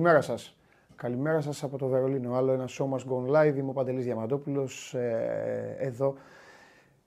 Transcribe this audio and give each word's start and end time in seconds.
Καλημέρα 0.00 0.24
σας. 0.24 0.56
Καλημέρα 0.96 1.40
σας 1.40 1.62
από 1.62 1.78
το 1.78 1.86
Βερολίνο. 1.86 2.34
Άλλο 2.34 2.52
ένα 2.52 2.68
show 2.68 2.88
must 2.88 3.04
go 3.08 3.36
live. 3.36 3.56
Είμαι 3.56 3.70
ο 3.70 3.72
Παντελής 3.72 4.04
Διαμαντόπουλος 4.04 4.94
ε, 4.94 5.76
εδώ 5.78 6.14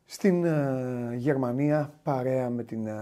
στην 0.06 0.46
ε, 0.46 1.16
Γερμανία 1.16 1.94
παρέα 2.04 2.50
με 2.50 2.64
την 2.64 2.88
ε, 2.88 2.94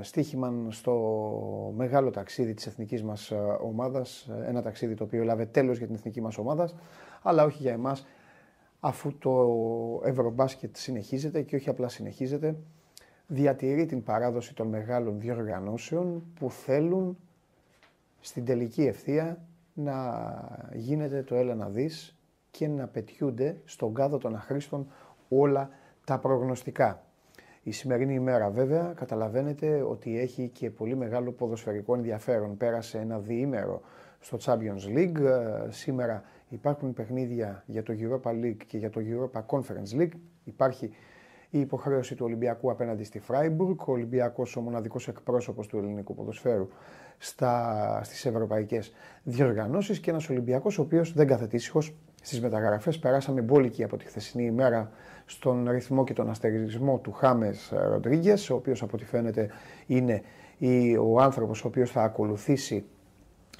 Στίχημαν 0.00 0.68
στο 0.70 1.72
μεγάλο 1.76 2.10
ταξίδι 2.10 2.54
της 2.54 2.66
εθνικής 2.66 3.02
μας 3.02 3.30
ε, 3.30 3.36
ομάδας. 3.60 4.30
Ένα 4.46 4.62
ταξίδι 4.62 4.94
το 4.94 5.04
οποίο 5.04 5.24
λάβε 5.24 5.46
τέλος 5.46 5.78
για 5.78 5.86
την 5.86 5.94
εθνική 5.94 6.20
μας 6.20 6.38
ομάδα, 6.38 6.70
αλλά 7.22 7.44
όχι 7.44 7.62
για 7.62 7.72
εμάς 7.72 8.06
αφού 8.80 9.18
το 9.18 9.50
Ευρωμπάσκετ 10.04 10.76
συνεχίζεται 10.76 11.42
και 11.42 11.56
όχι 11.56 11.68
απλά 11.68 11.88
συνεχίζεται, 11.88 12.56
διατηρεί 13.26 13.86
την 13.86 14.02
παράδοση 14.02 14.54
των 14.54 14.68
μεγάλων 14.68 15.20
διοργανώσεων 15.20 16.22
που 16.34 16.50
θέλουν 16.50 17.16
στην 18.24 18.44
τελική 18.44 18.82
ευθεία 18.82 19.46
να 19.74 19.94
γίνεται 20.74 21.22
το 21.22 21.34
έλα 21.34 21.54
να 21.54 21.68
δεις 21.68 22.16
και 22.50 22.68
να 22.68 22.86
πετιούνται 22.86 23.60
στον 23.64 23.94
κάδο 23.94 24.18
των 24.18 24.34
αχρήστων 24.34 24.86
όλα 25.28 25.70
τα 26.04 26.18
προγνωστικά. 26.18 27.02
Η 27.62 27.70
σημερινή 27.70 28.14
ημέρα 28.14 28.50
βέβαια 28.50 28.92
καταλαβαίνετε 28.96 29.82
ότι 29.82 30.18
έχει 30.18 30.48
και 30.48 30.70
πολύ 30.70 30.96
μεγάλο 30.96 31.32
ποδοσφαιρικό 31.32 31.94
ενδιαφέρον. 31.94 32.56
Πέρασε 32.56 32.98
ένα 32.98 33.18
διήμερο 33.18 33.80
στο 34.20 34.38
Champions 34.44 34.96
League. 34.96 35.20
Ε, 35.20 35.70
σήμερα 35.70 36.22
υπάρχουν 36.48 36.92
παιχνίδια 36.92 37.62
για 37.66 37.82
το 37.82 37.92
Europa 37.96 38.30
League 38.30 38.64
και 38.66 38.78
για 38.78 38.90
το 38.90 39.00
Europa 39.04 39.40
Conference 39.46 40.00
League. 40.00 40.12
Υπάρχει 40.44 40.90
η 41.54 41.60
υποχρέωση 41.60 42.14
του 42.14 42.24
Ολυμπιακού 42.24 42.70
απέναντι 42.70 43.04
στη 43.04 43.18
Φράιμπουργκ. 43.18 43.80
Ο 43.80 43.92
Ολυμπιακός 43.92 44.56
ο 44.56 44.60
μοναδικός 44.60 45.08
εκπρόσωπος 45.08 45.66
του 45.66 45.78
ελληνικού 45.78 46.14
ποδοσφαίρου 46.14 46.68
στα, 47.18 48.00
στις 48.04 48.24
ευρωπαϊκές 48.24 48.92
διοργανώσεις 49.22 50.00
και 50.00 50.10
ένας 50.10 50.28
Ολυμπιακός 50.28 50.78
ο 50.78 50.82
οποίος 50.82 51.12
δεν 51.12 51.26
κάθεται 51.26 51.56
ήσυχος 51.56 51.94
στις 52.22 52.40
μεταγραφές. 52.40 52.98
Περάσαμε 52.98 53.40
μπόλικη 53.40 53.84
από 53.84 53.96
τη 53.96 54.04
χθεσινή 54.04 54.44
ημέρα 54.44 54.90
στον 55.24 55.70
ρυθμό 55.70 56.04
και 56.04 56.12
τον 56.12 56.30
αστερισμό 56.30 56.98
του 56.98 57.12
Χάμες 57.12 57.72
Ροντρίγκες, 57.90 58.50
ο 58.50 58.54
οποίος 58.54 58.82
από 58.82 58.92
ό,τι 58.94 59.04
φαίνεται 59.04 59.50
είναι 59.86 60.22
ο 61.00 61.20
άνθρωπος 61.20 61.64
ο 61.64 61.68
οποίος 61.68 61.90
θα 61.90 62.02
ακολουθήσει 62.02 62.84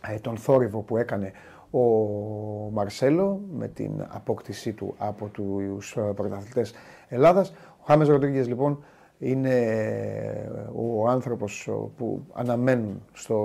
ε, 0.07 0.19
τον 0.19 0.37
θόρυβο 0.37 0.81
που 0.81 0.97
έκανε 0.97 1.33
ο 1.71 1.81
Μαρσέλο 2.73 3.41
με 3.53 3.69
την 3.69 4.07
απόκτησή 4.09 4.73
του 4.73 4.95
από 4.99 5.29
τους 5.29 5.99
πρωταθλητές 6.15 6.75
Ελλάδας. 7.13 7.53
Ο 7.83 7.85
Χάμες 7.85 8.09
Ροντρίγκες 8.09 8.49
λοιπόν 8.49 8.85
είναι 9.19 9.55
ο 10.75 11.09
άνθρωπος 11.09 11.69
που 11.97 12.23
αναμένουν 12.33 13.03
στο 13.13 13.37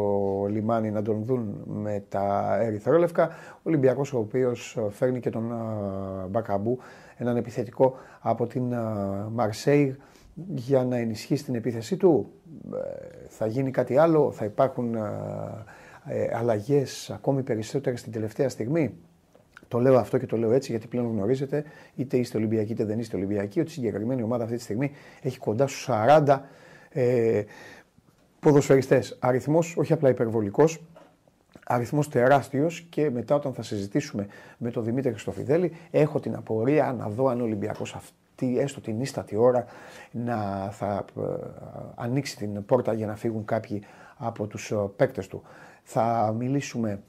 λιμάνι 0.50 0.92
να 0.92 1.02
τον 1.02 1.24
δουν 1.24 1.64
με 1.66 2.04
τα 2.10 2.58
ερυθρόλευκα. 2.62 3.28
Ο 3.54 3.60
Ολυμπιακός 3.64 4.14
ο 4.14 4.18
οποίος 4.18 4.78
φέρνει 4.90 5.20
και 5.20 5.30
τον 5.30 5.52
Μπακαμπού, 6.30 6.78
έναν 7.18 7.38
επιθετικό 7.38 7.96
από 8.20 8.48
την 8.48 8.74
Μαρσέιγ 9.32 9.94
για 10.56 10.84
να 10.84 10.98
ενισχύσει 10.98 11.44
την 11.44 11.56
επίθεσή 11.56 11.98
του. 11.98 12.32
Ε, 12.74 12.78
θα 13.28 13.48
γίνει 13.48 13.72
κάτι 13.72 13.98
άλλο, 13.98 14.32
θα 14.32 14.46
υπάρχουν 14.46 14.96
ε, 14.96 16.36
αλλαγές 16.36 17.10
ακόμη 17.10 17.44
περισσότερες 17.44 18.04
την 18.04 18.12
τελευταία 18.12 18.50
στιγμή. 18.50 18.98
Το 19.68 19.80
λέω 19.80 19.98
αυτό 19.98 20.18
και 20.18 20.26
το 20.26 20.38
λέω 20.38 20.52
έτσι 20.52 20.72
γιατί 20.72 20.88
πλέον 20.88 21.08
γνωρίζετε, 21.12 21.64
είτε 21.96 22.18
είστε 22.18 22.38
Ολυμπιακοί 22.38 22.72
είτε 22.72 22.86
δεν 22.86 23.00
είστε 23.00 23.16
Ολυμπιακοί, 23.16 23.60
ότι 23.60 23.70
η 23.70 23.74
συγκεκριμένη 23.74 24.24
ομάδα 24.24 24.44
αυτή 24.44 24.56
τη 24.56 24.62
στιγμή 24.62 24.92
έχει 25.22 25.38
κοντά 25.38 25.68
στους 25.68 25.90
40 25.90 26.40
ε, 26.90 27.44
ποδοσφαιριστές. 28.40 29.18
Αριθμός 29.20 29.78
όχι 29.78 29.94
απλά 29.94 30.10
υπερβολικός, 30.10 30.84
αριθμός 31.66 32.10
τεράστιος 32.10 32.88
και 32.90 33.10
μετά 33.10 33.36
όταν 33.36 33.54
θα 33.54 33.64
συζητήσουμε 33.64 34.28
με 34.58 34.72
τον 34.72 34.84
Δημήτρη 34.84 35.12
Χριστοφιδέλη, 35.12 35.72
έχω 35.92 36.20
την 36.20 36.36
απορία 36.36 36.96
να 36.98 37.10
δω 37.10 37.28
αν 37.28 37.42
ο 37.42 37.44
Ολυμπιακός 37.44 37.96
αυτή, 37.96 38.60
έστω 38.60 38.82
την 38.82 39.02
ίστατη 39.02 39.36
ώρα, 39.36 39.66
να 40.12 40.70
θα 40.72 41.06
ε, 41.18 41.22
ανοίξει 41.96 42.38
την 42.38 42.66
πόρτα 42.66 42.94
για 42.94 43.08
να 43.08 43.16
φύγουν 43.16 43.46
κάποιοι 43.46 43.84
από 44.18 44.48
τους 44.48 44.72
ε, 44.72 44.76
παίκτες 44.96 45.28
του. 45.28 45.44
Θα 45.84 46.36
μιλήσουμε 46.38 46.92
ε, 46.92 47.00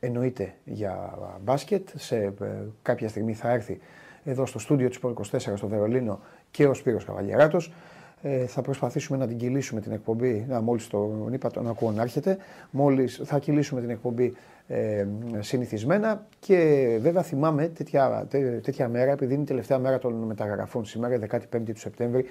εννοείται 0.00 0.54
για 0.64 1.18
μπάσκετ. 1.44 1.88
Σε 1.94 2.16
ε, 2.16 2.32
κάποια 2.82 3.08
στιγμή 3.08 3.34
θα 3.34 3.50
έρθει 3.50 3.78
εδώ 4.24 4.46
στο 4.46 4.58
στούντιο 4.58 4.88
της 4.88 4.98
24 5.02 5.38
στο 5.56 5.68
Βερολίνο 5.68 6.20
και 6.50 6.66
ο 6.66 6.74
Σπύρος 6.74 7.04
Καβαλιεράτος. 7.04 7.72
Ε, 8.22 8.46
θα 8.46 8.62
προσπαθήσουμε 8.62 9.18
να 9.18 9.26
την 9.26 9.36
κυλήσουμε 9.36 9.80
την 9.80 9.92
εκπομπή, 9.92 10.44
να, 10.48 10.60
μόλις 10.60 10.86
το 10.86 11.28
είπα 11.32 11.50
τον 11.50 11.68
ακούω 11.68 11.90
να 11.90 12.02
έρχεται, 12.02 12.38
μόλις 12.70 13.20
θα 13.24 13.38
κυλήσουμε 13.38 13.80
την 13.80 13.90
εκπομπή 13.90 14.32
ε, 14.68 15.06
συνηθισμένα 15.38 16.26
και 16.40 16.88
βέβαια 17.00 17.22
θυμάμαι 17.22 17.68
τέτοια, 17.68 18.26
τέτοια 18.62 18.88
μέρα, 18.88 19.10
επειδή 19.10 19.32
είναι 19.32 19.42
η 19.42 19.46
τελευταία 19.46 19.78
μέρα 19.78 19.98
των 19.98 20.12
μεταγραφών 20.14 20.84
σήμερα, 20.84 21.18
15η 21.30 21.72
του 21.72 21.78
Σεπτέμβρη, 21.78 22.24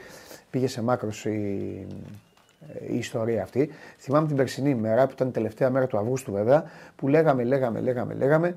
πήγε 0.50 0.68
σε 0.68 0.81
μάκρωση 0.81 1.30
η 1.30 1.88
ιστορία 2.90 3.44
αυτή. 3.44 3.69
Θυμάμαι 3.97 4.28
την 4.28 4.35
περσινή 4.35 4.75
μέρα, 4.75 5.06
που 5.06 5.12
ήταν 5.13 5.28
η 5.28 5.31
τελευταία 5.31 5.69
μέρα 5.69 5.88
του 5.88 5.97
Αυγούστου 5.97 6.31
βέβαια, 6.31 6.63
που 6.96 7.07
λέγαμε, 7.07 7.44
λέγαμε, 7.44 7.79
λέγαμε, 7.79 8.13
λέγαμε 8.13 8.56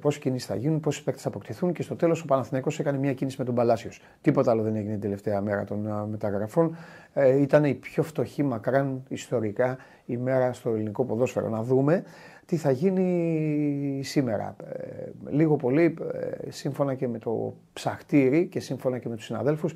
πόσε 0.00 0.18
κινήσεις 0.18 0.46
θα 0.46 0.54
γίνουν, 0.54 0.80
πόσοι 0.80 1.04
παίκτες 1.04 1.22
θα 1.22 1.28
αποκτηθούν 1.28 1.72
και 1.72 1.82
στο 1.82 1.96
τέλος 1.96 2.22
ο 2.22 2.24
Παναθηναϊκός 2.24 2.78
έκανε 2.78 2.98
μια 2.98 3.12
κίνηση 3.12 3.36
με 3.38 3.44
τον 3.44 3.54
Παλάσιος. 3.54 4.02
Τίποτα 4.20 4.50
άλλο 4.50 4.62
δεν 4.62 4.76
έγινε 4.76 4.92
την 4.92 5.00
τελευταία 5.00 5.40
μέρα 5.40 5.64
των 5.64 6.08
μεταγραφών. 6.10 6.76
Ε, 7.12 7.40
ήταν 7.40 7.64
η 7.64 7.74
πιο 7.74 8.02
φτωχή 8.02 8.42
μακράν 8.42 9.02
ιστορικά 9.08 9.76
ημέρα 10.06 10.52
στο 10.52 10.70
ελληνικό 10.70 11.04
ποδόσφαιρο. 11.04 11.48
Να 11.48 11.62
δούμε 11.62 12.04
τι 12.46 12.56
θα 12.56 12.70
γίνει 12.70 14.00
σήμερα. 14.04 14.56
Ε, 14.72 15.10
λίγο 15.30 15.56
πολύ, 15.56 15.94
ε, 16.12 16.50
σύμφωνα 16.50 16.94
και 16.94 17.08
με 17.08 17.18
το 17.18 17.54
ψαχτήρι 17.72 18.46
και 18.46 18.60
σύμφωνα 18.60 18.98
και 18.98 19.08
με 19.08 19.16
τους 19.16 19.24
συναδέλφους, 19.24 19.74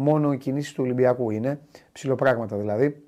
μόνο 0.00 0.32
οι 0.32 0.36
κινήσεις 0.36 0.72
του 0.72 0.82
Ολυμπιακού 0.84 1.30
είναι. 1.30 1.60
Ψιλοπράγματα 1.92 2.56
δηλαδή. 2.56 3.02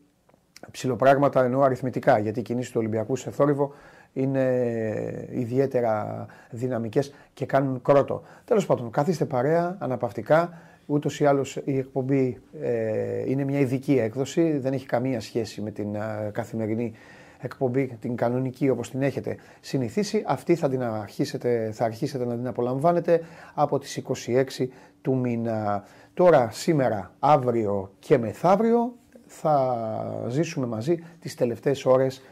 Ψιλοπράγματα 0.70 1.44
εννοώ 1.44 1.62
αριθμητικά, 1.62 2.19
γιατί 2.19 2.41
οι 2.41 2.42
κινήσεις 2.42 2.70
του 2.70 2.78
Ολυμπιακού 2.80 3.16
σε 3.16 3.30
θόρυβο 3.30 3.75
είναι 4.12 5.28
ιδιαίτερα 5.31 6.26
δυναμικές 6.50 7.14
και 7.34 7.47
κάνουν 7.47 7.82
κρότο. 7.82 8.22
Τέλος 8.44 8.66
πάντων, 8.66 8.91
καθίστε 8.91 9.25
παρέα, 9.25 9.76
αναπαυτικά, 9.78 10.58
Ούτως 10.86 11.20
ή 11.20 11.25
άλλως 11.26 11.56
η 11.64 11.78
εκπομπή 11.78 12.41
ε, 12.60 13.31
είναι 13.31 13.44
μια 13.44 13.58
ειδική 13.58 13.98
έκδοση, 13.98 14.58
δεν 14.58 14.72
έχει 14.72 14.86
καμία 14.86 15.20
σχέση 15.20 15.60
με 15.60 15.70
την 15.70 15.94
ε, 15.94 16.31
καθημερινή 16.32 16.92
εκπομπή, 17.38 17.97
την 18.00 18.16
κανονική 18.16 18.69
όπως 18.69 18.91
την 18.91 19.02
έχετε 19.02 19.36
συνηθίσει. 19.60 20.22
Αυτή 20.26 20.54
θα, 20.54 20.69
την 20.69 20.82
αρχίσετε, 20.82 21.70
θα 21.72 21.84
αρχίσετε 21.84 22.25
να 22.25 22.34
την 22.34 22.47
απολαμβάνετε 22.47 23.20
από 23.54 23.78
τις 23.78 24.02
26 24.58 24.66
του 25.02 25.16
μήνα. 25.16 25.84
Τώρα, 26.15 26.50
σήμερα, 26.50 27.15
αύριο 27.19 27.93
και 27.99 28.19
μεθαύριο 28.19 28.95
θα 29.27 30.27
ζήσουμε 30.28 30.67
μαζί 30.67 30.99
τις 31.21 31.34
τελευταίες 31.34 31.85
ώρες 31.85 32.23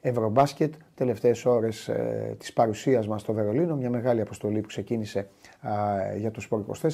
Ευρωμπάσκετ, 0.00 0.74
τελευταίες 0.94 1.44
ώρες 1.44 1.88
ε, 1.88 2.34
της 2.38 2.52
παρουσίας 2.52 3.08
μας 3.08 3.20
στο 3.20 3.32
Βερολίνο, 3.32 3.76
μια 3.76 3.90
μεγάλη 3.90 4.20
αποστολή 4.20 4.60
που 4.60 4.66
ξεκίνησε 4.66 5.28
για 6.16 6.30
το 6.30 6.40
Σπορ 6.40 6.64
24 6.82 6.88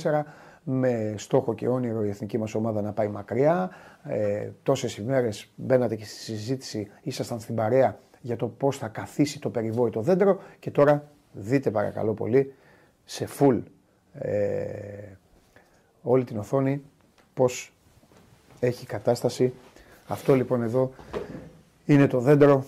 με 0.63 1.15
στόχο 1.17 1.55
και 1.55 1.69
όνειρο 1.69 2.05
η 2.05 2.09
εθνική 2.09 2.39
μας 2.39 2.55
ομάδα 2.55 2.83
να 2.83 2.93
πάει 2.93 3.09
μακριά. 3.09 3.71
Ε, 4.03 4.51
τόσες 4.63 4.97
ημέρες 4.97 5.53
μπαίνατε 5.57 5.97
και 5.97 6.05
στη 6.05 6.15
συζήτηση, 6.15 6.91
ήσασταν 7.03 7.41
στην 7.41 7.55
παρέα 7.55 7.99
για 8.21 8.37
το 8.37 8.49
πώς 8.49 8.79
θα 8.79 8.89
καθίσει 8.89 9.41
το 9.41 9.51
περιβόητο 9.51 10.01
δέντρο 10.01 10.39
και 10.59 10.71
τώρα 10.71 11.11
δείτε 11.33 11.71
παρακαλώ 11.71 12.15
πολύ 12.15 12.55
σε 13.05 13.29
full 13.39 13.63
ε, 14.13 15.17
όλη 16.03 16.25
την 16.25 16.39
οθόνη 16.39 16.83
πώς 17.35 17.73
έχει 18.61 18.87
κατάσταση. 18.87 19.53
Αυτό 20.07 20.35
λοιπόν 20.35 20.63
εδώ 20.63 20.91
είναι 21.87 22.07
το 22.07 22.21
δέντρο. 22.21 22.65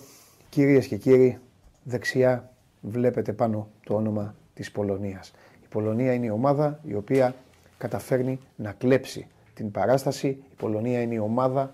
Κυρίες 0.49 0.87
και 0.87 0.97
κύριοι, 0.97 1.39
δεξιά 1.83 2.51
βλέπετε 2.81 3.33
πάνω 3.33 3.67
το 3.85 3.95
όνομα 3.95 4.35
της 4.53 4.71
Πολωνίας. 4.71 5.33
Η 5.63 5.67
Πολωνία 5.69 6.13
είναι 6.13 6.25
η 6.25 6.29
ομάδα 6.29 6.79
η 6.83 6.95
οποία 6.95 7.35
καταφέρνει 7.77 8.39
να 8.55 8.71
κλέψει 8.71 9.27
την 9.53 9.71
παράσταση. 9.71 10.27
Η 10.27 10.55
Πολωνία 10.57 11.01
είναι 11.01 11.13
η 11.13 11.19
ομάδα, 11.19 11.73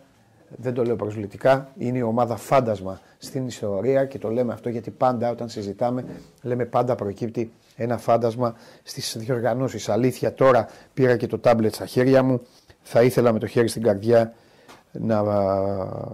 δεν 0.58 0.74
το 0.74 0.84
λέω 0.84 0.96
προσβλητικά, 0.96 1.72
είναι 1.78 1.98
η 1.98 2.02
ομάδα 2.02 2.36
φάντασμα 2.36 3.00
στην 3.18 3.48
ιστορία 3.48 4.06
και 4.06 4.18
το 4.18 4.30
λέμε 4.30 4.54
αυτό 4.54 4.70
γιατί 4.70 4.92
πάντα 4.92 5.30
όταν 5.32 5.50
συζητάμε 5.50 6.06
λέμε 6.42 6.66
πάντα 6.66 6.96
προκύπτει 6.96 7.52
ένα 7.82 7.98
φάντασμα 7.98 8.56
στις 8.84 9.16
διοργανώσεις. 9.18 9.90
Αλήθεια 9.90 10.34
τώρα 10.34 10.68
πήρα 10.94 11.18
και 11.18 11.28
το 11.28 11.40
τάμπλετ 11.40 11.74
στα 11.74 11.86
χέρια 11.86 12.24
μου, 12.24 12.42
θα 12.82 13.04
ήθελα 13.04 13.32
με 13.32 13.40
το 13.40 13.48
χέρι 13.48 13.68
στην 13.68 13.82
καρδιά 13.82 14.34
να 14.92 15.24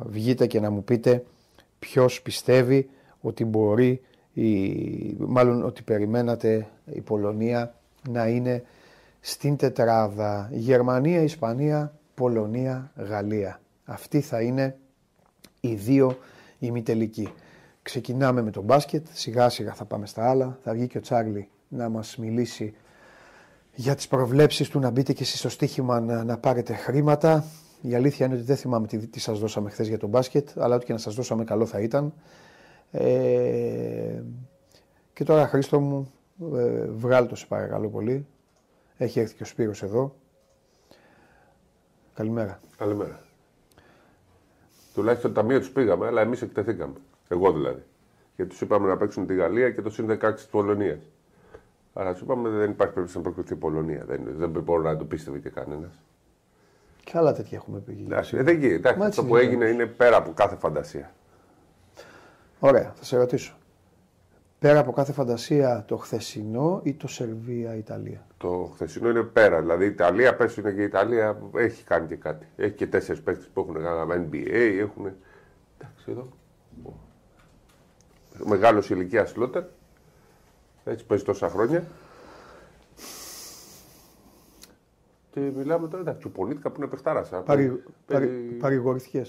βγείτε 0.06 0.48
και 0.48 0.60
να 0.60 0.69
μου 0.69 0.84
πείτε 0.84 1.24
ποιος 1.80 2.22
πιστεύει 2.22 2.90
ότι 3.22 3.46
μπορεί, 3.46 4.02
η, 4.34 4.46
μάλλον 5.18 5.66
ότι 5.66 5.81
περιμένατε 5.81 6.68
η 6.94 7.02
Πολωνία 7.02 7.75
να 8.10 8.28
είναι 8.28 8.64
στην 9.19 9.56
τετράδα 9.56 10.50
Γερμανία, 10.52 11.22
Ισπανία, 11.22 11.94
Πολωνία, 12.14 12.92
Γαλλία. 12.96 13.62
Αυτή 13.86 14.22
θα 14.22 14.42
είναι 14.42 14.78
οι 15.60 15.74
δύο 15.74 16.18
ημιτελικοί. 16.60 17.34
ξεκινάμε 17.81 18.42
με 18.42 18.52
τον 18.52 18.64
μπάσκετ, 18.64 19.06
σιγά 19.12 19.50
σιγά 19.50 19.74
θα 19.74 19.86
πάμε 19.86 20.06
στα 20.06 20.30
άλλα. 20.30 20.58
Θα 20.64 20.74
βγει 20.74 20.88
και 20.88 20.98
ο 20.98 21.02
Τσάρλι 21.02 21.50
να 21.68 21.90
μας 21.90 22.18
μιλήσει 22.18 22.75
για 23.74 23.96
τις 23.96 24.08
προβλέψεις 24.08 24.69
του 24.69 24.80
να 24.80 24.90
μπείτε 24.90 25.14
και 25.14 25.24
εσείς 25.24 25.40
στο 25.40 25.50
στοίχημα 25.50 26.00
να, 26.00 26.24
να 26.24 26.38
πάρετε 26.38 26.74
χρήματα. 26.74 27.44
Η 27.81 27.96
αλήθεια 27.96 28.25
είναι 28.25 28.36
ότι 28.36 28.44
δεν 28.44 28.56
θυμάμαι 28.56 28.88
τι, 28.88 29.08
τι 29.08 29.19
σας 29.19 29.40
δώσαμε 29.40 29.69
χθες 29.69 29.88
για 29.88 29.98
τον 29.98 30.10
μπάσκετ, 30.10 30.50
αλλά 30.56 30.75
ό,τι 30.75 30.86
και 30.86 30.94
να 30.94 31.00
σας 31.00 31.16
δώσαμε 31.16 31.44
καλό 31.44 31.66
θα 31.66 31.80
ήταν. 31.80 32.14
Ε, 32.92 34.22
και 35.14 35.24
τώρα 35.24 35.48
Χρήστο 35.48 35.80
μου, 35.80 36.12
ε, 36.56 36.86
βγάλει 36.86 37.28
το 37.28 37.36
σε 37.36 37.46
παρακαλώ 37.46 37.90
πολύ. 37.90 38.28
Έχει 38.98 39.19
έρθει 39.19 39.36
και 39.36 39.44
ο 39.44 39.46
Σπύρος 39.46 39.84
εδώ. 39.84 40.16
Καλημέρα. 42.14 42.60
Καλημέρα. 42.78 43.19
Τουλάχιστον 44.94 45.34
τα 45.34 45.44
μία 45.44 45.60
τους 45.60 45.69
πήγαμε, 45.69 46.06
αλλά 46.08 46.22
εμείς 46.22 46.42
εκτεθήκαμε. 46.42 46.94
Εγώ 47.28 47.52
δηλαδή. 47.52 47.84
Γιατί 48.36 48.52
τους 48.52 48.62
είπαμε 48.62 48.88
να 48.88 48.98
παίξουν 48.98 49.28
τη 49.28 49.36
Γαλλία 49.36 49.72
και 49.72 49.81
το 49.81 49.90
συν 49.90 50.19
16 50.22 50.34
της 50.36 50.46
Πολωνίας. 50.46 51.00
Άρα 51.99 52.13
του 52.13 52.19
είπαμε 52.23 52.49
δεν 52.49 52.69
υπάρχει 52.69 52.94
περίπτωση 52.94 53.17
να 53.17 53.23
προκριθεί 53.23 53.53
η 53.53 53.55
Πολωνία. 53.55 54.03
Δεν, 54.05 54.21
δεν 54.35 54.49
μπορεί 54.49 54.83
να 54.83 54.97
το 54.97 55.05
πίστευε 55.05 55.39
και 55.39 55.49
κανένας. 55.49 56.01
Και 57.03 57.17
άλλα 57.17 57.33
τέτοια 57.33 57.57
έχουμε 57.57 57.79
πει. 57.79 58.03
Εντάξει, 58.05 58.38
ε, 58.38 58.44
δεν 58.44 58.59
γίνεται. 58.59 58.95
Αυτό 58.99 59.25
που 59.25 59.35
έγινε 59.35 59.65
είναι 59.65 59.85
πέρα 59.85 60.17
από 60.17 60.31
κάθε 60.31 60.55
φαντασία. 60.55 61.11
Ωραία, 62.59 62.91
θα 62.95 63.03
σε 63.03 63.17
ρωτήσω. 63.17 63.55
Πέρα 64.59 64.79
από 64.79 64.91
κάθε 64.91 65.11
φαντασία 65.11 65.83
το 65.88 65.97
χθεσινό 65.97 66.79
ή 66.83 66.94
το 66.94 67.07
Σερβία-Ιταλία. 67.07 68.25
Το 68.38 68.69
χθεσινό 68.73 69.09
είναι 69.09 69.23
πέρα. 69.23 69.59
Δηλαδή 69.61 69.83
η 69.83 69.88
Ιταλία, 69.88 70.35
πες 70.35 70.57
είναι 70.57 70.71
και 70.71 70.81
η 70.81 70.83
Ιταλία, 70.83 71.38
έχει 71.55 71.83
κάνει 71.83 72.07
και 72.07 72.15
κάτι. 72.15 72.47
Έχει 72.55 72.73
και 72.73 72.88
τέσσερις 72.88 73.21
παίκτες 73.21 73.47
που 73.53 73.59
έχουν 73.59 73.83
κάνει 73.83 74.29
NBA, 74.31 74.77
έχουν. 74.79 75.05
Εντάξει 75.77 76.05
εδώ. 76.11 76.27
Μεγάλος 78.45 78.89
ηλικίας 78.89 79.29
Σλότερ. 79.29 79.63
Έτσι 80.88 81.06
παίζει 81.06 81.24
τόσα 81.24 81.50
χρόνια. 81.50 81.84
Και 85.30 85.39
μιλάμε 85.39 85.88
τώρα, 85.88 86.01
εντάξει, 86.01 86.28
ο 86.28 86.30
Πολίτικα 86.30 86.69
που 86.69 86.81
είναι 86.81 86.89
παιχτάρας. 86.89 87.30
Παρι... 87.45 87.84
Παρηγορηθιέ. 88.60 89.24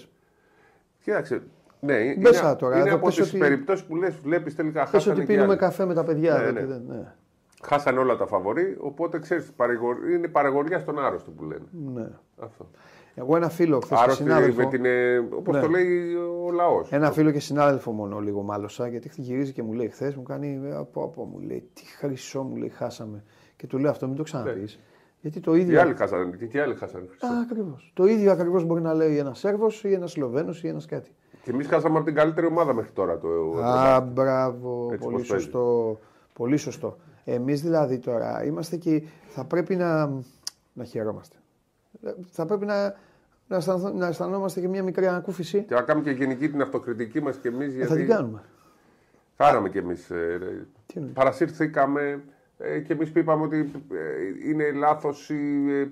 Κοίταξε, 1.03 1.43
ναι, 1.81 2.15
Μέσα 2.19 2.47
είναι, 2.49 2.57
τώρα. 2.57 2.79
Είναι 2.79 2.91
από 2.91 3.09
τις 3.09 3.21
ότι... 3.21 3.39
περιπτώσεις 3.39 3.85
που 3.85 3.97
λες, 3.97 4.17
βλέπεις 4.17 4.55
τελικά 4.55 4.81
χάσανε. 4.81 5.03
Πες 5.03 5.13
ότι 5.13 5.33
πίνουμε 5.33 5.57
καφέ 5.57 5.85
με 5.85 5.95
τα 5.95 6.05
παιδιά. 6.05 6.39
Ναι, 6.39 6.51
ναι. 6.51 6.65
Δεν, 6.65 6.83
ναι. 6.89 7.13
Χάσανε 7.63 7.99
όλα 7.99 8.17
τα 8.17 8.27
φαβορή, 8.27 8.77
οπότε 8.81 9.19
ξέρεις, 9.19 9.53
είναι 10.15 10.29
παραγωγή 10.29 10.79
στον 10.79 10.99
άρρωστο 10.99 11.31
που 11.31 11.45
λένε. 11.45 11.65
Ναι. 11.95 12.09
Αυτό. 12.41 12.71
Εγώ 13.19 13.37
ένα 13.37 13.49
φίλο 13.49 13.81
χθες. 13.81 13.99
Άρρωστο 13.99 14.23
συνάδελφο... 14.23 14.63
με 14.63 14.67
την. 14.67 14.85
Ε, 14.85 15.19
Όπως 15.19 15.55
ναι. 15.55 15.61
το 15.61 15.69
λέει 15.69 16.15
ο 16.15 16.51
λαός. 16.51 16.93
Ένα 16.93 17.13
φίλο 17.13 17.31
και 17.31 17.41
συνάδελφο 17.41 17.93
μόνο 17.93 18.19
λίγο 18.19 18.43
μάλωσα, 18.43 18.89
γιατί 18.89 19.11
γυρίζει 19.17 19.53
και 19.53 19.63
μου 19.63 19.73
λέει 19.73 19.89
χθες, 19.89 20.15
μου 20.15 20.23
κάνει. 20.23 20.61
Από, 20.73 21.03
από, 21.03 21.25
μου 21.25 21.39
λέει, 21.39 21.71
τι 21.75 21.85
χρυσό 21.85 22.43
μου 22.43 22.57
λέει, 22.57 22.69
χάσαμε. 22.69 23.25
Και 23.57 23.67
του 23.67 23.79
λέω 23.79 23.91
αυτό, 23.91 24.07
μην 24.07 24.17
το 24.17 24.23
ξαναπείς. 24.23 24.77
Ναι. 24.77 24.83
Γιατί 25.21 25.41
το 25.41 25.55
ίδιο. 25.55 25.75
Τι 25.75 25.77
άλλοι 25.77 25.95
χάσανε. 25.95 26.37
Τι 26.37 26.59
άλλοι 26.59 26.75
χάσανε. 26.75 27.07
Ακριβώς. 27.43 27.93
Το 27.95 28.07
ίδιο 28.07 28.33
ακριβώς 28.33 28.65
μπορεί 28.65 28.81
να 28.81 28.95
λέει 28.95 29.19
ένας 29.19 29.39
Σέρβος 29.39 29.85
ή 29.85 29.93
ένας 29.93 30.11
Σλοβαίνος 30.11 30.63
ή 30.63 30.69
ένας 30.69 30.87
κάτι. 30.87 31.11
Και 31.43 31.51
εμείς 31.51 31.67
χάσαμε 31.67 31.97
από 31.97 32.07
την 32.07 32.15
καλύτερη 32.15 32.47
ομάδα 32.47 32.75
μέχρι 32.75 32.91
τώρα. 32.91 33.19
Το... 33.19 33.29
Α, 33.63 34.01
μπράβο. 34.01 34.89
Έτσι 34.93 35.09
πολύ 35.09 35.25
σωστό. 35.25 35.99
Πολύ 36.33 36.57
σωστό. 36.57 36.97
Εμείς 37.25 37.63
δηλαδή 37.63 37.99
τώρα 37.99 38.45
είμαστε 38.45 38.77
και 38.77 39.03
θα 39.29 39.45
πρέπει 39.45 39.77
να, 39.77 40.07
να 40.73 40.85
χαιρόμαστε. 40.85 41.37
Θα 42.31 42.47
πρέπει 42.47 42.67
να, 42.67 42.95
να, 43.49 43.91
να 43.93 44.07
αισθανόμαστε 44.07 44.61
και 44.61 44.69
μια 44.69 44.83
μικρή 44.83 45.07
ανακούφιση. 45.07 45.63
Και 45.63 45.75
να 45.75 45.83
κάνουμε 45.83 46.11
και 46.11 46.17
γενική 46.19 46.49
την 46.49 46.63
αυτοκριτική 46.63 47.21
μας 47.21 47.37
κι 47.37 47.47
εμείς. 47.47 47.75
Γιατί... 47.75 47.89
Θα 47.89 47.97
την 47.97 48.09
κάνουμε. 48.09 48.43
Χάραμε 49.37 49.69
κι 49.69 49.79
εμείς. 49.79 50.11
Ε, 50.11 50.67
παρασύρθηκαμε 51.15 52.23
ε, 52.59 52.81
και 52.81 52.93
εμείς 52.93 53.11
είπαμε 53.15 53.45
ότι 53.45 53.71
ε, 53.93 54.49
είναι 54.49 54.73
λάθος 54.73 55.31
η 55.31 55.71
ε, 55.71 55.91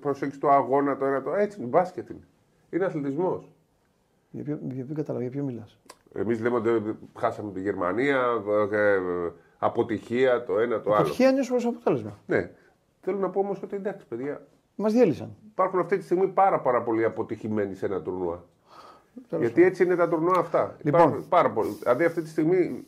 προσέγγιση 0.00 0.40
του 0.40 0.50
αγώνα 0.50 0.96
το 0.96 1.04
ένα 1.04 1.22
το 1.22 1.34
έτσι. 1.34 1.60
Μπάσκετ 1.62 2.08
είναι. 2.08 2.26
Είναι 2.70 2.84
αθλητισμός. 2.84 3.50
Για 4.30 4.44
ποιο, 4.44 4.58
για 4.62 4.84
ποιο 4.84 4.94
κατάλαβα, 4.94 5.24
για 5.24 5.32
ποιο 5.32 5.44
μιλάς; 5.44 5.78
Εμείς 6.14 6.40
λέμε 6.40 6.56
ότι 6.56 6.98
χάσαμε 7.18 7.52
τη 7.52 7.60
Γερμανία, 7.60 8.42
ε, 8.72 8.98
αποτυχία 9.58 10.44
το 10.44 10.58
ένα 10.58 10.80
το 10.80 10.90
άλλο. 10.90 11.00
Αποτυχία 11.00 11.30
είναι 11.30 11.40
ως 11.40 11.66
αποτέλεσμα. 11.66 12.18
Ναι. 12.26 12.50
Θέλω 13.00 13.18
να 13.18 13.30
πω 13.30 13.40
όμως 13.40 13.62
ότι 13.62 13.76
εντάξει, 13.76 14.06
παιδιά. 14.06 14.46
Μας 14.80 14.92
διέλυσαν. 14.92 15.36
Υπάρχουν 15.50 15.78
αυτή 15.78 15.98
τη 15.98 16.04
στιγμή 16.04 16.28
πάρα, 16.28 16.60
πάρα 16.60 16.82
πολλοί 16.82 17.04
αποτυχημένοι 17.04 17.74
σε 17.74 17.86
ένα 17.86 18.00
τουρνουά. 18.00 18.44
Γιατί 19.38 19.62
έτσι 19.62 19.84
είναι 19.84 19.96
τα 19.96 20.08
τουρνουά 20.08 20.38
αυτά. 20.38 20.76
Λοιπόν. 20.82 21.00
Υπάρχουν 21.00 21.28
πάρα 21.28 21.50
πολλοί. 21.50 21.70
Δηλαδή 21.82 22.04
αυτή 22.04 22.22
τη 22.22 22.28
στιγμή 22.28 22.84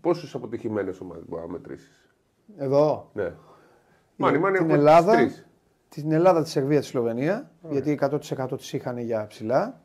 πόσες 0.00 0.34
αποτυχημένες 0.34 1.00
ομάδες 1.00 1.24
μπορεί 1.28 1.42
να 1.42 1.48
μετρήσεις; 1.48 2.14
Εδώ. 2.56 3.10
Ναι. 3.12 3.32
Μάνι, 4.16 4.38
μάνι, 4.38 4.58
την 4.58 4.70
Ελλάδα, 4.70 5.30
την 5.88 6.12
Ελλάδα, 6.12 6.42
τη 6.42 6.48
Σερβία, 6.48 6.80
τη 6.80 6.86
Σλοβενία, 6.86 7.50
γιατί 7.70 7.98
100% 8.00 8.56
τις 8.56 8.72
είχαν 8.72 8.98
για 8.98 9.26
ψηλά. 9.26 9.81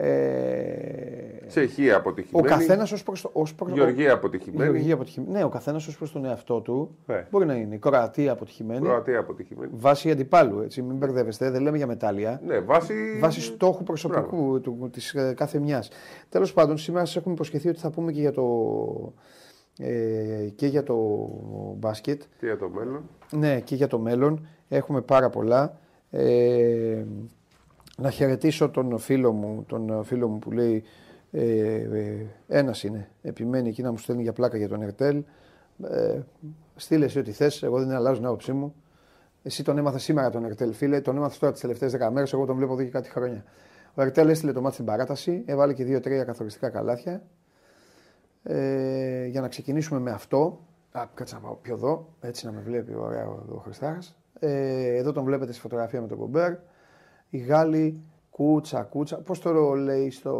Ε... 0.00 1.46
Τσεχία 1.46 1.96
αποτυχημένη. 1.96 2.46
Ο 2.46 2.50
καθένας 2.50 2.92
ως 2.92 3.02
προς 3.02 3.20
το. 3.20 3.30
Ως 3.32 3.54
προς... 3.54 3.72
Γεωργία 3.72 4.12
αποτυχημένη. 4.12 4.70
Γεωργία 4.70 4.94
αποτυχημένη. 4.94 5.32
Ναι, 5.32 5.44
ο 5.44 5.48
καθένας 5.48 5.86
ως 5.86 5.96
προς 5.96 6.12
τον 6.12 6.24
εαυτό 6.24 6.60
του 6.60 6.96
ναι. 7.06 7.26
μπορεί 7.30 7.46
να 7.46 7.54
είναι. 7.54 7.74
Η 7.74 7.78
Κροατία 7.78 8.32
αποτυχημένη. 8.32 8.80
Κροατία 8.80 9.18
αποτυχημένη. 9.18 9.72
Βάσει 9.74 10.10
αντιπάλου, 10.10 10.60
έτσι, 10.60 10.82
μην 10.82 10.96
μπερδεύεστε, 10.96 11.50
δεν 11.50 11.62
λέμε 11.62 11.76
για 11.76 11.86
μετάλλια. 11.86 12.40
Ναι, 12.46 12.58
βάση, 12.58 12.94
βάση 13.20 13.40
στόχου 13.40 13.82
προσωπικού 13.82 14.60
της 14.90 15.14
ε, 15.14 15.34
κάθε 15.36 15.58
μιας. 15.58 15.90
Τέλος 16.28 16.52
πάντων, 16.52 16.78
σήμερα 16.78 17.04
σας 17.04 17.16
έχουμε 17.16 17.34
υποσχεθεί 17.34 17.68
ότι 17.68 17.78
θα 17.78 17.90
πούμε 17.90 18.12
και 18.12 18.20
για 18.20 18.32
το. 18.32 18.44
Ε, 19.78 20.48
και 20.54 20.66
για 20.66 20.82
το 20.82 20.96
μπάσκετ. 21.76 22.22
Και 22.38 22.46
για 22.46 22.56
το 22.56 22.68
μέλλον. 22.68 23.02
Ναι, 23.32 23.60
και 23.60 23.74
για 23.74 23.86
το 23.86 23.98
μέλλον. 23.98 24.46
Έχουμε 24.68 25.00
πάρα 25.00 25.30
πολλά. 25.30 25.78
Ε, 26.10 27.04
να 28.00 28.10
χαιρετήσω 28.10 28.68
τον 28.70 28.98
φίλο 28.98 29.32
μου, 29.32 29.64
τον 29.68 30.04
φίλο 30.04 30.28
μου 30.28 30.38
που 30.38 30.50
λέει 30.50 30.84
ε, 31.30 31.74
ε, 31.76 32.26
ένας 32.48 32.82
είναι, 32.82 33.08
επιμένει 33.22 33.68
εκεί 33.68 33.82
να 33.82 33.90
μου 33.90 33.98
στέλνει 33.98 34.22
για 34.22 34.32
πλάκα 34.32 34.56
για 34.56 34.68
τον 34.68 34.82
Ερτέλ. 34.82 35.24
Ε, 35.90 36.20
στείλε 36.76 37.04
εσύ 37.04 37.18
ό,τι 37.18 37.32
θες, 37.32 37.62
εγώ 37.62 37.78
δεν 37.78 37.90
αλλάζω 37.90 38.16
την 38.16 38.26
άποψή 38.26 38.52
μου. 38.52 38.74
Εσύ 39.42 39.64
τον 39.64 39.78
έμαθες 39.78 40.02
σήμερα 40.02 40.30
τον 40.30 40.44
Ερτέλ, 40.44 40.72
φίλε, 40.72 41.00
τον 41.00 41.16
έμαθες 41.16 41.38
τώρα 41.38 41.52
τις 41.52 41.60
τελευταίες 41.60 41.92
10 41.92 42.08
μέρες. 42.12 42.32
Εγώ 42.32 42.44
τον 42.44 42.56
βλέπω 42.56 42.72
εδώ 42.72 42.82
και 42.82 42.90
κάτι 42.90 43.08
χρόνια. 43.08 43.44
Ο 43.94 44.02
Ερτέλ 44.02 44.28
έστειλε 44.28 44.52
το 44.52 44.60
μάτι 44.60 44.74
στην 44.74 44.86
παράταση, 44.86 45.42
έβαλε 45.46 45.72
και 45.72 45.84
2-3 45.84 46.24
καθοριστικά 46.26 46.68
καλάθια. 46.68 47.22
Ε, 48.42 49.26
για 49.26 49.40
να 49.40 49.48
ξεκινήσουμε 49.48 50.00
με 50.00 50.10
αυτό. 50.10 50.60
Α, 50.92 51.06
κάτσε 51.14 51.34
να 51.34 51.40
πάω 51.40 51.54
πιο 51.54 51.74
εδώ, 51.74 52.08
έτσι 52.20 52.46
να 52.46 52.52
με 52.52 52.60
βλέπει 52.60 52.94
ωραία 52.94 53.26
ο, 53.28 53.42
ο 53.54 53.56
Χριστάρας. 53.56 54.16
Ε, 54.38 54.96
εδώ 54.96 55.12
τον 55.12 55.24
βλέπετε 55.24 55.52
στη 55.52 55.60
φωτογραφία 55.60 56.00
με 56.00 56.06
τον 56.06 56.18
Κομπέρ 56.18 56.54
οι 57.30 57.38
Γάλλοι 57.38 58.02
κούτσα, 58.30 58.82
κούτσα. 58.82 59.16
Πώς 59.16 59.40
το 59.40 59.74
λέει 59.74 60.10
στο. 60.10 60.32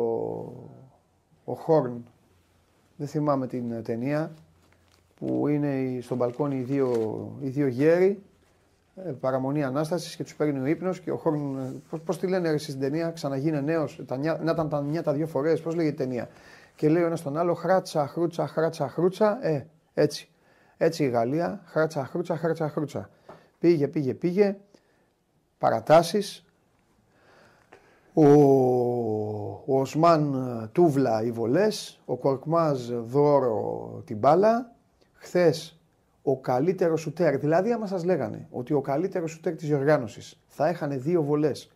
Ο 1.45 1.54
Χόρν; 1.54 2.04
Δεν 2.97 3.07
θυμάμαι 3.07 3.47
την 3.47 3.73
ε, 3.73 3.83
ταινία. 3.83 4.33
Που 5.14 5.49
είναι 5.49 6.00
στο 6.00 6.14
μπαλκόνι 6.14 6.57
οι 6.57 6.62
δύο, 6.62 6.92
οι 7.40 7.49
δύο 7.49 7.66
γέροι. 7.66 8.23
Ε, 9.04 9.11
παραμονή 9.11 9.64
ανάστασης 9.64 10.16
και 10.16 10.23
τους 10.23 10.35
παίρνει 10.35 10.61
ο 10.61 10.66
ύπνος 10.66 11.00
και 11.00 11.11
ο 11.11 11.16
Χόρν. 11.16 11.59
Ε, 11.92 11.99
Πώς 12.04 12.18
τη 12.18 12.26
λένε 12.26 12.49
εσεί 12.49 12.64
στην 12.64 12.80
ταινία, 12.80 13.11
ξαναγίνε 13.11 13.61
νέος. 13.61 14.00
Να 14.42 14.50
ήταν 14.52 14.68
τα 14.68 14.83
νιά 14.83 15.02
τα 15.02 15.12
δύο 15.12 15.26
φορές. 15.26 15.61
Πώς 15.61 15.75
λέγεται 15.75 16.02
η 16.02 16.07
ταινία. 16.07 16.28
Και 16.76 16.88
λέει 16.88 17.02
ο 17.02 17.07
ένας 17.07 17.23
τον 17.23 17.37
άλλο, 17.37 17.54
χράτσα, 17.54 18.07
χρούτσα, 18.07 18.47
χράτσα, 18.47 18.88
χρούτσα. 18.88 19.47
Ε, 19.47 19.66
έτσι. 19.95 20.30
Έτσι 20.76 21.04
η 21.04 21.09
Γαλλία, 21.09 21.62
χράτσα, 21.64 22.04
χρούτσα, 22.04 22.37
χράτσα, 22.37 22.68
χρούτσα. 22.68 23.11
Πήγε, 23.59 23.88
πήγε, 23.88 24.14
πήγε. 24.14 24.57
Παρατάσεις, 25.59 26.45
ο, 28.18 29.62
ο 29.66 29.80
Οσμάν 29.80 30.34
ε, 30.62 30.66
Τούβλα 30.72 31.22
οι 31.22 31.30
βολές, 31.30 32.00
ο 32.04 32.16
Κορκμάζ 32.16 32.90
δώρο 32.90 34.02
την 34.04 34.18
μπάλα. 34.18 34.72
Χθες 35.12 35.80
ο 36.22 36.40
καλύτερος 36.40 37.00
σουτέρ, 37.00 37.38
δηλαδή 37.38 37.72
άμα 37.72 37.87
σας 37.87 38.04
λέγανε 38.04 38.46
ότι 38.50 38.72
ο 38.72 38.80
καλύτερος 38.80 39.30
σουτέρ 39.30 39.54
της 39.54 39.68
διοργάνωσης 39.68 40.40
θα 40.46 40.68
έχανε 40.68 40.96
δύο 40.96 41.22
βολές 41.22 41.70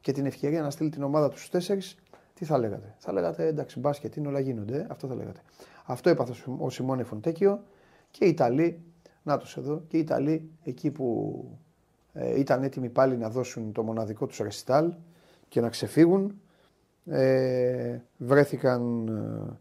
και 0.00 0.12
την 0.12 0.26
ευκαιρία 0.26 0.62
να 0.62 0.70
στείλει 0.70 0.90
την 0.90 1.02
ομάδα 1.02 1.28
τους 1.28 1.38
στους 1.38 1.50
τέσσερις, 1.50 1.98
τι 2.34 2.44
θα 2.44 2.58
λέγατε; 2.58 2.94
Θα 2.98 3.12
λέγατε 3.12 3.46
εντάξει 3.46 3.78
μπάσκετ 3.80 4.16
είναι 4.16 4.28
όλα 4.28 4.40
γίνονται, 4.40 4.76
ε, 4.76 4.86
αυτό 4.90 5.06
θα 5.06 5.14
λέγατε. 5.14 5.40
Αυτό 5.84 6.10
έπαθε 6.10 6.32
ο 6.58 6.70
Σιμώνε 6.70 7.02
Φοντέκιο 7.02 7.62
και 8.10 8.24
οι 8.24 8.28
Ιταλοί, 8.28 8.82
να 9.22 9.38
τους 9.38 9.56
εδώ, 9.56 9.82
και 9.88 9.96
οι 9.96 10.00
Ιταλοί 10.00 10.50
εκεί 10.62 10.90
που 10.90 11.44
ε, 12.12 12.38
ήταν 12.38 12.62
έτοιμοι 12.62 12.88
πάλι 12.88 13.16
να 13.16 13.30
δώσουν 13.30 13.72
το 13.72 13.82
μοναδικό 13.82 14.26
τους 14.26 14.38
ρεσιτάλ, 14.38 14.92
και 15.54 15.60
να 15.60 15.68
ξεφύγουν 15.68 16.40
ε, 17.04 17.98
βρέθηκαν 18.16 19.08
ε, 19.08 19.58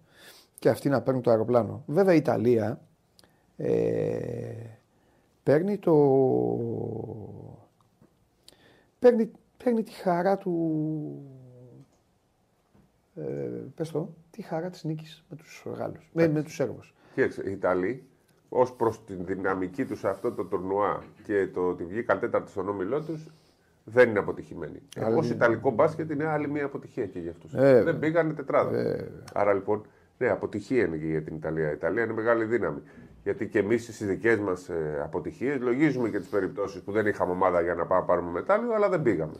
και 0.60 0.70
αυτοί 0.70 0.90
να 0.90 1.02
παίρνουν 1.02 1.22
το 1.22 1.30
αεροπλάνο. 1.30 1.84
Βέβαια 1.88 2.14
η 2.14 2.18
Ιταλία 2.18 2.82
ε, 3.58 3.74
παίρνει 5.44 5.78
το... 5.78 5.94
Παίρνει, 9.00 9.32
παίρνει 9.64 9.84
τη 9.84 9.92
χαρά 9.92 10.38
του... 10.38 10.54
Ε, 13.16 13.50
πες 13.76 13.92
το, 13.92 14.14
τη 14.32 14.42
χαρά 14.42 14.70
της 14.70 14.84
νίκης 14.84 15.26
με 15.30 15.36
τους 15.36 15.64
Γάλλους, 15.66 16.10
με, 16.14 16.28
με 16.28 16.44
τους 16.44 16.54
Σέρβους. 16.54 16.94
Κοίταξε, 17.14 17.44
οι 17.46 17.52
Ιταλοί 17.52 18.08
ως 18.50 18.74
προς 18.74 19.04
την 19.04 19.26
δυναμική 19.26 19.86
τους 19.86 20.00
σε 20.00 20.10
αυτό 20.10 20.32
το 20.32 20.44
τουρνουά 20.44 21.04
και 21.24 21.48
το 21.48 21.62
ότι 21.62 21.84
βγήκαν 21.84 22.20
τέταρτη 22.20 22.50
στον 22.50 22.70
όμιλό 22.70 23.02
τους, 23.02 23.32
δεν 23.84 24.10
είναι 24.10 24.20
αποτυχημένοι. 24.20 24.82
Ω 25.18 25.24
Ιταλικό 25.24 25.72
μπάσκετ 25.72 26.12
είναι 26.12 26.25
άλλη 26.25 26.50
μια 26.50 26.66
αποτυχία 26.66 27.06
και 27.06 27.20
για 27.20 27.32
αυτούς. 27.32 27.54
Ε, 27.54 27.84
δεν 27.84 28.00
πήγανε 28.00 28.34
τετράδα. 28.34 28.80
Ε, 28.80 29.12
Άρα 29.34 29.54
λοιπόν, 29.54 29.86
ναι, 30.18 30.30
αποτυχία 30.30 30.86
είναι 30.86 30.98
και 30.98 31.06
για 31.06 31.22
την 31.22 31.36
Ιταλία. 31.36 31.70
Η 31.70 31.74
Ιταλία 31.74 32.04
είναι 32.04 32.13
μεγάλη 32.13 32.46
δύναμη. 32.46 32.82
Γιατί 33.24 33.48
και 33.48 33.60
εμείς 33.60 33.84
στις 33.84 34.06
δικές 34.06 34.40
μας 34.40 34.70
ε, 34.70 35.00
αποτυχίες 35.04 35.60
λογίζουμε 35.60 36.10
και 36.10 36.20
τις 36.20 36.28
περιπτώσεις 36.28 36.82
που 36.82 36.92
δεν 36.92 37.08
είχαμε 37.08 37.32
ομάδα 37.32 37.62
για 37.62 37.74
να 37.75 37.86
πάμε 37.86 38.06
πάρουμε 38.06 38.32
μετάλλιο, 38.32 38.74
αλλά 38.74 38.90
δεν 38.90 39.02
πήγαμε. 39.02 39.34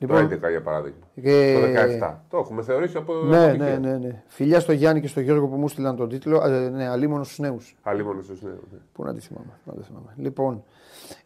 Λοιπόν, 0.00 0.28
το 0.28 0.46
11 0.46 0.50
για 0.50 0.62
παράδειγμα. 0.62 1.06
Και... 1.14 1.58
Το 2.00 2.06
17. 2.06 2.14
Το 2.28 2.38
έχουμε 2.38 2.62
θεωρήσει 2.62 2.96
από. 2.96 3.14
Ναι, 3.14 3.52
ναι, 3.52 3.76
ναι, 3.76 3.98
ναι. 3.98 4.22
Φιλιά 4.26 4.60
στο 4.60 4.72
Γιάννη 4.72 5.00
και 5.00 5.08
στο 5.08 5.20
Γιώργο 5.20 5.46
που 5.46 5.56
μου 5.56 5.68
στείλαν 5.68 5.96
τον 5.96 6.08
τίτλο. 6.08 6.46
Ε, 6.46 6.68
ναι, 6.68 6.88
αλίμονος 6.88 7.26
στους 7.26 7.38
νέους. 7.38 7.76
Αλίμονος 7.82 8.24
στους 8.24 8.42
νέους. 8.42 8.70
Ναι. 8.72 8.78
Πού 8.92 9.04
να 9.04 9.14
τη 9.14 9.20
θυμάμαι. 9.20 9.58
Να 9.64 9.72
τη 9.72 9.82
θυμάμαι. 9.82 10.14
Λοιπόν, 10.16 10.64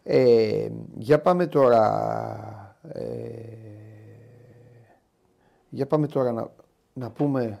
ε, 0.03 0.67
για 0.97 1.21
πάμε 1.21 1.47
τώρα. 1.47 2.77
Ε, 2.91 3.01
για 5.69 5.87
πάμε 5.87 6.07
τώρα 6.07 6.31
να, 6.31 6.51
να 6.93 7.09
πούμε 7.09 7.59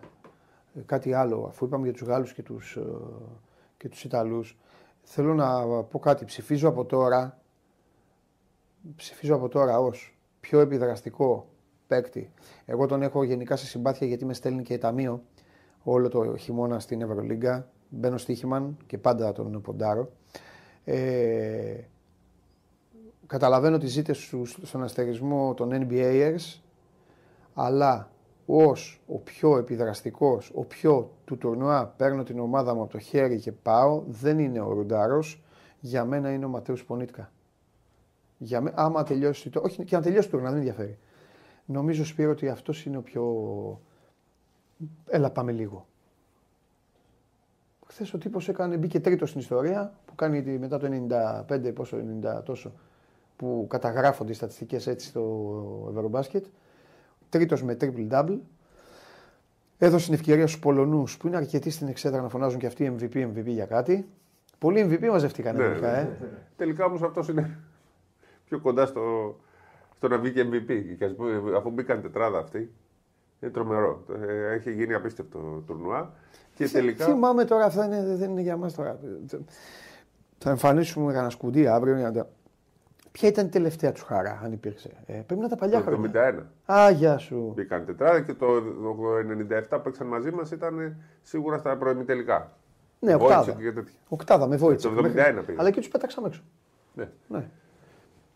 κάτι 0.85 1.13
άλλο. 1.13 1.45
Αφού 1.47 1.65
είπαμε 1.65 1.83
για 1.83 1.93
τους 1.93 2.07
Γάλλους 2.07 2.33
και 2.33 2.43
τους, 2.43 2.75
ε, 2.75 2.81
και 3.77 3.89
τους 3.89 4.03
Ιταλούς, 4.03 4.57
θέλω 5.01 5.33
να 5.33 5.63
πω 5.83 5.99
κάτι. 5.99 6.25
Ψηφίζω 6.25 6.69
από 6.69 6.85
τώρα, 6.85 7.39
ψηφίζω 8.95 9.35
από 9.35 9.47
τώρα 9.47 9.79
ως 9.79 10.14
πιο 10.47 10.59
επιδραστικό 10.59 11.47
παίκτη. 11.87 12.31
Εγώ 12.65 12.85
τον 12.85 13.01
έχω 13.01 13.23
γενικά 13.23 13.55
σε 13.55 13.65
συμπάθεια 13.65 14.07
γιατί 14.07 14.25
με 14.25 14.33
στέλνει 14.33 14.63
και 14.63 14.77
ταμείο 14.77 15.23
όλο 15.83 16.09
το 16.09 16.37
χειμώνα 16.37 16.79
στην 16.79 17.01
Ευρωλίγκα. 17.01 17.69
Μπαίνω 17.89 18.17
στοίχημαν 18.17 18.77
και 18.87 18.97
πάντα 18.97 19.31
τον 19.31 19.61
ποντάρω. 19.61 20.11
Ε, 20.83 21.75
καταλαβαίνω 23.27 23.75
ότι 23.75 23.87
ζείτε 23.87 24.13
στον 24.63 24.83
αστερισμό 24.83 25.53
των 25.53 25.69
NBAers, 25.73 26.59
αλλά 27.53 28.09
ως 28.45 29.01
ο 29.07 29.17
πιο 29.17 29.57
επιδραστικός, 29.57 30.51
ο 30.55 30.63
πιο 30.63 31.11
του 31.25 31.37
τουρνουά 31.37 31.93
παίρνω 31.97 32.23
την 32.23 32.39
ομάδα 32.39 32.75
μου 32.75 32.81
από 32.81 32.91
το 32.91 32.99
χέρι 32.99 33.39
και 33.39 33.51
πάω, 33.51 34.03
δεν 34.07 34.39
είναι 34.39 34.59
ο 34.59 34.71
Ρουντάρος, 34.71 35.43
για 35.79 36.05
μένα 36.05 36.31
είναι 36.31 36.45
ο 36.45 36.49
Ματέους 36.49 36.85
Πονίτκα. 36.85 37.31
Για 38.37 38.61
μέ, 38.61 38.71
άμα 38.75 39.03
τελειώσει 39.03 39.49
το. 39.49 39.61
Όχι, 39.63 39.83
και 39.83 39.95
να 39.95 40.01
τελειώσει 40.01 40.29
το 40.29 40.37
να 40.37 40.49
δεν 40.49 40.57
ενδιαφέρει. 40.57 40.97
Νομίζω, 41.65 42.05
Σπύρο, 42.05 42.31
ότι 42.31 42.49
αυτός 42.49 42.85
είναι 42.85 42.97
ο 42.97 43.01
πιο. 43.01 43.23
Έλα, 45.07 45.29
πάμε 45.29 45.51
λίγο. 45.51 45.85
Χθες 47.87 48.13
ο 48.13 48.17
τύπος 48.17 48.47
έκανε, 48.47 48.77
μπήκε 48.77 48.99
τρίτος 48.99 49.29
στην 49.29 49.41
ιστορία 49.41 49.93
που 50.05 50.15
κάνει 50.15 50.57
μετά 50.57 50.77
το 50.77 50.87
95, 51.47 51.73
πόσο 51.73 51.97
90 52.37 52.43
τόσο, 52.43 52.71
που 53.35 53.65
καταγράφονται 53.69 54.31
οι 54.31 54.35
στατιστικές 54.35 54.87
έτσι 54.87 55.07
στο 55.07 55.93
Ευρωμπάσκετ. 55.95 56.45
Τρίτος 57.29 57.63
με 57.63 57.77
triple 57.81 58.09
double. 58.11 58.37
Έδωσε 59.77 60.05
την 60.05 60.13
ευκαιρία 60.13 60.47
στους 60.47 60.59
Πολωνούς 60.59 61.17
που 61.17 61.27
είναι 61.27 61.35
αρκετοί 61.35 61.69
στην 61.69 61.87
εξέδρα 61.87 62.21
να 62.21 62.29
φωνάζουν 62.29 62.59
και 62.59 62.65
αυτοί 62.65 62.95
MVP, 62.99 63.15
MVP 63.15 63.45
για 63.45 63.65
κάτι. 63.65 64.07
Πολλοί 64.59 64.87
MVP 64.89 65.07
μαζευτήκαν. 65.07 65.55
Ναι, 65.55 65.67
ναι, 65.67 65.87
ε. 65.87 66.03
ναι. 66.03 66.17
Τελικά 66.55 66.85
όμως 66.85 67.01
αυτός 67.01 67.27
είναι 67.27 67.59
πιο 68.45 68.59
κοντά 68.59 68.85
στο, 68.85 69.35
στο 69.95 70.07
να 70.07 70.17
βγει 70.17 70.31
και 70.31 70.47
MVP. 70.51 70.95
Και 70.97 71.09
αφού 71.57 71.69
μπήκαν 71.69 72.01
τετράδα 72.01 72.37
αυτή, 72.37 72.71
είναι 73.39 73.51
τρομερό. 73.51 74.05
Ε, 74.27 74.53
έχει 74.53 74.73
γίνει 74.73 74.93
απίστευτο 74.93 75.63
τουρνουά. 75.67 76.13
Και 76.55 76.69
τελικά... 76.69 77.05
Θυμάμαι 77.05 77.45
τώρα, 77.45 77.65
αυτά 77.65 77.85
είναι, 77.85 78.15
δεν 78.15 78.29
είναι 78.29 78.41
για 78.41 78.57
μας 78.57 78.73
τώρα. 78.73 78.99
Θα 80.37 80.49
εμφανίσουμε 80.49 81.13
ένα 81.13 81.29
σκουντί 81.29 81.67
αύριο. 81.67 81.97
Για 81.97 82.11
να... 82.11 82.27
Ποια 83.11 83.29
ήταν 83.29 83.45
η 83.45 83.49
τελευταία 83.49 83.91
του 83.91 84.05
χαρά, 84.05 84.41
αν 84.43 84.51
υπήρξε; 84.51 84.89
Ε, 85.05 85.13
πρέπει 85.13 85.41
να 85.41 85.49
τα 85.49 85.55
παλιά 85.55 85.81
χρόνια. 85.81 86.11
Το 86.11 86.19
1971. 86.67 86.73
Α, 86.73 86.89
γεια 86.89 87.17
σου. 87.17 87.51
Μπήκαν 87.55 87.85
τετράδα 87.85 88.21
και 88.21 88.33
το 88.33 88.47
1997 89.49 89.61
που 89.69 89.81
παίξαν 89.81 90.07
μαζί 90.07 90.31
μας 90.31 90.51
ήταν 90.51 90.97
σίγουρα 91.21 91.57
στα 91.57 91.77
τελικά. 92.05 92.51
Ναι, 92.99 93.13
οκτάδα. 93.13 93.57
Οκτάδα 94.07 94.47
με 94.47 94.55
βόητσα. 94.55 94.89
Το 94.89 95.03
71 95.03 95.05
πήγαν. 95.05 95.43
Αλλά 95.57 95.71
και 95.71 95.79
τους 95.79 95.89
πέταξαμε 95.89 96.27
έξω. 96.27 96.41
Ναι. 96.93 97.09
ναι. 97.27 97.49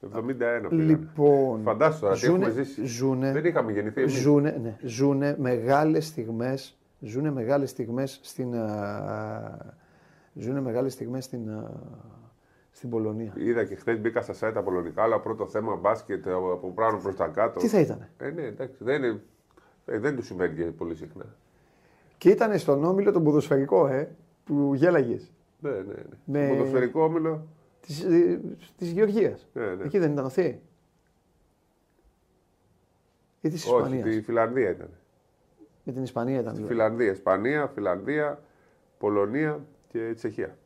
71 0.02 0.70
Λοιπόν, 0.70 1.62
Φαντάσου 1.62 2.00
τώρα, 2.00 2.14
ζουνε, 2.14 2.46
έχουμε 2.46 2.64
ζήσει. 2.64 2.86
Ζουνε, 2.86 3.32
Δεν 3.32 3.46
είχαμε 3.46 3.72
γεννηθεί 3.72 4.02
εμείς. 4.02 4.14
Ζουνε, 4.14 4.60
ναι, 4.62 4.78
ζουνε 4.82 5.36
μεγάλες 5.40 6.06
στιγμές, 6.06 6.78
ζουνε 7.00 7.32
μεγάλες 7.32 7.70
στιγμές 7.70 8.20
στην, 8.24 8.54
ζουνε 10.34 10.62
μεγάλες 10.62 10.94
στιγμές 10.94 11.24
στην, 11.24 11.50
στην 12.72 12.90
Πολωνία. 12.90 13.34
Είδα 13.38 13.64
και 13.64 13.76
χθες 13.76 14.00
μπήκα 14.00 14.22
στα 14.22 14.34
site 14.34 14.54
τα 14.54 14.62
πολωνικά, 14.62 15.04
αλλά 15.04 15.20
πρώτο 15.20 15.48
θέμα 15.48 15.76
μπάσκετ 15.76 16.28
από 16.28 16.72
πάνω 16.76 16.98
προς 16.98 17.16
τα 17.16 17.28
κάτω. 17.28 17.60
Τι 17.60 17.68
θα 17.68 17.80
ήταν. 17.80 18.08
Ε, 18.18 18.30
ναι, 18.30 18.42
εντάξει, 18.42 18.84
δεν, 18.84 19.04
είναι, 19.04 19.22
ε, 19.86 20.00
δεν 20.00 20.16
του 20.16 20.24
συμβαίνει 20.24 20.56
και 20.56 20.64
πολύ 20.64 20.96
συχνά. 20.96 21.26
Και 22.18 22.30
ήταν 22.30 22.58
στον 22.58 22.84
όμιλο 22.84 23.12
τον 23.12 23.24
ποδοσφαιρικό, 23.24 23.88
ε, 23.88 24.16
που 24.46 24.72
γέλαγες. 24.76 25.32
Ναι, 25.60 25.70
ναι, 25.70 25.78
ναι. 25.78 25.94
Με... 26.26 26.46
Στον 26.46 26.58
ποδοσφαιρικό 26.58 27.04
όμιλο 27.04 27.48
της, 27.82 28.06
της 28.78 28.92
Γεωργίας. 28.92 29.48
Ναι, 29.54 29.76
ναι. 29.76 29.84
Εκεί 29.84 29.98
δεν 29.98 30.12
ήταν 30.12 30.26
ο 30.26 30.32
Ή 33.42 33.50
της 33.50 33.66
Ισπανίας. 33.66 34.06
Όχι, 34.06 34.16
τη 34.16 34.22
Φιλανδία 34.22 34.70
ήταν. 34.70 34.90
Με 35.84 35.94
την 35.94 36.04
Ισπανία 36.04 36.40
ήταν. 36.40 36.54
Στη 36.54 36.64
δηλαδή. 36.64 36.74
Φιλανδία. 36.74 37.12
Ισπανία, 37.12 37.68
Φιλανδία, 37.68 38.42
Πολωνία 38.98 39.66
και 39.88 40.14
Τσεχία. 40.16 40.58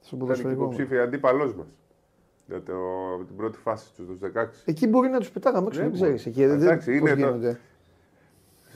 Στον 0.00 0.18
ποδοσφαιρικό. 0.18 0.62
Ήταν 0.62 0.64
υποψήφια 0.64 1.02
αντίπαλός 1.02 1.54
μας. 1.54 1.66
Για 2.46 2.62
το, 2.62 2.74
την 3.26 3.36
πρώτη 3.36 3.58
φάση 3.58 3.94
τους 3.94 4.18
16. 4.22 4.46
Εκεί 4.64 4.86
μπορεί 4.86 5.08
να 5.08 5.18
τους 5.18 5.30
πετάγαμε 5.30 5.66
έξω, 5.66 5.80
ναι, 5.80 5.86
δεν 5.86 5.94
ξέρεις. 5.94 6.26
Εκεί 6.26 6.42
εντάξει, 6.42 6.98
δεν, 6.98 7.18
είναι 7.18 7.58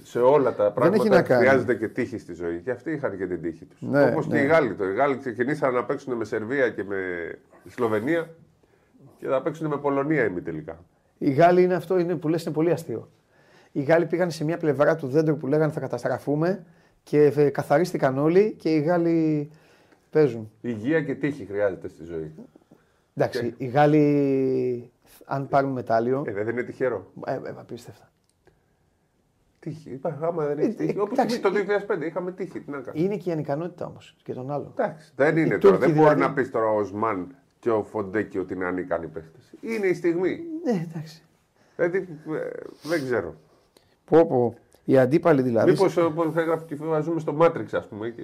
σε 0.08 0.18
όλα 0.18 0.54
τα 0.54 0.72
πράγματα 0.72 1.24
χρειάζεται 1.24 1.74
και 1.74 1.88
τύχη 1.88 2.18
στη 2.18 2.34
ζωή. 2.34 2.60
Και 2.60 2.70
αυτοί 2.70 2.90
είχαν 2.92 3.18
και 3.18 3.26
την 3.26 3.42
τύχη 3.42 3.64
τους. 3.64 3.80
Ναι, 3.80 4.04
Όπως 4.04 4.26
ναι. 4.26 4.36
και 4.36 4.44
οι 4.44 4.46
Γάλλοι. 4.46 4.74
Το. 4.74 4.88
Οι 4.88 4.94
Γάλλοι 4.94 5.16
ξεκινήσαν 5.16 5.74
να 5.74 5.84
παίξουν 5.84 6.14
με 6.14 6.24
Σερβία 6.24 6.70
και 6.70 6.84
με 6.84 6.96
Σλοβενία 7.68 8.30
και 9.18 9.26
θα 9.26 9.42
παίξουν 9.42 9.66
με 9.66 9.76
Πολωνία 9.76 10.24
ημιτελικά. 10.24 10.84
Οι 11.18 11.30
Γάλλοι 11.30 11.62
είναι 11.62 11.74
αυτό 11.74 11.98
είναι, 11.98 12.16
που 12.16 12.28
λες, 12.28 12.44
είναι 12.44 12.54
πολύ 12.54 12.70
αστείο. 12.70 13.10
Οι 13.72 13.82
Γάλλοι 13.82 14.06
πήγαν 14.06 14.30
σε 14.30 14.44
μια 14.44 14.56
πλευρά 14.56 14.96
του 14.96 15.06
δέντρου 15.06 15.36
που 15.36 15.46
λέγανε 15.46 15.72
θα 15.72 15.80
καταστραφούμε 15.80 16.64
και 17.02 17.50
καθαρίστηκαν 17.50 18.18
όλοι 18.18 18.54
και 18.58 18.74
οι 18.74 18.80
Γάλλοι 18.80 19.50
παίζουν. 20.10 20.50
Υγεία 20.60 21.02
και 21.02 21.14
τύχη 21.14 21.44
χρειάζεται 21.44 21.88
στη 21.88 22.04
ζωή. 22.04 22.32
Εντάξει, 23.14 23.52
και... 23.52 23.64
οι 23.64 23.66
Γάλλοι 23.66 24.90
αν 25.24 25.48
πάρουν 25.48 25.70
μετάλλιο. 25.70 26.24
Ε, 26.26 26.32
δεν 26.32 26.48
είναι 26.48 26.62
τυχερό. 26.62 27.12
Ε, 27.26 27.32
ε, 27.32 27.38
απίστευτα. 27.56 28.10
Τύχη. 29.60 29.90
Είπα, 29.90 30.18
άμα 30.20 30.46
δεν 30.46 30.58
έχει 30.58 30.68
ε, 30.68 30.72
τύχη. 30.72 30.98
Όπως 30.98 31.18
το 31.40 31.50
2005 31.98 32.02
είχαμε 32.02 32.32
τύχη. 32.32 32.60
Τι 32.60 32.70
να 32.70 32.82
είναι 32.92 33.16
και 33.16 33.28
η 33.28 33.32
ανικανότητα 33.32 33.86
όμως 33.86 34.16
και 34.22 34.32
τον 34.32 34.50
άλλο. 34.50 34.74
Εντάξει, 34.76 35.12
δεν 35.16 35.36
είναι 35.36 35.58
τώρα. 35.58 35.76
Δεν 35.78 35.88
μπορεί 35.90 36.00
δηλαδή- 36.02 36.20
να 36.20 36.32
πεις 36.32 36.50
τώρα 36.50 36.66
ο 36.66 36.76
Οσμάν 36.78 37.34
και 37.58 37.70
ο 37.70 37.82
Φοντέκη 37.82 38.38
ότι 38.38 38.54
είναι 38.54 38.64
ανίκανοι 38.64 39.06
παίχτε. 39.06 39.38
Είναι 39.60 39.86
η 39.86 39.94
στιγμή. 39.94 40.40
Ναι, 40.64 40.86
εντάξει. 40.90 41.22
Δηλαδή 41.76 41.96
ε, 41.98 42.50
δεν 42.82 43.04
ξέρω. 43.04 43.34
Πω, 44.04 44.26
πω. 44.26 44.54
Οι 44.84 44.98
αντίπαλοι 44.98 45.42
δηλαδή. 45.42 45.70
Μήπως 45.70 45.96
όπως 45.96 46.36
έγραφε 46.36 46.64
και 46.64 46.76
ζούμε 47.02 47.20
στο 47.20 47.36
Matrix, 47.40 47.66
ας 47.72 47.88
πούμε. 47.88 48.14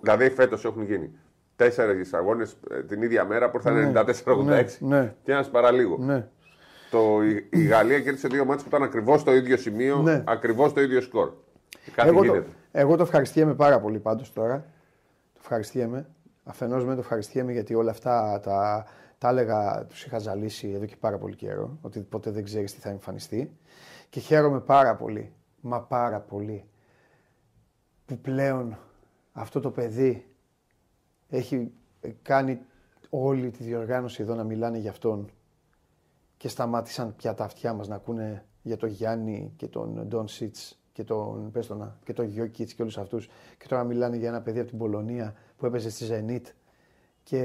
Δηλαδή 0.00 0.30
φέτος 0.30 0.64
έχουν 0.64 0.82
γίνει 0.82 1.10
τέσσερις 1.56 2.14
αγώνε 2.14 2.46
ε, 2.70 2.82
την 2.82 3.02
ίδια 3.02 3.24
μέρα 3.24 3.50
που 3.50 3.56
ήρθαν 3.56 3.92
ναι, 3.92 4.02
94-86. 4.24 4.44
Ναι, 4.44 4.64
ναι. 4.78 5.14
Και 5.22 5.32
ένας 5.32 5.50
παραλίγο. 5.50 5.96
Ναι. 6.00 6.28
Το, 6.90 7.22
η 7.50 7.64
Γαλλία 7.64 8.00
κέρδισε 8.00 8.28
δύο 8.28 8.44
μάτια 8.44 8.62
που 8.62 8.68
ήταν 8.68 8.82
ακριβώς 8.82 9.24
το 9.24 9.34
ίδιο 9.34 9.56
σημείο, 9.56 10.02
ναι. 10.02 10.22
ακριβώς 10.26 10.72
το 10.72 10.80
ίδιο 10.80 11.00
σκορ. 11.00 11.32
εγώ, 11.96 12.24
το, 12.24 12.42
εγώ 12.72 12.96
το 12.96 13.02
ευχαριστιέμαι 13.02 13.54
πάρα 13.54 13.80
πολύ 13.80 13.98
πάντως 13.98 14.32
τώρα. 14.32 14.56
Το 15.32 15.40
ευχαριστιέμαι. 15.40 16.06
Αφενός 16.44 16.84
με 16.84 16.94
το 16.94 17.00
ευχαριστιέμαι 17.00 17.52
γιατί 17.52 17.74
όλα 17.74 17.90
αυτά 17.90 18.40
τα, 18.40 18.86
τα 19.18 19.28
έλεγα, 19.28 19.86
τους 19.88 20.04
είχα 20.04 20.18
ζαλίσει 20.18 20.70
εδώ 20.74 20.84
και 20.84 20.96
πάρα 21.00 21.18
πολύ 21.18 21.34
καιρό. 21.34 21.78
Ότι 21.80 22.00
ποτέ 22.00 22.30
δεν 22.30 22.44
ξέρεις 22.44 22.74
τι 22.74 22.80
θα 22.80 22.88
εμφανιστεί. 22.88 23.52
Και 24.08 24.20
χαίρομαι 24.20 24.60
πάρα 24.60 24.96
πολύ, 24.96 25.32
μα 25.60 25.80
πάρα 25.80 26.20
πολύ, 26.20 26.64
που 28.06 28.18
πλέον 28.18 28.78
αυτό 29.32 29.60
το 29.60 29.70
παιδί 29.70 30.26
έχει 31.28 31.72
κάνει 32.22 32.60
όλη 33.10 33.50
τη 33.50 33.62
διοργάνωση 33.62 34.22
εδώ 34.22 34.34
να 34.34 34.44
μιλάνε 34.44 34.78
για 34.78 34.90
αυτόν 34.90 35.30
και 36.38 36.48
σταμάτησαν 36.48 37.14
πια 37.16 37.34
τα 37.34 37.44
αυτιά 37.44 37.72
μας 37.72 37.88
να 37.88 37.94
ακούνε 37.94 38.44
για 38.62 38.76
τον 38.76 38.88
Γιάννη 38.88 39.52
και 39.56 39.66
τον 39.66 40.06
Ντόν 40.06 40.28
Σίτς 40.28 40.78
και 40.92 41.04
τον, 41.04 41.50
πες 41.50 41.66
τον, 41.66 41.98
και 42.04 42.12
τον 42.12 42.24
Γιώκητς 42.26 42.74
και 42.74 42.82
όλους 42.82 42.98
αυτούς 42.98 43.28
και 43.58 43.66
τώρα 43.68 43.84
μιλάνε 43.84 44.16
για 44.16 44.28
ένα 44.28 44.40
παιδί 44.42 44.58
από 44.58 44.68
την 44.68 44.78
Πολωνία 44.78 45.34
που 45.56 45.66
έπαιζε 45.66 45.90
στη 45.90 46.06
Zenit 46.10 46.52
και 47.22 47.40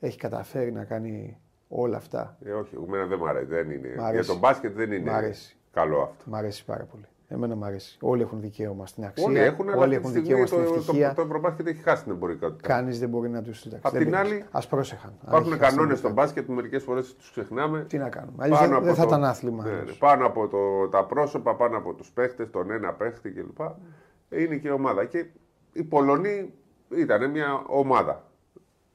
έχει 0.00 0.18
καταφέρει 0.18 0.72
να 0.72 0.84
κάνει 0.84 1.38
όλα 1.68 1.96
αυτά. 1.96 2.36
Ε, 2.44 2.52
όχι, 2.52 2.76
εμένα 2.86 3.06
δεν 3.06 3.18
μου 3.20 3.28
αρέσει. 3.28 3.44
Δεν 3.46 3.70
είναι. 3.70 3.88
Για 4.12 4.24
τον 4.24 4.38
μπάσκετ 4.38 4.74
δεν 4.74 4.92
είναι. 4.92 5.10
Μ' 5.10 5.14
αρέσει. 5.14 5.56
καλό 5.72 6.00
αυτό. 6.02 6.24
Μ' 6.26 6.34
αρέσει 6.34 6.64
πάρα 6.64 6.84
πολύ. 6.84 7.04
Εμένα 7.32 7.56
μου 7.56 7.64
αρέσει. 7.64 7.96
Όλοι 8.00 8.22
έχουν 8.22 8.40
δικαίωμα 8.40 8.86
στην 8.86 9.04
αξία. 9.04 9.24
Όλοι 9.24 9.38
έχουν, 9.38 9.68
όλοι 9.68 9.82
αλλά 9.82 9.94
έχουν 9.94 10.12
δικαίωμα 10.12 10.46
στην 10.46 10.58
το, 10.58 10.74
ευτυχία. 10.74 11.08
το, 11.08 11.14
το 11.14 11.22
ευρωπάσκετ 11.22 11.66
έχει 11.66 11.82
χάσει 11.82 12.02
την 12.02 12.12
εμπορικότητα. 12.12 12.68
Κανείς 12.68 12.98
δεν 12.98 13.08
μπορεί 13.08 13.28
να 13.28 13.42
τους 13.42 13.58
συντάξει. 13.58 13.86
Απ' 13.86 14.02
την 14.02 14.16
άλλη, 14.16 14.44
ας 14.50 14.66
πρόσεχαν. 14.66 15.12
Υπάρχουν 15.26 15.58
κανόνες 15.58 15.98
στο 15.98 16.10
μπάσκετ 16.10 16.46
που 16.46 16.52
μερικές 16.52 16.82
φορές 16.82 17.14
τους 17.14 17.30
ξεχνάμε. 17.30 17.84
Τι 17.88 17.98
να 17.98 18.08
κάνουμε. 18.08 18.36
Αλλιώς 18.38 18.58
δεν, 18.58 18.82
δεν 18.82 18.94
θα 18.94 19.02
ήταν 19.02 19.24
άθλημα. 19.24 19.64
Ναι, 19.64 19.70
ναι, 19.70 19.92
πάνω 19.92 20.26
από 20.26 20.48
το, 20.48 20.88
τα 20.88 21.04
πρόσωπα, 21.04 21.56
πάνω 21.56 21.76
από 21.76 21.94
τους 21.94 22.10
παίχτες, 22.10 22.50
τον 22.50 22.70
ένα 22.70 22.92
παίχτη 22.92 23.30
κλπ. 23.30 23.58
Είναι 24.28 24.56
και 24.56 24.70
ομάδα. 24.70 25.04
Και 25.04 25.26
οι 25.72 25.82
Πολωνοί 25.82 26.54
ήταν 26.88 27.30
μια 27.30 27.62
ομάδα. 27.66 28.24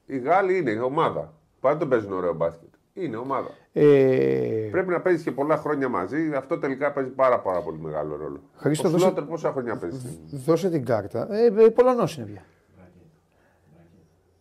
Οι 0.06 0.18
Γάλλοι 0.18 0.58
είναι 0.58 0.80
ομάδα. 0.80 1.32
Πάντα 1.60 1.78
τον 1.78 1.88
παίζουν 1.88 2.12
ωραίο 2.12 2.34
μπάσκετ. 2.34 2.68
Είναι 2.98 3.16
ομάδα. 3.16 3.50
Ε... 3.72 4.68
Πρέπει 4.70 4.90
να 4.90 5.00
παίζεις 5.00 5.22
και 5.22 5.32
πολλά 5.32 5.56
χρόνια 5.56 5.88
μαζί. 5.88 6.32
Αυτό 6.34 6.58
τελικά 6.58 6.92
παίζει 6.92 7.10
πάρα, 7.10 7.40
πάρα 7.40 7.60
πολύ 7.60 7.78
μεγάλο 7.78 8.16
ρόλο. 8.16 8.40
Χρήστο, 8.56 8.88
Ο 8.88 8.90
δώσε... 8.90 9.10
πόσα 9.10 9.52
χρόνια 9.52 9.76
παίζει. 9.76 10.18
Δώσε 10.30 10.70
την 10.70 10.84
κάρτα. 10.84 11.34
Ε, 11.34 11.44
ε, 11.46 11.68
Πολωνός 11.68 12.16
είναι 12.16 12.26
πια. 12.26 12.44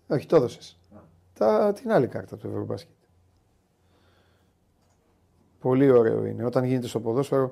Όχι, 0.08 0.26
το 0.26 0.36
έδωσες. 0.36 0.80
Τα, 1.34 1.74
την 1.74 1.92
άλλη 1.92 2.08
κάρτα 2.08 2.38
του 2.38 2.48
Ευρωμπάσκετ. 2.48 2.96
Πολύ 5.60 5.92
ωραίο 5.92 6.26
είναι. 6.26 6.46
Όταν 6.46 6.64
γίνεται 6.64 6.88
στο 6.88 7.00
ποδόσφαιρο, 7.00 7.52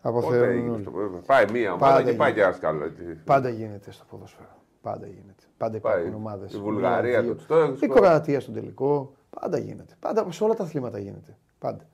αποθεώνουν 0.00 0.80
στο... 0.80 0.92
Πάει 1.26 1.44
μία 1.52 1.72
ομάδα 1.72 1.92
Πάντα 1.92 2.10
και 2.10 2.16
πάει 2.16 2.32
και 2.32 2.40
ένας 2.40 2.56
σκάλο. 2.56 2.90
Πάντα 3.24 3.48
γίνεται 3.48 3.90
στο 3.90 4.04
ποδόσφαιρο. 4.10 4.48
Πάντα 4.82 5.06
γίνεται. 5.06 5.44
Πάντα 5.56 5.76
υπάρχουν 5.76 6.14
ομάδες. 6.14 6.52
Η 6.52 6.58
Βουλγαρία, 6.58 7.24
το 7.24 7.76
Η 7.80 7.86
Κροατία 7.86 8.40
στον 8.40 8.54
τελικό. 8.54 9.12
Πάντα 9.30 9.58
γίνεται. 9.58 9.94
Πάντα 10.00 10.32
σε 10.32 10.44
όλα 10.44 10.54
τα 10.54 10.62
αθλήματα 10.62 10.98
γίνεται. 10.98 11.36
Πάντα. 11.58 11.84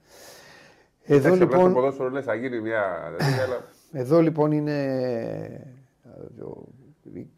Εδώ 1.02 1.34
λοιπόν. 1.34 1.68
Το 1.68 1.74
ποδόσφαιρο 1.74 2.10
λες, 2.10 2.24
θα 2.24 2.34
γίνει 2.34 2.60
μια. 2.60 3.12
Εδώ 3.92 4.20
λοιπόν 4.20 4.52
είναι 4.52 5.76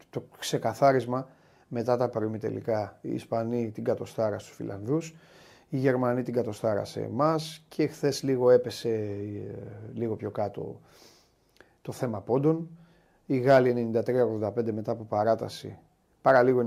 το 0.09 0.23
ξεκαθάρισμα 0.37 1.27
μετά 1.67 1.97
τα 1.97 2.09
τελικά. 2.39 2.97
Οι 3.01 3.13
Ισπανοί 3.13 3.71
την 3.71 3.83
κατοστάρα 3.83 4.39
στους 4.39 4.55
Φιλανδούς, 4.55 5.15
οι 5.69 5.77
Γερμανοί 5.77 6.23
την 6.23 6.33
κατοστάρα 6.33 6.85
σε 6.85 7.01
εμάς 7.01 7.63
και 7.67 7.87
χθες 7.87 8.23
λίγο 8.23 8.49
έπεσε 8.49 8.89
ε, 8.89 9.55
λίγο 9.93 10.15
πιο 10.15 10.31
κάτω 10.31 10.81
το 11.81 11.91
θέμα 11.91 12.21
πόντων. 12.21 12.69
Οι 13.25 13.37
Γάλλοι 13.37 13.91
93-85 13.93 14.71
μετά 14.71 14.91
από 14.91 15.03
παράταση 15.03 15.77
Παραλίγο 16.21 16.61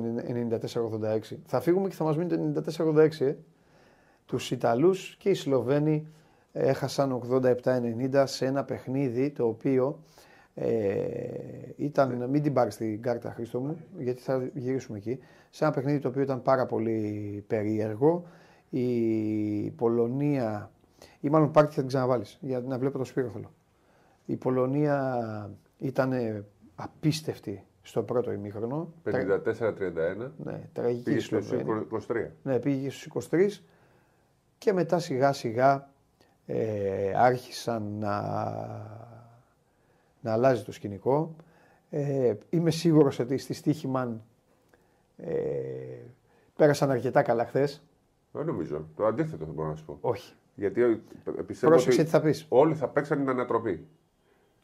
94-86. 1.30 1.36
Θα 1.44 1.60
φύγουμε 1.60 1.88
και 1.88 1.94
θα 1.94 2.04
μας 2.04 2.16
μείνει 2.16 2.52
το 2.52 2.62
94-86. 2.76 3.20
Ε. 3.20 3.34
Τους 4.26 4.50
Ιταλούς 4.50 5.16
και 5.18 5.28
οι 5.28 5.34
Σλοβαίνοι 5.34 6.06
έχασαν 6.52 7.20
87-90 7.30 8.22
σε 8.26 8.46
ένα 8.46 8.64
παιχνίδι 8.64 9.30
το 9.30 9.46
οποίο 9.46 9.98
ε, 10.54 10.72
ήταν, 11.76 12.16
ναι. 12.16 12.26
μην 12.26 12.42
την 12.42 12.52
πάρει 12.52 12.70
στην 12.70 13.02
κάρτα 13.02 13.30
Χρήστο 13.30 13.60
μου, 13.60 13.76
γιατί 13.98 14.20
θα 14.20 14.50
γυρίσουμε 14.54 14.98
εκεί, 14.98 15.18
σε 15.50 15.64
ένα 15.64 15.72
παιχνίδι 15.72 15.98
το 15.98 16.08
οποίο 16.08 16.22
ήταν 16.22 16.42
πάρα 16.42 16.66
πολύ 16.66 17.44
περίεργο. 17.46 18.24
Η 18.70 19.70
Πολωνία, 19.70 20.70
ή 21.20 21.28
μάλλον 21.28 21.50
πάρει 21.50 21.66
και 21.66 21.74
θα 21.74 21.80
την 21.80 21.88
ξαναβάλεις, 21.88 22.38
για 22.40 22.60
να 22.60 22.78
βλέπω 22.78 22.98
το 22.98 23.04
Σπύρο 23.04 23.28
θέλω. 23.28 23.52
Η 24.26 24.36
Πολωνία 24.36 25.50
ήταν 25.78 26.12
απίστευτη 26.74 27.64
στο 27.82 28.02
πρώτο 28.02 28.32
ημίχρονο. 28.32 28.92
54-31. 29.04 29.10
Ναι, 30.44 30.68
τραγική 30.72 31.02
πήγε 31.02 31.20
στους 31.20 31.50
23. 32.08 32.26
Ναι, 32.42 32.58
πήγε 32.58 32.90
στους 32.90 33.28
23 33.30 33.48
και 34.58 34.72
μετά 34.72 34.98
σιγά 34.98 35.32
σιγά 35.32 35.90
ε, 36.46 37.12
άρχισαν 37.16 37.82
να, 37.98 38.20
να 40.20 40.32
αλλάζει 40.32 40.62
το 40.62 40.72
σκηνικό. 40.72 41.36
Ε, 41.90 42.34
είμαι 42.50 42.70
σίγουρος 42.70 43.18
ότι 43.18 43.36
στη 43.38 43.54
Στίχημαν 43.54 44.22
ε, 45.16 45.34
πέρασαν 46.56 46.90
αρκετά 46.90 47.22
καλά 47.22 47.46
χθες. 47.46 47.82
Δεν 48.32 48.46
νομίζω. 48.46 48.88
Το 48.96 49.06
αντίθετο 49.06 49.44
θα 49.44 49.52
μπορώ 49.52 49.68
να 49.68 49.74
σου 49.74 49.84
πω. 49.84 49.98
Όχι. 50.00 50.34
Γιατί 50.54 51.02
πιστεύω 51.46 51.72
Πρόσεξε 51.72 52.04
τι 52.04 52.08
θα 52.10 52.20
πεις. 52.20 52.46
όλοι 52.48 52.74
θα 52.74 52.88
παίξαν 52.88 53.18
την 53.18 53.28
ανατροπή. 53.28 53.86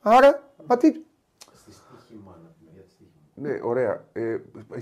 Άρα, 0.00 0.50
μα 0.66 0.76
τι, 0.76 0.92
ναι, 3.36 3.58
ωραία. 3.62 4.04
Ε, 4.12 4.36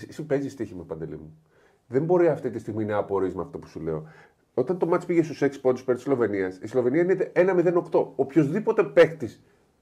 εσύ 0.09 0.27
παίζεις 0.27 0.53
στοίχημα, 0.53 0.85
παντελή 0.85 1.17
μου. 1.17 1.39
Δεν 1.87 2.05
μπορεί 2.05 2.29
αυτή 2.29 2.51
τη 2.51 2.59
στιγμή 2.59 2.85
να 2.85 2.97
απορρεί 2.97 3.35
με 3.35 3.43
αυτό 3.43 3.59
που 3.59 3.67
σου 3.67 3.81
λέω. 3.81 4.09
Όταν 4.55 4.79
το 4.79 4.87
μάτς 4.87 5.05
πήγε 5.07 5.23
στους 5.23 5.43
6 5.43 5.49
πόντους 5.61 5.85
περί 5.85 5.97
της 5.97 6.07
Σλοβενίας, 6.07 6.59
η 6.63 6.67
Σλοβενία 6.67 7.03
είναι 7.03 7.33
1-0-8. 7.35 8.07
Οποιοδήποτε 8.17 8.83
παίχτη 8.83 9.29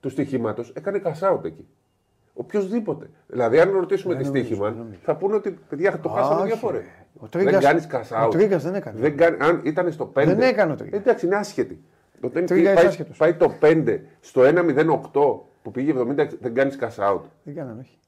του 0.01 0.09
στοιχήματο 0.09 0.65
έκανε 0.73 1.03
cash 1.05 1.33
out 1.33 1.45
εκεί. 1.45 1.67
Οποιοδήποτε. 2.35 3.11
Δηλαδή, 3.27 3.61
αν 3.61 3.71
ρωτήσουμε 3.71 4.15
τη 4.15 4.25
στοίχημα, 4.25 4.87
θα 5.03 5.17
πούνε 5.17 5.35
ότι 5.35 5.59
παιδιά 5.69 5.99
το 5.99 6.09
χάσαμε 6.09 6.45
δύο 6.45 6.57
φορέ. 6.57 6.83
Δεν 7.31 7.61
κάνεις 7.61 7.87
cash 7.91 8.23
out. 8.23 8.27
Ο 8.27 8.29
Τρίγκας 8.29 8.63
δεν 8.63 8.75
έκανε. 8.75 9.01
Δεν 9.01 9.17
κάνει, 9.17 9.37
αν 9.41 9.61
ήταν 9.65 9.93
στο 9.93 10.13
5. 10.15 10.25
Δεν 10.25 10.41
έκανε 10.41 10.73
ο 10.73 10.75
Τρίγκας. 10.75 11.01
Εντάξει, 11.01 11.27
είναι 11.27 11.37
άσχετη. 11.37 11.83
Όταν 12.21 12.45
πάει, 12.45 13.05
πάει, 13.17 13.35
το 13.35 13.53
5 13.61 14.01
στο 14.21 14.43
1-0-8 14.45 15.41
που 15.63 15.71
πήγε 15.71 15.95
70, 15.97 16.29
δεν 16.41 16.55
κάνεις 16.55 16.79
cash 16.81 17.13
out. 17.13 17.21
Δεν 17.43 17.55
κάνανε, 17.55 17.81
όχι. 17.81 17.99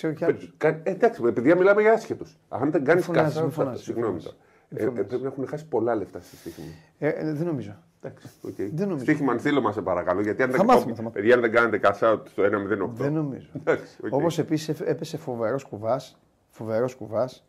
Ξέρω 0.00 0.12
κι 0.12 0.24
άλλου. 0.24 0.38
Εντάξει, 0.82 1.22
επειδή 1.26 1.54
μιλάμε 1.54 1.80
για 1.82 1.92
άσχετους. 1.92 2.38
Αν 2.48 2.70
δεν 2.70 2.84
κάνεις 2.84 3.06
κάτι. 3.06 3.32
Συγγνώμη 3.74 4.22
τώρα. 4.22 4.36
Ε, 4.68 4.84
ε, 4.84 4.86
πρέπει 4.86 5.22
να 5.22 5.28
έχουν 5.28 5.46
χάσει 5.46 5.66
πολλά 5.66 5.94
λεφτά 5.94 6.20
στη 6.20 6.36
στιγμή. 6.36 6.74
Ε, 6.98 7.08
ε, 7.08 7.32
δεν 7.32 7.46
νομίζω. 7.46 7.76
Εντάξει, 8.02 8.28
okay. 8.46 8.68
Δεν 8.72 8.88
νομίζω. 8.88 9.04
Στίχημα 9.04 9.38
θύλο 9.38 9.60
μα, 9.60 9.72
σε 9.72 9.82
παρακαλώ. 9.82 10.20
Γιατί 10.20 10.42
αν, 10.42 10.50
θα 10.50 10.56
δεν, 10.56 10.66
μάθουμε, 10.66 10.94
θα 10.94 11.02
παιδιά, 11.02 11.34
αν 11.34 11.40
δεν 11.40 11.52
κάνετε 11.52 11.80
cash 11.82 12.12
out 12.12 12.20
στο 12.26 12.42
1-0-8. 12.42 12.88
Δεν 12.92 13.12
νομίζω. 13.12 13.48
Okay. 13.64 13.76
Όπως 14.10 14.38
επίσης 14.38 14.80
έπεσε 14.80 15.16
φοβερός 15.16 15.64
κουβάς. 15.64 16.18
Φοβερός 16.48 16.94
κουβάς. 16.94 17.46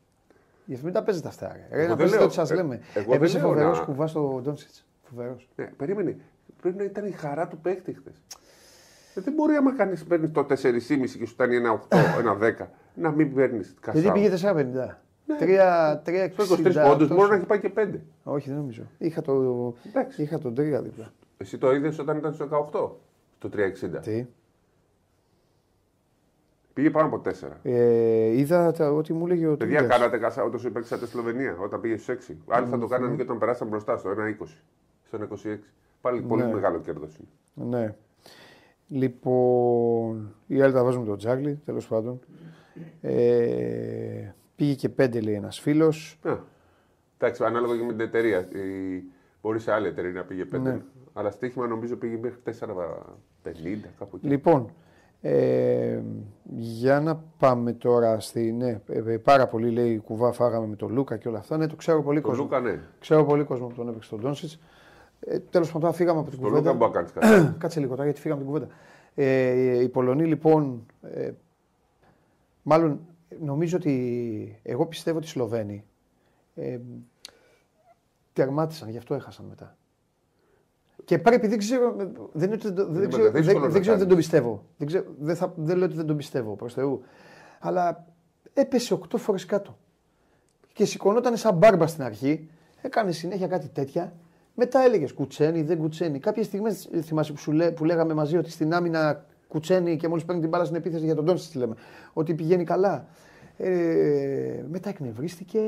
Γιατί 0.65 0.83
μην 0.83 0.93
τα 0.93 1.03
παίζετε 1.03 1.27
αυτά. 1.27 1.55
Ρε, 1.71 1.87
να 1.87 1.95
παίζετε 1.95 2.23
ό,τι 2.23 2.33
σας 2.33 2.51
λέμε. 2.51 2.79
Έπεσε 3.09 3.39
φοβερός 3.39 3.79
κουβάς 3.79 4.09
στο 4.09 4.39
Ντόνσιτς. 4.43 4.85
Φοβερός. 5.09 5.49
Ναι, 5.55 5.65
περίμενε. 5.65 6.17
Πρέπει 6.61 6.77
να 6.77 6.83
ήταν 6.83 7.05
η 7.05 7.11
χαρά 7.11 7.47
του 7.47 7.57
παίκτη 7.57 7.93
χθες. 7.93 8.21
Ε, 9.13 9.21
δεν 9.21 9.33
μπορεί 9.33 9.55
άμα 9.55 9.75
κάνει 9.75 9.97
παίρνει 10.07 10.29
το 10.29 10.45
4,5 10.49 10.55
και 10.95 11.07
σου 11.07 11.27
φτάνει 11.27 11.55
ένα 11.55 11.81
8, 11.89 11.97
ένα 12.19 12.37
10, 12.59 12.65
να 12.95 13.11
μην 13.11 13.33
παίρνεις 13.33 13.75
κασά. 13.79 13.99
Γιατί 13.99 14.19
πήγε 14.19 14.35
4,50. 14.41 14.63
Ναι. 15.25 15.37
3, 15.39 16.83
23 16.83 16.87
πόντους 16.87 17.07
μπορεί 17.07 17.29
να 17.29 17.35
έχει 17.35 17.45
πάει 17.45 17.59
και 17.59 17.71
5. 17.75 17.89
Όχι, 18.23 18.49
δεν 18.49 18.57
νομίζω. 18.57 18.83
Είχα 18.97 19.21
το, 19.21 19.75
είχα 20.17 20.39
το 20.39 20.49
3 20.49 20.53
δίπλα. 20.55 21.13
Εσύ 21.37 21.57
το 21.57 21.71
είδες 21.71 21.99
όταν 21.99 22.17
ήταν 22.17 22.33
στο 22.33 22.47
18, 22.71 22.91
στο 23.37 23.49
3,60. 23.53 24.01
Τι; 24.01 24.27
Πήγε 26.73 26.89
πάνω 26.89 27.07
από 27.07 27.21
4. 27.25 27.31
Ε, 27.63 28.37
είδα 28.37 28.71
τα, 28.71 28.91
ό,τι 28.91 29.13
μου 29.13 29.25
έλεγε 29.25 29.47
ο 29.47 29.57
Παιδιά, 29.57 29.81
κάνατε 29.81 30.17
κασά 30.17 30.43
όταν 30.43 30.59
σου 30.59 30.71
παίξατε 30.71 31.05
στη 31.05 31.13
Σλοβενία, 31.13 31.57
όταν 31.59 31.81
πήγε 31.81 31.97
στους 31.97 32.29
6. 32.29 32.33
Άλλοι 32.47 32.67
θα 32.67 32.79
το 32.79 32.87
κάνανε 32.87 33.15
και 33.15 33.21
όταν 33.21 33.37
περάσαν 33.37 33.67
μπροστά 33.67 33.97
στο 33.97 34.09
1,20. 34.39 34.47
Στο 35.07 35.17
26. 35.45 35.57
Πάλι 36.01 36.21
πολύ 36.21 36.43
ναι. 36.43 36.53
μεγάλο 36.53 36.79
κέρδος 36.79 37.17
είναι. 37.17 37.67
Ναι. 37.69 37.95
Λοιπόν, 38.93 40.35
οι 40.47 40.61
άλλοι 40.61 40.73
τα 40.73 40.83
βάζουν 40.83 41.05
το 41.05 41.15
τζάγλι, 41.15 41.61
τέλος 41.65 41.87
πάντων. 41.87 42.19
Ε, 43.01 44.33
πήγε 44.55 44.73
και 44.73 44.89
πέντε, 44.89 45.19
λέει 45.19 45.33
ένας 45.33 45.59
φίλος. 45.59 46.19
εντάξει, 47.17 47.43
ανάλογα 47.43 47.77
και 47.77 47.83
με 47.83 47.91
την 47.91 47.99
εταιρεία. 48.01 48.39
Η... 48.39 49.03
Μπορεί 49.41 49.59
σε 49.59 49.71
άλλη 49.71 49.87
εταιρεία 49.87 50.11
να 50.11 50.23
πήγε 50.23 50.45
πέντε. 50.45 50.71
Ναι. 50.71 50.81
Αλλά 51.13 51.31
στοίχημα 51.31 51.67
νομίζω 51.67 51.95
πήγε 51.95 52.17
μέχρι 52.17 52.39
4,50 52.45 53.49
κάπου 53.99 54.15
εκεί. 54.15 54.27
Λοιπόν, 54.27 54.71
ε, 55.21 56.01
για 56.55 56.99
να 56.99 57.23
πάμε 57.37 57.73
τώρα 57.73 58.19
στη. 58.19 58.51
Ναι, 58.51 58.81
ε, 58.87 59.13
ε, 59.13 59.17
πάρα 59.17 59.47
πολύ 59.47 59.69
λέει 59.69 59.97
κουβά 59.97 60.31
φάγαμε 60.31 60.67
με 60.67 60.75
τον 60.75 60.93
Λούκα 60.93 61.17
και 61.17 61.27
όλα 61.27 61.37
αυτά. 61.37 61.57
Ναι, 61.57 61.67
το 61.67 61.75
ξέρω 61.75 62.03
πολύ 62.03 62.21
το 62.21 62.27
κόσμο. 62.27 62.43
Λούκα, 62.43 62.59
ναι. 62.59 62.79
Ξέρω 62.99 63.25
πολύ 63.25 63.43
κόσμο 63.43 63.67
που 63.67 63.75
τον 63.75 63.87
έπαιξε 63.87 64.09
τον 64.09 64.19
Ντόνσιτς. 64.19 64.59
Ε, 65.25 65.39
Τέλος 65.39 65.71
πάντων, 65.71 65.93
φύγαμε 65.93 66.19
από 66.19 66.29
την 66.29 66.39
το 66.39 66.47
κουβέντα. 66.47 66.71
Λούκα 66.71 66.91
μπορεί 66.91 66.91
να 66.93 67.11
κάνεις 67.11 67.53
Κάτσε 67.59 67.79
λίγο 67.79 67.91
τώρα, 67.91 68.03
γιατί 68.03 68.21
φύγαμε 68.21 68.41
από 68.41 68.51
την 68.51 68.59
κουβέντα. 68.59 68.79
Ε, 69.15 69.83
οι 69.83 69.89
Πολωνοί 69.89 70.25
λοιπόν. 70.25 70.85
Ε, 71.01 71.31
μάλλον 72.61 72.99
νομίζω 73.39 73.77
ότι. 73.77 74.59
Εγώ 74.63 74.85
πιστεύω 74.85 75.17
ότι 75.17 75.25
οι 75.25 75.29
Σλοβαίνοι 75.29 75.85
ε, 76.55 76.79
τερμάτισαν, 78.33 78.89
γι' 78.89 78.97
αυτό 78.97 79.13
έχασαν 79.13 79.45
μετά. 79.45 79.75
Και 81.05 81.17
πρέπει, 81.17 81.47
δεν 81.47 81.57
ξέρω, 81.57 81.95
δεν, 81.95 82.11
δεν, 82.33 82.59
δεν, 82.59 82.91
δεν, 82.93 83.09
ξέρω, 83.09 83.31
δεν, 83.31 83.71
δεν 83.71 83.81
ξέρω, 83.81 83.97
δεν 83.97 84.07
το 84.07 84.15
πιστεύω. 84.15 84.65
Δεν, 84.77 84.87
ξέρω, 84.87 85.05
δεν, 85.19 85.35
θα, 85.35 85.53
δεν 85.55 85.77
λέω 85.77 85.85
ότι 85.85 85.95
δεν 85.95 86.05
το 86.05 86.15
πιστεύω 86.15 86.55
προς 86.55 86.73
Θεού. 86.73 87.01
Αλλά 87.59 88.05
έπεσε 88.53 88.93
οκτώ 88.93 89.17
φορές 89.17 89.45
κάτω. 89.45 89.77
Και 90.73 90.85
σηκωνόταν 90.85 91.37
σαν 91.37 91.55
μπάρμπα 91.55 91.87
στην 91.87 92.03
αρχή. 92.03 92.49
Έκανε 92.81 93.11
συνέχεια 93.11 93.47
κάτι 93.47 93.67
τέτοια 93.67 94.13
μετά 94.63 94.79
έλεγες 94.79 95.13
κουτσένει, 95.13 95.61
δεν 95.61 95.77
κουτσένει. 95.77 96.19
Κάποιες 96.19 96.45
στιγμές 96.45 96.89
θυμάσαι 97.03 97.31
που, 97.31 97.37
σου 97.37 97.51
λέ, 97.51 97.71
που 97.71 97.85
λέγαμε 97.85 98.13
μαζί 98.13 98.37
ότι 98.37 98.51
στην 98.51 98.73
άμυνα 98.73 99.25
κουτσένει 99.47 99.97
και 99.97 100.07
μόλις 100.07 100.25
παίρνει 100.25 100.41
την 100.41 100.49
μπάλα 100.49 100.63
στην 100.63 100.75
επίθεση 100.75 101.05
για 101.05 101.15
τον 101.15 101.25
Τόνσι, 101.25 101.57
λέμε. 101.57 101.75
Ότι 102.13 102.33
πηγαίνει 102.33 102.63
καλά. 102.63 103.05
Ε, 103.57 104.63
μετά 104.71 104.89
εκνευρίστηκε 104.89 105.59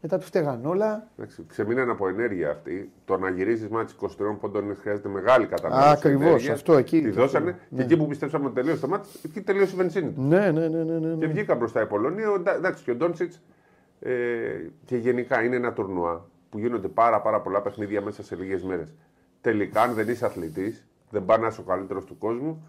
Μετά 0.00 0.18
του 0.18 0.24
φταίγαν 0.24 0.66
όλα. 0.66 1.08
Ξεμείναν 1.46 1.90
από 1.90 2.08
ενέργεια 2.08 2.50
αυτή. 2.50 2.90
Το 3.04 3.18
να 3.18 3.30
γυρίζεις 3.30 3.68
μάτι 3.68 3.94
23 4.00 4.06
πόντων 4.40 4.76
χρειάζεται 4.80 5.08
μεγάλη 5.08 5.46
κατανάλωση. 5.46 5.90
Ακριβώς 5.90 6.48
αυτό 6.48 6.76
εκεί. 6.76 7.00
Τη 7.00 7.10
δώσανε 7.10 7.50
ναι. 7.50 7.76
και 7.76 7.82
εκεί 7.82 7.96
που 7.96 8.06
πιστέψαμε 8.06 8.44
ότι 8.44 8.54
τελείωσε 8.54 8.80
το 8.80 8.88
μάτι, 8.88 9.08
εκεί 9.24 9.40
τελείωσε 9.40 9.74
η 9.74 9.76
βενζίνη. 9.76 10.12
Ναι, 10.16 10.50
ναι, 10.50 10.68
ναι, 10.68 10.82
ναι, 10.82 10.98
ναι. 10.98 11.14
Και 11.14 11.26
βγήκαν 11.26 11.56
μπροστά 11.56 11.82
η 11.82 11.86
Πολωνία. 11.86 12.42
Εντάξει, 12.56 12.84
και 12.84 12.90
ο 12.90 12.94
Ντόντσιτ 12.94 13.32
ε, 14.00 14.12
και 14.84 14.96
γενικά 14.96 15.42
είναι 15.44 15.56
ένα 15.56 15.72
τουρνουά 15.72 16.24
που 16.50 16.58
γίνονται 16.58 16.88
πάρα, 16.88 17.20
πάρα 17.20 17.40
πολλά 17.40 17.62
παιχνίδια 17.62 18.02
μέσα 18.02 18.22
σε 18.22 18.36
λίγες 18.36 18.62
μέρες. 18.62 18.94
Τελικά, 19.40 19.82
αν 19.82 19.94
δεν 19.94 20.08
είσαι 20.08 20.26
αθλητής, 20.26 20.86
δεν 21.10 21.24
πάνε 21.24 21.42
να 21.42 21.48
είσαι 21.48 21.60
ο 21.60 21.64
καλύτερος 21.64 22.04
του 22.04 22.18
κόσμου. 22.18 22.66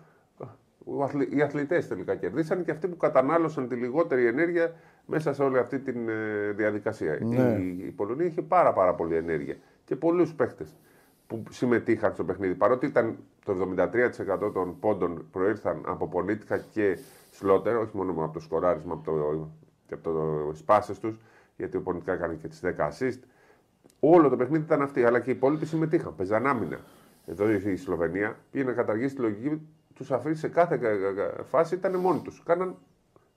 Οι 1.29 1.41
αθλητές 1.41 1.87
τελικά 1.87 2.15
κερδίσαν 2.15 2.63
και 2.63 2.71
αυτοί 2.71 2.87
που 2.87 2.97
κατανάλωσαν 2.97 3.67
τη 3.67 3.75
λιγότερη 3.75 4.25
ενέργεια 4.25 4.73
μέσα 5.05 5.33
σε 5.33 5.43
όλη 5.43 5.57
αυτή 5.57 5.79
τη 5.79 5.93
ε, 6.07 6.51
διαδικασία. 6.51 7.17
Ναι. 7.21 7.57
Η, 7.59 7.85
η 7.85 7.91
Πολωνία 7.91 8.25
είχε 8.25 8.41
πάρα, 8.41 8.73
πάρα 8.73 8.95
πολύ 8.95 9.15
ενέργεια 9.15 9.55
και 9.85 9.95
πολλούς 9.95 10.33
παίχτε 10.33 10.65
που 11.27 11.43
συμμετείχαν 11.49 12.13
στο 12.13 12.23
παιχνίδι. 12.23 12.55
Παρότι 12.55 12.85
ήταν 12.85 13.17
το 13.45 13.73
73% 14.45 14.53
των 14.53 14.79
πόντων 14.79 15.25
προήρθαν 15.31 15.83
από 15.85 16.07
πολίτικα 16.07 16.57
και 16.57 16.97
σλότερ, 17.31 17.75
όχι 17.75 17.97
μόνο 17.97 18.11
από 18.11 18.33
το 18.33 18.39
σκοράρισμα 18.39 18.93
από 18.93 19.11
το, 19.11 19.49
και 19.87 19.93
από 19.93 20.03
το 20.03 20.51
σπάσες 20.53 20.99
τους, 20.99 21.19
γιατί 21.57 21.77
ο 21.77 21.81
Πολίτικα 21.81 22.13
έκανε 22.13 22.33
και 22.33 22.47
τις 22.47 22.61
10 22.63 22.67
assist. 22.67 23.19
Όλο 23.99 24.29
το 24.29 24.35
παιχνίδι 24.35 24.63
ήταν 24.63 24.81
αυτή, 24.81 25.03
αλλά 25.03 25.19
και 25.19 25.29
οι 25.29 25.33
υπόλοιποι 25.33 25.65
συμμετείχαν. 25.65 26.15
Παίζαν 26.15 26.47
άμυνα. 26.47 26.79
Εδώ 27.25 27.49
η 27.49 27.75
Σλοβενία 27.75 28.37
πήγε 28.51 28.63
να 28.63 28.71
καταργήσει 28.71 29.15
τη 29.15 29.21
λογική, 29.21 29.61
τους 29.93 30.11
αφήσει 30.11 30.39
σε 30.39 30.47
κάθε 30.47 30.79
φάση, 31.49 31.75
ήταν 31.75 31.95
μόνοι 31.95 32.19
τους. 32.19 32.43
Κάναν 32.45 32.75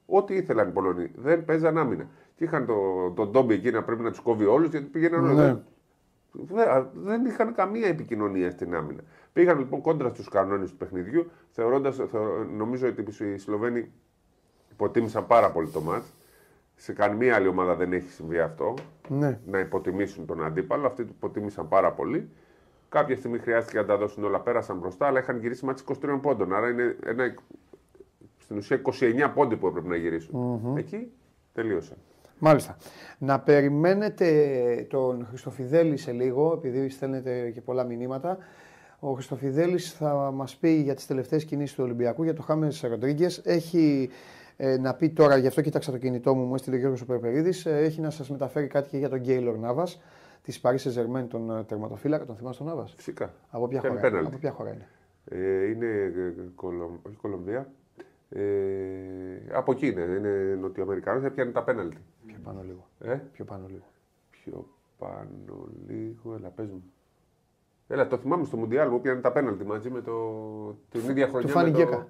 ό,τι 0.06 0.34
ήθελαν 0.34 0.68
οι 0.68 0.72
Πολωνοί. 0.72 1.10
Δεν 1.16 1.44
παίζαν 1.44 1.78
άμυνα. 1.78 2.06
Και 2.34 2.44
είχαν 2.44 2.66
τον 2.66 3.14
το 3.14 3.26
Ντόμπι 3.26 3.54
εκεί 3.54 3.70
να 3.70 3.82
πρέπει 3.82 4.02
να 4.02 4.10
τους 4.10 4.20
κόβει 4.20 4.44
όλους 4.44 4.70
γιατί 4.70 4.86
πήγαιναν 4.86 5.24
όλοι. 5.24 5.34
Ναι. 5.34 5.62
Δεν 6.92 7.24
είχαν 7.24 7.54
καμία 7.54 7.86
επικοινωνία 7.86 8.50
στην 8.50 8.74
άμυνα. 8.74 9.00
Πήγαν 9.32 9.58
λοιπόν 9.58 9.80
κόντρα 9.80 10.08
στους 10.08 10.28
κανόνες 10.28 10.70
του 10.70 10.76
παιχνιδιού, 10.76 11.30
θεωρώντα, 11.50 11.92
νομίζω 12.56 12.88
ότι 12.88 13.24
οι 13.24 13.38
Σλοβαίνοι 13.38 13.92
υποτίμησαν 14.70 15.26
πάρα 15.26 15.50
πολύ 15.50 15.68
το 15.68 15.80
μάτς. 15.80 16.12
Σε 16.82 16.92
καμία 16.92 17.34
άλλη 17.34 17.48
ομάδα 17.48 17.74
δεν 17.74 17.92
έχει 17.92 18.10
συμβεί 18.10 18.38
αυτό. 18.38 18.74
Ναι. 19.08 19.38
Να 19.46 19.58
υποτιμήσουν 19.58 20.26
τον 20.26 20.44
αντίπαλο. 20.44 20.86
Αυτοί 20.86 21.04
του 21.04 21.12
υποτίμησαν 21.16 21.68
πάρα 21.68 21.92
πολύ. 21.92 22.28
Κάποια 22.88 23.16
στιγμή 23.16 23.38
χρειάστηκε 23.38 23.78
να 23.78 23.84
τα 23.84 23.96
δώσουν 23.96 24.24
όλα, 24.24 24.40
πέρασαν 24.40 24.78
μπροστά, 24.78 25.06
αλλά 25.06 25.18
είχαν 25.18 25.38
γυρίσει 25.38 25.64
μάτς 25.64 25.84
23 26.04 26.18
πόντων. 26.22 26.54
Άρα 26.54 26.68
είναι 26.68 26.96
ένα, 27.06 27.34
στην 28.38 28.56
ουσία 28.56 28.80
29 28.82 29.30
πόντι 29.34 29.56
που 29.56 29.66
έπρεπε 29.66 29.88
να 29.88 29.96
γυρίσουν. 29.96 30.60
Mm-hmm. 30.64 30.78
Εκεί 30.78 31.12
τελείωσαν. 31.52 31.96
Μάλιστα. 32.38 32.76
Να 33.18 33.40
περιμένετε 33.40 34.86
τον 34.90 35.26
Χριστοφιδέλη 35.28 35.96
σε 35.96 36.12
λίγο, 36.12 36.52
επειδή 36.52 36.88
στέλνετε 36.88 37.50
και 37.50 37.60
πολλά 37.60 37.84
μηνύματα. 37.84 38.38
Ο 38.98 39.12
Χριστοφιδέλης 39.12 39.92
θα 39.92 40.30
μας 40.34 40.56
πει 40.56 40.70
για 40.70 40.94
τις 40.94 41.06
τελευταίες 41.06 41.44
κινήσεις 41.44 41.76
του 41.76 41.84
Ολυμπιακού, 41.84 42.22
για 42.22 42.34
το 42.34 42.42
Χάμες 42.42 42.80
Ροντρίγκες. 42.88 43.38
Έχει 43.44 44.10
ε, 44.64 44.78
να 44.78 44.94
πει 44.94 45.10
τώρα, 45.10 45.36
γι' 45.36 45.46
αυτό 45.46 45.60
κοίταξα 45.60 45.90
το 45.90 45.98
κινητό 45.98 46.34
μου, 46.34 46.44
μου 46.44 46.54
έστειλε 46.54 46.76
ο 46.76 46.78
Γιώργος 46.78 47.04
Περπερίδης, 47.04 47.66
ε, 47.66 47.76
έχει 47.78 48.00
να 48.00 48.10
σας 48.10 48.30
μεταφέρει 48.30 48.66
κάτι 48.66 48.88
και 48.88 48.96
για 48.96 49.08
τον 49.08 49.18
Γκέιλορ 49.18 49.58
Νάβας 49.58 50.00
της 50.42 50.60
Παρίσι 50.60 50.90
Ζερμέν, 50.90 51.28
τον 51.28 51.50
ε, 51.50 51.64
τερματοφύλακα. 51.64 52.24
Τον 52.24 52.36
θυμάσαι 52.36 52.58
τον 52.58 52.66
Νάβας; 52.66 52.94
Φυσικά. 52.96 53.34
Από 53.50 53.68
ποια, 53.68 53.80
χώρα, 53.80 54.18
από 54.18 54.38
ποια 54.38 54.50
χώρα 54.50 54.70
είναι; 54.70 54.86
Ε, 55.24 55.66
είναι 55.66 56.12
Κολομ... 56.54 56.92
όχι 57.06 57.16
Κολομβία. 57.16 57.72
Ε, 58.28 58.42
από 59.52 59.72
εκεί 59.72 59.86
είναι, 59.86 60.00
είναι 60.00 60.58
Νοτιοαμερικανό, 60.60 61.30
πιάνει 61.30 61.52
τα 61.52 61.62
πέναλτι. 61.62 61.96
Πιο 62.26 62.38
πάνω 62.44 62.62
λίγο. 62.66 62.88
Ε; 63.00 63.20
Πιο 63.32 63.44
πάνω 63.44 63.66
λίγο. 63.68 63.84
Πιο 64.30 64.66
πάνω 64.98 65.68
λίγο, 65.88 66.34
έλα 66.34 66.48
πες 66.48 66.70
μου. 66.70 66.82
Έλα, 67.88 68.06
το 68.06 68.16
θυμάμαι 68.16 68.44
στο 68.44 68.56
Μουντιάλ 68.56 68.88
που 68.88 69.00
πιάνει 69.00 69.20
τα 69.20 69.32
πέναλτι 69.32 69.64
μαζί 69.64 69.90
με 69.90 70.00
το... 70.00 70.12
την 70.90 71.10
ίδια 71.10 71.28
χρονιά. 71.28 71.46
Του 71.46 71.52
φάνη 71.52 71.70
Γκέκα. 71.70 72.08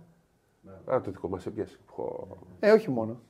Α, 0.92 1.00
το 1.00 1.10
δικό 1.10 1.28
μας 1.28 1.46
έπιασε. 1.46 1.78
Ε, 2.60 2.70
όχι 2.70 2.90
μόνο. 2.90 3.20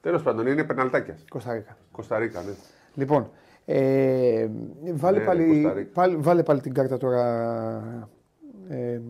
Τέλος 0.00 0.22
πάντων, 0.22 0.46
είναι 0.46 0.64
πεναλτάκια. 0.64 1.18
Κωνσταντίνα. 1.30 1.76
Κωνσταντίνα, 1.92 2.42
ναι. 2.42 2.52
Λοιπόν, 2.94 3.30
ε, 3.64 4.48
βάλε, 4.92 5.18
ναι, 5.18 5.24
πάλι, 5.24 5.90
πάλι, 5.92 6.16
βάλε 6.16 6.42
πάλι 6.42 6.60
την 6.60 6.74
κάρτα 6.74 6.96
τώρα. 6.96 8.08
Ε, 8.68 9.00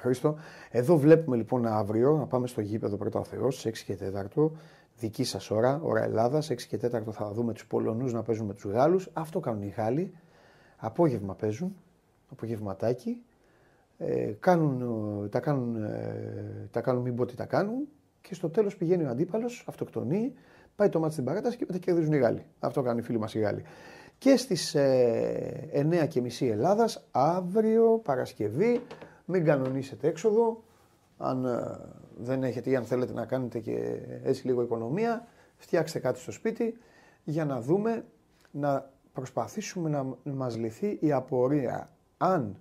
Χρήστο. 0.00 0.36
Εδώ 0.70 0.96
βλέπουμε 0.96 1.36
λοιπόν 1.36 1.66
αύριο 1.66 2.16
να 2.16 2.26
πάμε 2.26 2.46
στο 2.46 2.60
γήπεδο 2.60 2.96
πρώτα 2.96 3.18
ο 3.18 3.24
Θεός, 3.24 3.66
6 3.66 3.72
και 3.84 3.98
4, 4.36 4.50
δική 4.98 5.24
σας 5.24 5.50
ώρα, 5.50 5.80
ώρα 5.82 6.02
Ελλάδας, 6.02 6.50
6 6.50 6.56
και 6.68 6.76
4 6.76 7.12
θα 7.12 7.32
δούμε 7.32 7.52
τους 7.52 7.66
Πολωνούς 7.66 8.12
να 8.12 8.22
παίζουν 8.22 8.46
με 8.46 8.54
τους 8.54 8.64
Γάλλους. 8.64 9.10
Αυτό 9.12 9.40
κάνουν 9.40 9.62
οι 9.62 9.74
Γάλλοι. 9.76 10.12
Απόγευμα 10.76 11.34
παίζουν, 11.34 11.76
απογευματάκι. 12.32 13.22
Ε, 14.00 14.32
κάνουν, 14.40 15.28
τα, 15.30 15.40
κάνουν, 15.40 15.76
ε, 15.84 16.68
τα 16.70 16.80
κάνουν 16.80 17.02
μην 17.02 17.14
πω 17.14 17.24
τι 17.24 17.34
τα 17.34 17.44
κάνουν 17.44 17.88
και 18.20 18.34
στο 18.34 18.50
τέλος 18.50 18.76
πηγαίνει 18.76 19.04
ο 19.04 19.08
αντίπαλος, 19.08 19.64
αυτοκτονεί, 19.68 20.32
πάει 20.76 20.88
το 20.88 21.00
μάτι 21.00 21.12
στην 21.12 21.24
παράταση 21.24 21.56
και 21.56 21.64
μετά 21.68 21.78
κερδίζουν 21.78 22.12
οι 22.12 22.18
Γάλλοι. 22.18 22.46
Αυτό 22.58 22.82
κάνουν 22.82 22.98
οι 22.98 23.02
φίλοι 23.02 23.18
μας 23.18 23.34
οι 23.34 23.38
Γάλλοι. 23.38 23.62
Και 24.18 24.36
στις 24.36 24.74
ε, 24.74 25.68
9.30 25.72 26.48
Ελλάδας, 26.50 27.06
αύριο 27.10 28.00
Παρασκευή, 28.04 28.80
μην 29.24 29.44
κανονίσετε 29.44 30.08
έξοδο, 30.08 30.62
αν 31.16 31.44
ε, 31.44 31.78
δεν 32.18 32.42
έχετε 32.42 32.70
ή 32.70 32.76
αν 32.76 32.84
θέλετε 32.84 33.12
να 33.12 33.26
κάνετε 33.26 33.58
και 33.58 34.00
έτσι 34.22 34.46
λίγο 34.46 34.62
οικονομία, 34.62 35.26
φτιάξτε 35.56 35.98
κάτι 35.98 36.18
στο 36.18 36.32
σπίτι 36.32 36.78
για 37.24 37.44
να 37.44 37.60
δούμε, 37.60 38.04
να 38.50 38.90
προσπαθήσουμε 39.12 39.88
να 40.22 40.32
μας 40.32 40.56
λυθεί 40.56 40.98
η 41.00 41.12
απορία 41.12 41.90
αν 42.16 42.56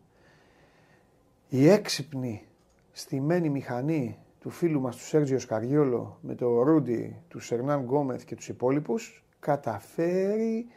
η 1.50 1.70
έξυπνη 1.70 2.48
στημένη 2.92 3.50
μηχανή 3.50 4.18
του 4.40 4.50
φίλου 4.50 4.82
μας 4.82 4.96
του 4.96 5.04
Σέργιο 5.04 5.40
Σκαριόλο 5.40 6.18
με 6.22 6.36
το 6.36 6.62
Ρούντι, 6.62 7.22
του 7.28 7.40
Σερνάν 7.40 7.84
Γκόμεθ 7.84 8.24
και 8.24 8.36
τους 8.36 8.48
υπόλοιπους 8.48 9.26
καταφέρει 9.40 10.68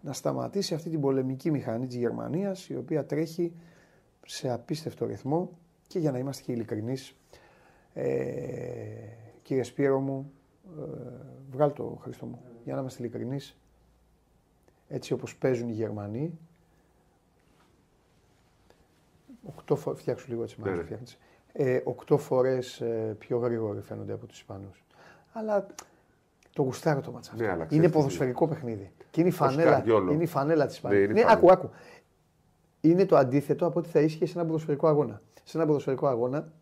να 0.00 0.12
σταματήσει 0.12 0.74
αυτή 0.74 0.90
την 0.90 1.00
πολεμική 1.00 1.50
μηχανή 1.50 1.86
της 1.86 1.96
Γερμανίας 1.96 2.68
η 2.68 2.76
οποία 2.76 3.04
τρέχει 3.04 3.52
σε 4.26 4.50
απίστευτο 4.50 5.06
ρυθμό. 5.06 5.58
Και 5.86 5.98
για 5.98 6.10
να 6.10 6.18
είμαστε 6.18 6.42
και 6.42 6.52
ειλικρινείς 6.52 7.14
ε, 7.94 8.10
κύριε 9.42 9.62
Σπύρο 9.62 10.00
μου 10.00 10.32
ε, 10.78 10.82
βγάλ 11.50 11.72
το 11.72 11.98
Χριστό 12.02 12.26
μου 12.26 12.40
για 12.64 12.74
να 12.74 12.80
είμαστε 12.80 13.02
ειλικρινείς. 13.02 13.56
Έτσι 14.88 15.12
όπως 15.12 15.36
παίζουν 15.36 15.68
οι 15.68 15.72
Γερμανοί 15.72 16.38
οκτώ 19.42 19.76
φορές, 19.76 20.00
φτιάξου 20.00 20.28
λίγο 20.28 20.42
έτσι 20.42 20.56
μάλλον, 20.60 20.76
ναι, 20.76 20.82
ναι. 20.82 20.98
ε, 21.52 21.80
οκτώ 21.84 22.18
φορές 22.18 22.80
ε, 22.80 23.16
πιο 23.18 23.38
γρήγοροι 23.38 23.80
φαίνονται 23.80 24.12
από 24.12 24.26
τους 24.26 24.38
Ισπανούς. 24.38 24.84
Αλλά 25.32 25.66
το 26.52 26.62
γουστάρω 26.62 27.00
το 27.00 27.10
μάτσα 27.10 27.34
ναι, 27.36 27.66
είναι 27.70 27.88
ποδοσφαιρικό 27.88 28.48
παιχνίδι. 28.48 28.92
Και 29.10 29.20
είναι 29.20 29.28
η 29.28 29.32
φανέλα, 29.32 29.84
είναι 30.10 30.22
η 30.22 30.26
φανέλα 30.26 30.66
της 30.66 30.74
Ισπανίας. 30.74 31.06
Ναι, 31.06 31.12
ναι 31.12 31.24
άκου, 31.28 31.52
άκου. 31.52 31.70
Είναι 32.80 33.04
το 33.06 33.16
αντίθετο 33.16 33.66
από 33.66 33.78
ό,τι 33.78 33.88
θα 33.88 34.00
ίσχυε 34.00 34.26
σε 34.26 34.38
ένα 34.38 34.46
ποδοσφαιρικό 34.46 34.88
αγώνα. 34.88 35.22
Σε 35.44 35.56
ένα 35.56 35.66
ποδοσφαιρικό 35.66 36.06
αγώνα, 36.06 36.52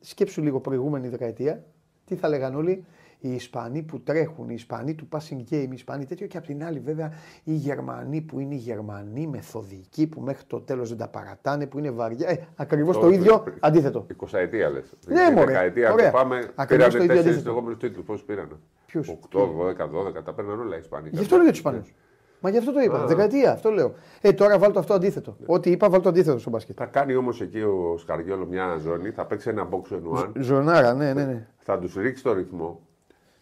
σκέψου 0.00 0.42
λίγο 0.42 0.60
προηγούμενη 0.60 1.08
δεκαετία, 1.08 1.64
τι 2.04 2.16
θα 2.16 2.28
λέγαν 2.28 2.54
όλοι, 2.54 2.84
οι 3.20 3.34
Ισπανοί 3.34 3.82
που 3.82 4.00
τρέχουν, 4.00 4.48
οι 4.48 4.54
Ισπανοί 4.54 4.94
του 4.94 5.08
passing 5.12 5.52
game, 5.52 5.68
οι 5.70 5.74
Ισπανοί 5.74 6.04
τέτοιο 6.04 6.26
και 6.26 6.36
απ' 6.36 6.46
την 6.46 6.64
άλλη 6.64 6.78
βέβαια 6.78 7.12
οι 7.44 7.52
Γερμανοί 7.52 8.20
που 8.20 8.40
είναι 8.40 8.54
οι 8.54 8.58
Γερμανοί 8.58 9.26
μεθοδικοί 9.26 10.06
που 10.06 10.20
μέχρι 10.20 10.44
το 10.46 10.60
τέλος 10.60 10.88
δεν 10.88 10.98
τα 10.98 11.08
παρατάνε, 11.08 11.66
που 11.66 11.78
είναι 11.78 11.90
βαριά. 11.90 12.28
Ε, 12.28 12.46
Ακριβώς 12.56 12.98
το, 12.98 13.08
ίδιο 13.08 13.44
αντίθετο. 13.60 14.06
20 14.20 14.26
ετία 14.32 14.70
λες. 14.70 14.94
Ναι, 15.06 15.30
μόνο. 15.30 15.46
Δεκαετία 15.46 15.94
που 15.94 16.10
πάμε. 16.12 16.50
Ακριβώς 16.54 16.94
το 16.94 17.02
ίδιο 17.02 17.20
αντίθετο. 17.20 17.50
Εγώ 17.50 17.76
τίτλους, 17.76 18.04
πώ 18.04 18.14
πήραν. 18.26 18.58
Ποιους; 18.86 19.08
8, 19.08 19.38
12, 19.38 19.88
12, 19.88 20.24
τα 20.24 20.32
παίρνουν 20.32 20.60
όλα 20.60 20.76
οι 20.76 20.78
Ισπανοί. 20.78 21.08
Γι' 21.12 21.20
αυτό 21.20 21.36
λέω 21.36 21.46
τους 21.46 21.56
Ισπανούς. 21.56 21.94
Μα 22.40 22.50
γι' 22.50 22.58
αυτό 22.58 22.72
το 22.72 22.80
είπα. 22.80 23.06
Δεκαετία, 23.06 23.52
αυτό 23.52 23.70
λέω. 23.70 23.94
Ε, 24.20 24.32
τώρα 24.32 24.58
βάλω 24.58 24.72
το 24.72 24.78
αυτό 24.78 24.94
αντίθετο. 24.94 25.36
Ναι. 25.38 25.46
Ό,τι 25.48 25.70
είπα, 25.70 25.88
βάλω 25.88 26.02
το 26.02 26.08
αντίθετο 26.08 26.38
στο 26.38 26.50
μπάσκετ. 26.50 26.74
Θα 26.78 26.86
κάνει 26.86 27.14
όμως 27.14 27.40
εκεί 27.40 27.60
ο 27.60 27.96
Σκαριόλο 27.98 28.46
μια 28.46 28.76
ζώνη, 28.76 29.10
θα 29.10 29.26
παίξει 29.26 29.48
ένα 29.48 29.68
box 29.70 29.94
and 29.94 30.20
one. 30.20 30.32
Ζωνάρα, 30.40 30.94
ναι, 30.94 31.12
ναι. 31.12 31.24
ναι. 31.24 31.46
Θα 31.58 31.78
τους 31.78 31.94
ρίξει 31.94 32.22
το 32.22 32.32
ρυθμό 32.32 32.87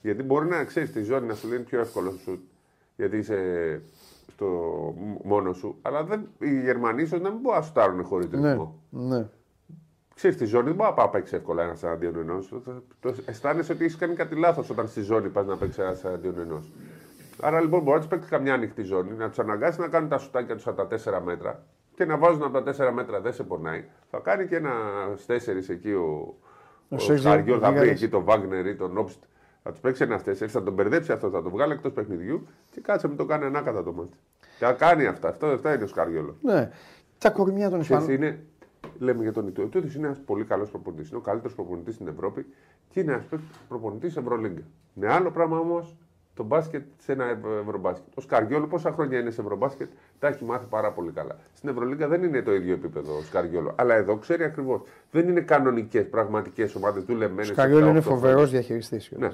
γιατί 0.03 0.23
μπορεί 0.23 0.47
να 0.47 0.65
ξέρεις 0.65 0.93
τη 0.93 1.03
ζώνη 1.03 1.27
να 1.27 1.35
σου 1.35 1.49
λέει 1.49 1.59
πιο 1.59 1.81
εύκολο 1.81 2.11
σου, 2.11 2.41
γιατί 2.97 3.17
είσαι 3.17 3.81
στο 4.33 4.47
μόνος 5.25 5.57
σου. 5.57 5.79
Αλλά 5.83 6.05
δεν, 6.05 6.29
οι 6.39 6.61
Γερμανοί 6.61 7.03
ίσως 7.03 7.21
να 7.21 7.31
μην 7.31 7.41
μπορούν 7.41 7.59
να 7.59 7.65
σουτάρουν 7.65 8.05
χωρίς 8.05 8.31
ναι, 8.31 8.49
ρυθμό. 8.49 8.83
Ναι, 8.91 9.17
ναι. 9.17 9.27
Ξέρεις 10.15 10.37
τη 10.37 10.45
ζώνη, 10.45 10.65
δεν 10.65 10.75
μπορεί 10.75 10.95
να 10.97 11.09
παίξει 11.09 11.35
εύκολα 11.35 11.63
ένας 11.63 11.83
εναντίον 11.83 12.17
ενός. 12.17 12.53
Αισθάνεσαι 13.25 13.73
ότι 13.73 13.85
έχεις 13.85 13.97
κάνει 13.97 14.15
κάτι 14.15 14.35
λάθος 14.35 14.71
όταν 14.71 14.89
στη 14.89 15.01
ζώνη 15.01 15.29
πας 15.29 15.47
να 15.47 15.57
παίξεις 15.57 15.79
ένας 15.79 16.05
εναντίον 16.05 16.39
ενός. 16.39 16.73
Άρα 17.41 17.61
λοιπόν 17.61 17.83
μπορεί 17.83 17.93
να 17.93 17.99
τους 17.99 18.09
παίξει 18.09 18.29
καμιά 18.29 18.55
ανοιχτή 18.55 18.83
ζώνη, 18.83 19.13
να 19.13 19.29
τους 19.29 19.39
αναγκάσεις 19.39 19.79
να 19.79 19.89
κάνουν 19.89 20.09
τα 20.09 20.19
σουτάκια 20.19 20.55
τους 20.55 20.67
από 20.67 20.85
τα 20.85 21.21
4 21.21 21.23
μέτρα 21.25 21.63
και 21.95 22.05
να 22.05 22.17
βάζουν 22.17 22.43
από 22.43 22.63
τα 22.63 22.89
4 22.89 22.93
μέτρα 22.93 23.21
δεν 23.21 23.33
σε 23.33 23.43
πονάει. 23.43 23.85
Θα 24.11 24.19
κάνει 24.19 24.47
και 24.47 24.57
ένα 24.57 24.73
4 25.27 25.39
εκεί 25.69 25.93
ο, 25.93 26.35
ο, 26.89 26.95
ο 26.95 26.99
Σκαριό, 26.99 27.59
θα 27.59 27.73
βρει 27.73 27.89
εκεί 27.89 28.09
τον 28.09 28.25
Βάγνερ 28.25 28.67
ή 28.67 28.77
τον 28.77 28.97
Όμπστ 28.97 29.23
Θα 29.67 29.73
τους 29.73 29.81
παίξει 29.81 30.03
ένας 30.03 30.23
τέσσερις, 30.23 30.53
θα 30.53 30.63
τον 30.63 30.73
μπερδέψει 30.75 31.13
αυτό, 31.13 31.31
θα 31.31 31.43
τον 31.43 31.53
βγάλει 31.53 31.73
εκτός 31.73 31.93
παιχνιδιού 31.93 32.47
και 32.71 32.81
κάτσε 32.81 33.09
με 33.09 33.15
το 33.15 33.25
κάνει 33.25 33.45
ανάκατα 33.45 33.83
το 33.83 33.93
μάτι. 33.93 34.17
Και 34.59 34.75
κάνει 34.79 35.07
αυτά. 35.07 35.29
Αυτό, 35.29 35.47
αυτά 35.47 35.75
είναι 35.75 35.85
ο 35.85 35.87
Σκαριόλο. 35.87 36.37
Ναι. 36.43 36.71
Τα 37.19 37.31
κορμιά 37.31 37.71
των 37.71 37.81
Ισπανών. 37.81 38.11
Είναι, 38.11 38.39
λέμε 38.99 39.23
για 39.23 39.33
τον 39.33 39.47
Ιτούδη. 39.47 39.79
Ο 39.79 39.91
είναι 39.97 40.07
ένας 40.07 40.21
πολύ 40.25 40.45
καλός 40.45 40.71
προπονητής. 40.71 41.09
Είναι 41.09 41.19
ο 41.19 41.21
καλύτερος 41.21 41.55
προπονητής 41.55 41.95
στην 41.95 42.09
Ευρώπη 42.09 42.47
και 42.91 43.01
είναι 43.01 43.13
ένας 43.13 43.25
προπονητής 43.69 44.17
Ευρωλίγκα. 44.17 44.63
Είναι 44.95 45.13
άλλο 45.13 45.31
πράγμα 45.31 45.59
όμως 45.59 45.97
το 46.35 46.43
μπάσκετ 46.43 46.83
σε 46.97 47.13
ένα 47.13 47.25
ευρωμπάσκετ. 47.61 48.13
Ο 48.15 48.21
Σκαριόλο 48.21 48.67
πόσα 48.67 48.93
χρόνια 48.93 49.19
είναι 49.19 49.31
σε 49.31 49.41
ευρωμπάσκετ, 49.41 49.91
τα 50.19 50.29
έχει 50.29 50.45
μάθει 50.45 50.67
πάρα 50.67 50.93
πολύ 50.93 51.11
καλά. 51.11 51.37
Στην 51.55 51.69
Ευρωλίγκα 51.69 52.09
δεν 52.09 52.23
είναι 52.23 52.43
το 52.43 52.55
ίδιο 52.55 52.75
επίπεδο 52.75 53.17
ο 53.17 53.21
Σκαριόλο. 53.21 53.73
Αλλά 53.77 53.95
εδώ 53.95 54.17
ξέρει 54.17 54.45
ακριβώς. 54.45 54.81
Δεν 55.11 55.29
είναι 55.29 55.41
κανονικές, 55.41 56.09
πραγματικές 56.09 56.75
ομάδες 56.75 57.05
δουλεμένες. 57.05 57.51
Ο 57.51 57.53
Σκαριόλο 57.53 57.89
είναι 57.89 58.01
φοβερός 58.01 58.51
διαχειριστής. 58.51 59.13
Ναι. 59.17 59.29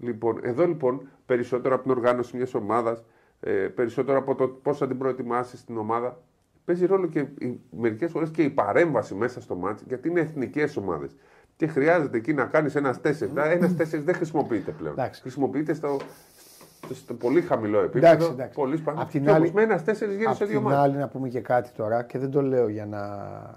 Λοιπόν, 0.00 0.40
εδώ 0.42 0.66
λοιπόν 0.66 1.08
περισσότερο 1.26 1.74
από 1.74 1.82
την 1.82 1.92
οργάνωση 1.92 2.36
μιας 2.36 2.54
ομάδας, 2.54 3.04
ε, 3.40 3.50
περισσότερο 3.50 4.18
από 4.18 4.34
το 4.34 4.48
πώς 4.48 4.78
θα 4.78 4.86
την 4.86 4.98
προετοιμάσεις 4.98 5.64
την 5.64 5.76
ομάδα, 5.76 6.20
παίζει 6.64 6.86
ρόλο 6.86 7.06
και 7.06 7.26
μερικές 7.70 8.10
φορές 8.10 8.30
και 8.30 8.42
η 8.42 8.50
παρέμβαση 8.50 9.14
μέσα 9.14 9.40
στο 9.40 9.54
μάτσο, 9.54 9.84
γιατί 9.88 10.08
είναι 10.08 10.20
εθνικές 10.20 10.76
ομάδες. 10.76 11.16
Και 11.56 11.66
χρειάζεται 11.66 12.16
εκεί 12.16 12.32
να 12.32 12.44
κάνεις 12.44 12.74
ένας 12.74 13.00
τέσσερις. 13.00 13.34
Ένας 13.36 13.76
τέσσερις 13.76 14.04
δεν 14.04 14.14
χρησιμοποιείται 14.14 14.70
πλέον. 14.70 14.92
Εντάξει. 14.92 15.20
Χρησιμοποιείται 15.20 15.74
στο, 15.74 15.96
στο 16.90 17.14
πολύ 17.14 17.40
χαμηλό 17.40 17.78
επίπεδο. 17.78 18.06
Εντάξει, 18.06 18.30
εντάξει. 18.32 18.54
Πολύ 18.54 18.76
σπάνιο. 18.76 19.02
Απ' 19.02 19.10
την 19.10 19.30
άλλη, 19.30 19.52
με 19.52 19.62
ένας 19.62 19.84
τέσσερις 19.84 20.16
γύρω 20.16 20.34
σε 20.34 20.44
δύο 20.44 20.60
μάτια. 20.60 20.78
Απ' 20.78 20.84
την 20.84 20.92
άλλη, 20.92 21.02
να 21.02 21.08
πούμε 21.08 21.28
και 21.28 21.40
κάτι 21.40 21.70
τώρα 21.70 22.02
και 22.02 22.18
δεν 22.18 22.30
το 22.30 22.42
λέω 22.42 22.68
για 22.68 22.86
να 22.86 23.00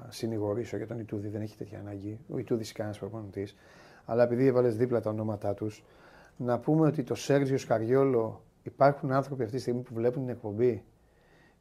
συνηγορήσω 0.10 0.78
για 0.78 0.88
τον 0.88 1.00
Ιτούδη, 1.00 1.28
δεν 1.28 1.42
έχει 1.42 1.58
τέτοια 1.58 1.80
ανάγκη. 1.80 2.20
Ο 2.30 2.38
Ιτούδης 2.38 2.68
είναι 2.68 2.78
κανένας 2.78 3.00
προπονητής. 3.00 3.56
Αλλά 4.06 4.24
επειδή 4.24 4.46
έβαλες 4.46 4.78
δίπλα 4.78 5.02
τα 5.02 5.10
ονόματά 5.10 5.54
τους, 5.54 5.84
να 6.38 6.60
πούμε 6.60 6.88
ότι 6.88 7.04
το 7.04 7.16
Σέργιο 7.16 7.58
Σκαριόλο 7.58 8.44
υπάρχουν 8.64 9.12
άνθρωποι 9.12 9.44
αυτή 9.44 9.56
τη 9.56 9.62
στιγμή 9.62 9.82
που 9.82 9.94
βλέπουν 9.94 10.22
την 10.22 10.32
εκπομπή 10.32 10.84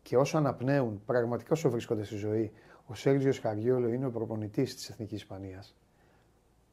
και 0.02 0.16
όσο 0.16 0.36
αναπνέουν, 0.36 1.02
πραγματικά 1.06 1.48
όσο 1.52 1.70
βρίσκονται 1.70 2.04
στη 2.04 2.14
ζωή, 2.14 2.52
ο 2.86 2.94
Σέργιο 2.94 3.32
Σκαριόλο 3.32 3.88
είναι 3.88 4.06
ο 4.06 4.10
προπονητής 4.10 4.74
της 4.74 4.88
Εθνικής 4.88 5.18
Ισπανίας. 5.20 5.74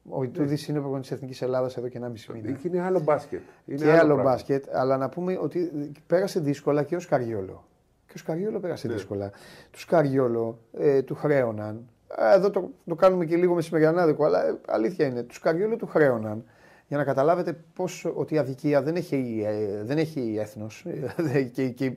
Ο 0.08 0.22
Ιτούδης 0.22 0.68
είναι 0.68 0.78
προπονητής 0.78 1.08
της 1.08 1.16
Εθνικής 1.16 1.42
Ελλάδας 1.42 1.76
εδώ 1.76 1.88
και 1.88 1.96
ένα 1.96 2.08
μισή 2.08 2.32
μήνα. 2.32 2.52
Και 2.52 2.68
είναι 2.68 2.80
άλλο 2.80 3.00
μπάσκετ. 3.00 3.40
Είναι 3.66 3.78
και 3.78 3.90
άλλο, 3.90 4.12
άλλο 4.12 4.22
μπάσκετ, 4.22 4.64
αλλά 4.72 4.96
να 4.96 5.08
πούμε 5.08 5.38
ότι 5.42 5.92
πέρασε 6.06 6.40
δύσκολα 6.40 6.82
και 6.82 6.96
ο 6.96 7.00
Σκαριόλο. 7.00 7.64
Και 8.06 8.12
ο 8.14 8.18
Σκαριόλο 8.18 8.60
πέρασε 8.60 8.86
ναι. 8.86 8.92
δύσκολα. 8.92 9.30
Του 9.70 9.78
Σκαριόλο 9.78 10.58
ε, 10.72 11.02
του 11.02 11.14
χρέωναν. 11.14 11.88
Εδώ 12.34 12.50
το, 12.50 12.70
το 12.86 12.94
κάνουμε 12.94 13.24
και 13.24 13.36
λίγο 13.36 13.54
μεσημεριανάδικο, 13.54 14.24
αλλά 14.24 14.46
ε, 14.46 14.60
αλήθεια 14.66 15.06
είναι. 15.06 15.22
Του 15.22 15.34
Σκαριόλο 15.34 15.76
του 15.76 15.86
χρέωναν 15.86 16.44
για 16.92 17.00
να 17.00 17.06
καταλάβετε 17.06 17.56
πώς 17.74 18.12
ότι 18.14 18.34
η 18.34 18.38
αδικία 18.38 18.82
δεν 18.82 18.96
έχει, 18.96 19.44
ε, 19.46 19.82
δεν 19.82 19.98
έχει 19.98 20.36
έθνος 20.40 20.86
και, 21.54 21.68
και, 21.68 21.92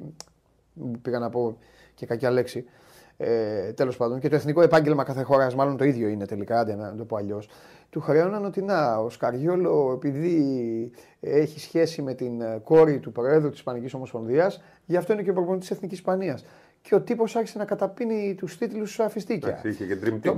πήγα 1.02 1.20
να 1.20 1.30
πω 1.30 1.58
και 1.94 2.06
κακιά 2.06 2.32
λέξη. 2.32 2.66
Ε, 3.18 3.74
Τέλος 3.74 3.98
πάντων, 3.98 4.20
και 4.20 4.30
το 4.30 4.36
εθνικό 4.36 4.62
επάγγελμα 4.62 5.04
κάθε 5.04 5.24
χώρας, 5.24 5.56
μάλλον 5.56 5.78
το 5.78 5.84
ίδιο 5.84 6.08
είναι 6.08 6.26
τελικά, 6.26 6.60
άντε 6.60 6.76
να 6.76 6.96
το 6.96 7.06
πω 7.06 7.16
αλλιώς. 7.16 7.50
Του 7.90 8.02
χρέωναν 8.02 8.46
ότι 8.46 8.62
να, 8.62 8.98
ο 8.98 9.10
Σκαριόλο, 9.10 9.92
επειδή 9.96 10.92
έχει 11.20 11.60
σχέση 11.60 12.02
με 12.02 12.14
την 12.14 12.44
κόρη 12.64 13.00
του 13.00 13.12
Προέδρου 13.12 13.50
της 13.50 13.58
Ισπανικής 13.58 13.94
Ομοσπονδίας, 13.94 14.62
γι' 14.86 14.98
αυτό 14.98 15.14
είναι 15.14 15.22
και 15.22 15.30
ο 15.30 15.34
προπονητής 15.34 15.68
της 15.68 15.78
Εθνικής 15.78 15.98
Ισπανίας. 15.98 16.46
Και 16.82 16.96
ο 16.96 17.02
τύπος 17.02 17.36
άρχισε 17.36 17.58
να 17.58 17.66
καταπίνει 17.66 18.36
τους 18.38 18.58
τίτλους 18.58 19.00
αφιστίκια. 19.00 19.62
Είχε 19.64 19.86
και 19.86 19.98
dream 20.04 20.34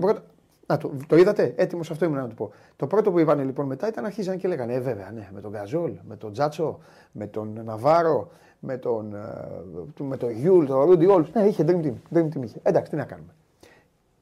να, 0.67 0.77
το, 0.77 0.91
το 1.07 1.17
είδατε, 1.17 1.53
έτοιμος 1.55 1.91
αυτό 1.91 2.05
ήμουν 2.05 2.17
να 2.17 2.27
το 2.27 2.33
πω. 2.33 2.51
Το 2.75 2.87
πρώτο 2.87 3.11
που 3.11 3.19
είπαν 3.19 3.45
λοιπόν 3.45 3.65
μετά 3.65 3.87
ήταν 3.87 4.05
αρχίζαν 4.05 4.37
και 4.37 4.47
λέγανε, 4.47 4.73
Ε, 4.73 4.79
βέβαια, 4.79 5.11
ναι, 5.11 5.29
με 5.33 5.41
τον 5.41 5.51
Γκαζόλ, 5.51 5.91
με 6.07 6.15
τον 6.15 6.31
Τζάτσο, 6.31 6.79
με 7.11 7.27
τον 7.27 7.61
Ναβάρο, 7.63 8.31
με 8.59 8.77
τον, 8.77 9.15
ε, 9.15 10.03
με 10.03 10.17
τον 10.17 10.31
Γιούλ, 10.31 10.65
τον 10.65 10.81
Ρούντι 10.81 11.05
Όλ. 11.05 11.25
Ναι, 11.33 11.41
είχε 11.41 11.63
Dream 11.67 11.85
Team. 11.85 11.93
Dream 12.13 12.25
Team 12.25 12.43
είχε. 12.43 12.59
Εντάξει, 12.63 12.91
τι 12.91 12.97
να 12.97 13.03
κάνουμε. 13.03 13.33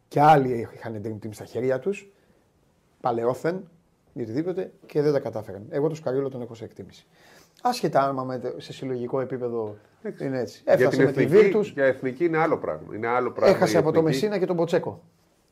Και 0.07 0.21
άλλοι 0.21 0.67
είχαν 0.73 1.01
Dream 1.03 1.25
Team 1.25 1.29
στα 1.31 1.45
χέρια 1.45 1.79
τους, 1.79 2.11
παλαιόθεν 3.01 3.63
ή 4.13 4.21
οτιδήποτε 4.21 4.71
και 4.85 5.01
δεν 5.01 5.13
τα 5.13 5.19
κατάφεραν. 5.19 5.65
Εγώ 5.69 5.89
το 5.89 5.95
Σκαριόλο 5.95 6.29
τον 6.29 6.41
έχω 6.41 6.55
σε 6.55 6.63
εκτίμηση. 6.63 7.05
Άσχετα 7.61 8.01
άμα 8.01 8.39
σε 8.57 8.73
συλλογικό 8.73 9.19
επίπεδο 9.19 9.75
είναι 10.21 10.39
έτσι. 10.39 10.61
Έφτασε 10.65 11.03
για 11.03 11.11
την 11.11 11.29
με 11.29 11.37
εθνική, 11.37 11.57
τη 11.59 11.69
Για 11.69 11.85
εθνική 11.85 12.25
είναι 12.25 12.37
άλλο 12.37 12.57
πράγμα. 12.57 12.95
Είναι 12.95 13.07
άλλο 13.07 13.31
πράγμα 13.31 13.55
Έχασε 13.55 13.77
από 13.77 13.91
το 13.91 14.01
Μεσίνα 14.01 14.37
και 14.37 14.45
τον 14.45 14.55
Ποτσέκο. 14.55 15.01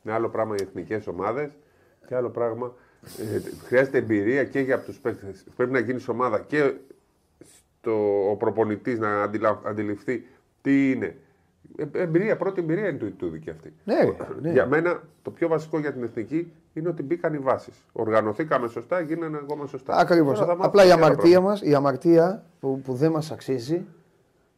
Είναι 0.04 0.14
άλλο 0.14 0.28
πράγμα 0.28 0.54
οι 0.58 0.62
εθνικές 0.62 1.06
ομάδες 1.06 1.50
και 2.06 2.14
άλλο 2.14 2.30
πράγμα. 2.30 2.74
Ε, 3.18 3.40
χρειάζεται 3.66 3.98
εμπειρία 3.98 4.44
και 4.44 4.60
για 4.60 4.80
τους 4.80 4.98
παίκτες. 4.98 5.44
Πρέπει 5.56 5.72
να 5.72 5.78
γίνεις 5.78 6.08
ομάδα 6.08 6.40
και 6.40 6.74
στο, 7.80 8.30
ο 8.30 8.36
προπονητής 8.36 8.98
να 8.98 9.22
αντιληφθεί 9.64 10.26
τι 10.60 10.90
είναι. 10.90 11.16
Ε, 11.76 11.84
εμπειρία, 11.92 12.36
πρώτη 12.36 12.60
εμπειρία 12.60 12.88
είναι 12.88 12.98
του 12.98 13.06
Ιτούδη 13.06 13.38
και 13.38 13.50
αυτή. 13.50 13.72
Ναι, 13.84 13.96
ναι. 14.40 14.52
Για 14.52 14.66
μένα 14.66 15.02
το 15.22 15.30
πιο 15.30 15.48
βασικό 15.48 15.78
για 15.78 15.92
την 15.92 16.02
εθνική 16.02 16.52
είναι 16.72 16.88
ότι 16.88 17.02
μπήκαν 17.02 17.34
οι 17.34 17.38
βάσεις. 17.38 17.84
Οργανωθήκαμε 17.92 18.68
σωστά, 18.68 19.00
γίνανε 19.00 19.36
ακόμα 19.36 19.66
σωστά. 19.66 19.96
Ακριβώς. 19.96 20.40
Απλά 20.40 20.84
η 20.86 20.90
αμαρτία 20.90 21.40
μας, 21.40 21.62
η 21.62 21.74
αμαρτία 21.74 22.44
που, 22.60 22.80
που 22.84 22.94
δεν 22.94 23.10
μας 23.10 23.30
αξίζει 23.30 23.84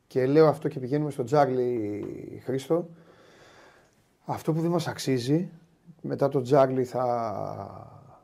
και 0.07 0.27
λέω 0.27 0.47
αυτό 0.47 0.69
και 0.69 0.79
πηγαίνουμε 0.79 1.11
στον 1.11 1.25
Τζάρλι 1.25 2.05
Χρήστο, 2.45 2.89
αυτό 4.27 4.53
που 4.53 4.61
δεν 4.61 4.71
μας 4.71 4.87
αξίζει, 4.87 5.51
μετά 6.03 6.29
το 6.29 6.41
Τζάγλι 6.41 6.85
θα, 6.85 7.07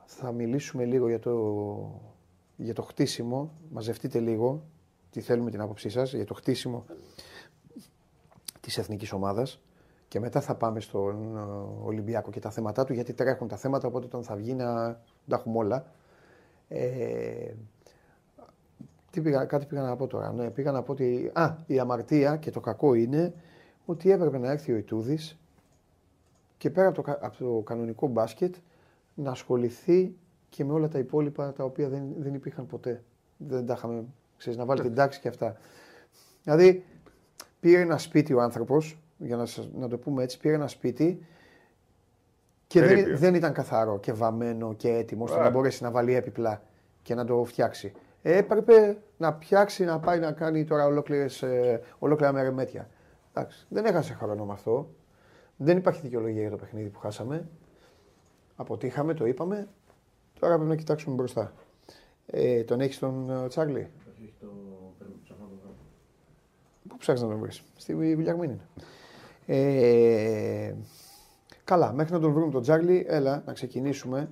θα 0.05 0.33
μιλήσουμε 0.33 0.85
λίγο 0.85 1.09
για 1.09 1.19
το, 1.19 2.01
για 2.57 2.75
το 2.75 2.83
χτίσιμο. 2.83 3.51
Μαζευτείτε 3.71 4.19
λίγο, 4.19 4.63
τι 5.11 5.21
θέλουμε 5.21 5.51
την 5.51 5.61
άποψή 5.61 5.89
σας, 5.89 6.15
για 6.15 6.25
το 6.25 6.35
χτίσιμο 6.35 6.85
της 8.61 8.79
εθνικής 8.79 9.13
ομάδας. 9.13 9.61
Και 10.09 10.21
μετά 10.21 10.41
θα 10.41 10.55
πάμε 10.55 10.81
στον 10.81 11.37
ε, 11.37 11.41
Ολυμπιακό 11.85 12.31
και 12.31 12.41
τα 12.41 12.51
θέματα 12.51 12.85
του, 12.85 12.93
γιατί 12.93 13.13
τρέχουν 13.13 13.49
τα 13.49 13.57
θέματα, 13.57 13.89
οπότε 13.89 14.07
όταν 14.07 14.23
θα 14.23 14.37
βγει 14.37 14.55
να 14.55 15.01
τα 15.29 15.37
έχουμε 15.37 15.59
όλα. 15.59 15.87
Ε, 16.69 17.53
τι 19.11 19.21
πήγα, 19.21 19.45
κάτι 19.45 19.67
πήγα 19.67 19.83
να 19.83 19.97
πω 19.97 20.07
τώρα. 20.07 20.33
Ναι, 20.33 20.51
πήγα 20.51 20.73
να 20.73 20.83
πω 20.83 20.93
ότι 20.93 21.31
α, 21.35 21.57
η 21.67 21.79
αμαρτία 21.79 22.37
και 22.37 22.51
το 22.51 22.61
κακό 22.61 22.95
είναι 22.95 23.35
ότι 23.85 24.11
έπρεπε 24.11 24.39
να 24.39 24.51
έρθει 24.51 24.73
ο 24.73 24.77
Ιτούδης 24.77 25.42
και 26.63 26.71
πέρα 26.71 26.89
από 26.89 27.03
το, 27.03 27.19
από 27.21 27.37
το 27.39 27.63
κανονικό 27.65 28.07
μπάσκετ 28.07 28.55
να 29.15 29.31
ασχοληθεί 29.31 30.15
και 30.49 30.65
με 30.65 30.73
όλα 30.73 30.89
τα 30.89 30.99
υπόλοιπα 30.99 31.53
τα 31.53 31.65
οποία 31.65 31.89
δεν, 31.89 32.03
δεν 32.19 32.35
υπήρχαν 32.35 32.67
ποτέ. 32.67 33.03
Δεν 33.37 33.67
τα 33.67 33.75
είχαμε, 33.77 34.05
ξέρεις, 34.37 34.59
να 34.59 34.65
βάλει 34.65 34.81
την 34.81 34.95
τάξη 34.95 35.21
και 35.21 35.29
αυτά. 35.29 35.57
Δηλαδή, 36.43 36.85
πήρε 37.61 37.81
ένα 37.81 37.99
σπίτι 37.99 38.33
ο 38.33 38.41
άνθρωπος, 38.41 38.99
για 39.19 39.37
να, 39.37 39.47
να 39.75 39.89
το 39.89 39.99
πούμε 39.99 40.23
έτσι, 40.23 40.39
πήρε 40.39 40.55
ένα 40.55 40.69
σπίτι 40.69 41.27
και 42.67 42.81
δεν, 42.81 43.17
δεν 43.17 43.35
ήταν 43.35 43.53
καθαρό 43.53 43.99
και 43.99 44.13
βαμμένο 44.13 44.75
και 44.75 44.89
έτοιμο 44.89 45.25
ώστε 45.25 45.39
να 45.39 45.51
μπορέσει 45.51 45.83
να 45.83 45.91
βάλει 45.91 46.15
έπιπλα 46.15 46.63
και 47.03 47.15
να 47.15 47.25
το 47.25 47.45
φτιάξει. 47.45 47.93
Ε, 48.23 48.37
έπρεπε 48.37 48.97
να 49.17 49.33
φτιάξει, 49.33 49.85
να 49.85 49.99
πάει 49.99 50.19
να 50.19 50.33
κάνει 50.33 50.65
τώρα 50.65 50.85
ολόκληρες, 50.85 51.43
ε, 51.43 51.81
ολόκληρα 51.99 52.33
μερεμέτια. 52.33 52.89
Εντάξει, 53.33 53.67
δεν 53.69 53.85
έχασε 53.85 54.15
χρόνο 54.15 54.45
με 54.45 54.53
αυτό. 54.53 54.89
Δεν 55.63 55.77
υπάρχει 55.77 56.01
δικαιολογία 56.01 56.41
για 56.41 56.51
το 56.51 56.57
παιχνίδι 56.57 56.89
που 56.89 56.99
χάσαμε. 56.99 57.49
Αποτύχαμε, 58.57 59.15
το 59.15 59.27
είπαμε. 59.27 59.69
Τώρα 60.41 60.55
πρέπει 60.55 60.69
να 60.69 60.77
κοιτάξουμε 60.77 61.15
μπροστά. 61.15 61.53
Ε, 62.27 62.63
τον 62.63 62.81
έχεις 62.81 62.99
τον 62.99 63.45
uh, 63.45 63.49
Τσάρλι; 63.49 63.91
Πού 66.89 66.97
ψάχνεις 66.97 67.23
να 67.23 67.29
τον 67.29 67.39
βρεις, 67.39 67.63
Στη 67.77 67.95
Βιλιαγμίνη. 67.95 68.61
Ε, 69.47 70.75
καλά, 71.65 71.93
μέχρι 71.93 72.13
να 72.13 72.21
τον 72.21 72.33
βρούμε 72.33 72.53
τον 72.53 72.63
Τσάρλι, 72.63 73.05
έλα 73.09 73.43
να 73.47 73.53
ξεκινήσουμε. 73.53 74.31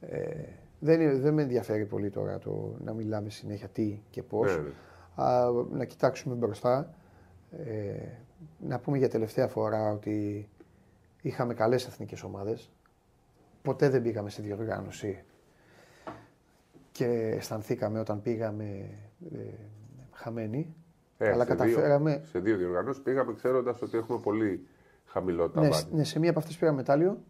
Ε, 0.00 0.42
δεν, 0.78 1.20
δεν 1.20 1.34
με 1.34 1.42
ενδιαφέρει 1.42 1.84
πολύ 1.84 2.10
τώρα 2.10 2.38
το 2.38 2.74
να 2.84 2.92
μιλάμε 2.92 3.30
συνέχεια 3.30 3.68
τι 3.68 4.02
και 4.10 4.22
πώς. 4.22 4.56
Ναι, 4.56 4.62
ναι. 4.62 5.76
να 5.76 5.84
κοιτάξουμε 5.84 6.34
μπροστά. 6.34 6.94
Ε, 7.50 8.22
να 8.60 8.78
πούμε 8.78 8.98
για 8.98 9.08
τελευταία 9.08 9.48
φορά 9.48 9.92
ότι 9.92 10.48
είχαμε 11.22 11.54
καλές 11.54 11.86
εθνικές 11.86 12.22
ομάδες. 12.22 12.70
Ποτέ 13.62 13.88
δεν 13.88 14.02
πήγαμε 14.02 14.30
στη 14.30 14.42
διοργάνωση 14.42 15.24
και 16.92 17.06
αισθανθήκαμε 17.36 18.00
όταν 18.00 18.22
πήγαμε 18.22 18.90
ε, 19.34 19.38
χαμένοι. 20.12 20.74
Ε, 21.18 21.30
αλλά 21.30 21.44
σε 21.44 21.48
καταφέραμε. 21.48 22.16
Δύο, 22.16 22.26
σε 22.26 22.38
δύο 22.38 22.56
διοργανώσεις 22.56 23.02
πήγαμε 23.02 23.34
ξέροντας 23.34 23.82
ότι 23.82 23.96
έχουμε 23.96 24.18
πολύ 24.18 24.66
χαμηλό 25.06 25.50
ταβάνι. 25.50 25.74
Ναι, 25.90 25.96
ναι, 25.96 26.04
σε 26.04 26.18
μία 26.18 26.30
από 26.30 26.38
αυτές 26.38 26.56
πήγαμε 26.56 26.76
μετάλλιο. 26.76 27.22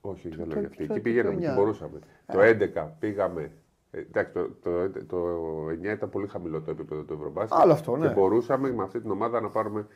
Όχι, 0.00 0.28
δεν 0.28 0.46
λέω 0.46 0.60
γιατί. 0.60 0.84
Εκεί 0.84 1.00
πηγαίναμε 1.00 1.40
και 1.40 1.52
μπορούσαμε. 1.52 1.98
Το 2.26 2.38
11 2.40 2.88
πήγαμε 2.98 3.42
ε, 3.42 3.50
εντάξει, 3.92 4.32
το, 4.32 4.48
το, 4.62 4.88
το, 5.06 5.66
9 5.66 5.84
ήταν 5.84 6.10
πολύ 6.10 6.26
χαμηλό 6.26 6.60
το 6.60 6.70
επίπεδο 6.70 7.02
του 7.02 7.12
Ευρωμπάσκετ. 7.12 7.60
Άλλο 7.60 7.72
αυτό, 7.72 7.96
ναι. 7.96 8.06
Και 8.06 8.14
μπορούσαμε 8.14 8.72
με 8.72 8.82
αυτή 8.82 9.00
την 9.00 9.10
ομάδα 9.10 9.40
να 9.40 9.48
πάρουμε 9.48 9.86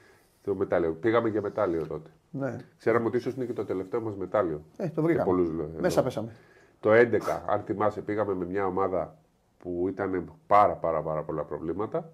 το 0.43 0.55
μετάλλιο. 0.55 0.93
Πήγαμε 0.93 1.29
για 1.29 1.43
μετάλλιο 1.43 1.87
τότε. 1.87 2.11
Ναι. 2.31 2.57
Ξέραμε 2.79 3.07
ότι 3.07 3.17
ίσως 3.17 3.35
είναι 3.35 3.45
και 3.45 3.53
το 3.53 3.65
τελευταίο 3.65 4.01
μας 4.01 4.17
μετάλλιο. 4.17 4.63
Ε, 4.77 4.89
το 4.89 5.03
βρήκαμε. 5.03 5.25
Πολλούς, 5.25 5.51
Μέσα 5.81 6.03
πέσαμε. 6.03 6.33
Το 6.81 6.91
11, 6.93 7.19
αν 7.47 7.61
θυμάσαι, 7.61 8.01
πήγαμε 8.01 8.35
με 8.35 8.45
μια 8.45 8.67
ομάδα 8.67 9.19
που 9.59 9.87
ήταν 9.89 10.33
πάρα 10.47 10.73
πάρα, 10.73 11.03
πάρα 11.03 11.23
πολλά 11.23 11.43
προβλήματα 11.43 12.13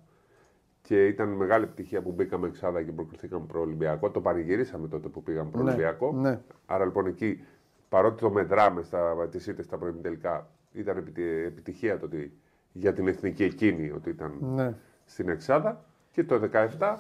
και 0.83 1.07
ήταν 1.07 1.29
μεγάλη 1.29 1.65
επιτυχία 1.65 2.03
που 2.03 2.13
μπήκαμε 2.13 2.47
εξάδα 2.47 2.83
και 2.83 2.93
προκριθήκαμε 2.93 3.45
προ 3.47 3.61
Ολυμπιακό. 3.61 4.11
Το 4.11 4.21
πανηγυρίσαμε 4.21 4.89
τότε 4.89 5.09
που 5.09 5.23
πήγαμε 5.23 5.51
προ 5.51 5.61
Ολυμπιακό. 5.61 6.13
Ναι, 6.13 6.31
ναι. 6.31 6.41
Άρα 6.67 6.85
λοιπόν 6.85 7.07
εκεί, 7.07 7.45
παρότι 7.89 8.21
το 8.21 8.31
μετράμε 8.31 8.83
στα 8.83 9.29
ήττες 9.49 9.65
στα 9.65 9.79
τελικά, 10.03 10.49
ήταν 10.73 11.13
επιτυχία 11.47 11.99
το 11.99 12.05
ότι 12.05 12.33
για 12.73 12.93
την 12.93 13.09
εθνική 13.09 13.45
εκείνη 13.45 13.91
ότι 13.91 14.11
ήταν 14.11 14.39
ναι. 14.41 14.75
στην 15.05 15.29
Εξάδα. 15.29 15.85
Και 16.11 16.25
το 16.25 16.51
17 16.79 16.97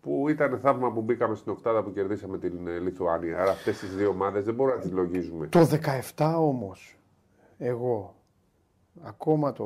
που 0.00 0.28
ήταν 0.28 0.58
θαύμα 0.58 0.92
που 0.92 1.02
μπήκαμε 1.02 1.34
στην 1.34 1.52
Οκτάδα 1.52 1.82
που 1.82 1.92
κερδίσαμε 1.92 2.38
την 2.38 2.66
ε, 2.66 2.78
Λιθουάνια. 2.78 3.40
Άρα 3.40 3.50
αυτές 3.50 3.78
τις 3.78 3.96
δύο 3.96 4.08
ομάδες 4.08 4.44
δεν 4.44 4.54
μπορούμε 4.54 4.76
να 4.76 4.82
τις 4.82 4.92
λογίζουμε. 4.92 5.46
Το 5.46 5.68
17 6.16 6.34
όμως, 6.38 6.98
εγώ 7.58 8.14
ακόμα 9.02 9.52
το 9.52 9.64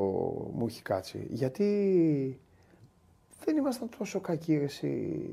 μου 0.53 0.65
έχει 0.67 0.83
κάτσει. 0.83 1.27
Γιατί 1.31 2.41
δεν 3.45 3.57
ήμασταν 3.57 3.89
τόσο 3.99 4.21
κακοί 4.21 4.55
εσύ, 4.55 5.25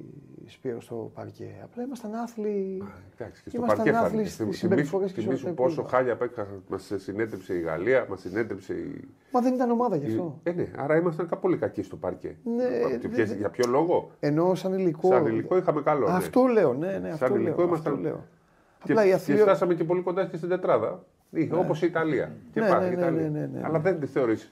Σπύρο, 0.45 0.81
στο 0.81 1.11
παρκέ. 1.13 1.49
Απλά 1.63 1.83
ήμασταν 1.83 2.13
άθλοι. 2.15 2.83
Εντάξει, 3.17 3.43
και 3.43 3.49
στο 3.49 3.57
ήμασταν 3.57 3.77
παρκέ 3.85 3.97
άθλοι 3.97 4.25
στις 4.25 4.57
συμπεριφορές 4.57 5.11
και 5.11 5.35
στο 5.35 5.49
πόσο 5.49 5.83
χάλια 5.83 6.13
απέκτησα, 6.13 6.47
μας 6.67 6.91
συνέτρεψε 6.95 7.53
η 7.53 7.59
Γαλλία, 7.59 8.05
μας 8.09 8.21
συνέτρεψε 8.21 8.73
η... 8.73 9.07
Μα 9.31 9.41
δεν 9.41 9.53
ήταν 9.53 9.71
ομάδα 9.71 9.95
γι' 9.95 10.05
αυτό. 10.05 10.39
Ε, 10.43 10.51
ναι, 10.51 10.67
άρα 10.77 10.97
ήμασταν 10.97 11.29
πολύ 11.41 11.57
κακοί 11.57 11.81
στο 11.81 11.95
παρκέ. 11.95 12.35
Ναι, 12.43 12.97
και 12.97 13.07
ποιες, 13.07 13.33
για 13.33 13.49
ποιο 13.49 13.69
λόγο; 13.69 14.11
Ενώ 14.19 14.55
σαν 14.55 14.73
υλικό. 14.73 15.07
Σαν 15.07 15.25
υλικό 15.25 15.57
είχαμε 15.57 15.81
καλό. 15.81 16.07
Ναι. 16.07 16.13
Αυτό 16.13 16.45
λέω, 16.45 16.73
ναι, 16.73 16.97
ναι. 17.01 17.15
Σαν 17.15 17.35
υλικό 17.35 17.61
ήμασταν. 17.63 18.01
Και, 18.83 18.91
Απλά 18.91 19.17
και 19.17 19.35
φτάσαμε 19.35 19.73
και 19.73 19.83
πολύ 19.83 20.01
κοντά 20.01 20.25
και 20.25 20.37
στην 20.37 20.49
τετράδα. 20.49 21.03
Ναι. 21.29 21.47
Όπως 21.51 21.81
η 21.81 21.85
Ιταλία. 21.85 22.31
Και 22.51 22.59
ναι, 22.59 22.67
ναι, 22.67 22.95
ναι, 22.95 23.09
ναι, 23.09 23.29
ναι, 23.29 23.61
Αλλά 23.63 23.79
δεν 23.79 23.99
τη 23.99 24.05
θεωρείς 24.05 24.51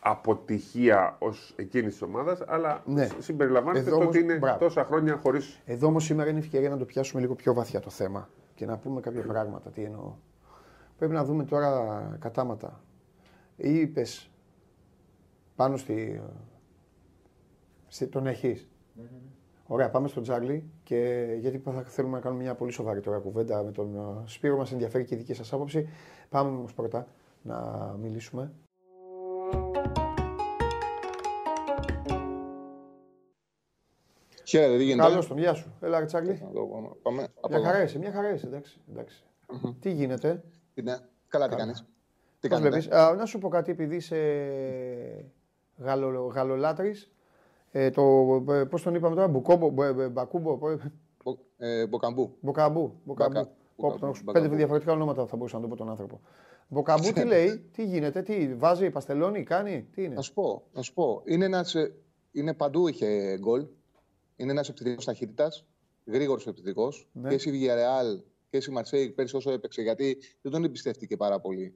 αποτυχία 0.00 1.16
ως 1.18 1.54
εκείνης 1.56 1.92
της 1.92 2.02
ομάδας, 2.02 2.42
αλλά 2.46 2.82
ναι. 2.86 3.08
συμπεριλαμβάνεται 3.18 3.90
το 3.90 3.96
ότι 3.96 4.18
είναι 4.18 4.38
μπράβο. 4.38 4.58
τόσα 4.58 4.84
χρόνια 4.84 5.16
χωρί. 5.16 5.40
Εδώ 5.64 5.86
όμως 5.86 6.04
σήμερα 6.04 6.30
είναι 6.30 6.38
ευκαιρία 6.38 6.68
να 6.68 6.76
το 6.76 6.84
πιάσουμε 6.84 7.20
λίγο 7.20 7.34
πιο 7.34 7.54
βαθιά 7.54 7.80
το 7.80 7.90
θέμα 7.90 8.28
και 8.54 8.66
να 8.66 8.78
πούμε 8.78 9.00
κάποια 9.00 9.22
πράγματα. 9.22 9.70
Τι 9.70 9.82
εννοώ. 9.82 10.14
Πρέπει 10.98 11.12
να 11.12 11.24
δούμε 11.24 11.44
τώρα 11.44 12.16
κατάματα. 12.20 12.80
Είπες 13.56 14.30
πάνω 15.56 15.76
στη. 15.76 16.22
στη 17.88 18.06
τον 18.06 18.26
έχεις. 18.26 18.68
Ναι, 18.94 19.02
ναι, 19.02 19.08
ναι. 19.10 19.28
Ωραία, 19.66 19.90
πάμε 19.90 20.08
στον 20.08 20.22
Τζάρλι 20.22 20.70
και 20.82 21.26
γιατί 21.38 21.58
θα 21.58 21.82
θέλουμε 21.82 22.14
να 22.14 22.20
κάνουμε 22.20 22.42
μια 22.42 22.54
πολύ 22.54 22.72
σοβαρή 22.72 23.00
τώρα 23.00 23.18
κουβέντα 23.18 23.62
με 23.62 23.72
τον 23.72 23.94
ε, 23.96 24.28
Σπύρο. 24.28 24.56
Μας 24.56 24.72
ενδιαφέρει 24.72 25.04
και 25.04 25.14
η 25.14 25.18
δική 25.18 25.34
σας 25.34 25.52
άποψη. 25.52 25.88
Πάμε 26.28 26.50
όμως 26.50 26.74
πρώτα 26.74 27.06
να 27.42 27.56
μιλήσουμε 28.00 28.52
Χαίρετε, 34.50 34.76
τι 34.76 34.84
γίνεται; 34.84 35.08
Καλώς 35.08 35.26
τον, 35.26 35.38
γεια 35.38 35.54
σου. 35.54 35.72
Έλα, 35.80 36.04
Τσάρλι. 36.04 36.42
Πάμε. 37.02 37.28
Μια 37.48 37.60
χαρά 37.62 37.82
είσαι, 37.82 37.98
μια 37.98 38.12
χαρά 38.12 38.32
είσαι, 38.32 38.46
εντάξει. 38.46 38.80
εντάξει. 38.90 39.22
Mm-hmm. 39.46 39.74
Τι 39.80 39.90
γίνεται; 39.90 40.42
Είναι. 40.74 40.98
Καλά, 41.28 41.48
τι 41.48 41.56
κάνεις; 41.56 41.84
Τι 42.40 42.48
Πώς 42.48 42.60
βλέπεις; 42.60 42.88
Α, 42.90 43.14
να 43.14 43.26
σου 43.26 43.38
πω 43.38 43.48
κάτι, 43.48 43.70
επειδή 43.70 43.96
είσαι 43.96 44.16
γαλο, 45.78 46.26
γαλολάτρης. 46.34 47.10
Ε, 47.70 47.90
το, 47.90 48.02
ε, 48.48 48.64
πώς 48.64 48.82
τον 48.82 48.94
είπαμε 48.94 49.14
τώρα, 49.14 49.28
Μπουκόμπο, 49.28 49.84
ε, 49.84 50.08
Μπακούμπο. 50.08 50.58
Ε, 51.58 51.86
μποκαμπού. 51.86 52.36
Μποκαμπού. 52.40 53.00
Μποκαμπού. 53.04 53.48
Πέντε 54.32 54.48
διαφορετικά 54.48 54.92
ονόματα 54.92 55.26
θα 55.26 55.36
μπορούσα 55.36 55.56
να 55.56 55.62
το 55.62 55.68
πω 55.68 55.76
τον 55.76 55.90
άνθρωπο. 55.90 56.20
Μποκαμπού 56.68 57.12
τι 57.12 57.24
λέει, 57.24 57.68
τι 57.72 57.84
γίνεται, 57.84 58.22
τι 58.22 58.54
βάζει, 58.54 58.90
παστελώνει, 58.90 59.42
κάνει, 59.42 59.88
τι 59.94 60.04
είναι; 60.04 60.14
Να 60.14 60.20
σου 60.20 60.34
πω, 60.34 60.62
να 60.72 60.82
σου 60.82 60.94
πω. 60.94 61.22
Είναι, 61.24 61.44
ένας, 61.44 61.74
είναι 62.32 62.54
παντού 62.54 62.88
είχε 62.88 63.38
γκολ. 63.38 63.66
Είναι 64.40 64.50
ένας 64.50 64.68
επιθετικός 64.68 65.04
ταχύτητας, 65.04 65.64
γρήγορος 66.06 66.46
επιθετικός. 66.46 67.08
Ναι. 67.12 67.28
Και 67.28 67.38
στη 67.38 67.50
Villarreal 67.54 68.22
και 68.50 68.60
στη 68.60 68.70
Μαρσέη 68.70 69.10
πέρυσι 69.10 69.36
όσο 69.36 69.50
έπαιξε, 69.50 69.82
γιατί 69.82 70.18
δεν 70.42 70.52
τον 70.52 70.64
εμπιστεύτηκε 70.64 71.16
πάρα 71.16 71.40
πολύ 71.40 71.74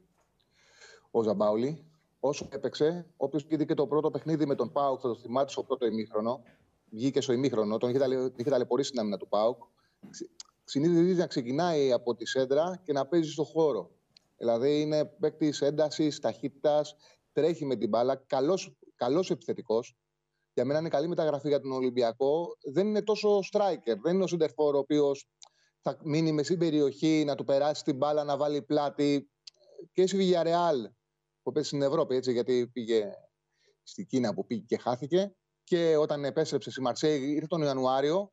ο 1.11 1.22
Ζαμπάουλη. 1.22 1.85
Όσο 2.20 2.48
έπαιξε, 2.53 3.07
όποιος 3.16 3.46
είδε 3.48 3.64
και 3.64 3.74
το 3.74 3.87
πρώτο 3.87 4.11
παιχνίδι 4.11 4.46
με 4.46 4.55
τον 4.55 4.72
Πάουκ, 4.72 4.98
θα 5.03 5.09
το 5.09 5.16
θυμάται 5.16 5.50
στο 5.50 5.62
πρώτο 5.62 5.87
ημίχρονο. 5.87 6.42
Βγήκε 6.90 7.20
στο 7.20 7.33
ημίχρονο, 7.33 7.79
τον 7.79 7.90
είχε, 7.90 7.98
ταλαι, 7.98 8.33
είχε 8.37 8.50
ταλαιπωρήσει 8.50 8.90
την 8.90 9.00
άμυνα 9.00 9.16
του 9.16 9.29
Πάουκ. 9.29 9.62
Συνήθιζε 10.64 11.20
να 11.20 11.27
ξεκινάει 11.27 11.92
από 11.92 12.14
τη 12.14 12.27
σέντρα 12.27 12.81
και 12.85 12.92
να 12.92 13.07
παίζει 13.07 13.31
στο 13.31 13.44
χώρο. 13.44 13.90
Δηλαδή 14.37 14.81
είναι 14.81 15.05
παίκτης 15.05 15.61
έντασης, 15.61 16.20
ταχύτητας, 16.20 16.96
τρέχει 17.33 17.64
με 17.64 17.77
την 17.77 17.88
μπάλα, 17.88 18.24
καλός 18.96 19.31
επιθετικός 19.31 19.96
για 20.55 20.64
μένα 20.64 20.79
είναι 20.79 20.88
καλή 20.88 21.09
μεταγραφή 21.09 21.49
για 21.49 21.61
τον 21.61 21.73
Ολυμπιακό. 21.73 22.47
Δεν 22.73 22.87
είναι 22.87 23.03
τόσο 23.03 23.38
striker. 23.53 23.97
Δεν 24.03 24.14
είναι 24.14 24.25
ο 24.25 24.27
Σιντερφόρ 24.27 24.75
ο 24.75 24.79
οποίος 24.79 25.29
θα 25.83 25.99
μείνει 26.05 26.33
μες 26.33 26.47
στην 26.47 26.59
περιοχή, 26.59 27.23
να 27.27 27.35
του 27.35 27.45
περάσει 27.45 27.83
την 27.83 27.97
μπάλα, 27.97 28.25
να 28.25 28.37
βάλει 28.37 28.62
πλάτη. 28.62 29.31
Και 29.93 30.07
στη 30.07 30.19
Villarreal 30.21 30.90
που 31.43 31.53
παίζει 31.53 31.69
στην 31.69 31.83
Ευρώπη, 31.83 32.17
έτσι, 32.17 32.33
γιατί 32.33 32.69
πήγε 32.73 33.11
στην 33.83 34.07
Κίνα 34.07 34.35
που 34.35 34.47
πήγε 34.47 34.64
και 34.67 34.79
χάθηκε. 34.79 35.37
Και 35.64 35.97
όταν 35.97 36.25
επέστρεψε 36.25 36.71
στη 36.71 36.81
Μαρσέη, 36.81 37.21
ήρθε 37.21 37.47
τον 37.47 37.62
Ιανουάριο, 37.62 38.33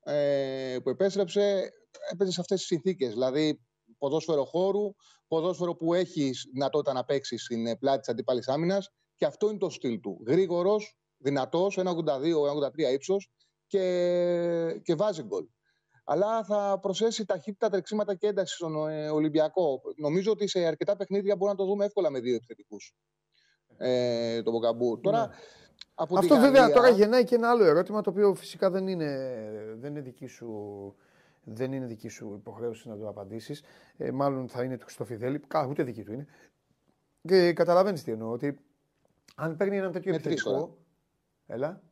ε, 0.00 0.76
που 0.82 0.90
επέστρεψε, 0.90 1.70
έπαιζε 2.12 2.30
σε 2.30 2.40
αυτές 2.40 2.58
τις 2.58 2.66
συνθήκες. 2.66 3.12
Δηλαδή, 3.12 3.60
ποδόσφαιρο 3.98 4.44
χώρου, 4.44 4.94
ποδόσφαιρο 5.28 5.74
που 5.74 5.94
έχεις 5.94 6.48
δυνατότητα 6.52 6.92
να 6.92 7.04
παίξεις 7.04 7.44
στην 7.44 7.78
πλάτη 7.78 7.98
της 7.98 8.08
αντίπαλη 8.08 8.42
άμυνας. 8.46 8.90
Και 9.14 9.24
αυτό 9.24 9.48
είναι 9.48 9.58
το 9.58 9.70
στυλ 9.70 10.00
του. 10.00 10.22
Γρήγορος, 10.26 10.99
δυνατός, 11.20 11.78
1,82-1,83 11.78 12.92
ύψος 12.92 13.30
και, 13.66 14.80
και 14.82 14.94
βάζει 14.94 15.22
γκολ. 15.22 15.46
Αλλά 16.04 16.44
θα 16.44 16.78
προσθέσει 16.82 17.24
ταχύτητα, 17.24 17.68
τρεξίματα 17.68 18.14
και 18.14 18.26
ένταση 18.26 18.54
στον 18.54 18.88
ε, 18.88 19.10
Ολυμπιακό. 19.10 19.80
Νομίζω 19.96 20.32
ότι 20.32 20.48
σε 20.48 20.64
αρκετά 20.64 20.96
παιχνίδια 20.96 21.36
μπορούμε 21.36 21.50
να 21.58 21.64
το 21.64 21.70
δούμε 21.70 21.84
εύκολα 21.84 22.10
με 22.10 22.20
δύο 22.20 22.34
επιθετικούς. 22.34 22.94
Ε, 23.76 24.42
το 24.42 24.50
Μπογκαμπού. 24.50 25.00
Τώρα, 25.00 25.26
ναι. 25.26 25.34
από 25.94 26.18
Αυτό 26.18 26.36
βέβαια 26.36 26.72
τώρα 26.72 26.88
γεννάει 26.88 27.24
και 27.24 27.34
ένα 27.34 27.50
άλλο 27.50 27.64
ερώτημα 27.64 28.00
το 28.00 28.10
οποίο 28.10 28.34
φυσικά 28.34 28.70
δεν 28.70 28.86
είναι, 28.86 29.34
δεν 29.78 29.90
είναι 29.90 30.00
δική 30.00 30.26
σου. 30.26 30.48
Δεν 31.44 31.72
είναι 31.72 31.86
δική 31.86 32.08
σου 32.08 32.34
υποχρέωση 32.38 32.88
να 32.88 32.96
το 32.98 33.08
απαντήσεις. 33.08 33.62
Ε, 33.96 34.10
μάλλον 34.10 34.48
θα 34.48 34.62
είναι 34.62 34.76
του 34.76 34.84
Χριστοφιδέλη. 34.84 35.40
Ούτε 35.68 35.82
δική 35.82 36.02
του 36.02 36.12
είναι. 36.12 36.26
Και 37.22 37.52
καταλαβαίνεις 37.52 38.02
τι 38.02 38.12
εννοώ. 38.12 38.30
Ότι 38.30 38.58
αν 39.36 39.56
παίρνει 39.56 39.76
ένα 39.76 39.90
τέτοιο 39.90 40.14
επιθετικό. 40.14 40.79
Έλα. 41.52 41.82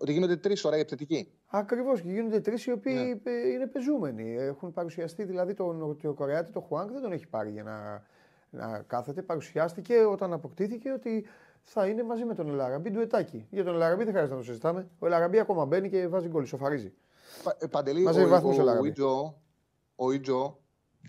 Ότι 0.00 0.12
γίνονται 0.12 0.36
τρεις 0.36 0.64
ώρα 0.64 0.76
οι 0.76 0.80
επιθετικοί. 0.80 1.32
Ακριβώς 1.46 2.00
και 2.00 2.08
γίνονται 2.08 2.40
τρεις 2.40 2.66
οι 2.66 2.72
οποίοι 2.72 3.20
ναι. 3.22 3.30
είναι 3.30 3.66
πεζούμενοι. 3.66 4.34
Έχουν 4.34 4.72
παρουσιαστεί 4.72 5.24
δηλαδή 5.24 5.54
τον 5.54 5.76
Νοτιοκορεάτη, 5.76 6.52
τον 6.52 6.62
Χουάνκ 6.62 6.90
δεν 6.90 7.02
τον 7.02 7.12
έχει 7.12 7.26
πάρει 7.26 7.50
για 7.50 7.62
να, 7.62 8.04
να 8.50 8.82
κάθεται. 8.82 9.22
Παρουσιάστηκε 9.22 10.04
όταν 10.04 10.32
αποκτήθηκε 10.32 10.90
ότι 10.90 11.26
θα 11.62 11.86
είναι 11.86 12.02
μαζί 12.02 12.24
με 12.24 12.34
τον 12.34 12.48
Ελαραμπή 12.48 12.90
του 12.90 13.00
Ετάκη. 13.00 13.46
Για 13.50 13.64
τον 13.64 13.74
Ελαραμπή 13.74 14.04
δεν 14.04 14.12
χρειάζεται 14.12 14.34
να 14.34 14.40
το 14.40 14.46
συζητάμε. 14.46 14.88
Ο 14.98 15.06
Ελαραμπή 15.06 15.38
ακόμα 15.38 15.64
μπαίνει 15.64 15.90
και 15.90 16.08
βάζει 16.08 16.28
γκολ, 16.28 16.46
σοφαρίζει. 16.46 16.92
Πα, 17.42 17.56
ε, 17.60 17.66
Παντελή, 17.66 18.02
μαζί 18.02 18.20
ο, 18.20 18.34
ο, 18.34 18.78
ο, 18.80 18.84
Ιτζο, 18.84 19.40
ο 19.96 20.12
Ιτζο 20.12 20.58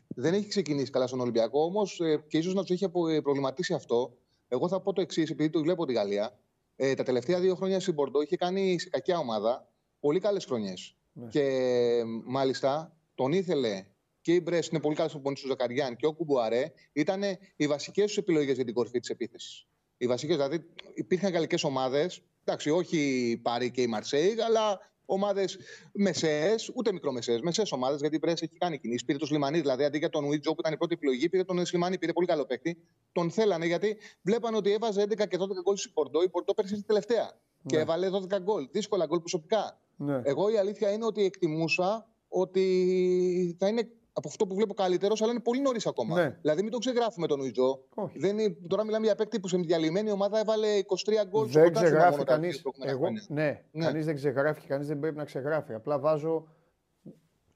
δεν 0.08 0.34
έχει 0.34 0.48
ξεκινήσει 0.48 0.92
καλά 0.92 1.08
στον 1.08 1.20
Ολυμπιακό, 1.20 1.64
όμως 1.64 2.00
ε, 2.00 2.24
και 2.28 2.38
ίσως 2.38 2.54
να 2.54 2.62
τους 2.62 2.72
έχει 2.72 2.90
προβληματίσει 3.22 3.74
αυτό. 3.74 4.18
Εγώ 4.48 4.68
θα 4.68 4.82
πω 4.82 4.94
το 4.94 5.02
εξής, 5.02 5.30
επειδή 5.30 5.50
το 5.50 5.62
βλέπω 5.62 5.86
τη 5.86 5.94
Γαλλία. 5.94 6.40
Ε, 6.84 6.94
τα 6.94 7.04
τελευταία 7.04 7.40
δύο 7.40 7.56
χρόνια 7.56 7.80
στην 7.80 7.94
Μπορντό 7.94 8.22
είχε 8.22 8.36
κάνει 8.36 8.80
σε 8.80 8.90
κακιά 8.90 9.18
ομάδα 9.18 9.68
πολύ 10.00 10.20
καλές 10.20 10.46
χρονιές. 10.46 10.96
Ναι. 11.14 11.28
Και 11.28 12.04
μάλιστα 12.26 12.98
τον 13.16 13.32
ήθελε 13.32 13.86
και 14.22 14.34
η 14.34 14.40
Μπρέσ 14.44 14.68
είναι 14.68 14.80
πολύ 14.80 14.96
καλός 14.96 15.12
προπονητής 15.12 15.44
του 15.44 15.50
Ζακαριάν 15.50 15.96
και 15.96 16.06
ο 16.06 16.14
Κουμπουαρέ 16.14 16.72
ήταν 16.94 17.22
οι 17.56 17.68
βασικές 17.68 18.06
τους 18.06 18.18
επιλογές 18.18 18.56
για 18.56 18.66
την 18.66 18.74
κορφή 18.74 19.00
της 19.00 19.10
επίθεσης. 19.10 19.68
Οι 19.98 20.08
βασικές, 20.08 20.36
δηλαδή 20.36 20.64
υπήρχαν 20.94 21.32
γαλλικές 21.32 21.64
ομάδες, 21.64 22.22
εντάξει, 22.44 22.70
όχι 22.70 22.98
η 23.30 23.38
Πάρη 23.38 23.72
και 23.72 23.82
η 23.82 23.88
Μαρσέη, 23.88 24.36
αλλά 24.46 24.91
ομάδες 25.14 25.58
μεσαίες, 25.92 26.72
ούτε 26.76 26.92
μικρομεσαίες, 26.92 27.42
μεσαίες 27.42 27.72
ομάδες, 27.72 28.00
γιατί 28.00 28.16
η 28.16 28.20
Πρέσβη 28.20 28.46
έχει 28.46 28.58
κάνει 28.58 28.80
κινήσεις. 28.80 29.06
Πήρε 29.06 29.18
το 29.18 29.26
Σλιμανί, 29.26 29.60
δηλαδή 29.60 29.84
αντί 29.84 29.98
για 29.98 30.10
τον 30.10 30.30
Βίτζο 30.30 30.52
που 30.54 30.60
ήταν 30.60 30.74
η 30.74 30.78
πρώτη 30.78 30.94
επιλογή, 30.94 31.30
πήρε 31.30 31.44
τον 31.44 31.66
Σλιμανί, 31.66 31.98
πήρε 31.98 32.14
πολύ 32.14 32.28
καλό 32.28 32.46
παίκτη. 32.46 32.78
Τον 33.12 33.32
θέλανε 33.32 33.66
γιατί 33.66 33.98
βλέπανε 34.22 34.58
ότι 34.58 34.72
έβαζε 34.72 35.02
11 35.02 35.28
και 35.28 35.38
12 35.40 35.62
γκολ 35.64 35.76
στην 35.76 35.94
Πορτό. 35.94 36.24
Η 36.24 36.30
Πορτό 36.30 36.54
πέρσι 36.54 36.76
στη 36.76 36.84
τελευταία. 36.86 37.24
Ναι. 37.24 37.32
Και 37.66 37.78
έβαλε 37.78 38.10
12 38.10 38.40
γκολ. 38.42 38.68
Δύσκολα 38.72 39.06
γκολ 39.06 39.20
προσωπικά. 39.20 39.80
Ναι. 39.96 40.22
Εγώ 40.24 40.50
η 40.50 40.58
αλήθεια 40.58 40.92
είναι 40.92 41.06
ότι 41.06 41.24
εκτιμούσα 41.24 42.08
ότι 42.28 43.56
θα 43.60 43.68
είναι 43.68 43.90
από 44.14 44.28
αυτό 44.28 44.48
που 44.48 44.56
βλέπω 44.56 44.74
καλύτερος, 44.74 45.22
αλλά 45.22 45.32
είναι 45.32 45.42
πολύ 45.42 45.62
νωρίς 45.62 45.88
ακόμα. 45.88 46.22
Ναι. 46.22 46.38
Δηλαδή, 46.42 46.62
μην 46.62 46.72
το 46.72 46.78
ξεγράφουμε 46.78 47.28
τον 47.28 47.40
Ουιτζό. 47.40 47.80
Δεν 48.16 48.40
είναι, 48.40 48.58
τώρα 48.68 48.84
μιλάμε 48.84 49.06
για 49.06 49.16
παίκτη 49.16 49.40
που 49.40 49.48
σε 49.48 49.58
διαλυμένη 49.58 50.12
ομάδα 50.12 50.40
έβαλε 50.40 50.68
23 50.68 51.26
γκολ. 51.28 51.48
Δεν 51.48 51.74
ξεγράφει 51.74 52.24
κανείς. 52.24 52.62
Εγώ, 52.80 53.10
ναι, 53.28 53.64
ναι. 53.72 53.86
κανείς 53.86 54.06
δεν 54.06 54.16
ξεγράφει 54.16 54.62
και 54.62 54.68
κανείς 54.68 54.88
δεν 54.88 55.00
πρέπει 55.00 55.18
να 55.18 55.24
ξεγράφει. 55.24 55.74
Απλά 55.74 56.00
βάζω. 56.00 56.48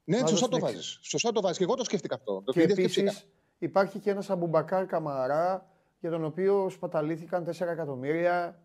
Ναι, 0.03 0.17
βάζω 0.17 0.27
σωστά 0.27 0.47
το 0.47 0.59
βάζεις. 0.59 0.99
Σωστά 1.01 1.31
το 1.31 1.41
βάζεις. 1.41 1.57
Και 1.57 1.63
εγώ 1.63 1.75
το 1.75 1.83
σκέφτηκα 1.83 2.15
αυτό. 2.15 2.43
Και 2.45 2.61
επίσης 2.61 3.27
υπάρχει 3.57 3.99
και 3.99 4.09
ένας 4.09 4.29
Αμπουμπακάρ 4.29 4.85
Καμαρά 4.85 5.69
για 5.99 6.09
τον 6.09 6.23
οποίο 6.23 6.69
σπαταλήθηκαν 6.69 7.45
4 7.45 7.67
εκατομμύρια 7.67 8.59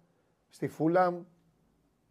στη 0.49 0.69
Φούλαμ. 0.69 1.25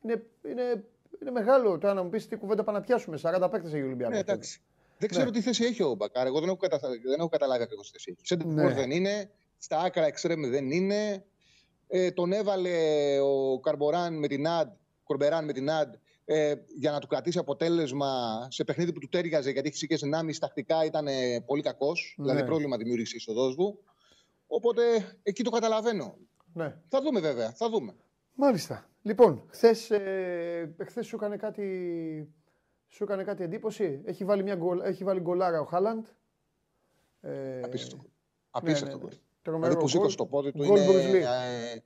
Είναι, 0.02 0.26
είναι, 0.46 0.84
είναι 1.22 1.32
μεγάλο. 1.32 1.78
Τώρα 1.78 1.94
να 1.94 2.04
μου 2.04 2.10
πεις 2.10 2.28
τι 2.28 2.36
κουβέντα 2.36 2.64
πάμε 2.64 2.78
να 2.78 2.84
πιάσουμε. 2.84 3.18
40 3.22 3.48
παίκτες 3.52 3.74
έχει 3.74 3.82
ο 3.82 3.86
Ολυμπιακός. 3.86 4.16
Ναι, 4.16 4.20
εντάξει. 4.20 4.62
Δεν 5.00 5.10
ξέρω 5.10 5.26
ναι. 5.26 5.32
τι 5.32 5.42
θέση 5.42 5.64
έχει 5.64 5.84
ο 5.84 5.94
Μπακάρ. 5.94 6.26
Εγώ 6.26 6.40
δεν 6.40 6.48
έχω, 6.50 6.58
κατα... 6.58 6.80
δεν 6.90 7.20
έχω 7.20 7.30
καταλάβει 7.30 7.64
ακριβώς 7.64 7.86
τι 7.86 7.92
θέση 7.92 8.12
έχει. 8.12 8.28
Σέντερ 8.28 8.48
ναι. 8.48 8.74
δεν 8.74 8.92
είναι. 8.92 9.32
Στα 9.58 9.80
άκρα 9.80 10.06
εξτρέμ 10.06 10.42
δεν 10.42 10.72
είναι. 10.72 11.26
Ε, 11.88 12.12
τον 12.12 12.32
έβαλε 12.32 12.70
ο 13.20 13.60
Καρμποράν 13.60 14.20
με 14.20 14.28
την 14.28 14.48
Αντ, 14.48 14.68
Κορμπεράν 15.04 15.46
με 15.46 15.54
την 15.54 15.72
Αντ, 15.72 15.94
ε, 16.26 16.56
για 16.68 16.92
να 16.92 17.00
του 17.00 17.08
κρατήσει 17.08 17.38
αποτέλεσμα 17.38 18.48
σε 18.50 18.64
παιχνίδι 18.64 18.94
που 18.94 19.00
του 19.00 19.08
τέριαζε 19.10 19.52
γιατί 19.52 19.72
φυσικές 19.72 20.02
δυνάμεις 20.02 20.40
τακτικά 20.40 20.86
ήταν 20.86 21.08
ε, 21.08 21.40
πολύ 21.46 21.62
κακός. 21.62 22.16
Ναι. 22.18 22.26
Δηλαδή 22.26 22.46
πρόβλημα 22.46 22.78
δημιούργησε 22.78 23.14
η 23.14 23.18
είσοδό 23.20 23.56
του. 23.56 23.84
Οπότε 24.48 24.82
εκεί 25.24 25.44
το 25.44 25.50
καταλαβαίνω. 25.50 26.18
Ναι. 26.54 26.76
Θα 26.88 27.02
δούμε 27.02 27.20
βέβαια. 27.20 27.52
Θα 27.52 27.70
δούμε. 27.70 27.96
Μάλιστα. 28.34 28.90
Λοιπόν, 29.02 29.44
χθες 29.48 29.92
ε, 29.92 30.76
σου 31.02 31.16
έκανε 31.16 31.38
κάτι. 31.38 31.64
Σου 32.90 33.04
έκανε 33.04 33.24
κάτι 33.24 33.44
εντύπωση; 33.44 34.02
Έχει 34.06 34.26
βάλει, 34.26 34.44
μια 34.44 34.56
γκολ, 34.56 34.80
έχει 34.80 35.04
βάλει 35.04 35.20
γκολάρα 35.20 35.60
ο 35.60 35.66
Χάλαντ. 35.66 36.06
Ε, 37.22 37.62
Απίστευτο. 37.64 38.04
Ναι, 38.04 38.12
Απίστευτο 38.50 38.98
ναι, 38.98 39.04
ναι. 39.04 39.58
Δηλαδή 39.58 39.78
που 39.78 39.88
σήκωσε 39.88 40.18
το 40.18 40.26
πόδι 40.26 40.52
του 40.52 40.64
είναι... 40.64 40.82
Ε, 40.82 41.84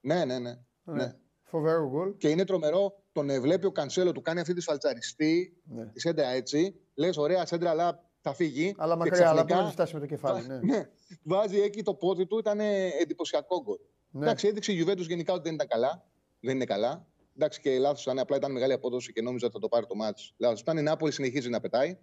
ναι, 0.00 0.24
ναι, 0.24 0.38
ναι, 0.38 0.56
ναι. 0.82 1.14
Φοβερό 1.42 1.88
γκολ. 1.88 2.16
Και 2.16 2.28
είναι 2.28 2.44
τρομερό. 2.44 3.02
Τον 3.12 3.40
βλέπει 3.40 3.66
ο 3.66 3.72
Κανσέλο, 3.72 4.12
του 4.12 4.22
κάνει 4.22 4.40
αυτή 4.40 4.54
τη 4.54 4.60
σφαλτσαριστή, 4.60 5.56
ναι. 5.64 5.86
τη 5.86 6.00
σέντρα 6.00 6.28
έτσι. 6.28 6.80
Λες, 6.94 7.16
ωραία 7.16 7.46
σέντρα, 7.46 7.70
αλλά 7.70 8.10
θα 8.20 8.34
φύγει. 8.34 8.74
Αλλά 8.78 8.96
μακριά, 8.96 9.28
αλλά 9.28 9.44
πρέπει 9.44 9.62
να 9.62 9.70
φτάσει 9.70 9.94
με 9.94 10.00
το 10.00 10.06
κεφάλι. 10.06 10.46
Ναι. 10.46 10.58
ναι. 10.72 10.88
Βάζει 11.22 11.60
εκεί 11.60 11.82
το 11.82 11.94
πόδι 11.94 12.26
του, 12.26 12.38
ήταν 12.38 12.60
εντυπωσιακό 13.00 13.62
γκολ. 13.62 13.78
Ναι. 14.10 14.24
Εντάξει, 14.24 14.46
έδειξε 14.48 14.72
η 14.72 14.84
Juventus 14.84 15.06
γενικά 15.06 15.32
ότι 15.32 15.42
δεν 15.42 15.54
ήταν 15.54 15.66
καλά. 15.66 16.06
Δεν 16.40 16.54
είναι 16.54 16.64
καλά. 16.64 17.06
Εντάξει, 17.36 17.60
και 17.60 17.78
λάθος 17.78 18.02
ήταν, 18.02 18.18
απλά 18.18 18.36
ήταν 18.36 18.52
μεγάλη 18.52 18.72
απόδοση 18.72 19.12
και 19.12 19.22
νόμιζα 19.22 19.46
ότι 19.46 19.54
θα 19.54 19.60
το 19.60 19.68
πάρει 19.68 19.86
το 19.86 19.94
μάτι. 19.94 20.22
Λάθος 20.36 20.60
ήταν. 20.60 20.78
Η 20.78 20.82
Νάπολη 20.82 21.12
συνεχίζει 21.12 21.48
να 21.48 21.60
πετάει, 21.60 21.98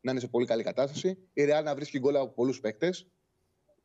να 0.00 0.10
είναι 0.10 0.20
σε 0.20 0.28
πολύ 0.28 0.46
καλή 0.46 0.62
κατάσταση. 0.62 1.18
Η 1.32 1.44
Ρεάλ 1.44 1.64
να 1.64 1.74
βρίσκει 1.74 1.98
γκολ 1.98 2.16
από 2.16 2.32
πολλούς 2.32 2.60
παίκτες. 2.60 3.06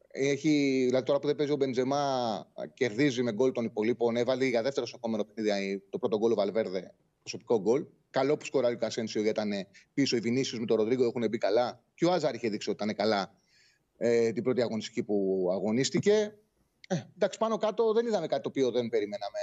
Έχει, 0.08 0.84
δηλαδή 0.86 1.06
τώρα 1.06 1.20
που 1.20 1.28
δεν 1.28 1.36
παίζει 1.36 1.52
ο 1.52 1.56
Μπεντζεμά, 1.56 2.46
κερδίζει 2.74 3.24
με 3.24 3.32
γκολ 3.34 3.52
των 3.52 3.66
υπολείπων. 3.66 4.16
Έβαλε 4.16 4.46
για 4.46 4.62
δεύτερο 4.62 4.86
στο 4.86 4.98
επόμενο 4.98 5.24
παιχνίδι 5.24 5.84
το 5.90 5.98
πρώτο 5.98 6.18
γκολ 6.18 6.32
ο 6.32 6.36
Βαλβέρδε, 6.36 6.94
προσωπικό 7.22 7.60
γκολ. 7.60 7.86
Καλό 8.10 8.38
που 8.38 8.46
σκοράρει 8.46 8.76
ο 8.76 8.78
Κασένσιο 8.78 9.22
γιατί 9.22 9.42
ήταν 9.42 9.68
πίσω. 9.94 10.16
Οι 10.16 10.20
Βινίσιους 10.20 10.60
με 10.60 10.66
τον 10.66 10.78
Ροδρίγκο 10.78 11.06
έχουν 11.06 11.28
μπει 11.30 11.38
καλά. 11.38 11.84
Και 11.94 12.06
ο 12.06 12.12
Άζαρ 12.12 12.36
είχε 12.36 12.50
δείξει 12.50 12.70
ότι 12.70 12.84
ήταν 12.84 12.96
καλά 12.96 13.36
ε, 13.98 14.32
την 14.32 14.44
πρώτη 14.44 14.62
αγωνιστική 14.62 15.04
που 15.04 15.48
αγωνίστηκε. 15.52 16.38
Ε, 16.88 16.96
εντάξει, 17.16 17.38
πάνω 17.38 17.58
κάτω 17.58 17.94
δεν 17.94 18.06
είδαμε 18.06 18.28
κάτι 18.28 18.42
το 18.42 18.50
οποίο 18.50 18.72
δεν 18.72 18.90
περιμέναμε. 18.90 19.40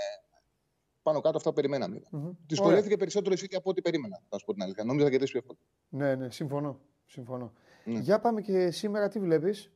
Πάνω 1.02 1.20
κάτω 1.20 1.36
αυτό 1.36 1.52
περιμέναμε. 1.52 2.02
Mm-hmm. 2.12 2.36
Δυσκολεύτηκε 2.46 2.96
περισσότερο 2.96 3.34
η 3.34 3.56
από 3.56 3.70
ό,τι 3.70 3.82
περίμενα. 3.82 4.22
Θα 4.28 4.38
σου 4.38 4.44
πω 4.44 4.52
την 4.52 4.62
αλήθεια. 4.62 4.84
Νόμιζα 4.84 5.04
θα 5.04 5.10
κερδίσει 5.10 5.32
πιο 5.32 5.40
εύκολα. 5.40 5.58
Ναι, 5.88 6.14
ναι, 6.14 6.30
συμφωνώ. 6.30 6.80
συμφωνώ. 7.06 7.52
Ναι. 7.84 7.98
Για 7.98 8.20
πάμε 8.20 8.40
και 8.40 8.70
σήμερα 8.70 9.08
τι 9.08 9.18
βλέπεις; 9.18 9.72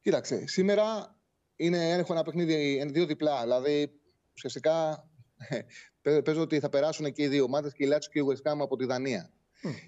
Κοίταξε, 0.00 0.46
σήμερα 0.46 1.16
είναι, 1.56 1.90
έχω 1.90 2.12
ένα 2.12 2.22
παιχνίδι 2.22 2.84
δύο 2.92 3.06
διπλά. 3.06 3.40
Δηλαδή, 3.40 4.00
ουσιαστικά 4.34 5.08
παίζω 6.24 6.40
ότι 6.40 6.60
θα 6.60 6.68
περάσουν 6.68 7.12
και 7.12 7.22
οι 7.22 7.28
δύο 7.28 7.44
ομάδες 7.44 7.72
και 7.72 7.84
η 7.84 7.86
Λάτσιο 7.86 8.10
και 8.12 8.18
η 8.18 8.22
West 8.28 8.52
Ham 8.52 8.58
από 8.60 8.76
τη 8.76 8.84
Δανία. 8.84 9.30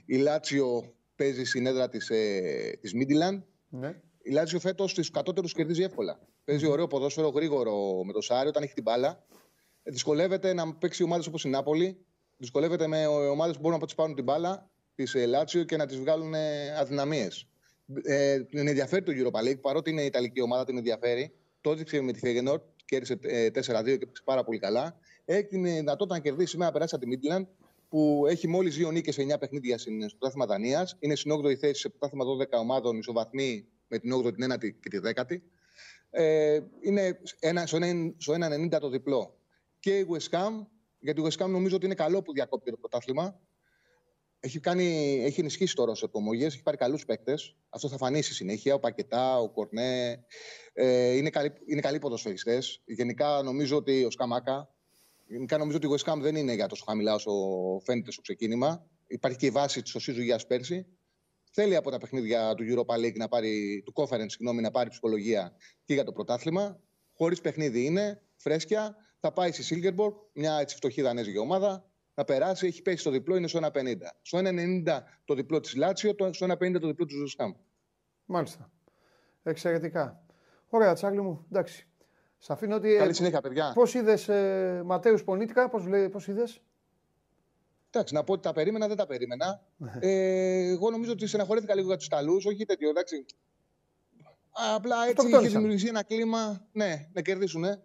Η 0.06 0.16
Λάτσιο 0.16 0.94
παίζει 1.16 1.44
στην 1.44 1.66
έδρα 1.66 1.88
της 1.88 2.10
ε, 2.10 2.78
της 2.80 2.94
Midland. 2.94 3.42
Ναι. 3.68 4.00
Η 4.22 4.30
Λάτσιο 4.30 4.60
φέτος 4.60 4.90
στου 4.90 5.10
κατώτερους 5.10 5.52
κερδίζει 5.52 5.82
εύκολα. 5.82 6.18
Παίζει 6.44 6.66
ωραίο 6.66 6.86
ποδόσφαιρο, 6.86 7.28
γρήγορο 7.28 8.04
με 8.04 8.12
το 8.12 8.20
Σάριο 8.20 8.48
όταν 8.48 8.62
έχει 8.62 8.74
την 8.74 8.82
μπάλα. 8.82 9.24
Δυσκολεύεται 9.84 10.52
να 10.52 10.74
παίξει 10.74 11.02
ομάδες 11.02 11.26
όπως 11.26 11.44
η 11.44 11.48
Νάπολη. 11.48 12.06
Δυσκολεύεται 12.36 12.86
με 12.86 13.06
ομάδες 13.06 13.54
που 13.54 13.60
μπορούν 13.60 13.78
να 13.80 13.86
του 13.86 13.94
πάρουν 13.94 14.14
την 14.14 14.24
μπάλα 14.24 14.70
τη 14.94 15.26
Λάτσιο 15.26 15.64
και 15.64 15.76
να 15.76 15.86
τις 15.86 15.98
βγάλουν 15.98 16.34
αδυναμίες. 16.78 17.48
Ε, 18.02 18.40
την 18.40 18.68
ενδιαφέρει 18.68 19.02
το 19.02 19.12
Europa 19.14 19.48
League, 19.48 19.60
παρότι 19.60 19.90
είναι 19.90 20.02
η 20.02 20.06
Ιταλική 20.06 20.40
ομάδα, 20.40 20.64
την 20.64 20.76
ενδιαφέρει. 20.76 21.34
Το 21.60 21.70
έδειξε 21.70 22.00
με 22.00 22.12
τη 22.12 22.18
Φέγενορ, 22.18 22.60
κέρδισε 22.84 23.14
4-2 23.14 23.86
ε, 23.86 23.96
και 23.96 24.06
παίξει 24.06 24.24
πάρα 24.24 24.44
πολύ 24.44 24.58
καλά. 24.58 24.96
Έχει 25.24 25.44
την 25.44 25.64
δυνατότητα 25.64 26.14
να 26.14 26.20
κερδίσει 26.20 26.50
σήμερα 26.50 26.72
περάσει 26.72 26.94
από 26.94 27.04
τη 27.04 27.16
Midland, 27.16 27.46
που 27.88 28.24
έχει 28.28 28.48
μόλις 28.48 28.76
δύο 28.76 28.90
νίκες 28.90 29.14
σε 29.14 29.22
9 29.22 29.38
παιχνίδια 29.40 29.78
στο 29.78 29.90
πρωτάθλημα 30.18 30.46
Δανίας. 30.46 30.96
Είναι 31.00 31.14
στην 31.14 31.32
8η 31.32 31.54
θέση 31.54 31.80
σε 31.80 31.88
πρωτάθλημα 31.88 32.24
12 32.24 32.58
ομάδων, 32.60 32.98
ισοβαθμοί 32.98 33.66
με 33.88 33.98
την 33.98 34.14
8η, 34.14 34.34
την 34.34 34.52
9η 34.52 34.70
και 34.80 34.88
τη 34.88 34.98
10η. 35.02 35.36
Ε, 36.10 36.60
είναι 36.80 37.20
ένα, 37.38 37.66
στο 37.66 37.78
1,90 37.80 38.78
το 38.80 38.88
διπλό. 38.88 39.38
Και 39.84 39.98
η 39.98 40.06
West 40.10 40.38
Ham, 40.38 40.66
γιατί 40.98 41.20
η 41.20 41.24
West 41.28 41.44
Ham 41.44 41.48
νομίζω 41.48 41.76
ότι 41.76 41.84
είναι 41.84 41.94
καλό 41.94 42.22
που 42.22 42.32
διακόπτει 42.32 42.70
το 42.70 42.76
πρωτάθλημα 42.76 43.40
έχει, 44.40 44.60
κάνει, 44.60 45.18
έχει 45.24 45.40
ενισχύσει 45.40 45.74
τώρα 45.74 45.94
σε 45.94 46.04
απομογέ, 46.04 46.46
έχει 46.46 46.62
πάρει 46.62 46.76
καλούς 46.76 47.04
παίκτες. 47.04 47.56
Αυτό 47.68 47.88
θα 47.88 47.96
φανεί 47.96 48.22
στη 48.22 48.34
συνέχεια. 48.34 48.74
Ο 48.74 48.78
Πακετά, 48.78 49.38
ο 49.38 49.50
Κορνέ. 49.50 50.24
Ε, 50.72 51.16
είναι, 51.16 51.30
καλοί, 51.30 51.52
είναι 51.66 51.80
καλοί 51.80 51.98
ποδοσφαιριστές. 51.98 52.82
Γενικά 52.84 53.42
νομίζω 53.42 53.76
ότι 53.76 54.04
ο 54.04 54.10
Σκαμάκα. 54.10 54.74
Γενικά 55.26 55.58
νομίζω 55.58 55.76
ότι 55.76 55.86
ο 55.86 55.94
West 55.94 56.18
δεν 56.20 56.36
είναι 56.36 56.54
για 56.54 56.66
τόσο 56.66 56.84
χαμηλά 56.86 57.14
όσο 57.14 57.30
φαίνεται 57.84 58.10
στο 58.10 58.20
ξεκίνημα. 58.20 58.86
Υπάρχει 59.06 59.38
και 59.38 59.46
η 59.46 59.50
βάση 59.50 59.82
της 59.82 59.94
Οσίζου 59.94 60.22
πέρσι. 60.48 60.86
Θέλει 61.50 61.76
από 61.76 61.90
τα 61.90 61.98
παιχνίδια 61.98 62.54
του 62.54 62.64
Europa 62.68 62.94
League 62.94 63.16
να 63.16 63.28
πάρει, 63.28 63.82
του 63.84 63.92
Conference, 63.96 64.26
συγγνώμη, 64.26 64.60
να 64.60 64.70
πάρει 64.70 64.90
ψυχολογία 64.90 65.56
και 65.84 65.94
για 65.94 66.04
το 66.04 66.12
πρωτάθλημα. 66.12 66.80
Χωρίς 67.16 67.40
παιχνίδι 67.40 67.84
είναι, 67.84 68.22
φρέσκια. 68.36 68.96
Θα 69.24 69.32
πάει 69.32 69.52
στη 69.52 69.80
Silverborg, 69.96 70.12
μια 70.32 70.58
έτσι 70.58 70.76
φτωχή 70.76 71.02
δανέζικη 71.02 71.38
ομάδα 71.38 71.84
να 72.14 72.24
περάσει, 72.24 72.66
έχει 72.66 72.82
πέσει 72.82 73.04
το 73.04 73.10
διπλό, 73.10 73.36
είναι 73.36 73.46
στο 73.46 73.60
1,50. 73.62 73.70
Στο 74.22 74.38
1,90 74.38 75.00
το 75.24 75.34
διπλό 75.34 75.60
της 75.60 75.74
Λάτσιο, 75.74 76.14
στο 76.30 76.46
1,50 76.46 76.80
το 76.80 76.86
διπλό 76.86 77.06
του 77.06 77.16
Ζουσκάμ. 77.16 77.52
Μάλιστα. 78.24 78.70
Εξαιρετικά. 79.42 80.24
Ωραία, 80.68 80.94
Τσάγλι 80.94 81.20
μου, 81.20 81.46
εντάξει. 81.50 81.88
Σα 82.38 82.52
αφήνω 82.52 82.76
ότι. 82.76 82.96
Καλή 82.96 83.14
συνέχεια, 83.14 83.40
παιδιά. 83.40 83.72
Πώς 83.74 83.94
είδες 83.94 84.28
ε, 84.28 84.82
Ματέους 84.84 85.24
Πονίτικα, 85.24 85.68
πώς 86.10 86.26
είδες; 86.26 86.62
Εντάξει, 87.90 88.14
να 88.14 88.24
πω 88.24 88.32
ότι 88.32 88.42
τα 88.42 88.52
περίμενα, 88.52 88.88
δεν 88.88 88.96
τα 88.96 89.06
περίμενα. 89.06 89.66
Ναι. 89.76 89.92
ε, 90.00 90.68
εγώ 90.68 90.90
νομίζω 90.90 91.12
ότι 91.12 91.26
στεναχωρήθηκα 91.26 91.74
λίγο 91.74 91.86
για 91.86 91.96
τους 91.96 92.06
Ιταλούς, 92.06 92.46
όχι 92.46 92.64
τέτοιο, 92.64 92.88
εντάξει. 92.88 93.24
Απλά 94.74 94.96
έτσι 95.08 95.26
είχε 95.26 95.48
δημιουργηθεί 95.48 95.88
ένα 95.88 96.02
κλίμα 96.02 96.66
ναι, 96.72 97.08
να 97.12 97.20
κερδίσουν. 97.20 97.64
Ε, 97.64 97.82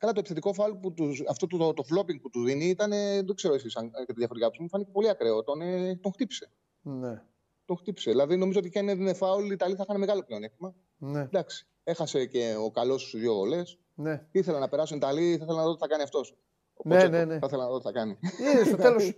Καλά, 0.00 0.12
το 0.12 0.18
επιθετικό 0.18 0.52
φάουλ 0.52 0.72
που 0.72 0.92
τους, 0.92 1.22
αυτό 1.28 1.46
το, 1.46 1.56
το, 1.58 1.72
το 1.72 1.82
flopping 1.90 2.20
που 2.20 2.30
τους 2.30 2.44
δίνει 2.44 2.64
ήταν, 2.64 2.90
δεν 2.90 3.34
ξέρω 3.34 3.54
εσείς 3.54 3.76
αν 3.76 3.90
έχετε 3.94 4.12
διαφορετικά 4.16 4.62
μου 4.62 4.68
φάνηκε 4.68 4.90
πολύ 4.90 5.08
ακραίο. 5.08 5.42
Τον, 5.42 5.60
ε, 5.60 5.96
τον 5.96 6.12
χτύπησε. 6.12 6.50
Ναι. 6.82 7.22
Τον 7.64 7.76
χτύπησε. 7.76 8.10
Δηλαδή, 8.10 8.36
νομίζω 8.36 8.58
ότι 8.58 8.70
και 8.70 8.78
αν 8.78 8.88
έδινε 8.88 9.14
φάουλ, 9.14 9.44
οι 9.44 9.52
Ιταλοί 9.52 9.74
θα 9.74 9.84
είχαν 9.88 10.00
μεγάλο 10.00 10.24
πλεονέκτημα. 10.24 10.74
Ναι. 10.98 11.20
Εντάξει. 11.20 11.66
Έχασε 11.84 12.26
και 12.26 12.54
ο 12.64 12.70
καλός 12.70 13.00
στους 13.00 13.20
δύο 13.20 13.32
γολέ. 13.32 13.62
Ναι. 13.94 14.26
Ήθελα 14.30 14.58
να 14.58 14.68
περάσουν 14.68 14.96
οι 14.96 15.00
Ιταλοί, 15.02 15.36
θα 15.36 15.44
ήθελα 15.44 15.58
να 15.58 15.64
δω 15.64 15.72
τι 15.72 15.78
θα 15.78 15.86
κάνει 15.86 16.02
αυτός. 16.02 16.36
Ναι, 16.84 17.08
ναι, 17.08 17.24
ναι. 17.24 17.38
Θα 17.38 17.46
ήθελα 17.46 17.62
να 17.62 17.70
δω 17.70 17.78
τι 17.78 17.84
θα 17.84 17.92
κάνει. 17.92 18.18
Ε, 18.60 18.64
στο 18.64 18.76
τέλος, 18.84 19.14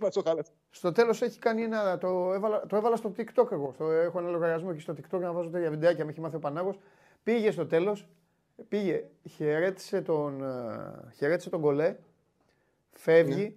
στο 0.69 0.91
τέλος 0.91 1.21
έχει 1.21 1.39
κάνει 1.39 1.61
ένα. 1.61 1.97
Το 1.97 2.33
έβαλα, 2.33 2.65
το 2.65 2.75
έβαλα 2.75 2.95
στο 2.95 3.11
TikTok 3.17 3.51
εγώ. 3.51 3.71
Στο, 3.73 3.91
έχω 3.91 4.19
ένα 4.19 4.29
λογαριασμό 4.29 4.69
εκεί 4.71 4.81
στο 4.81 4.93
TikTok 4.93 5.19
να 5.19 5.31
βάζω 5.31 5.49
τέτοια 5.49 5.69
βιντεάκια. 5.69 6.05
Με 6.05 6.11
έχει 6.11 6.19
μάθει 6.19 6.35
ο 6.35 6.39
Πανάγος. 6.39 6.79
Πήγε 7.23 7.51
στο 7.51 7.65
τέλος 7.67 8.07
Πήγε, 8.67 9.03
χαιρέτησε 9.29 10.01
τον, 10.01 10.43
ε, 10.43 11.11
χαιρέτησε 11.15 11.49
τον 11.49 11.61
κολέ, 11.61 11.95
φεύγει, 12.91 13.43
ναι. 13.43 13.53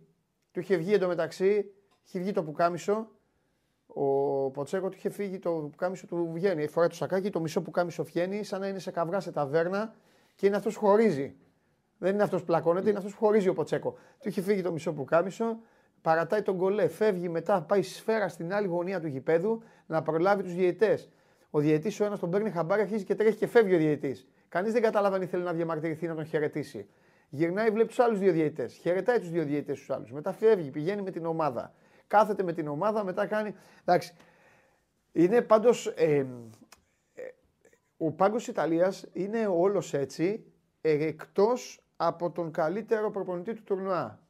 του 0.52 0.60
είχε 0.60 0.76
βγει 0.76 0.92
εντωμεταξύ, 0.92 1.70
είχε 2.06 2.18
βγει 2.18 2.32
το 2.32 2.42
πουκάμισο, 2.42 3.08
ο 3.86 4.50
Ποτσέκο 4.50 4.88
του 4.88 4.96
είχε 4.96 5.10
φύγει 5.10 5.38
το 5.38 5.50
πουκάμισο 5.50 6.06
του 6.06 6.30
βγαίνει, 6.32 6.66
φοράει 6.66 6.88
το 6.88 6.94
σακάκι, 6.94 7.30
το 7.30 7.40
μισό 7.40 7.62
πουκάμισο 7.62 8.04
βγαίνει, 8.04 8.44
σαν 8.44 8.60
να 8.60 8.68
είναι 8.68 8.78
σε 8.78 8.90
καυγά 8.90 9.20
σε 9.20 9.32
ταβέρνα 9.32 9.94
και 10.34 10.46
είναι 10.46 10.56
αυτός 10.56 10.74
που 10.74 10.80
χωρίζει. 10.80 11.36
Δεν 11.98 12.14
είναι 12.14 12.22
αυτός 12.22 12.40
που 12.40 12.46
πλακώνεται, 12.46 12.88
είναι 12.88 12.98
αυτός 12.98 13.12
που 13.12 13.18
χωρίζει 13.18 13.48
ο 13.48 13.52
Ποτσέκο. 13.52 13.90
Του 14.20 14.28
είχε 14.28 14.40
φύγει 14.40 14.62
το 14.62 14.72
μισό 14.72 14.92
πουκάμισο, 14.92 15.58
παρατάει 16.02 16.42
τον 16.42 16.56
κολέ, 16.56 16.88
φεύγει 16.88 17.28
μετά, 17.28 17.62
πάει 17.62 17.82
σφαίρα 17.82 18.28
στην 18.28 18.54
άλλη 18.54 18.66
γωνία 18.66 19.00
του 19.00 19.06
γηπέδου 19.06 19.62
να 19.86 20.02
προλάβει 20.02 20.42
τους 20.42 20.54
διαιτέ. 20.54 20.98
Ο 21.50 21.58
διαιτή 21.58 22.02
ο 22.02 22.04
ένας 22.04 22.18
τον 22.18 22.30
παίρνει 22.30 22.50
χαμπάρι, 22.50 22.80
αρχίζει 22.80 23.04
και 23.04 23.14
τρέχει 23.14 23.36
και 23.36 23.46
φεύγει 23.46 23.74
ο 23.74 23.78
διαιτή. 23.78 24.16
Κανείς 24.48 24.72
δεν 24.72 24.82
καταλαβαίνει 24.82 25.26
θέλει 25.26 25.42
να 25.42 25.52
διαμαρτυρηθεί, 25.52 26.06
να 26.06 26.14
τον 26.14 26.24
χαιρετήσει. 26.24 26.88
Γυρνάει, 27.28 27.70
βλέπει 27.70 27.88
τους 27.88 27.98
άλλους 27.98 28.18
δύο 28.18 28.32
διαιτητές. 28.32 28.74
Χαιρετάει 28.74 29.18
τους 29.18 29.30
δύο 29.30 29.44
διαιτητές 29.44 29.78
τους 29.78 29.90
άλλους. 29.90 30.12
Μετά 30.12 30.32
φεύγει, 30.32 30.70
πηγαίνει 30.70 31.02
με 31.02 31.10
την 31.10 31.26
ομάδα. 31.26 31.74
Κάθεται 32.06 32.42
με 32.42 32.52
την 32.52 32.68
ομάδα, 32.68 33.04
μετά 33.04 33.26
κάνει. 33.26 33.54
Εντάξει. 33.84 34.14
Είναι 35.12 35.42
πάντως. 35.42 35.86
Ε, 35.86 36.16
ε, 36.16 36.26
ο 37.96 38.12
πάγκος 38.12 38.48
Ιταλίας 38.48 39.06
είναι 39.12 39.46
όλος 39.46 39.94
έτσι 39.94 40.52
ε, 40.80 41.06
εκτός 41.06 41.80
από 41.96 42.30
τον 42.30 42.50
καλύτερο 42.50 43.10
προπονητή 43.10 43.54
του 43.54 43.62
τουρνουά. 43.62 44.20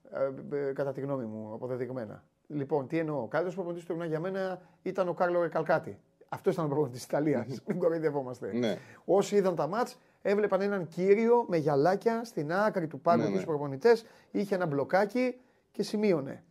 Ε, 0.53 0.73
κατά 0.73 0.93
τη 0.93 1.01
γνώμη 1.01 1.25
μου, 1.25 1.53
αποδεδειγμένα. 1.55 2.25
Λοιπόν, 2.47 2.87
τι 2.89 2.99
εννοώ. 2.99 3.23
Ο 3.23 3.27
καλύτερος 3.27 3.55
προπονητής 3.55 3.85
του 3.85 3.93
τουρνουά 3.93 4.09
για 4.09 4.21
μένα 4.21 4.61
ήταν 4.83 5.09
ο 5.09 5.15
Κάρλο 5.15 5.43
Ρεκαλκάτη. 5.43 5.99
Αυτός 6.29 6.53
ήταν 6.53 6.65
ο 6.65 6.69
προπονητής 6.69 6.99
της 6.99 7.09
Ιταλίας. 7.09 7.47
Μην 7.69 7.79
κοροϊδευόμαστε. 7.79 8.53
Ναι. 8.53 8.79
Όσοι 9.05 9.37
είδαν 9.37 9.55
τα 9.55 9.67
μάτς, 9.67 9.99
έβλεπαν 10.23 10.61
έναν 10.61 10.89
κύριο 10.89 11.45
με 11.49 11.57
γυαλάκια 11.57 12.25
στην 12.25 12.53
άκρη 12.53 12.87
του 12.87 13.01
πάγκου 13.01 13.23
ναι, 13.23 13.35
τους 13.35 13.45
προπονητές. 13.45 14.05
Είχε 14.31 14.55
ένα 14.55 14.67
μπλοκάκι 14.67 15.41
και 15.73 15.83
σημείωνε. 15.83 16.45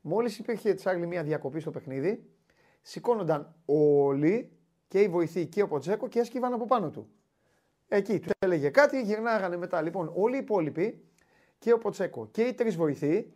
Μόλις 0.00 0.38
υπήρχε 0.38 0.74
Τσάρλι 0.74 1.06
μια 1.06 1.22
διακοπή 1.22 1.60
στο 1.60 1.70
παιχνίδι, 1.70 2.30
σηκώνονταν 2.82 3.54
όλοι 3.64 4.52
και 4.88 5.00
οι 5.00 5.08
βοηθοί 5.08 5.46
και 5.46 5.62
ο 5.62 5.68
Ποτζέκο 5.68 6.08
και 6.08 6.18
έσκυβαν 6.18 6.52
από 6.52 6.66
πάνω 6.66 6.90
του. 6.90 7.08
Εκεί 7.88 8.18
του 8.18 8.30
έλεγε 8.38 8.68
κάτι, 8.68 9.02
γυρνάγανε 9.02 9.56
μετά. 9.56 9.82
Λοιπόν, 9.82 10.12
όλοι 10.14 10.34
οι 10.34 10.38
υπόλοιποι 10.38 11.04
και 11.58 11.72
ο 11.72 11.78
Ποτσέκο 11.78 12.28
και 12.30 12.42
οι 12.42 12.54
τρεις 12.54 12.76
βοηθοί 12.76 13.32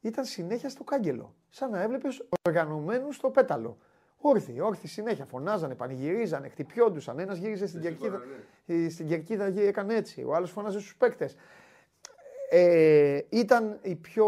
ήταν 0.00 0.24
συνέχεια 0.24 0.68
στο 0.68 0.84
κάγκελο. 0.84 1.34
Σαν 1.48 1.70
να 1.70 1.82
έβλεπες 1.82 2.28
οργανωμένους 2.46 3.16
στο 3.16 3.30
πέταλο. 3.30 3.78
Όρθιοι, 4.20 4.56
όρθιοι 4.60 4.88
συνέχεια. 4.88 5.24
Φωνάζανε, 5.24 5.74
πανηγυρίζανε, 5.74 6.48
χτυπιόντουσαν. 6.48 7.18
Ένας 7.18 7.38
γύριζε 7.38 7.66
στην 7.66 7.80
κερκίδα, 7.80 8.22
ναι. 8.66 8.88
στην 8.88 9.08
κερκίδα 9.08 9.44
έκανε 9.44 9.94
έτσι. 9.94 10.24
Ο 10.24 10.34
άλλος 10.34 10.50
φωνάζε 10.50 10.78
στους 10.78 10.96
παίκτες. 10.96 11.36
Ε, 12.50 13.20
ήταν 13.28 13.78
η 13.82 13.94
πιο 13.94 14.26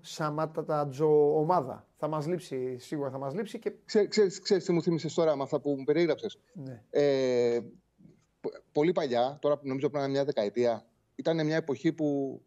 σαματατζού 0.00 1.38
ομάδα. 1.38 1.86
Θα 1.96 2.08
μας 2.08 2.26
λείψει, 2.26 2.78
σίγουρα 2.78 3.10
θα 3.10 3.18
μας 3.18 3.34
λείψει. 3.34 3.58
Και... 3.58 3.72
Ξέρεις, 3.84 4.40
ξέρεις 4.40 4.64
τι 4.64 4.72
μου 4.72 4.82
θύμισες 4.82 5.14
τώρα 5.14 5.36
με 5.36 5.42
αυτά 5.42 5.60
που 5.60 5.74
μου 5.78 5.84
περιέγραψε. 5.84 6.26
Ναι. 6.52 6.82
Ε, 6.90 7.60
πολύ 8.72 8.92
παλιά, 8.92 9.38
τώρα 9.40 9.60
νομίζω 9.62 9.90
πριν 9.90 10.10
μια 10.10 10.24
δεκαετία, 10.24 10.86
ήταν 11.14 11.46
μια 11.46 11.56
εποχή 11.56 11.92
που 11.92 12.40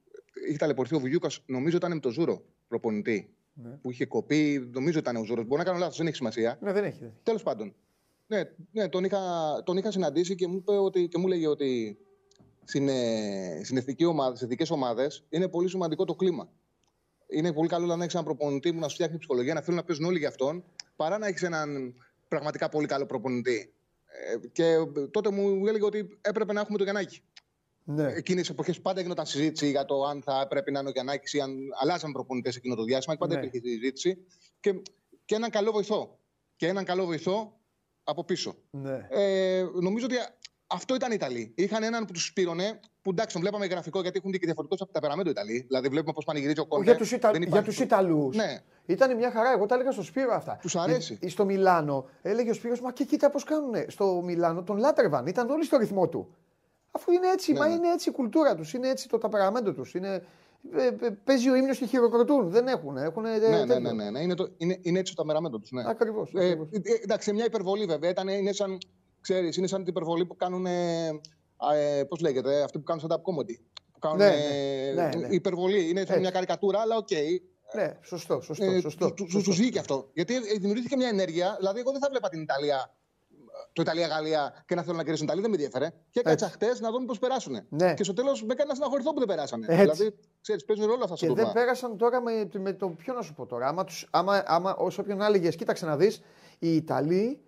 είχε 0.47 0.57
ταλαιπωρηθεί 0.57 0.95
ο 0.95 0.99
Βουγιούκα, 0.99 1.29
νομίζω 1.45 1.77
ήταν 1.77 1.93
με 1.93 1.99
το 1.99 2.09
Ζούρο 2.09 2.41
προπονητή. 2.67 3.34
Ναι. 3.57 3.69
Που 3.69 3.91
είχε 3.91 4.05
κοπεί, 4.05 4.69
νομίζω 4.73 4.99
ήταν 4.99 5.15
ο 5.15 5.23
Ζούρο. 5.23 5.43
Μπορεί 5.43 5.57
να 5.57 5.63
κάνω 5.63 5.77
λάθος, 5.77 5.97
δεν 5.97 6.07
έχει 6.07 6.15
σημασία. 6.15 6.57
Ναι, 6.61 6.71
δεν 6.71 6.83
έχει. 6.83 7.11
Τέλος 7.23 7.43
πάντων. 7.43 7.75
Ναι, 8.27 8.41
ναι 8.71 8.89
τον, 8.89 9.03
είχα, 9.03 9.19
τον 9.65 9.77
είχα 9.77 9.91
συναντήσει 9.91 10.35
και 10.35 10.47
μου, 10.47 10.55
είπε 10.55 10.71
ότι, 10.71 11.07
και 11.07 11.17
μου 11.17 11.27
λέγε 11.27 11.47
ότι 11.47 11.97
στην, 12.63 12.89
ε, 12.89 13.61
στην 13.63 13.77
εθνική 13.77 14.05
ομάδα, 14.05 14.29
στις 14.29 14.41
εθνικές 14.41 14.69
ομάδες 14.69 15.25
είναι 15.29 15.47
πολύ 15.47 15.69
σημαντικό 15.69 16.05
το 16.05 16.15
κλίμα. 16.15 16.49
Είναι 17.27 17.53
πολύ 17.53 17.67
καλό 17.67 17.95
να 17.95 18.01
έχεις 18.01 18.13
έναν 18.13 18.25
προπονητή 18.25 18.73
που 18.73 18.79
να 18.79 18.87
σου 18.87 18.93
φτιάχνει 18.93 19.17
ψυχολογία, 19.17 19.53
να 19.53 19.61
θέλουν 19.61 19.75
να 19.75 19.83
παίζουν 19.83 20.05
όλοι 20.05 20.17
για 20.17 20.27
αυτόν, 20.27 20.63
παρά 20.95 21.17
να 21.17 21.27
έχεις 21.27 21.43
έναν 21.43 21.95
πραγματικά 22.27 22.69
πολύ 22.69 22.87
καλό 22.87 23.05
προπονητή. 23.05 23.73
Ε, 24.05 24.47
και 24.47 24.75
τότε 25.11 25.31
μου 25.31 25.67
έλεγε 25.67 25.85
ότι 25.85 26.17
έπρεπε 26.21 26.53
να 26.53 26.59
έχουμε 26.59 26.77
το 26.77 26.83
Γιαννάκη. 26.83 27.21
Ναι. 27.87 28.11
Εκείνες 28.13 28.45
τι 28.45 28.51
εποχές 28.51 28.81
πάντα 28.81 29.01
γινόταν 29.01 29.25
συζήτηση 29.25 29.69
για 29.69 29.85
το 29.85 30.03
αν 30.03 30.21
θα 30.21 30.41
έπρεπε 30.41 30.71
να 30.71 30.79
είναι 30.79 30.89
ο 30.89 30.91
Γιαννάκης 30.91 31.33
ή 31.33 31.39
αν 31.39 31.57
αλλάζαν 31.81 32.11
προπονητές 32.11 32.55
εκείνο 32.55 32.75
το 32.75 32.83
διάστημα. 32.83 33.15
Και 33.15 33.19
πάντα 33.19 33.39
ναι. 33.39 33.45
υπήρχε 33.45 33.67
συζήτηση. 33.67 34.17
Και, 34.59 34.81
και 35.25 35.35
έναν 35.35 35.49
καλό 35.49 35.71
βοηθό. 35.71 36.19
Και 36.55 36.67
έναν 36.67 36.83
καλό 36.83 37.05
βοηθό 37.05 37.59
από 38.03 38.23
πίσω. 38.23 38.55
Ναι. 38.71 39.07
Ε, 39.09 39.65
νομίζω 39.81 40.05
ότι 40.05 40.15
αυτό 40.67 40.95
ήταν 40.95 41.11
οι 41.11 41.15
Ιταλοί. 41.17 41.53
Είχαν 41.55 41.83
έναν 41.83 42.05
που 42.05 42.13
τους 42.13 42.33
πήρωνε, 42.33 42.79
που 43.01 43.09
εντάξει, 43.09 43.33
τον 43.33 43.41
βλέπαμε 43.41 43.65
γραφικό 43.65 44.01
γιατί 44.01 44.17
έχουν 44.17 44.31
και 44.31 44.39
διαφορετικό 44.45 44.83
από 44.83 44.93
τα 44.93 44.99
περαμέντο 44.99 45.29
Ιταλοί. 45.29 45.65
Δηλαδή 45.67 45.87
βλέπουμε 45.87 46.13
πώς 46.13 46.25
πανηγυρίζει 46.25 46.59
ο 46.59 46.65
Κόντε. 46.65 46.83
Για 46.83 46.95
τους 46.95 47.11
Ιτα... 47.11 47.31
υπάρχει... 47.39 47.83
Ιταλούς. 47.83 48.35
Ναι. 48.35 48.59
Ήταν 48.85 49.15
μια 49.15 49.31
χαρά. 49.31 49.51
Εγώ 49.51 49.65
τα 49.65 49.75
έλεγα 49.75 49.91
στο 49.91 50.01
Σπύρο 50.01 50.33
αυτά. 50.33 50.57
Τους 50.61 50.75
αρέσει. 50.75 51.17
Ε, 51.21 51.29
στο 51.29 51.45
Μιλάνο 51.45 52.09
έλεγε 52.21 52.49
ο 52.49 52.53
Σπύρος, 52.53 52.81
Μα 52.81 52.91
και 52.91 53.03
κοίτα 53.03 53.29
πώς 53.29 53.43
κάνουν. 53.43 53.75
Στο 53.87 54.21
Μιλάνο 54.23 54.63
τον 54.63 54.77
λάτρευαν. 54.77 55.27
Ήταν 55.27 55.49
όλοι 55.49 55.63
στο 55.63 55.77
ρυθμό 55.77 56.07
του. 56.09 56.35
Αφού 56.95 57.11
είναι 57.11 57.27
έτσι, 57.27 57.51
ναι, 57.51 57.59
μα 57.59 57.67
ναι. 57.67 57.73
είναι 57.73 57.91
έτσι 57.91 58.09
η 58.09 58.11
κουλτούρα 58.11 58.55
τους, 58.55 58.73
είναι 58.73 58.89
έτσι 58.89 59.09
το 59.09 59.17
ταπεραμέντο 59.17 59.73
τους. 59.73 59.93
Είναι... 59.93 60.25
Ε, 60.73 60.85
ε, 60.85 61.09
παίζει 61.23 61.49
ο 61.49 61.55
ύμνος 61.55 61.77
και 61.77 61.85
χειροκροτούν. 61.85 62.49
Δεν 62.49 62.67
έχουν. 62.67 62.97
έχουν 62.97 63.23
ναι, 63.23 63.37
ναι, 63.37 63.79
ναι, 63.79 63.91
ναι, 63.91 64.09
ναι, 64.09 64.19
Είναι, 64.19 64.33
το, 64.33 64.47
είναι, 64.57 64.79
είναι 64.81 64.99
έτσι 64.99 65.15
το 65.15 65.21
ταπεραμέντο 65.21 65.59
τους. 65.59 65.71
Ναι. 65.71 65.83
Ακριβώς. 65.87 66.31
Ε, 66.35 66.47
ε, 66.47 66.57
εντάξει, 67.03 67.33
μια 67.33 67.45
υπερβολή 67.45 67.85
βέβαια. 67.85 68.09
Ήταν, 68.09 68.27
είναι, 68.27 68.51
σαν, 68.51 68.77
ξέρεις, 69.21 69.57
είναι 69.57 69.67
σαν 69.67 69.79
την 69.79 69.87
υπερβολή 69.87 70.25
που 70.25 70.35
κάνουν. 70.35 70.65
Ε, 70.65 72.03
Πώς 72.07 72.19
λέγεται, 72.19 72.63
αυτοί 72.63 72.77
που 72.77 72.83
κάνουν 72.83 73.03
stand-up 73.07 73.15
comedy. 73.15 73.55
Που 73.93 73.99
κάνουν 73.99 74.17
ναι, 74.17 74.29
ναι, 74.95 75.07
ναι, 75.07 75.15
ναι. 75.15 75.27
υπερβολή. 75.29 75.89
Είναι 75.89 76.05
σαν 76.05 76.19
μια 76.19 76.31
καρικατούρα, 76.31 76.79
αλλά 76.79 76.95
ok. 76.97 77.07
Okay. 77.11 77.39
Ναι, 77.75 77.97
σωστό, 78.01 78.41
σωστό. 78.41 78.65
Ε, 78.65 78.79
σωστό, 78.79 79.13
του, 79.13 79.31
σωστό. 79.31 79.49
Τους 79.49 79.57
βγήκε 79.57 79.79
αυτό. 79.79 80.09
Γιατί 80.13 80.39
δημιουργήθηκε 80.57 80.95
μια 80.95 81.07
ενέργεια. 81.07 81.55
Δηλαδή, 81.57 81.79
εγώ 81.79 81.91
δεν 81.91 82.01
θα 82.01 82.07
βλέπα 82.09 82.29
την 82.29 82.41
Ιταλία 82.41 82.93
το 83.75 83.81
Ιταλία-Γαλλία 83.81 84.63
και 84.65 84.75
να 84.75 84.81
θέλουν 84.81 84.97
να 84.97 85.03
κερδίσουν 85.03 85.25
Ιταλία, 85.25 85.41
δεν 85.41 85.51
με 85.51 85.57
ενδιαφέρε. 85.57 85.91
Και 86.09 86.19
έκατσα 86.19 86.49
χτες 86.49 86.79
να 86.79 86.91
δούμε 86.91 87.05
πώς 87.05 87.19
περάσουν. 87.19 87.65
Ναι. 87.69 87.93
Και 87.93 88.03
στο 88.03 88.13
τέλος 88.13 88.43
με 88.43 88.53
έκανε 88.53 88.69
να 88.69 88.75
συναχωρηθώ 88.75 89.13
που 89.13 89.19
δεν 89.19 89.27
περάσανε. 89.27 89.65
Έτσι. 89.69 89.81
Δηλαδή, 89.81 90.15
ξέρεις, 90.41 90.65
παίζουν 90.65 90.85
ρόλο 90.85 91.03
αυτά 91.03 91.15
Και 91.15 91.33
δεν 91.33 91.51
πέρασαν 91.51 91.97
τώρα 91.97 92.21
με, 92.21 92.49
με 92.53 92.73
το. 92.73 92.89
Ποιο 92.89 93.13
να 93.13 93.21
σου 93.21 93.33
πω 93.33 93.45
τώρα. 93.45 93.67
Άμα, 93.67 93.83
τους, 93.83 94.07
άμα, 94.11 94.43
άμα 94.45 94.75
όσο 94.75 95.01
όποιον 95.01 95.21
έλεγε, 95.21 95.49
κοίταξε 95.49 95.85
να 95.85 95.97
δεις, 95.97 96.21
οι 96.59 96.75
Ιταλοί 96.75 97.41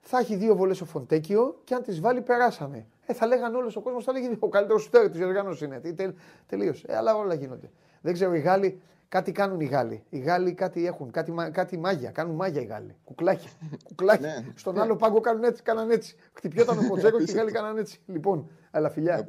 θα 0.00 0.18
έχει 0.18 0.36
δύο 0.36 0.56
βολές 0.56 0.80
ο 0.80 0.84
Φοντέκιο 0.84 1.60
και 1.64 1.74
αν 1.74 1.82
τις 1.82 2.00
βάλει, 2.00 2.20
περάσανε. 2.20 2.86
Ε, 3.06 3.12
θα 3.12 3.26
λέγανε 3.26 3.56
όλος 3.56 3.76
ο 3.76 3.80
κόσμος, 3.80 4.04
θα 4.04 4.12
λέγει 4.12 4.36
ο 4.38 4.48
καλύτερος 4.48 4.82
σουτέρ 4.82 5.08
της 5.08 5.18
διοργάνωση 5.18 5.64
είναι. 5.64 5.80
Τε, 5.80 6.12
Τελείωσε. 6.46 6.86
Ε, 6.88 6.96
αλλά 6.96 7.16
όλα 7.16 7.34
γίνονται. 7.34 7.70
Δεν 8.00 8.12
ξέρω, 8.12 8.34
οι 8.34 8.40
Γάλλοι 8.40 8.82
Κάτι 9.10 9.32
κάνουν 9.32 9.60
οι 9.60 9.64
Γάλλοι. 9.64 10.04
Οι 10.08 10.18
Γάλλοι 10.18 10.54
κάτι 10.54 10.86
έχουν, 10.86 11.10
κάτι, 11.10 11.34
κάτι 11.52 11.78
μάγια. 11.78 12.10
Κάνουν 12.10 12.34
μάγια 12.34 12.60
οι 12.60 12.64
Γάλλοι. 12.64 12.96
Κουκλάκια. 13.04 13.50
Κουκλάκια. 13.88 14.28
Ναι. 14.28 14.44
Στον 14.54 14.78
άλλο 14.80 14.96
πάγκο 14.96 15.20
κάνουν 15.20 15.44
έτσι, 15.44 15.62
κάναν 15.62 15.90
έτσι. 15.90 16.16
Χτυπιόταν 16.32 16.78
ο 16.78 16.82
Ποτζέκο 16.88 17.18
και 17.18 17.30
οι 17.30 17.34
Γάλλοι 17.34 17.52
κάναν 17.52 17.76
έτσι. 17.76 18.00
Λοιπόν, 18.06 18.50
αλλά 18.70 18.90
φιλιά. 18.90 19.26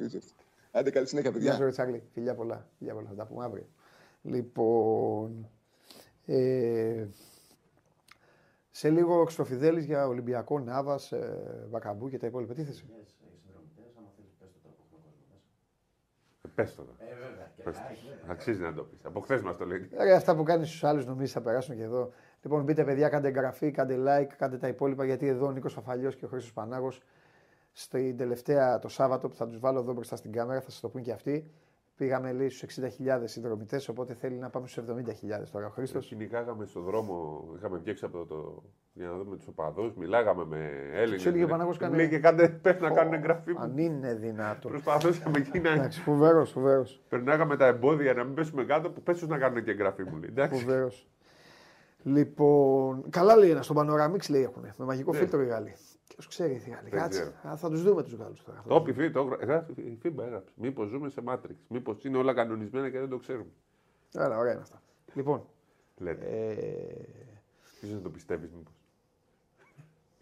Άντε 0.70 0.90
καλή 0.90 1.06
συνέχεια, 1.06 1.32
παιδιά. 1.32 1.54
Γεια 1.54 1.72
σου, 1.72 2.02
Φιλιά 2.12 2.34
πολλά. 2.34 2.68
Φιλιά 2.78 2.94
πολλά. 2.94 3.08
Θα 3.08 3.14
τα 3.14 3.26
πούμε 3.26 3.44
αύριο. 3.44 3.66
Λοιπόν. 4.22 5.48
Ε, 6.26 7.06
σε 8.70 8.90
λίγο 8.90 9.20
ο 9.20 9.24
Χρυστοφιδέλης 9.24 9.84
για 9.84 10.06
Ολυμπιακό, 10.06 10.58
Νάβας, 10.58 11.12
ε, 11.12 11.66
Βακαμπού 11.70 12.08
και 12.08 12.18
τα 12.18 12.26
υπόλοιπα. 12.26 12.54
Τι 12.54 12.62
θες; 12.62 12.84
Πες 16.54 16.74
το. 16.74 16.84
Ε, 16.98 17.04
βέβαια. 17.14 17.50
Αξίζει 18.26 18.62
να 18.62 18.74
το 18.74 18.82
πεις. 18.82 19.04
Από 19.04 19.20
χθες 19.20 19.42
μας 19.42 19.56
το 19.56 19.66
λέει. 19.66 19.88
Ε, 19.92 20.12
αυτά 20.12 20.36
που 20.36 20.42
κάνεις 20.42 20.68
στους 20.68 20.84
άλλους 20.84 21.06
νομίζεις 21.06 21.32
θα 21.32 21.40
περάσουν 21.40 21.76
και 21.76 21.82
εδώ. 21.82 22.12
Λοιπόν, 22.42 22.62
μπείτε 22.62 22.84
παιδιά, 22.84 23.08
κάντε 23.08 23.28
εγγραφή, 23.28 23.70
κάντε 23.70 23.96
like, 24.06 24.32
κάντε 24.36 24.56
τα 24.56 24.68
υπόλοιπα 24.68 25.04
γιατί 25.04 25.26
εδώ 25.26 25.46
ο 25.46 25.50
Νίκος 25.50 25.76
Αφαλιό 25.76 26.10
και 26.10 26.24
ο 26.24 26.28
Χρήσο 26.28 26.52
Πανάγος 26.52 27.00
στην 27.72 28.16
τελευταία 28.16 28.78
το 28.78 28.88
Σάββατο 28.88 29.28
που 29.28 29.34
θα 29.34 29.46
τους 29.46 29.58
βάλω 29.58 29.78
εδώ 29.78 29.92
μπροστά 29.92 30.16
στην 30.16 30.32
κάμερα, 30.32 30.60
θα 30.60 30.70
σας 30.70 30.80
το 30.80 30.88
πούν 30.88 31.02
και 31.02 31.12
αυτοί. 31.12 31.50
Πήγαμε 31.96 32.32
λέει 32.32 32.48
στους 32.48 32.78
60.000 32.78 32.88
συνδρομητές, 33.24 33.88
οπότε 33.88 34.14
θέλει 34.14 34.36
να 34.36 34.50
πάμε 34.50 34.66
στους 34.66 34.84
70.000 34.88 34.92
τώρα 35.52 35.66
ο 35.66 35.70
Χρήστος. 35.70 36.06
Κυνηγάγαμε 36.06 36.66
στον 36.66 36.82
δρόμο, 36.82 37.44
είχαμε 37.56 37.78
βγει 37.78 37.94
από 38.04 38.26
το, 38.26 38.62
για 38.92 39.06
να 39.06 39.16
δούμε 39.16 39.36
τους 39.36 39.46
οπαδούς, 39.46 39.94
μιλάγαμε 39.94 40.44
με 40.44 40.70
Έλληνες. 40.92 41.22
Τους 41.22 41.26
έλεγε 41.26 41.46
Πανάγο 41.46 41.74
κάνει. 41.78 41.96
Λέει 41.96 42.08
και 42.08 42.18
κάντε, 42.18 42.48
πέφτει 42.48 42.82
να 42.82 42.90
κάνουν 42.90 43.12
εγγραφή. 43.12 43.54
Αν 43.58 43.78
είναι 43.78 44.14
δυνατό. 44.14 44.68
Προσπαθούσαμε 44.68 45.38
εκεί 45.38 45.60
να. 45.60 45.70
Εντάξει, 45.70 46.00
φοβερός, 46.00 46.50
φοβερός. 46.50 47.02
Περνάγαμε 47.08 47.56
τα 47.56 47.66
εμπόδια 47.66 48.14
να 48.14 48.24
μην 48.24 48.34
πέσουμε 48.34 48.64
κάτω 48.64 48.90
που 48.90 49.02
πέσουν 49.02 49.28
να 49.28 49.38
κάνουν 49.38 49.64
και 49.64 49.70
εγγραφή 49.70 50.02
μου. 50.02 50.20
Φοβερός. 50.50 51.06
Λοιπόν, 52.02 53.04
καλά 53.10 53.36
λέει 53.36 53.50
ένας 53.50 53.64
στον 53.64 53.76
Πανοραμίξ 53.76 54.28
λέει 54.28 54.42
έχουν. 54.42 54.62
Με 54.76 54.84
μαγικό 54.84 55.12
ναι. 55.12 55.18
φίλτρο 55.18 55.42
οι 55.42 55.46
Γάλλοι. 55.46 55.74
Ποιο 56.16 56.28
ξέρει 56.28 56.58
τι 56.58 56.70
Γάλλοι. 56.70 56.90
Κάτσε. 56.90 57.34
Θα 57.56 57.68
τους 57.70 57.82
δούμε 57.82 58.02
τους 58.02 58.14
Γάλλους 58.14 58.44
τώρα. 58.44 58.64
Το 58.68 58.82
πει, 58.82 59.10
το 59.10 59.22
γράφει. 59.22 59.72
Η 59.76 59.98
FIBA 60.00 60.24
έγραψε. 60.24 60.54
Μήπως 60.56 60.88
ζούμε 60.88 61.08
σε 61.08 61.22
Matrix. 61.26 61.56
Μήπως 61.68 62.04
είναι 62.04 62.16
όλα 62.16 62.34
κανονισμένα 62.34 62.90
και 62.90 62.98
δεν 62.98 63.08
το 63.08 63.18
ξέρουμε. 63.18 63.50
Άρα, 64.14 64.38
ωραία 64.38 64.52
είναι 64.52 64.62
αυτά. 64.62 64.82
Λοιπόν. 65.14 65.46
Λέτε. 65.96 66.26
Ε... 66.26 67.22
Ποιο 67.80 67.88
δεν 67.88 68.02
το 68.02 68.10
πιστεύεις, 68.10 68.50
μήπως. 68.52 68.74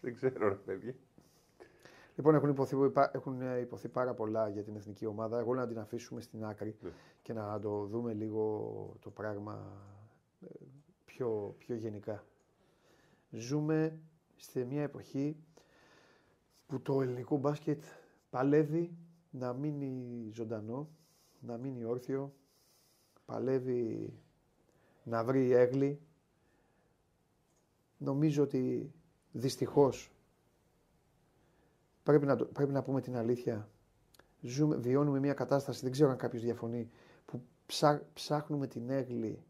δεν 0.01 0.13
ξέρω, 0.13 0.47
ρε 0.47 0.55
παιδιά. 0.55 0.95
Λοιπόν, 2.15 2.35
έχουν 2.35 2.49
ειπωθεί, 2.49 2.75
έχουν 3.11 3.59
ειπωθεί 3.61 3.87
πάρα 3.87 4.13
πολλά 4.13 4.49
για 4.49 4.63
την 4.63 4.75
εθνική 4.75 5.05
ομάδα. 5.05 5.39
Εγώ 5.39 5.55
να 5.55 5.67
την 5.67 5.79
αφήσουμε 5.79 6.21
στην 6.21 6.45
άκρη 6.45 6.75
ναι. 6.81 6.89
και 7.21 7.33
να 7.33 7.59
το 7.59 7.85
δούμε 7.85 8.13
λίγο 8.13 8.95
το 8.99 9.09
πράγμα 9.09 9.71
ε, 10.41 10.47
πιο, 11.05 11.55
πιο 11.57 11.75
γενικά. 11.75 12.23
Ζούμε 13.29 13.99
σε 14.35 14.63
μια 14.63 14.81
εποχή 14.81 15.37
που 16.71 16.81
το 16.81 17.01
ελληνικό 17.01 17.37
μπάσκετ 17.37 17.83
παλεύει 18.29 18.97
να 19.31 19.53
μείνει 19.53 20.29
ζωντανό, 20.33 20.89
να 21.39 21.57
μείνει 21.57 21.83
όρθιο, 21.83 22.33
παλεύει 23.25 24.13
να 25.03 25.23
βρει 25.23 25.51
έγλη. 25.51 25.99
Νομίζω 27.97 28.43
ότι 28.43 28.91
δυστυχώς 29.31 30.11
πρέπει 32.03 32.25
να, 32.25 32.35
πρέπει 32.35 32.71
να 32.71 32.83
πούμε 32.83 33.01
την 33.01 33.15
αλήθεια. 33.15 33.69
Ζούμε, 34.41 34.75
βιώνουμε 34.75 35.19
μια 35.19 35.33
κατάσταση, 35.33 35.81
δεν 35.81 35.91
ξέρω 35.91 36.09
αν 36.09 36.17
κάποιος 36.17 36.43
διαφωνεί, 36.43 36.89
που 37.25 37.41
ψάχνουμε 38.13 38.67
την 38.67 38.89
έγλη. 38.89 39.43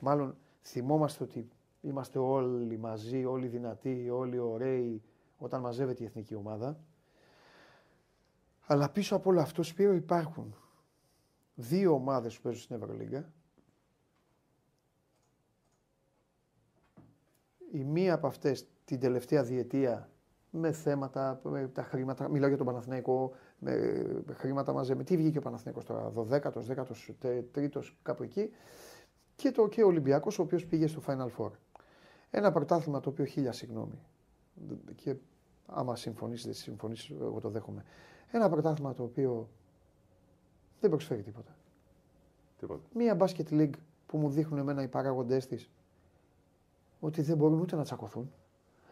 Μάλλον 0.00 0.36
θυμόμαστε 0.62 1.24
ότι 1.24 1.48
είμαστε 1.80 2.18
όλοι 2.18 2.78
μαζί, 2.78 3.24
όλοι 3.24 3.46
δυνατοί, 3.46 4.10
όλοι 4.10 4.38
ωραίοι, 4.38 5.02
όταν 5.38 5.60
μαζεύεται 5.60 6.02
η 6.02 6.06
εθνική 6.06 6.34
ομάδα. 6.34 6.80
Αλλά 8.66 8.90
πίσω 8.90 9.16
από 9.16 9.30
όλο 9.30 9.40
αυτό, 9.40 9.62
Σπύρο, 9.62 9.94
υπάρχουν 9.94 10.54
δύο 11.54 11.92
ομάδες 11.92 12.36
που 12.36 12.42
παίζουν 12.42 12.62
στην 12.62 12.76
Ευρωλίγκα. 12.76 13.32
η 17.70 17.84
μία 17.84 18.14
από 18.14 18.26
αυτές 18.26 18.66
την 18.84 19.00
τελευταία 19.00 19.42
διετία 19.42 20.10
με 20.50 20.72
θέματα, 20.72 21.40
με 21.42 21.68
τα 21.68 21.82
χρήματα. 21.82 22.28
Μιλάω 22.28 22.48
για 22.48 22.56
τον 22.56 22.66
Παναθηναϊκό, 22.66 23.32
με 23.58 23.72
χρήματα 24.32 24.72
μαζεύει. 24.72 25.04
Τι 25.04 25.16
βγήκε 25.16 25.38
ο 25.38 25.40
Παναθηναϊκός 25.40 25.84
τώρα, 25.84 26.12
12ο, 26.14 26.52
13ο, 27.54 27.82
κάπου 28.02 28.22
εκεί. 28.22 28.50
Και, 29.36 29.50
το, 29.50 29.68
και 29.68 29.82
ο 29.82 29.86
Ολυμπιακός, 29.86 30.38
ο 30.38 30.42
οποίος 30.42 30.66
πήγε 30.66 30.86
στο 30.86 31.02
Final 31.06 31.28
Four. 31.38 31.50
Ένα 32.30 32.52
πρωτάθλημα 32.52 33.00
το 33.00 33.08
οποίο 33.08 33.24
χίλια 33.24 33.52
συγγνώμη. 33.52 33.98
Και 34.94 35.16
άμα 35.66 35.96
συμφωνήσει, 35.96 36.44
δεν 36.44 36.54
συμφωνήσει, 36.54 37.16
εγώ 37.20 37.40
το 37.40 37.48
δέχομαι. 37.48 37.84
Ένα 38.30 38.48
πρωτάθλημα 38.48 38.94
το 38.94 39.02
οποίο 39.02 39.48
δεν 40.80 40.90
προσφέρει 40.90 41.22
τίποτα. 41.22 41.56
Τίποτα. 42.58 42.88
Μία 42.94 43.14
μπάσκετ 43.14 43.48
league 43.50 43.74
που 44.06 44.18
μου 44.18 44.30
δείχνουν 44.30 44.58
εμένα 44.58 44.82
οι 44.82 44.88
παράγοντές 44.88 45.46
της 45.46 45.70
ότι 47.00 47.22
δεν 47.22 47.36
μπορούν 47.36 47.60
ούτε 47.60 47.76
να 47.76 47.82
τσακωθούν. 47.82 48.32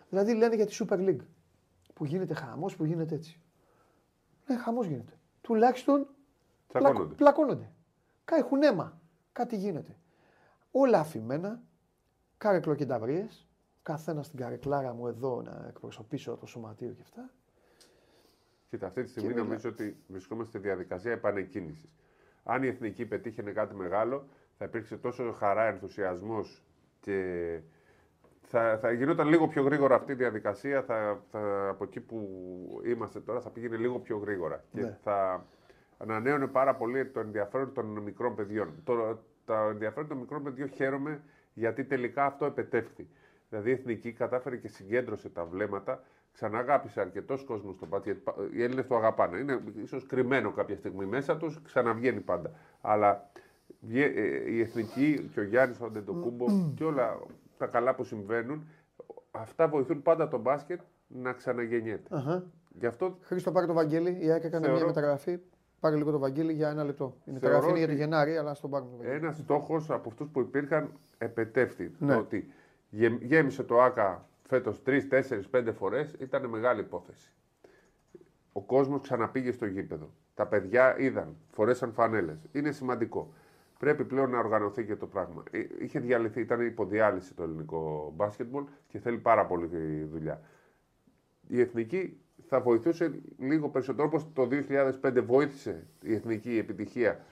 Δηλαδή 0.08 0.34
λένε 0.34 0.54
για 0.54 0.66
τη 0.66 0.76
Super 0.78 0.98
League 0.98 1.24
που 1.94 2.04
γίνεται 2.04 2.34
χαμός, 2.34 2.76
που 2.76 2.84
γίνεται 2.84 3.14
έτσι. 3.14 3.40
Ναι, 4.46 4.56
χαμός 4.56 4.86
γίνεται. 4.86 5.12
Τουλάχιστον 5.40 6.06
Τσακώνονται. 6.68 7.14
πλακώνονται. 7.14 7.72
Κάτι 8.24 8.40
έχουν 8.40 8.62
αίμα. 8.62 9.00
Κάτι 9.32 9.56
γίνεται. 9.56 9.96
Όλα 10.70 10.98
αφημένα, 10.98 11.62
κάρεκλο 12.38 12.74
και 12.74 12.86
ταυρίε, 13.86 13.94
καθένα 13.94 14.22
στην 14.22 14.38
καρεκλάρα 14.38 14.92
μου 14.92 15.06
εδώ 15.06 15.42
να 15.42 15.66
εκπροσωπήσω 15.68 16.36
το 16.36 16.46
σωματείο 16.46 16.92
και 16.92 17.02
αυτά. 17.02 17.30
Κοίτα, 18.70 18.86
αυτή 18.86 19.02
τη 19.02 19.08
στιγμή 19.10 19.34
νομίζω 19.34 19.68
ότι 19.68 19.96
βρισκόμαστε 20.08 20.58
στη 20.58 20.68
διαδικασία 20.68 21.12
επανεκκίνησης. 21.12 21.90
Αν 22.44 22.62
η 22.62 22.66
εθνική 22.66 23.06
πετύχαινε 23.06 23.50
κάτι 23.52 23.74
μεγάλο, 23.74 24.24
θα 24.58 24.64
υπήρξε 24.64 24.96
τόσο 24.96 25.32
χαρά, 25.32 25.64
ενθουσιασμός 25.66 26.62
και 27.00 27.60
θα, 28.42 28.78
θα 28.78 28.92
γινόταν 28.92 29.28
λίγο 29.28 29.48
πιο 29.48 29.62
γρήγορα 29.62 29.94
αυτή 29.94 30.12
η 30.12 30.14
διαδικασία. 30.14 30.82
Θα, 30.82 31.20
θα, 31.30 31.68
από 31.68 31.84
εκεί 31.84 32.00
που 32.00 32.28
είμαστε 32.84 33.20
τώρα 33.20 33.40
θα 33.40 33.50
πήγαινε 33.50 33.76
λίγο 33.76 33.98
πιο 33.98 34.16
γρήγορα. 34.18 34.64
Και 34.72 34.80
Ναι. 34.80 34.98
θα 35.02 35.46
ανανέωνε 35.98 36.46
πάρα 36.46 36.74
πολύ 36.74 37.06
το 37.06 37.20
ενδιαφέρον 37.20 37.72
των 37.72 37.86
μικρών 37.86 38.34
παιδιών. 38.34 38.74
Το, 38.84 39.18
το 39.44 39.54
ενδιαφέρον 39.54 40.08
των 40.08 40.16
μικρών 40.18 40.42
παιδιών 40.42 40.68
χαίρομαι 40.68 41.22
γιατί 41.54 41.84
τελικά 41.84 42.24
αυτό 42.24 42.44
επετεύχθη. 42.44 43.08
Δηλαδή 43.48 43.70
η 43.70 43.72
Εθνική 43.72 44.12
κατάφερε 44.12 44.56
και 44.56 44.68
συγκέντρωσε 44.68 45.28
τα 45.28 45.44
βλέμματα, 45.44 46.02
ξαναγάπησε 46.32 47.00
αρκετός 47.00 47.44
κόσμος 47.44 47.74
στο 47.74 47.86
μπάσκετ. 47.86 48.16
Οι 48.54 48.62
Έλληνες 48.62 48.86
το 48.86 48.96
αγαπάνε. 48.96 49.38
Είναι 49.38 49.60
ίσως 49.82 50.06
κρυμμένο 50.06 50.50
κάποια 50.52 50.76
στιγμή 50.76 51.04
μέσα 51.04 51.36
τους, 51.36 51.62
ξαναβγαίνει 51.62 52.20
πάντα. 52.20 52.50
Αλλά 52.80 53.30
βγε- 53.80 54.16
ε, 54.16 54.50
η 54.50 54.60
Εθνική 54.60 55.30
και 55.34 55.40
ο 55.40 55.42
Γιάννης 55.42 55.80
ο 55.80 55.84
Αντετοκούμπο 55.84 56.46
και 56.74 56.84
όλα 56.84 57.18
τα 57.58 57.66
καλά 57.66 57.94
που 57.94 58.04
συμβαίνουν, 58.04 58.68
αυτά 59.30 59.68
βοηθούν 59.68 60.02
πάντα 60.02 60.28
το 60.28 60.38
μπάσκετ 60.38 60.80
να 61.06 61.32
ξαναγεννιέται. 61.32 62.16
Αχα. 62.16 62.44
Γι' 62.78 62.86
αυτό 62.86 63.18
Χρήστο, 63.22 63.52
πάρε 63.52 63.66
το 63.66 63.72
Βαγγέλη. 63.72 64.16
Η 64.20 64.30
ΑΕΚ 64.30 64.44
έκανε 64.44 64.64
Θεωρώ- 64.64 64.76
μια 64.76 64.86
μεταγραφή. 64.86 65.38
Πάρε 65.80 65.96
λίγο 65.96 66.10
το 66.10 66.18
Βαγγέλη 66.18 66.52
για 66.52 66.68
ένα 66.68 66.84
λεπτό. 66.84 67.04
Η 67.04 67.20
Θεωρώ 67.24 67.32
μεταγραφή 67.34 67.68
είναι 67.68 67.78
για 67.78 67.86
το 67.86 67.92
ότι 67.92 68.00
Γενάρη, 68.02 68.36
αλλά 68.36 68.54
στον 68.54 68.70
πάρουμε 68.70 68.90
το 68.90 68.96
Βαγγέλη. 68.96 69.16
ένας 69.16 69.36
στόχος 69.36 69.90
από 69.90 70.08
αυτούς 70.08 70.28
που 70.28 70.40
υπήρχαν 70.40 70.92
επετεύχθη. 71.18 71.92
Ναι. 71.98 72.12
Το 72.14 72.18
ότι 72.18 72.36
γε- 72.36 72.46
γέμισε 73.20 73.62
το 73.62 73.82
ΑΚΑ 73.82 74.28
φέτος 74.48 74.82
3, 74.86 75.00
4, 75.10 75.20
5 75.50 75.72
φορές 75.72 76.14
ήταν 76.18 76.46
μεγάλη 76.46 76.80
υπόθεση. 76.80 77.32
Ο 78.52 78.60
κόσμος 78.62 79.00
ξαναπήγε 79.00 79.52
στο 79.52 79.66
γήπεδο. 79.66 80.10
Τα 80.34 80.46
παιδιά 80.46 80.98
είδαν, 80.98 81.36
φορέσαν 81.52 81.92
φανέλες. 81.92 82.48
Είναι 82.52 82.72
σημαντικό. 82.72 83.32
Πρέπει 83.78 84.04
πλέον 84.04 84.30
να 84.30 84.38
οργανωθεί 84.38 84.84
και 84.84 84.96
το 84.96 85.06
πράγμα. 85.06 85.42
Ε, 85.50 85.66
Είχε 85.78 86.00
διαλυθεί, 86.00 86.40
ήταν 86.40 86.60
υποδιάλυση 86.60 87.34
το 87.34 87.42
ελληνικό 87.42 88.12
μπάσκετμπολ 88.16 88.64
και 88.88 88.98
θέλει 88.98 89.18
πάρα 89.18 89.46
πολύ 89.46 89.66
δουλειά. 90.04 90.40
Η 91.48 91.60
εθνική 91.60 92.20
θα 92.48 92.60
βοηθούσε 92.60 93.20
λίγο 93.38 93.68
περισσότερο 93.68 94.06
όπως 94.06 94.32
το 94.32 94.48
2005 95.02 95.22
βοήθησε 95.24 95.86
η 96.02 96.14
εθνική 96.14 96.58
επιτυχία 96.58 97.24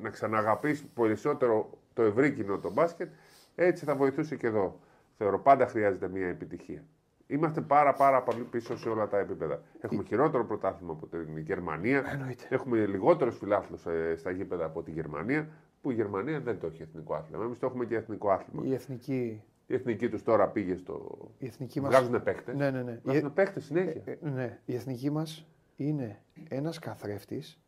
να 0.00 0.10
ξαναγαπήσει 0.10 0.86
περισσότερο 0.86 1.78
το 1.94 2.02
ευρύ 2.02 2.32
κοινό 2.32 2.58
το 2.58 2.72
μπάσκετ, 2.72 3.12
έτσι 3.54 3.84
θα 3.84 3.96
βοηθούσε 3.96 4.36
και 4.36 4.46
εδώ. 4.46 4.80
Θεωρώ 5.16 5.40
πάντα 5.40 5.66
χρειάζεται 5.66 6.08
μια 6.08 6.28
επιτυχία. 6.28 6.84
Είμαστε 7.26 7.60
πάρα 7.60 7.92
πάρα 7.92 8.22
πολύ 8.22 8.42
πίσω 8.42 8.76
σε 8.76 8.88
όλα 8.88 9.08
τα 9.08 9.18
επίπεδα. 9.18 9.62
Έχουμε 9.80 10.04
χειρότερο 10.04 10.44
πρωτάθλημα 10.46 10.92
από 10.92 11.06
την 11.06 11.38
Γερμανία. 11.38 12.04
Εννοείται. 12.12 12.44
Έχουμε 12.48 12.86
λιγότερους 12.86 13.38
φιλάθλους 13.38 13.86
στα 14.16 14.30
γήπεδα 14.30 14.64
από 14.64 14.82
τη 14.82 14.90
Γερμανία. 14.90 15.48
Που 15.80 15.90
η 15.90 15.94
Γερμανία 15.94 16.40
δεν 16.40 16.58
το 16.58 16.66
έχει 16.66 16.82
εθνικό 16.82 17.14
άθλημα. 17.14 17.44
Εμείς 17.44 17.58
το 17.58 17.66
έχουμε 17.66 17.84
και 17.84 17.96
εθνικό 17.96 18.30
άθλημα. 18.30 18.66
Η 18.66 18.74
εθνική, 18.74 19.42
Η 19.66 19.74
εθνική 19.74 20.08
τους 20.08 20.22
τώρα 20.22 20.48
πήγε 20.48 20.76
στο. 20.76 21.18
η 21.38 21.46
εθνική 21.46 21.80
μας... 21.80 21.90
Βγάζουν 21.94 22.22
παίχτε. 22.22 22.54
Ναι, 22.54 22.70
ναι, 22.70 22.82
ναι. 22.82 22.92
Η, 22.92 23.00
Βγάζουν 23.02 23.32
παίχτε 23.32 23.60
συνέχεια. 23.60 24.02
ε, 24.04 24.18
ναι. 24.20 24.60
η 24.64 24.74
εθνική 24.74 25.10
μας 25.10 25.46
είναι 25.76 26.22
ένας 26.48 26.78
καθρέφτης, 26.78 27.60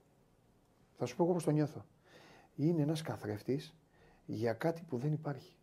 θα 0.97 1.07
σου 1.07 1.16
πω 1.16 1.24
εγώ 1.24 1.32
πώς 1.32 1.45
το 1.45 1.51
νιώθω. 1.51 1.85
Είναι 2.55 2.82
ένας 2.82 3.03
καθρέφτης 3.03 3.74
για 4.24 4.53
κάτι 4.53 4.82
που 4.89 4.97
δεν 4.99 5.12
υπάρχει. 5.12 5.57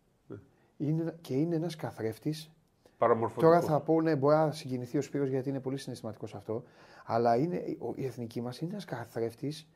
Ναι. 0.84 0.88
Είναι, 0.90 1.14
και 1.20 1.34
είναι 1.34 1.54
ένας 1.56 1.76
καθρέφτης 1.76 2.50
Παραμορφωτικός. 2.98 3.54
Τώρα 3.54 3.60
θα 3.66 3.80
πω, 3.80 4.00
ναι, 4.00 4.16
μπορεί 4.16 4.34
να 4.36 4.52
συγκινηθεί 4.52 4.98
ο 4.98 5.02
Σπύρος 5.02 5.28
γιατί 5.28 5.48
είναι 5.48 5.60
πολύ 5.60 5.76
συναισθηματικός 5.76 6.30
σε 6.30 6.36
αυτό. 6.36 6.62
Αλλά 7.04 7.36
είναι, 7.36 7.62
ο- 7.78 7.92
η 7.94 8.04
εθνική 8.06 8.40
μας 8.40 8.60
είναι 8.60 8.70
ένας 8.70 8.84
καθρέφτης 8.84 9.68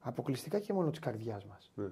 αποκλειστικά 0.00 0.58
και 0.58 0.72
μόνο 0.72 0.90
της 0.90 0.98
καρδιάς 0.98 1.44
μας. 1.46 1.72
Ναι. 1.74 1.88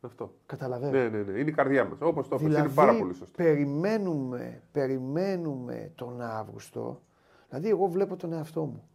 Αυτό. 0.00 0.34
Καταλαβαίνω. 0.46 0.92
Ναι, 0.98 1.08
ναι, 1.08 1.22
ναι. 1.22 1.38
Είναι 1.38 1.50
η 1.50 1.52
καρδιά 1.52 1.84
μας. 1.84 1.98
Όπως 2.00 2.28
το 2.28 2.36
δηλαδή, 2.36 2.54
δηλαδή, 2.54 2.66
είναι 2.74 2.86
πάρα 2.86 2.98
πολύ 2.98 3.14
σωστό. 3.14 3.42
περιμένουμε, 3.42 4.62
περιμένουμε 4.72 5.92
τον 5.94 6.20
Αύγουστο. 6.20 7.02
Δηλαδή, 7.48 7.68
εγώ 7.68 7.86
βλέπω 7.86 8.16
τον 8.16 8.32
εαυτό 8.32 8.64
μου. 8.64 8.88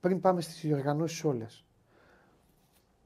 Πριν 0.00 0.20
πάμε 0.20 0.40
στις 0.40 0.60
διοργανώσεις 0.60 1.24
όλες. 1.24 1.64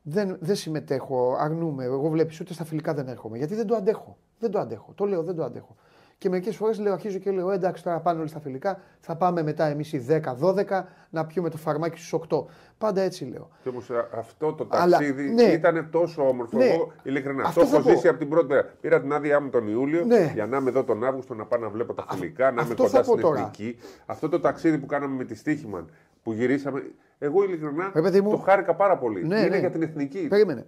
Δεν, 0.02 0.36
δεν 0.40 0.56
συμμετέχω, 0.56 1.36
αρνούμε. 1.38 1.84
Εγώ 1.84 2.08
βλέπεις 2.08 2.40
ούτε 2.40 2.52
στα 2.52 2.64
φιλικά 2.64 2.94
δεν 2.94 3.08
έρχομαι. 3.08 3.38
Γιατί 3.38 3.54
δεν 3.54 3.66
το 3.66 3.74
αντέχω. 3.74 4.16
Δεν 4.42 4.50
το 4.50 4.58
αντέχω. 4.58 4.92
Το 4.94 5.04
λέω, 5.04 5.22
δεν 5.22 5.34
το 5.34 5.44
αντέχω. 5.44 5.76
Και 6.18 6.28
μερικές 6.28 6.56
φορές 6.56 6.78
λέω, 6.78 6.92
αρχίζω 6.92 7.18
και 7.18 7.30
λέω: 7.30 7.50
Εντάξει, 7.50 7.82
τώρα 7.82 8.00
πάνε 8.00 8.18
όλοι 8.20 8.28
στα 8.28 8.40
φιλικά. 8.40 8.80
Θα 9.00 9.16
πάμε 9.16 9.42
μετά 9.42 9.64
εμείς 9.66 9.92
οι 9.92 10.06
10-12 10.40 10.82
να 11.10 11.26
πιούμε 11.26 11.50
το 11.50 11.56
φαρμάκι 11.56 11.98
στου 12.00 12.20
8. 12.28 12.44
Πάντα 12.78 13.00
έτσι 13.00 13.24
λέω. 13.24 13.48
Και 13.62 13.68
όμως 13.68 13.90
ε, 13.90 14.08
αυτό 14.14 14.52
το 14.52 14.66
Αλλά, 14.70 14.96
ταξίδι 14.96 15.30
ναι. 15.30 15.42
ήταν 15.42 15.88
τόσο 15.90 16.28
όμορφο. 16.28 16.58
Ναι. 16.58 16.64
Εγώ 16.64 16.92
ειλικρινά. 17.02 17.42
Αυτό 17.46 17.60
το 17.60 17.66
θα 17.66 17.76
έχω 17.76 17.88
πω. 17.88 17.94
ζήσει 17.94 18.08
από 18.08 18.18
την 18.18 18.28
πρώτη 18.28 18.46
μέρα. 18.46 18.64
Πήρα 18.80 19.00
την 19.00 19.12
άδειά 19.12 19.40
μου 19.40 19.50
τον 19.50 19.68
Ιούλιο 19.68 20.04
Ναι. 20.04 20.30
για 20.34 20.46
να 20.46 20.56
είμαι 20.56 20.68
εδώ 20.70 20.84
τον 20.84 21.04
Αύγουστο 21.04 21.34
να 21.34 21.44
πάω 21.44 21.60
να 21.60 21.68
βλέπω 21.68 21.94
τα 21.94 22.04
φιλικά, 22.10 22.44
να 22.44 22.50
είμαι 22.50 22.60
αυτό 22.60 22.74
κοντά 22.74 22.88
θα 22.88 22.98
πω 22.98 23.04
στην 23.10 23.20
τώρα. 23.20 23.38
εθνική. 23.40 23.76
Αυτό 24.06 24.28
το 24.28 24.40
ταξίδι 24.40 24.78
που 24.78 24.86
κάναμε 24.86 25.14
με 25.16 25.24
τη 25.24 25.34
Στίχημαν 25.34 25.88
που 26.22 26.32
γυρίσαμε. 26.32 26.82
Εγώ 27.18 27.44
ειλικρινά 27.44 27.90
Ρε 27.94 28.00
παιδί 28.02 28.20
μου. 28.20 28.30
το 28.30 28.36
χάρηκα 28.36 28.74
πάρα 28.74 28.98
πολύ. 28.98 29.26
Ναι, 29.26 29.38
είναι 29.38 29.48
ναι. 29.48 29.58
για 29.58 29.70
την 29.70 29.82
εθνική. 29.82 30.26
Περίμενε. 30.28 30.66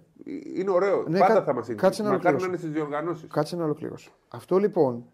Είναι 0.55 0.69
ωραίο. 0.69 1.03
Ναι, 1.07 1.19
Πάντα 1.19 1.33
κα- 1.33 1.43
θα 1.43 1.53
μας 1.53 1.67
είναι. 1.67 1.75
κάτσε 1.77 2.03
να 2.03 2.09
Μακάρι 2.09 2.23
να 2.23 2.29
ολοκληρώσω. 2.29 2.45
είναι 2.47 2.57
στις 2.57 2.71
διοργανώσεις. 2.71 3.27
Κάτσε 3.33 3.55
να 3.55 3.63
ολοκληρώσω. 3.63 4.11
Αυτό 4.27 4.57
λοιπόν, 4.57 5.05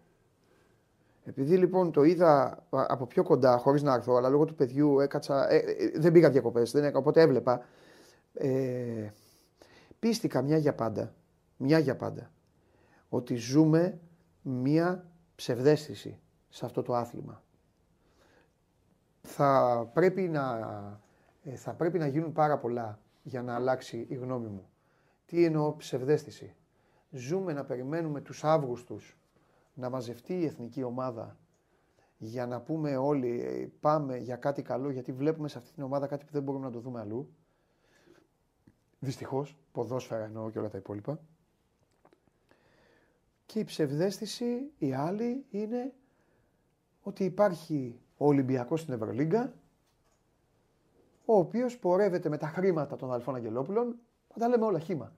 επειδή 1.24 1.56
λοιπόν 1.56 1.92
το 1.92 2.02
είδα 2.02 2.42
α, 2.70 2.84
από 2.88 3.06
πιο 3.06 3.22
κοντά, 3.22 3.56
χωρίς 3.56 3.82
να 3.82 3.94
έρθω, 3.94 4.14
αλλά 4.16 4.28
λόγω 4.28 4.44
του 4.44 4.54
παιδιού 4.54 5.00
έκατσα. 5.00 5.50
ε, 5.52 5.56
ε, 5.56 5.90
δεν 5.98 6.12
πήγα 6.12 6.30
διακοπές, 6.30 6.74
οπότε 6.94 7.20
έβλεπα. 7.20 7.64
Ε, 8.34 9.10
πίστηκα 9.98 10.42
μια 10.42 10.56
για 10.56 10.74
πάντα, 10.74 11.14
μια 11.56 11.78
για 11.78 11.96
πάντα, 11.96 12.30
ότι 13.08 13.34
ζούμε 13.34 13.98
μια 14.42 15.06
ψευδέστηση 15.34 16.18
σε 16.48 16.64
αυτό 16.64 16.82
το 16.82 16.94
άθλημα. 16.94 17.42
Θα 19.22 19.90
πρέπει 19.94 20.28
να, 20.28 20.58
ε, 21.42 21.56
θα 21.56 21.74
πρέπει 21.74 21.98
να 21.98 22.06
γίνουν 22.06 22.32
πάρα 22.32 22.58
πολλά 22.58 23.00
για 23.22 23.42
να 23.42 23.54
αλλάξει 23.54 24.06
η 24.08 24.14
γνώμη 24.14 24.48
μου. 24.48 24.68
Τι 25.26 25.44
εννοώ 25.44 25.76
ψευδέστηση. 25.76 26.54
Ζούμε 27.10 27.52
να 27.52 27.64
περιμένουμε 27.64 28.20
τους 28.20 28.44
Αύγουστους 28.44 29.16
να 29.74 29.90
μαζευτεί 29.90 30.40
η 30.40 30.44
εθνική 30.44 30.82
ομάδα 30.82 31.36
για 32.18 32.46
να 32.46 32.60
πούμε 32.60 32.96
όλοι 32.96 33.40
ε, 33.40 33.68
πάμε 33.80 34.16
για 34.16 34.36
κάτι 34.36 34.62
καλό 34.62 34.90
γιατί 34.90 35.12
βλέπουμε 35.12 35.48
σε 35.48 35.58
αυτή 35.58 35.72
την 35.72 35.82
ομάδα 35.82 36.06
κάτι 36.06 36.24
που 36.24 36.32
δεν 36.32 36.42
μπορούμε 36.42 36.64
να 36.64 36.72
το 36.72 36.80
δούμε 36.80 37.00
αλλού. 37.00 37.34
Δυστυχώς, 38.98 39.56
ποδόσφαιρα 39.72 40.24
εννοώ 40.24 40.50
και 40.50 40.58
όλα 40.58 40.68
τα 40.68 40.78
υπόλοιπα. 40.78 41.20
Και 43.46 43.58
η 43.58 43.64
ψευδέστηση, 43.64 44.70
η 44.78 44.92
άλλη, 44.94 45.44
είναι 45.50 45.92
ότι 47.02 47.24
υπάρχει 47.24 48.00
ο 48.22 48.26
Ολυμπιακός 48.26 48.80
στην 48.80 48.94
Ευρωλίγκα, 48.94 49.52
ο 51.24 51.36
οποίος 51.36 51.78
πορεύεται 51.78 52.28
με 52.28 52.36
τα 52.38 52.46
χρήματα 52.46 52.96
των 52.96 53.12
Αλφών 53.12 53.34
Αγγελόπουλων, 53.34 53.96
θα 54.28 54.38
τα 54.38 54.48
λέμε 54.48 54.64
όλα 54.64 54.78
χήμα. 54.78 55.12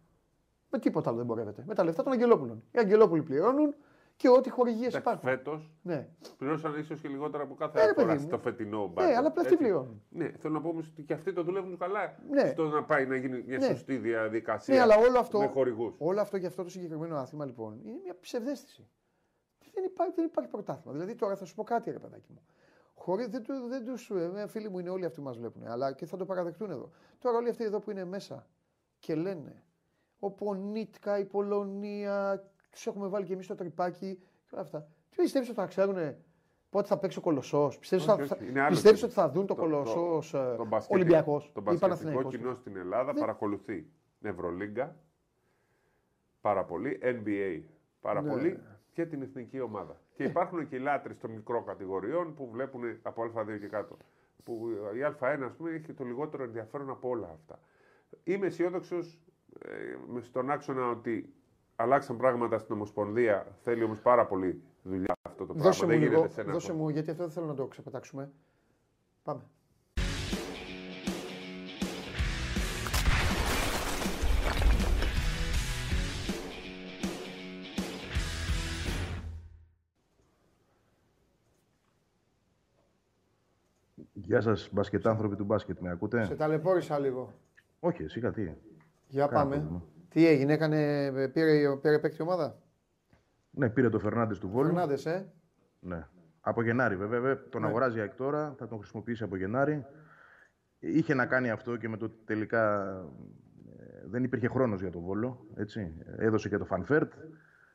Με 0.70 0.78
τίποτα 0.78 1.08
άλλο 1.08 1.18
δεν 1.18 1.26
πορεύεται. 1.26 1.64
Με 1.66 1.74
τα 1.74 1.84
λεφτά 1.84 2.02
των 2.02 2.12
Αγγελόπουλων. 2.12 2.62
Οι 2.70 2.78
Αγγελόπουλοι 2.78 3.22
πληρώνουν 3.22 3.74
και 4.16 4.28
ό,τι 4.28 4.50
χορηγίες 4.50 4.94
υπάρχουν. 4.94 5.28
Φέτος 5.28 5.70
Ναι. 5.82 6.08
πληρώσαν 6.38 6.78
ίσως 6.78 7.00
και 7.00 7.08
λιγότερα 7.08 7.42
από 7.42 7.54
κάθε 7.54 7.80
Ε, 7.80 7.86
ρε, 7.86 7.92
φορά 7.92 8.06
παιδί 8.06 8.18
μου. 8.20 8.26
στο 8.28 8.38
φετινό 8.38 8.80
Ναι, 8.82 8.86
μπάσκετ. 8.92 9.16
αλλά 9.16 9.30
πλαστή 9.32 9.52
Έτσι. 9.52 9.64
πληρώνουν. 9.64 10.02
Ναι, 10.08 10.28
θέλω 10.38 10.54
να 10.54 10.60
πω 10.60 10.68
όμως 10.68 10.88
ότι 10.88 11.02
και 11.02 11.12
αυτοί 11.12 11.32
το 11.32 11.42
δουλεύουν 11.42 11.78
καλά. 11.78 12.16
Ναι. 12.30 12.46
Στο 12.48 12.68
να 12.68 12.84
πάει 12.84 13.06
να 13.06 13.16
γίνει 13.16 13.42
μια 13.46 13.58
Ναι. 13.58 13.64
σωστή 13.66 13.96
διαδικασία 13.96 14.74
Ναι, 14.74 14.80
αλλά 14.80 14.96
όλο 14.96 15.18
αυτό, 15.18 15.38
με 15.38 15.46
χορηγούς. 15.46 15.94
όλο 15.98 16.20
αυτό 16.20 16.36
για 16.36 16.48
αυτό 16.48 16.62
το 16.62 16.70
συγκεκριμένο 16.70 17.16
άθλημα 17.16 17.44
λοιπόν 17.44 17.80
είναι 17.84 17.98
μια 18.02 18.16
ψευδέστηση. 18.20 18.88
δεν 19.74 19.84
υπάρχει, 19.84 20.12
δεν 20.14 20.24
υπάρχει 20.24 20.50
πρωτάθλημα. 20.50 20.92
Δηλαδή 20.92 21.14
τώρα 21.14 21.36
θα 21.36 21.44
σου 21.44 21.54
πω 21.54 21.62
κάτι, 21.64 21.90
ρε 21.90 21.98
παιδάκι 21.98 22.32
μου. 22.32 22.42
Χωρίς, 22.94 23.28
δεν, 23.28 23.42
του, 23.42 23.52
δεν 23.68 23.84
τους, 23.84 24.10
ε, 24.10 24.46
φίλοι 24.48 24.68
μου 24.68 24.78
είναι 24.78 24.90
όλοι 24.90 25.04
αυτοί 25.04 25.18
που 25.18 25.26
μας 25.26 25.38
βλέπουν, 25.38 25.66
αλλά 25.66 25.92
και 25.92 26.06
θα 26.06 26.16
το 26.16 26.24
παραδεχτούν 26.24 26.70
εδώ. 26.70 26.90
Τώρα 27.18 27.36
όλοι 27.36 27.48
αυτοί 27.48 27.64
εδώ 27.64 27.80
που 27.80 27.90
είναι 27.90 28.04
μέσα 28.04 28.46
και 28.98 29.14
λένε 29.14 29.62
ο 30.18 30.30
Πονίτκα, 30.30 31.18
η 31.18 31.24
Πολωνία, 31.24 32.44
τους 32.70 32.86
έχουμε 32.86 33.08
βάλει 33.08 33.26
και 33.26 33.32
εμείς 33.32 33.44
στο 33.44 33.54
τρυπάκι 33.54 34.18
και 34.46 34.50
όλα 34.54 34.62
αυτά. 34.62 34.88
Τι 35.10 35.16
πιστεύεις 35.16 35.48
ότι 35.48 35.58
θα 35.58 35.66
ξέρουν 35.66 36.16
πότε 36.70 36.86
θα 36.86 36.98
παίξει 36.98 37.18
ο 37.18 37.20
Κολοσσός, 37.20 37.78
πιστεύεις 37.78 39.02
ότι 39.02 39.12
θα 39.12 39.30
δουν 39.30 39.46
το, 39.46 39.54
το 39.54 39.60
Κολοσσός 39.60 40.34
Ολυμπιακός 40.88 41.50
Το 41.54 41.60
μπασκετικό 41.60 42.28
κοινό 42.28 42.54
στην 42.54 42.76
Ελλάδα 42.76 43.12
δεν... 43.12 43.20
παρακολουθεί 43.20 43.86
Ευρωλίγκα 44.20 44.96
πάρα 46.40 46.64
πολύ, 46.64 46.98
NBA 47.02 47.62
πάρα 48.00 48.22
ναι. 48.22 48.30
πολύ 48.30 48.60
και 48.92 49.06
την 49.06 49.22
εθνική 49.22 49.60
ομάδα. 49.60 50.00
Και 50.14 50.24
ε. 50.24 50.26
υπάρχουν 50.26 50.68
και 50.68 50.76
οι 50.76 50.78
λάτρε 50.78 51.14
των 51.14 51.30
μικρών 51.30 51.64
κατηγοριών 51.64 52.34
που 52.34 52.48
βλέπουν 52.50 52.82
από 53.02 53.22
Α2 53.22 53.58
και 53.60 53.66
κάτω. 53.66 53.96
Που 54.44 54.68
η 54.94 55.16
Α1, 55.20 55.42
ας 55.44 55.54
πούμε, 55.56 55.70
έχει 55.70 55.92
το 55.92 56.04
λιγότερο 56.04 56.42
ενδιαφέρον 56.42 56.90
από 56.90 57.08
όλα 57.08 57.30
αυτά. 57.34 57.58
Είμαι 58.24 58.46
αισιόδοξος 58.46 59.18
ε, 59.58 60.20
στον 60.20 60.50
άξονα 60.50 60.90
ότι 60.90 61.34
αλλάξαν 61.76 62.16
πράγματα 62.16 62.58
στην 62.58 62.74
Ομοσπονδία. 62.74 63.46
Θέλει 63.62 63.82
όμως 63.82 64.00
πάρα 64.00 64.26
πολύ 64.26 64.62
δουλειά 64.82 65.14
αυτό 65.22 65.46
το 65.46 65.52
πράγμα. 65.52 65.70
Δώσε 65.70 65.86
δεν 65.86 65.98
μου, 65.98 66.04
λίγο, 66.04 66.28
σε 66.28 66.40
ένα 66.40 66.52
δώσε 66.52 66.72
μου, 66.72 66.88
γιατί 66.88 67.10
αυτό 67.10 67.22
δεν 67.22 67.32
θέλω 67.32 67.46
να 67.46 67.54
το 67.54 67.66
ξεπετάξουμε. 67.66 68.32
Πάμε. 69.22 69.42
Γεια 84.34 84.42
σας, 84.42 84.68
μπασκετάνθρωποι 84.72 85.36
του 85.36 85.44
μπάσκετ, 85.44 85.78
με 85.78 85.90
ακούτε; 85.90 86.24
Σε 86.24 86.34
ταλαιπώρησα 86.34 86.98
λίγο. 86.98 87.32
Όχι, 87.80 88.02
εσύ 88.02 88.18
γιατί. 88.18 88.56
Για 89.06 89.28
πάμε. 89.28 89.82
Τι 90.08 90.26
έγινε, 90.26 90.52
έκανε, 90.52 91.10
πήρε, 91.32 91.76
πήρε 91.76 91.98
παίκτη 91.98 92.22
ομάδα; 92.22 92.58
Ναι, 93.50 93.70
πήρε 93.70 93.88
το 93.88 93.98
Φερνάντες 93.98 94.38
του 94.38 94.48
Βόλου. 94.48 94.66
Φερνάντες, 94.66 95.06
ε. 95.06 95.32
Ναι. 95.80 96.06
Από 96.40 96.62
Γενάρη, 96.62 96.96
βέβαια. 96.96 97.48
Τον 97.48 97.60
ναι. 97.60 97.66
αγοράζει 97.66 98.00
εκ 98.00 98.14
τώρα, 98.14 98.54
θα 98.58 98.68
τον 98.68 98.78
χρησιμοποιήσει 98.78 99.22
από 99.22 99.36
Γενάρη. 99.36 99.84
Είχε 100.78 101.14
να 101.14 101.26
κάνει 101.26 101.50
αυτό 101.50 101.76
και 101.76 101.88
με 101.88 101.96
το 101.96 102.04
ότι 102.04 102.16
τελικά 102.24 102.90
ε, 103.78 104.06
δεν 104.06 104.24
υπήρχε 104.24 104.48
χρόνος 104.48 104.80
για 104.80 104.90
τον 104.90 105.02
Βόλο. 105.02 105.46
Έτσι. 105.56 105.92
Έδωσε 106.16 106.48
και 106.48 106.58
το 106.58 106.64
Φαν 106.64 106.83
Βέερτ. 106.83 107.12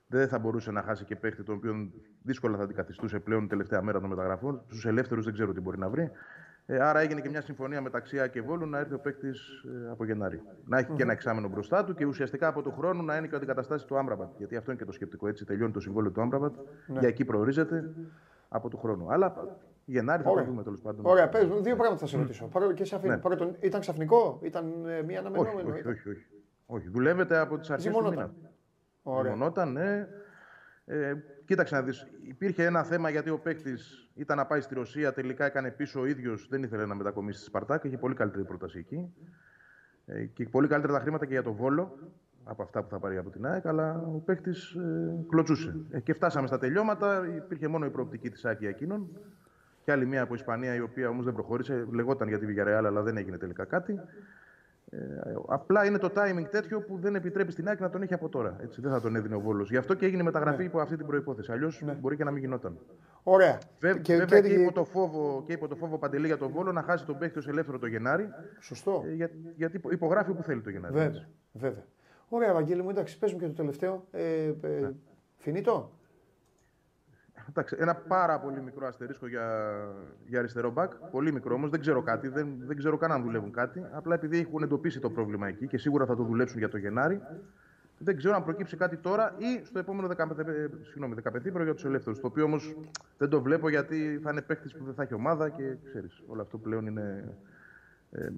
Δεν 0.08 0.28
θα 0.28 0.40
μπορούσε 0.40 0.72
να 0.72 0.82
χάσει 0.82 1.06
και 1.06 1.16
παίχτη 1.16 1.44
τον 1.44 1.56
οποίο 1.56 1.92
δύσκολα 2.22 2.58
θα 2.58 2.64
αντικαθιστούσε 2.64 3.20
πλέον 3.20 3.48
τελευταία 3.48 3.82
μέρα 3.82 4.00
των 4.00 4.10
μεταγραφών. 4.10 4.64
Στου 4.68 4.88
ελεύθερους 4.88 5.24
δεν 5.24 5.34
ξέρω 5.34 5.54
τι 5.54 5.60
μπορεί 5.62 5.78
να 5.78 5.90
βρει. 5.90 6.12
Ε, 6.72 6.80
άρα 6.80 7.00
έγινε 7.00 7.22
και 7.22 7.30
μια 7.30 7.42
συμφωνία 7.42 7.82
μεταξύ 7.82 8.20
Α 8.20 8.28
και 8.28 8.42
Βόλου 8.42 8.66
να 8.66 8.80
έρθει 8.80 8.94
ο 8.94 9.00
παίκτης 9.00 9.64
ε, 9.88 9.90
από 9.92 10.06
Γενάρη. 10.06 10.42
Να 10.66 10.78
έχει 10.78 10.92
και 10.92 11.04
ένα 11.04 11.12
εξάμενο 11.12 11.48
μπροστά 11.48 11.84
του 11.84 11.94
και 11.94 12.06
ουσιαστικά 12.06 12.48
από 12.48 12.62
του 12.62 12.72
χρόνου 12.72 13.04
να 13.04 13.16
είναι 13.16 13.28
και 13.28 13.34
ο 13.34 13.38
αντικαταστάσεις 13.38 13.88
του 13.88 13.98
Άμπραμπατ. 13.98 14.30
Γιατί 14.38 14.56
αυτό 14.56 14.72
είναι 14.72 14.80
και 14.80 14.86
το 14.86 14.92
σκεπτικό. 14.92 15.28
Έτσι 15.28 15.46
τελειώνει 15.46 15.72
το 15.72 15.80
συμβόλαιο 15.80 16.12
του 16.12 16.22
Άμπραμπατ. 16.22 16.56
Ναι. 16.88 17.00
Για 17.00 17.08
εκεί 17.08 17.26
προορίζεται 17.26 17.94
από 18.50 18.70
του 18.70 18.78
χρόνου. 18.78 19.12
Αλλά 19.12 19.58
Γενάρη 19.86 20.24
θα 20.24 20.30
Ωραία. 20.30 20.44
το 20.44 20.50
δούμε 20.50 20.64
τέλος 20.64 20.82
πάντων. 20.82 21.06
Ωραία, 21.06 21.30
πες, 21.30 21.48
δύο 21.48 21.76
πράγματα 21.76 21.98
θα 21.98 22.06
σε 22.06 22.18
ρωτήσω. 22.18 22.50
Mm. 22.54 22.74
Και 22.74 22.84
σε 22.86 22.96
αφήνω. 22.96 23.14
Ναι. 23.14 23.20
Πρώτον, 23.20 23.56
ήταν 23.60 23.80
ξαφνικό, 23.80 24.40
ήταν 24.44 24.86
ε, 24.86 25.02
μια 25.02 25.20
αναμενόμενη. 25.20 25.70
Όχι, 25.70 25.88
όχι, 25.88 26.10
όχι, 26.10 26.26
όχι. 26.66 26.90
Δουλεύετε 26.90 27.38
από 27.38 27.58
τις 27.58 27.70
αρχές 27.70 27.94
του 27.94 28.10
μήνα. 28.10 28.34
Ωραία. 29.04 29.66
ναι. 29.66 30.08
Ε, 30.92 31.14
κοίταξε 31.46 31.76
να 31.76 31.82
δεις. 31.82 32.08
Υπήρχε 32.28 32.66
ένα 32.66 32.84
θέμα 32.84 33.10
γιατί 33.10 33.30
ο 33.30 33.40
παίκτης 33.40 34.10
ήταν 34.16 34.38
να 34.38 34.46
πάει 34.46 34.62
στη 34.62 34.74
Ρωσία, 34.74 35.14
τελικά 35.14 35.46
έκανε 35.46 35.72
πίσω 35.72 36.00
ο 36.00 36.06
ίδιος, 36.06 36.48
δεν 36.50 36.64
ήθελε 36.64 36.86
να 36.86 36.96
μετακομίσει 36.96 37.38
στη 37.38 37.48
Σπαρτάκ. 37.48 37.84
Είχε 37.84 37.98
πολύ 37.98 38.16
καλύτερη 38.16 38.44
πρόταση 38.44 38.78
εκεί. 38.78 39.14
Ε, 40.06 40.26
και 40.26 40.44
πολύ 40.44 40.68
καλύτερα 40.68 40.94
τα 40.94 41.00
χρήματα 41.00 41.26
και 41.26 41.34
για 41.34 41.44
το 41.44 41.54
Βόλο 41.54 41.98
από 42.44 42.64
αυτά 42.64 42.84
που 42.84 42.90
θα 42.90 43.00
πάρει 43.00 43.18
από 43.18 43.30
την 43.30 43.46
ΑΕΚ, 43.46 43.66
αλλά 43.66 44.04
ο 44.16 44.22
παίκτης 44.26 44.74
ε, 44.74 45.26
κλωτσούσε. 45.28 45.76
Ε, 45.90 46.00
και 46.00 46.14
φτάσαμε 46.14 46.48
στα 46.48 46.58
τελειώματα. 46.58 47.28
Υπήρχε 47.36 47.68
μόνο 47.68 47.86
η 47.86 47.90
προοπτική 47.90 48.30
της 48.30 48.46
ΑΕΚ 48.46 48.60
για 48.60 48.70
εκείνον. 48.70 49.08
Και 49.84 49.92
άλλη 49.92 50.06
μία 50.06 50.22
από 50.22 50.34
Ισπανία, 50.34 50.76
η 50.76 50.80
οποία 50.80 51.10
όμως 51.10 51.26
δεν 51.26 51.34
προχώρησε. 51.34 51.88
Λεγόταν 51.92 52.28
για 52.28 52.40
τη 52.40 52.46
Βηγιαρεάλ, 52.46 52.86
αλλά 52.86 53.02
δεν 53.02 53.18
έγινε 53.18 53.38
τελικά 53.38 53.66
κάτι. 53.66 54.00
Ε, 54.92 55.36
απλά 55.48 55.86
είναι 55.86 55.98
το 55.98 56.12
timing 56.16 56.46
τέτοιο 56.50 56.82
που 56.82 56.98
δεν 56.98 57.16
επιτρέπει 57.16 57.52
στην 57.52 57.68
ΑΕΚ 57.68 57.80
να 57.80 57.90
τον 57.90 58.02
έχει 58.02 58.14
από 58.14 58.30
τώρα. 58.30 58.56
Έτσι, 58.62 58.82
δεν 58.82 58.92
θα 58.92 59.02
τον 59.02 59.16
έδινε 59.16 59.36
ο 59.36 59.40
Βόλος. 59.40 59.70
Γι' 59.70 59.78
αυτό 59.78 59.94
και 59.94 60.06
έγινε 60.06 60.24
μεταγραφή 60.24 60.58
ναι. 60.58 60.64
υπό 60.64 60.80
αυτή 60.80 60.96
την 60.98 61.06
προπόθεση. 61.06 61.52
Αλλιώς 61.52 61.82
ναι. 61.82 61.94
μπορεί 61.94 62.16
και 62.16 62.24
να 62.24 62.32
μην 62.32 62.42
γινόταν. 62.42 62.78
Ωραία. 63.24 63.58
Βέ, 63.80 64.00
και, 64.00 64.16
βέβαια 64.16 64.42
και, 64.42 64.48
και, 64.48 64.54
υπό 64.54 64.72
το 64.72 64.84
φόβο, 64.84 65.44
και 65.46 65.54
υπό 65.54 65.68
το 65.68 65.76
φόβο 65.76 65.98
Παντελή 65.98 66.28
για 66.28 66.38
τον 66.38 66.52
Βόλο 66.52 66.72
να 66.72 66.82
χάσει 66.82 67.06
τον 67.06 67.18
παίχτη 67.18 67.38
ως 67.38 67.48
ελεύθερο 67.48 67.80
το 67.80 67.88
Γενάρη. 67.88 68.30
Σωστό. 68.60 69.04
Ε, 69.06 69.14
για, 69.14 69.30
γιατί 69.56 69.82
υπογράφει 69.90 70.34
που 70.34 70.44
θέλει 70.44 70.62
το 70.62 70.70
Γενάρη. 70.70 70.94
Βέβαια. 70.94 71.30
βέβαια. 71.52 71.84
Ωραία, 72.28 72.54
Βαγγέλη 72.54 72.84
μου, 72.84 72.90
εντάξει, 72.90 73.18
πες 73.18 73.34
μου 73.34 73.40
και 73.40 73.46
το 73.46 73.54
τελευταίο. 73.54 74.06
Ε, 74.12 74.44
ε, 74.44 74.54
ναι. 74.80 74.92
Φινίτο. 75.38 75.92
Εντάξει, 77.50 77.76
ένα 77.80 77.96
πάρα 77.96 78.40
πολύ 78.40 78.62
μικρό 78.62 78.88
αστερίσκο 78.88 79.28
για, 79.28 79.76
για 80.26 80.40
αριστερό 80.40 80.72
μπακ. 80.72 80.96
Πολύ 80.96 81.32
μικρό 81.32 81.56
όμως, 81.56 81.70
δεν 81.70 81.80
ξέρω 81.80 82.02
κάτι, 82.02 82.28
δεν, 82.28 82.56
δεν 82.60 82.78
ξέρω 82.78 82.98
καν 82.98 83.12
αν 83.12 83.24
δουλεύουν 83.24 83.52
κάτι. 83.52 83.86
Απλά 83.92 84.16
επειδή 84.16 84.40
έχουν 84.40 84.64
εντοπίσει 84.64 85.00
το 85.00 85.10
πρόβλημα 85.10 85.48
εκεί 85.48 85.68
και 85.68 85.78
σίγουρα 85.78 86.06
θα 86.06 86.16
το 86.16 86.24
δουλέψουν 86.24 86.58
για 86.58 86.70
το 86.70 86.78
Γενάρη, 86.78 87.22
δεν 87.98 88.18
ξέρω 88.18 88.36
αν 88.36 88.44
προκύψει 88.44 88.78
κάτι 88.78 88.98
τώρα 88.98 89.36
ή 89.38 89.66
στο 89.66 89.80
επόμενο 89.80 90.08
15, 90.18 90.26
συγγνώμη, 90.82 91.16
15 91.24 91.64
για 91.64 91.74
τους 91.74 91.86
ελεύθερους. 91.86 92.20
Το 92.20 92.28
οποίο 92.28 92.44
όμως 92.44 92.76
δεν 93.18 93.30
το 93.30 93.42
βλέπω 93.42 93.70
γιατί 93.70 94.20
θα 94.24 94.32
είναι 94.32 94.42
παίχτη 94.42 94.70
που 94.78 94.84
δεν 94.84 94.94
θα 94.94 95.04
έχει 95.04 95.14
ομάδα 95.14 95.50
και 95.50 95.76
ξέρεις. 95.86 96.22
Όλο 96.28 96.42
αυτό 96.42 96.58
πλέον 96.58 96.86
είναι, 96.86 97.34
ε, 98.12 98.30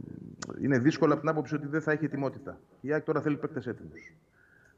είναι 0.61 0.79
δύσκολο 0.79 1.11
από 1.11 1.21
την 1.21 1.29
άποψη 1.29 1.55
ότι 1.55 1.67
δεν 1.67 1.81
θα 1.81 1.91
έχει 1.91 2.05
ετοιμότητα. 2.05 2.59
Η 2.81 2.93
ΑΕΚ 2.93 3.03
τώρα 3.03 3.21
θέλει 3.21 3.37
παίκτες 3.37 3.67
έτοιμους. 3.67 4.15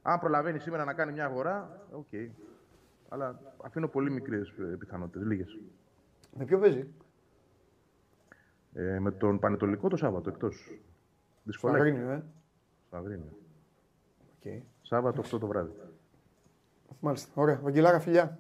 Αν 0.02 0.20
προλαβαίνει 0.20 0.60
σήμερα 0.60 0.84
να 0.84 0.94
κάνει 0.94 1.12
μια 1.12 1.26
αγορά, 1.26 1.86
ok. 1.92 2.06
Okay. 2.12 2.30
Αλλά 3.14 3.40
αφήνω 3.64 3.88
πολύ 3.88 4.12
μικρές 4.12 4.50
ε, 4.50 4.76
πιθανότητες, 4.80 5.28
λίγες. 5.28 5.60
Με 6.38 6.46
ποιο 6.46 6.60
παίζει, 6.60 6.88
ε, 8.74 9.00
Με 9.00 9.12
τον 9.12 9.40
Πανετολικό 9.40 9.88
το 9.88 9.96
Σάββατο 9.96 10.30
εκτός. 10.30 10.80
Στο 11.50 11.68
Αγρίνιο, 11.68 12.10
ε. 12.10 12.24
Στο 12.86 12.98
Αγρίνιο. 12.98 13.38
Okay. 14.44 14.62
Σάββατο 14.82 15.22
8 15.22 15.40
το 15.40 15.48
βράδυ. 15.48 15.72
Μάλιστα. 17.00 17.32
Ωραία. 17.34 17.60
Βαγγελάρα, 17.64 18.00
φιλιά. 18.00 18.40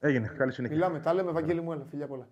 Έγινε. 0.00 0.26
Καλή 0.36 0.52
συνέχεια. 0.52 0.76
Μιλάμε, 0.76 1.00
τα 1.00 1.14
λέμε, 1.14 1.30
Βαγγέλη 1.30 1.60
μου, 1.60 1.72
έλα. 1.72 1.84
Φιλιά 1.84 2.06
πολλά. 2.06 2.28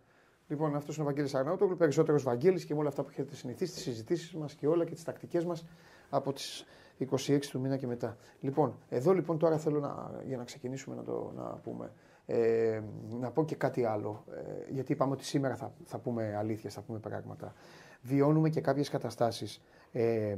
Λοιπόν, 0.48 0.76
αυτός 0.76 0.94
είναι 0.94 1.04
ο 1.04 1.06
Βαγγέλης 1.06 1.34
Αρναούτογλου, 1.34 1.76
περισσότερος 1.76 2.22
Βαγγέλης 2.22 2.64
και 2.64 2.74
με 2.74 2.80
όλα 2.80 2.88
αυτά 2.88 3.02
που 3.02 3.08
έχετε 3.10 3.34
συνηθίσει, 3.34 3.72
τις 3.72 3.82
συζητήσεις 3.82 4.34
μας 4.34 4.54
και 4.54 4.66
όλα 4.66 4.84
και 4.84 4.94
τις 4.94 5.04
τακτικές 5.04 5.44
μας 5.44 5.66
από 6.10 6.32
τις 6.32 6.64
26 7.10 7.38
του 7.50 7.60
μήνα 7.60 7.76
και 7.76 7.86
μετά. 7.86 8.16
Λοιπόν, 8.40 8.78
εδώ 8.88 9.12
λοιπόν 9.12 9.38
τώρα 9.38 9.58
θέλω 9.58 9.80
να, 9.80 10.10
για 10.26 10.36
να 10.36 10.44
ξεκινήσουμε 10.44 10.96
να 10.96 11.02
το 11.02 11.32
να 11.36 11.42
πούμε. 11.42 11.92
Ε, 12.26 12.80
να 13.20 13.30
πω 13.30 13.44
και 13.44 13.54
κάτι 13.54 13.84
άλλο, 13.84 14.24
ε, 14.34 14.72
γιατί 14.72 14.92
είπαμε 14.92 15.12
ότι 15.12 15.24
σήμερα 15.24 15.56
θα, 15.56 15.72
θα 15.84 15.98
πούμε 15.98 16.36
αλήθεια, 16.38 16.70
θα 16.70 16.80
πούμε 16.80 16.98
πράγματα. 16.98 17.54
Βιώνουμε 18.02 18.48
και 18.48 18.60
κάποιες 18.60 18.88
καταστάσεις. 18.88 19.62
Ε, 19.92 20.36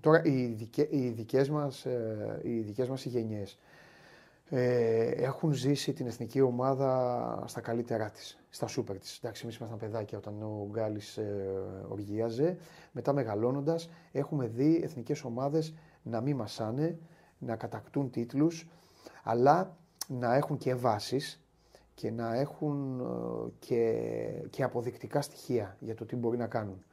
τώρα 0.00 0.22
οι, 0.24 0.46
δικέ, 0.46 0.86
οι 0.90 1.08
δικές 1.08 1.50
μας, 1.50 1.84
ε, 1.84 2.40
οι 2.42 2.60
δικές 2.60 2.88
μας 2.88 3.04
γενιές 3.04 3.58
ε, 4.54 5.04
έχουν 5.04 5.52
ζήσει 5.52 5.92
την 5.92 6.06
εθνική 6.06 6.40
ομάδα 6.40 7.44
στα 7.46 7.60
καλύτερά 7.60 8.10
της, 8.10 8.38
στα 8.48 8.66
σούπερ 8.66 8.98
της. 8.98 9.18
Εντάξει, 9.18 9.42
εμείς 9.44 9.56
ήμασταν 9.56 9.78
παιδάκια 9.78 10.18
όταν 10.18 10.42
ο 10.42 10.68
Γκάλης 10.70 11.16
ε, 11.16 11.62
οργίαζε. 11.88 12.56
Μετά 12.92 13.12
μεγαλώνοντας 13.12 13.90
έχουμε 14.12 14.46
δει 14.46 14.80
εθνικές 14.84 15.24
ομάδες 15.24 15.74
να 16.02 16.20
μην 16.20 16.36
μασάνε, 16.36 16.98
να 17.38 17.56
κατακτούν 17.56 18.10
τίτλους, 18.10 18.68
αλλά 19.22 19.76
να 20.08 20.34
έχουν 20.34 20.56
και 20.56 20.74
βάσεις 20.74 21.42
και 21.94 22.10
να 22.10 22.34
έχουν 22.34 23.00
ε, 23.00 23.50
και, 23.58 24.02
και 24.50 24.62
αποδεικτικά 24.62 25.22
στοιχεία 25.22 25.76
για 25.80 25.94
το 25.94 26.04
τι 26.04 26.16
μπορεί 26.16 26.36
να 26.36 26.46
κάνουν. 26.46 26.84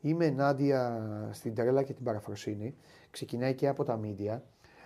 Είμαι 0.00 0.26
ενάντια 0.26 1.02
στην 1.32 1.54
τρέλα 1.54 1.82
και 1.82 1.92
την 1.92 2.04
παραφροσύνη. 2.04 2.74
Ξεκινάει 3.10 3.54
και 3.54 3.68
από 3.68 3.84
τα 3.84 4.00
media. 4.02 4.38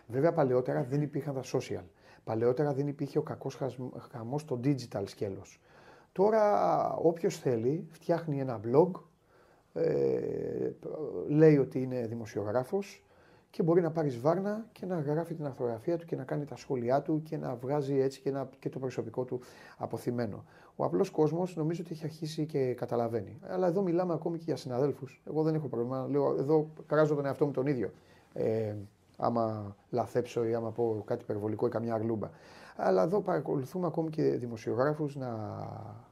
Βέβαια 0.07 0.33
παλαιότερα 0.33 0.83
δεν 0.83 1.03
υπήρχαν 1.03 1.35
τα 1.35 1.43
social. 1.53 1.85
Παλαιότερα 2.25 2.75
δεν 2.75 2.87
υπήρχε 2.87 3.19
ο 3.19 3.23
κακός 3.23 3.59
χαμός 4.11 4.41
στο 4.41 4.61
digital 4.65 5.03
σκέλος. 5.05 5.61
Τώρα 6.13 6.93
όποιος 6.95 7.39
θέλει 7.39 7.87
φτιάχνει 7.91 8.41
ένα 8.41 8.61
blog, 8.65 8.91
ε, 9.73 10.71
λέει 11.29 11.59
ότι 11.59 11.83
είναι 11.83 12.07
δημοσιογράφος, 12.07 13.05
και 13.59 13.65
μπορεί 13.65 13.81
να 13.81 13.91
πάρεις 13.91 14.21
βάρνα 14.21 14.67
και 14.73 14.87
να 14.87 15.01
γράφει 15.01 15.35
την 15.35 15.47
αρθογραφία 15.47 15.97
του 15.97 16.07
και 16.07 16.17
να 16.17 16.25
κάνει 16.25 16.45
τα 16.45 16.57
σχόλιά 16.57 17.03
του 17.03 17.23
και 17.23 17.37
να 17.37 17.55
βγάζει 17.55 17.99
έτσι 17.99 18.21
και, 18.21 18.31
να, 18.31 18.49
και 18.59 18.69
το 18.69 18.79
προσωπικό 18.79 19.25
του 19.25 19.41
αποθυμένο. 19.77 20.45
Ο 20.77 20.85
απλός 20.85 21.11
κόσμος 21.11 21.57
νομίζω 21.57 21.83
ότι 21.85 21.93
έχει 21.93 22.05
αρχίσει 22.05 22.47
και 22.47 22.75
καταλαβαίνει. 22.75 23.39
Αλλά 23.49 23.67
εδώ 23.67 23.83
μιλάμε 23.83 24.13
ακόμη 24.13 24.37
και 24.39 24.45
για 24.47 24.57
συναδέλφους. 24.57 25.23
Εγώ 25.29 25.43
δεν 25.43 25.55
έχω 25.55 25.69
πρόβλημα. 25.69 26.07
Λέω, 26.11 26.37
εδώ 26.39 26.69
κράζω 26.87 27.15
τον 27.15 27.27
εαυτό 27.27 27.47
μου 27.47 27.53
τον 27.53 27.67
ίδιο. 27.67 27.91
Ε, 28.33 28.75
άμα 29.17 29.77
λαθέψω 29.91 30.45
ή 30.45 30.55
άμα 30.55 30.71
πω 30.71 31.03
κάτι 31.07 31.23
υπερβολικό 31.23 31.67
ή 31.67 31.71
καμιά 31.71 31.95
αγλούμπα. 31.95 32.31
Αλλά 32.77 33.03
εδώ 33.03 33.21
παρακολουθούμε 33.21 33.87
ακόμη 33.87 34.11
και 34.11 34.23
δημοσιογράφους 34.23 35.17
να, 35.17 35.31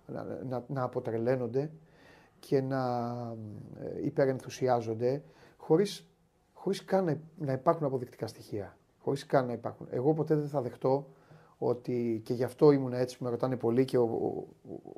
να, 0.06 0.24
να, 0.48 0.64
να 0.68 0.82
αποτρελαίνονται 0.82 1.70
και 2.38 2.60
να 2.60 3.12
ε, 3.80 4.04
υπερενθουσιάζονται 4.04 5.22
χωρίς, 5.56 6.06
χωρίς 6.66 6.84
καν 6.84 7.20
να 7.36 7.52
υπάρχουν 7.52 7.86
αποδεικτικά 7.86 8.26
στοιχεία. 8.26 8.76
Χωρίς 8.98 9.26
καν 9.26 9.46
να 9.46 9.52
υπάρχουν. 9.52 9.86
Εγώ 9.90 10.14
ποτέ 10.14 10.34
δεν 10.34 10.48
θα 10.48 10.60
δεχτώ 10.60 11.06
ότι 11.58 12.20
και 12.24 12.32
γι' 12.32 12.44
αυτό 12.44 12.70
ήμουν 12.70 12.92
έτσι 12.92 13.18
που 13.18 13.24
με 13.24 13.30
ρωτάνε 13.30 13.56
πολύ 13.56 13.84
και 13.84 13.98
ο, 13.98 14.02
ο, 14.02 14.26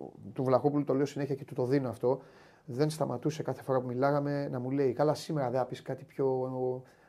ο, 0.03 0.13
του 0.33 0.45
Βλαχόπουλου 0.45 0.85
το 0.85 0.95
λέω 0.95 1.07
συνέχεια 1.07 1.35
και 1.35 1.45
του 1.45 1.55
το 1.55 1.67
δίνω 1.67 1.89
αυτό. 1.89 2.21
Δεν 2.65 2.91
σταματούσε 2.91 3.43
κάθε 3.43 3.63
φορά 3.63 3.81
που 3.81 3.87
μιλάγαμε 3.87 4.49
να 4.49 4.59
μου 4.59 4.71
λέει: 4.71 4.93
Καλά, 4.93 5.15
σήμερα 5.15 5.51
δεν 5.51 5.67
πεις 5.67 5.83
κάτι 5.83 6.05
πιο 6.05 6.53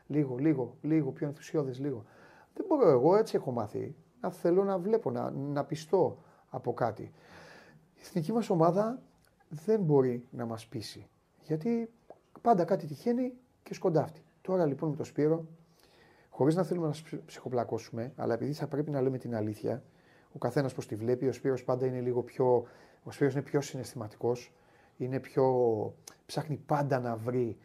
λίγο, 0.06 0.36
λίγο, 0.38 0.76
λίγο, 0.80 1.10
πιο 1.10 1.26
ενθουσιώδες, 1.26 1.78
λίγο. 1.78 2.04
Δεν 2.54 2.66
μπορώ 2.68 2.88
εγώ, 2.88 3.16
έτσι 3.16 3.36
έχω 3.36 3.50
μάθει. 3.50 3.94
Να 4.20 4.30
θέλω 4.30 4.64
να 4.64 4.78
βλέπω, 4.78 5.10
να, 5.10 5.30
να 5.30 5.64
πιστώ 5.64 6.18
από 6.48 6.74
κάτι. 6.74 7.02
Η 7.94 8.00
εθνική 8.00 8.32
μας 8.32 8.50
ομάδα 8.50 9.02
δεν 9.48 9.80
μπορεί 9.80 10.26
να 10.30 10.46
μας 10.46 10.66
πείσει. 10.66 11.08
Γιατί 11.42 11.90
πάντα 12.42 12.64
κάτι 12.64 12.86
τυχαίνει 12.86 13.32
και 13.62 13.74
σκοντάφτει. 13.74 14.24
Τώρα 14.50 14.66
λοιπόν 14.66 14.90
με 14.90 14.96
το 14.96 15.04
Σπύρο 15.04 15.46
χωρίς 16.30 16.54
να 16.54 16.62
θέλουμε 16.62 16.86
να 16.86 16.94
ψυχοπλακώσουμε, 17.26 18.12
αλλά 18.16 18.34
επειδή 18.34 18.52
θα 18.52 18.66
πρέπει 18.66 18.90
να 18.90 19.00
λέμε 19.00 19.18
την 19.18 19.34
αλήθεια, 19.34 19.82
ο 20.32 20.38
καθένας 20.38 20.74
πώς 20.74 20.86
τη 20.86 20.94
βλέπει, 20.94 21.26
ο 21.26 21.32
Σπύρος 21.32 21.64
πάντα 21.64 21.86
είναι 21.86 22.00
λίγο 22.00 22.22
πιο. 22.22 22.66
Ο 23.02 23.10
Σπύρος 23.10 23.32
είναι 23.32 23.42
πιο 23.42 23.60
συναισθηματικός, 23.60 24.52
είναι 24.96 25.20
πιο. 25.20 25.44
ψάχνει 26.26 26.56
πάντα 26.66 27.00
να 27.00 27.16
βρει, 27.16 27.56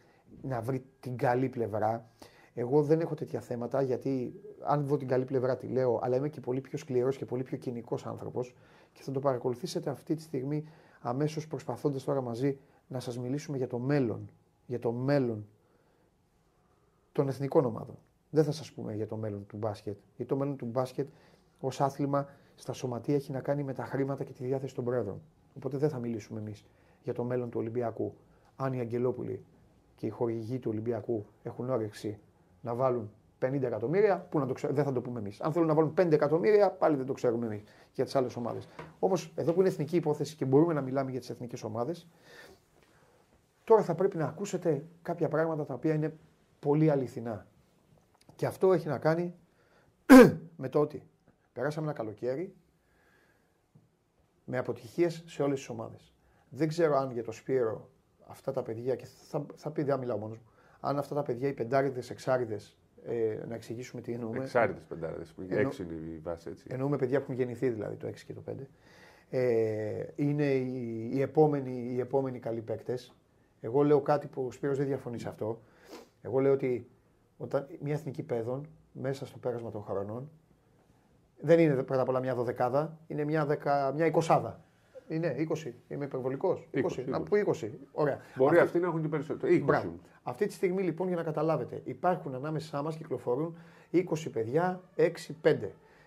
να 0.42 0.60
βρει 0.60 0.84
την 1.00 1.16
καλή 1.16 1.48
πλευρά. 1.48 2.10
Εγώ 2.54 2.82
δεν 2.82 3.00
έχω 3.00 3.14
τέτοια 3.14 3.40
θέματα 3.40 3.82
γιατί 3.82 4.40
αν 4.64 4.86
δω 4.86 4.96
την 4.96 5.08
καλή 5.08 5.24
πλευρά 5.24 5.56
τη 5.56 5.66
λέω, 5.66 6.00
αλλά 6.02 6.16
είμαι 6.16 6.28
και 6.28 6.40
πολύ 6.40 6.60
πιο 6.60 6.78
σκληρός 6.78 7.16
και 7.16 7.24
πολύ 7.24 7.42
πιο 7.42 7.56
κοινικός 7.56 8.06
άνθρωπος 8.06 8.54
και 8.92 9.02
θα 9.02 9.12
το 9.12 9.20
παρακολουθήσετε 9.20 9.90
αυτή 9.90 10.14
τη 10.14 10.22
στιγμή 10.22 10.68
αμέσως 11.00 11.46
προσπαθώντας 11.46 12.04
τώρα 12.04 12.20
μαζί 12.20 12.58
να 12.86 13.00
σας 13.00 13.18
μιλήσουμε 13.18 13.56
για 13.56 13.66
το 13.66 13.78
μέλλον. 13.78 14.30
Για 14.66 14.78
το 14.78 14.92
μέλλον 14.92 15.46
των 17.16 17.28
εθνικών 17.28 17.64
ομάδων 17.64 17.96
δεν 18.30 18.44
θα 18.44 18.52
σας 18.52 18.72
πούμε 18.72 18.94
για 18.94 19.06
το 19.06 19.16
μέλλον 19.16 19.46
του 19.46 19.56
μπάσκετ. 19.56 19.96
Γιατί 20.16 20.32
το 20.32 20.36
μέλλον 20.38 20.56
του 20.56 20.66
μπάσκετ 20.66 21.08
ως 21.60 21.80
άθλημα 21.80 22.28
στα 22.54 22.72
σωματεία 22.72 23.14
έχει 23.14 23.32
να 23.32 23.40
κάνει 23.40 23.62
με 23.62 23.72
τα 23.72 23.84
χρήματα 23.84 24.24
και 24.24 24.32
τη 24.32 24.44
διάθεση 24.44 24.74
των 24.74 24.84
πρόεδρων. 24.84 25.22
Οπότε 25.56 25.76
δεν 25.76 25.88
θα 25.88 25.98
μιλήσουμε 25.98 26.40
εμείς 26.40 26.64
για 27.02 27.12
το 27.12 27.24
μέλλον 27.24 27.50
του 27.50 27.60
Ολυμπιακού. 27.60 28.14
Αν 28.56 28.72
οι 28.72 28.80
Αγγελόπουλοι 28.80 29.44
και 29.94 30.06
οι 30.06 30.08
χορηγοί 30.08 30.58
του 30.58 30.70
Ολυμπιακού 30.70 31.26
έχουν 31.42 31.70
όρεξη 31.70 32.18
να 32.60 32.74
βάλουν 32.74 33.10
50 33.40 33.62
εκατομμύρια, 33.62 34.26
που 34.30 34.38
να 34.38 34.46
το 34.46 34.54
δεν 34.70 34.84
θα 34.84 34.92
το 34.92 35.00
πούμε 35.00 35.18
εμείς. 35.18 35.40
Αν 35.40 35.52
θέλουν 35.52 35.68
να 35.68 35.74
βάλουν 35.74 35.94
5 35.98 36.12
εκατομμύρια, 36.12 36.70
πάλι 36.70 36.96
δεν 36.96 37.06
το 37.06 37.12
ξέρουμε 37.12 37.46
εμείς 37.46 37.62
για 37.92 38.04
τις 38.04 38.14
άλλες 38.14 38.36
ομάδες. 38.36 38.68
Όμως, 38.98 39.32
εδώ 39.34 39.52
που 39.52 39.60
είναι 39.60 39.68
εθνική 39.68 39.96
υπόθεση 39.96 40.36
και 40.36 40.44
μπορούμε 40.44 40.72
να 40.72 40.80
μιλάμε 40.80 41.10
για 41.10 41.20
τις 41.20 41.30
εθνικές 41.30 41.62
ομάδες, 41.62 42.08
τώρα 43.64 43.82
θα 43.82 43.94
πρέπει 43.94 44.16
να 44.16 44.24
ακούσετε 44.24 44.84
κάποια 45.02 45.28
πράγματα 45.28 45.64
τα 45.64 45.74
οποία 45.74 45.94
είναι 45.94 46.16
πολύ 46.66 46.90
αληθινά. 46.90 47.46
Και 48.36 48.46
αυτό 48.46 48.72
έχει 48.72 48.88
να 48.88 48.98
κάνει 48.98 49.34
με 50.62 50.68
το 50.68 50.80
ότι 50.80 51.02
περάσαμε 51.52 51.86
ένα 51.86 51.96
καλοκαίρι 51.96 52.54
με 54.44 54.58
αποτυχίες 54.58 55.22
σε 55.26 55.42
όλες 55.42 55.58
τις 55.58 55.68
ομάδες. 55.68 56.14
Δεν 56.48 56.68
ξέρω 56.68 56.96
αν 56.96 57.10
για 57.10 57.22
το 57.22 57.32
Σπύρο 57.32 57.90
αυτά 58.26 58.52
τα 58.52 58.62
παιδιά, 58.62 58.94
και 58.94 59.06
θα, 59.28 59.46
θα 59.54 59.70
πει 59.70 59.82
δεν 59.82 59.98
μιλάω 59.98 60.16
μόνος 60.16 60.38
μου, 60.38 60.44
αν 60.80 60.98
αυτά 60.98 61.14
τα 61.14 61.22
παιδιά, 61.22 61.48
οι 61.48 61.52
πεντάριδες, 61.52 62.10
εξάριδες, 62.10 62.76
ε, 63.04 63.44
να 63.48 63.54
εξηγήσουμε 63.54 64.02
τι 64.02 64.12
εννοούμε. 64.12 64.44
Εξάριδες 64.44 64.82
πεντάριδες, 64.82 65.32
που 65.32 65.40
Εννο... 65.40 65.58
έξι 65.58 65.82
είναι 65.82 65.94
η 65.94 66.18
βάση 66.22 66.48
έτσι. 66.48 66.66
Εννοούμε 66.68 66.96
παιδιά 66.96 67.18
που 67.18 67.22
έχουν 67.22 67.34
γεννηθεί 67.34 67.68
δηλαδή 67.68 67.96
το 67.96 68.08
6 68.08 68.14
και 68.26 68.32
το 68.32 68.42
5. 68.50 68.52
Ε, 69.30 70.04
είναι 70.16 70.54
οι, 70.54 71.10
οι, 71.12 71.20
επόμενοι, 71.20 71.92
οι 71.92 72.00
επόμενοι 72.00 72.38
καλοί 72.38 72.60
παίκτες. 72.60 73.14
Εγώ 73.60 73.82
λέω 73.82 74.00
κάτι 74.00 74.26
που 74.26 74.44
ο 74.46 74.50
Σπύρος 74.50 74.76
δεν 74.76 74.86
διαφωνεί 74.86 75.18
σε 75.18 75.28
αυτό. 75.28 75.60
Εγώ 76.26 76.38
λέω 76.38 76.52
ότι 76.52 76.88
όταν 77.36 77.66
μια 77.80 77.94
εθνική 77.94 78.22
παιδών 78.22 78.66
μέσα 78.92 79.26
στο 79.26 79.38
πέρασμα 79.38 79.70
των 79.70 79.82
χρονών 79.82 80.30
δεν 81.40 81.58
είναι 81.58 81.82
πρώτα 81.82 82.02
απ' 82.02 82.08
όλα 82.08 82.20
μια 82.20 82.34
δωδεκάδα, 82.34 82.98
είναι 83.06 83.24
μια, 83.24 83.46
δεκα, 83.46 83.92
μια 83.92 84.06
εικοσάδα. 84.06 84.60
Είναι 85.08 85.46
20. 85.64 85.72
Είμαι 85.88 86.04
υπερβολικός. 86.04 86.68
20. 86.72 86.78
20. 86.78 87.04
Να 87.06 87.20
πω 87.20 87.36
20. 87.36 87.70
Ωραία. 87.92 88.20
Μπορεί 88.36 88.58
αυτοί 88.58 88.78
να 88.78 88.86
έχουν 88.86 89.00
την 89.00 89.10
περισσότερη. 89.10 89.64
20. 89.68 89.90
Αυτή 90.22 90.46
τη 90.46 90.52
στιγμή 90.52 90.82
λοιπόν 90.82 91.06
για 91.06 91.16
να 91.16 91.22
καταλάβετε, 91.22 91.80
υπάρχουν 91.84 92.34
ανάμεσά 92.34 92.82
μας 92.82 92.96
κυκλοφορούν 92.96 93.56
20 93.92 94.02
παιδιά, 94.32 94.80
6-5. 95.42 95.56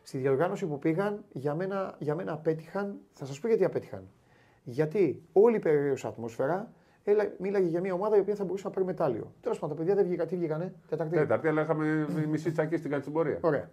Στη 0.04 0.18
διοργάνωση 0.18 0.66
που 0.66 0.80
πήγαν, 0.80 1.24
για 1.32 1.56
μένα, 1.56 1.96
για 2.00 2.16
μένα 2.16 2.32
απέτυχαν. 2.32 3.00
Θα 3.14 3.26
σας 3.26 3.40
πω 3.40 3.48
γιατί 3.48 3.66
απέτυχαν. 3.66 4.08
Γιατί 4.64 5.22
όλη 5.34 5.56
η 5.56 5.60
περίεργη 5.60 6.08
ατμόσφαιρα 6.08 6.72
Έλα, 7.04 7.32
μίλαγε 7.38 7.68
για 7.68 7.82
μια 7.82 7.94
ομάδα 7.94 8.18
η 8.18 8.20
οποία 8.20 8.36
θα 8.36 8.44
μπορούσε 8.44 8.68
να 8.68 8.74
πάρει 8.74 8.86
μετάλλιο. 8.86 9.34
Τέλος 9.42 9.60
πάντων, 9.60 9.76
τα 9.76 9.82
παιδιά 9.82 9.96
δεν 9.96 10.06
βγήκαν. 10.06 10.28
Τι 10.28 10.36
βγήκανε, 10.36 10.74
Τετάρτη. 10.90 11.16
Τέταρτη, 11.16 11.48
αλλά 11.48 11.62
είχαμε 11.62 12.08
μισή 12.28 12.52
τσακή 12.52 12.78
στην 12.78 12.92
κατσιμπορία. 12.92 13.38
Ωραία. 13.42 13.70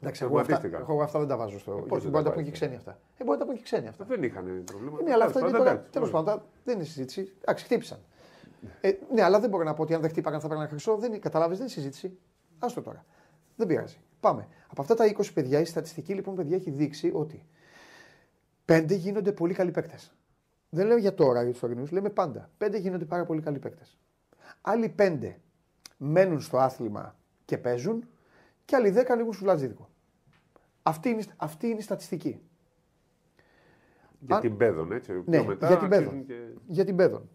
Εντάξει, 0.00 0.24
εγώ 0.24 0.38
αυτά, 0.38 0.60
εγώ 0.78 1.02
αυτά 1.02 1.18
δεν 1.18 1.28
τα 1.28 1.36
βάζω 1.36 1.58
στο. 1.58 1.72
Πώς 1.88 2.02
μπορεί 2.02 2.14
να 2.14 2.22
τα 2.22 2.32
πούν 2.32 2.44
και 2.44 2.50
ξένοι 2.50 2.74
αυτά. 2.74 2.98
Ε, 3.16 3.24
μπορεί 3.24 3.38
να 3.38 3.44
τα 3.44 3.44
πούν 3.44 3.54
και 3.54 3.62
ξένοι 3.62 3.88
αυτά. 3.88 4.04
Δεν 4.04 4.22
είχαν 4.22 4.62
πρόβλημα. 4.64 5.02
Ναι, 5.02 5.12
αλλά 5.12 5.24
αυτά 5.24 5.40
είναι 5.40 5.50
τώρα. 5.50 5.80
Τέλος 5.90 6.10
πάντων, 6.10 6.42
δεν 6.64 6.74
είναι 6.74 6.84
συζήτηση. 6.84 7.32
Εντάξει, 7.40 7.64
χτύπησαν. 7.64 7.98
Ε, 8.80 8.92
ναι, 9.14 9.22
αλλά 9.22 9.40
δεν 9.40 9.50
μπορώ 9.50 9.64
να 9.64 9.74
πω 9.74 9.82
ότι 9.82 9.94
αν 9.94 10.00
δεν 10.00 10.10
χτύπαγαν 10.10 10.40
θα 10.40 10.48
ένα 10.50 10.68
χρυσό. 10.68 10.96
Δεν 10.96 11.20
καταλάβει, 11.20 11.52
δεν 11.52 11.60
είναι 11.60 11.70
συζήτηση. 11.70 12.18
Άστο 12.58 12.82
τώρα. 12.82 13.04
Δεν 13.56 13.66
πειράζει. 13.66 13.96
Πάμε. 14.20 14.48
Από 14.70 14.82
αυτά 14.82 14.94
τα 14.94 15.14
20 15.16 15.32
παιδιά, 15.34 15.60
η 15.60 15.64
στατιστική 15.64 16.14
λοιπόν 16.14 16.34
παιδιά 16.34 16.56
έχει 16.56 16.70
δείξει 16.70 17.10
ότι 17.14 17.44
5 18.66 18.84
γίνονται 18.88 19.32
πολύ 19.32 19.54
καλοί 19.54 19.70
παίκτες. 19.70 20.12
Δεν 20.70 20.86
λέω 20.86 20.96
για 20.96 21.14
τώρα 21.14 21.42
για 21.42 21.50
τους 21.50 21.60
τωρινού, 21.60 21.86
λέμε 21.90 22.10
πάντα. 22.10 22.50
Πέντε 22.58 22.78
γίνονται 22.78 23.04
πάρα 23.04 23.24
πολύ 23.24 23.40
καλοί 23.40 23.58
παίκτες. 23.58 23.98
Άλλοι 24.60 24.88
πέντε 24.88 25.40
μένουν 25.96 26.40
στο 26.40 26.58
άθλημα 26.58 27.16
και 27.44 27.58
παίζουν 27.58 28.04
και 28.64 28.76
άλλοι 28.76 28.90
δέκα 28.90 29.12
ανοίγουν 29.12 29.32
σου 29.32 29.44
λατζίδικο. 29.44 29.90
Αυτή 30.82 31.08
είναι, 31.08 31.22
αυτή 31.36 31.66
είναι 31.66 31.78
η 31.78 31.82
στατιστική. 31.82 32.40
Για 34.18 34.40
την 34.40 34.56
παιδόν, 34.56 34.92
έτσι. 34.92 35.22
Ναι, 35.26 35.42
μετά 35.42 35.66
για 35.66 35.76
την 35.76 35.88
παιδόν. 35.88 36.24
Και... 36.26 36.34
Για 36.66 36.84
την 36.84 36.96
παιδόν. 36.96 37.28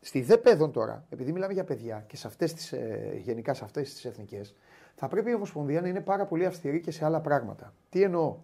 Στη 0.00 0.22
δε 0.22 0.36
παιδόν 0.36 0.72
τώρα, 0.72 1.06
επειδή 1.08 1.32
μιλάμε 1.32 1.52
για 1.52 1.64
παιδιά 1.64 2.04
και 2.06 2.16
σε 2.16 2.26
αυτές 2.26 2.54
τις, 2.54 2.72
ε, 2.72 3.20
γενικά 3.22 3.54
σε 3.54 3.64
αυτές 3.64 3.94
τις 3.94 4.04
εθνικές, 4.04 4.54
θα 4.94 5.08
πρέπει 5.08 5.30
η 5.30 5.34
Ομοσπονδία 5.34 5.80
να 5.80 5.88
είναι 5.88 6.00
πάρα 6.00 6.26
πολύ 6.26 6.46
αυστηρή 6.46 6.80
και 6.80 6.90
σε 6.90 7.04
άλλα 7.04 7.20
πράγματα. 7.20 7.74
Τι 7.88 8.02
εννοώ; 8.02 8.38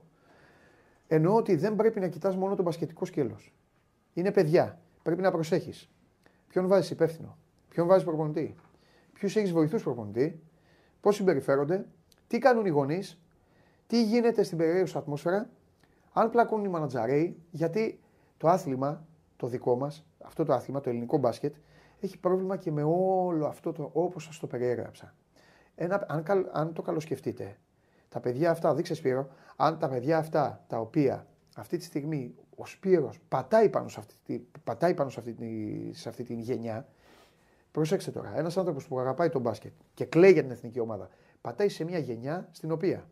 Εννοώ 1.09 1.35
ότι 1.35 1.57
δεν 1.57 1.77
πρέπει 1.77 2.01
να 2.01 2.09
κοιτάς 2.09 2.37
μόνο 2.37 2.55
το 2.55 2.63
μπασκετικό 2.63 3.05
σκέλος 3.05 3.53
είναι 4.17 4.33
παιδιά. 4.33 4.81
Πρέπει 5.03 5.23
να 5.23 5.31
προσέχεις. 5.31 5.91
Ποιον 6.49 6.67
βάζεις 6.67 6.91
υπεύθυνο, 6.91 7.37
ποιον 7.69 7.87
βάζεις 7.87 8.05
προπονητή, 8.05 8.55
ποιους 9.13 9.37
έχεις 9.37 9.53
βοηθούς 9.53 9.83
προπονητή, 9.83 10.43
πώς 11.01 11.15
συμπεριφέρονται, 11.15 11.87
τι 12.27 12.39
κάνουν 12.39 12.67
οι 12.67 12.69
γονείς, 12.69 13.21
τι 13.87 14.03
γίνεται 14.03 14.43
στην 14.43 14.59
περιέργεια 14.59 14.99
ατμόσφαιρα, 14.99 15.51
αν 16.13 16.31
πλακούν 16.31 16.65
οι 16.65 16.69
μανατζαρέοι, 16.69 17.43
γιατί 17.51 18.01
το 18.37 18.49
άθλημα, 18.49 19.07
το 19.37 19.47
δικό 19.47 19.77
μας, 19.77 20.07
αυτό 20.25 20.45
το 20.45 20.53
άθλημα, 20.53 20.81
το 20.81 20.91
ελληνικό 20.91 21.19
μπάσκετ, 21.19 21.55
έχει 22.01 22.19
πρόβλημα 22.19 22.57
και 22.57 22.71
με 22.71 22.83
όλο 22.83 23.47
αυτό 23.47 23.73
το 23.73 23.91
όπως 23.93 24.25
σας 24.25 24.39
το 24.39 24.47
περιέγραψα. 24.47 25.15
Ένα, 25.75 26.07
αν, 26.09 26.49
αν 26.53 26.73
το 26.73 26.83
καλοσκεφτείτε, 26.83 27.57
τα 28.09 28.21
παιδιά 28.21 28.51
αυτά, 28.51 28.75
δείξε 28.75 28.95
Σπύρο, 28.95 29.29
αν 29.57 29.79
τα 29.79 29.89
παιδιά 29.89 30.19
αυτά 30.19 30.65
τα 30.67 30.79
οποία 30.79 31.27
αυτή 31.59 31.77
τη 31.77 31.85
στιγμή 31.85 32.35
ο 32.57 32.67
Σπύρος 32.67 33.21
πατάει 33.29 33.69
πάνω 33.69 33.89
σε 33.89 34.01
αυτή, 34.01 34.49
πατάει 34.65 34.95
πάνω 34.95 35.11
σε 35.11 35.21
αυτή, 35.21 35.37
σε 35.95 36.09
αυτή 36.09 36.23
την 36.23 36.39
γενιά. 36.39 36.89
Προσέξτε 37.71 38.11
τώρα, 38.11 38.39
ένας 38.39 38.57
άνθρωπος 38.57 38.87
που 38.87 38.99
αγαπάει 38.99 39.29
τον 39.29 39.41
μπάσκετ 39.41 39.73
και 39.95 40.05
κλαίει 40.05 40.33
για 40.33 40.43
την 40.43 40.51
εθνική 40.51 40.81
ομάδα, 40.81 41.09
πατάει 41.41 41.69
σε 41.69 41.85
μια 41.85 41.99
γενιά 41.99 42.49
στην 42.51 42.71
οποία 42.71 43.09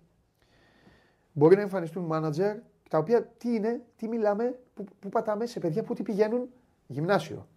μπορεί 1.32 1.56
να 1.56 1.62
εμφανιστούν 1.62 2.04
μάνατζερ 2.04 2.56
τα 2.88 2.98
οποία 2.98 3.24
τι 3.24 3.54
είναι, 3.54 3.80
τι 3.96 4.08
μιλάμε, 4.08 4.58
που, 4.74 4.84
που 5.00 5.08
πατάμε 5.08 5.46
σε 5.46 5.60
παιδιά 5.60 5.82
που 5.82 5.94
τι 5.94 6.02
πηγαίνουν, 6.02 6.48
γυμνάσιο. 6.86 7.48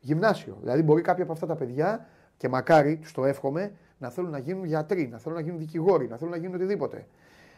Γυμνάσιο. 0.00 0.56
Δηλαδή 0.60 0.82
μπορεί 0.82 1.02
κάποια 1.02 1.22
από 1.22 1.32
αυτά 1.32 1.46
τα 1.46 1.54
παιδιά 1.54 2.06
και 2.36 2.48
μακάρι, 2.48 2.96
τους 2.96 3.12
το 3.12 3.24
εύχομαι, 3.24 3.72
να 3.98 4.10
θέλουν 4.10 4.30
να 4.30 4.38
γίνουν 4.38 4.64
γιατροί, 4.64 5.08
να 5.08 5.18
θέλουν 5.18 5.36
να 5.36 5.42
γίνουν 5.42 5.58
δικηγόροι, 5.58 6.08
να 6.08 6.16
θέλουν 6.16 6.32
να 6.32 6.38
γίνουν 6.38 6.54
οτιδήποτε. 6.54 7.06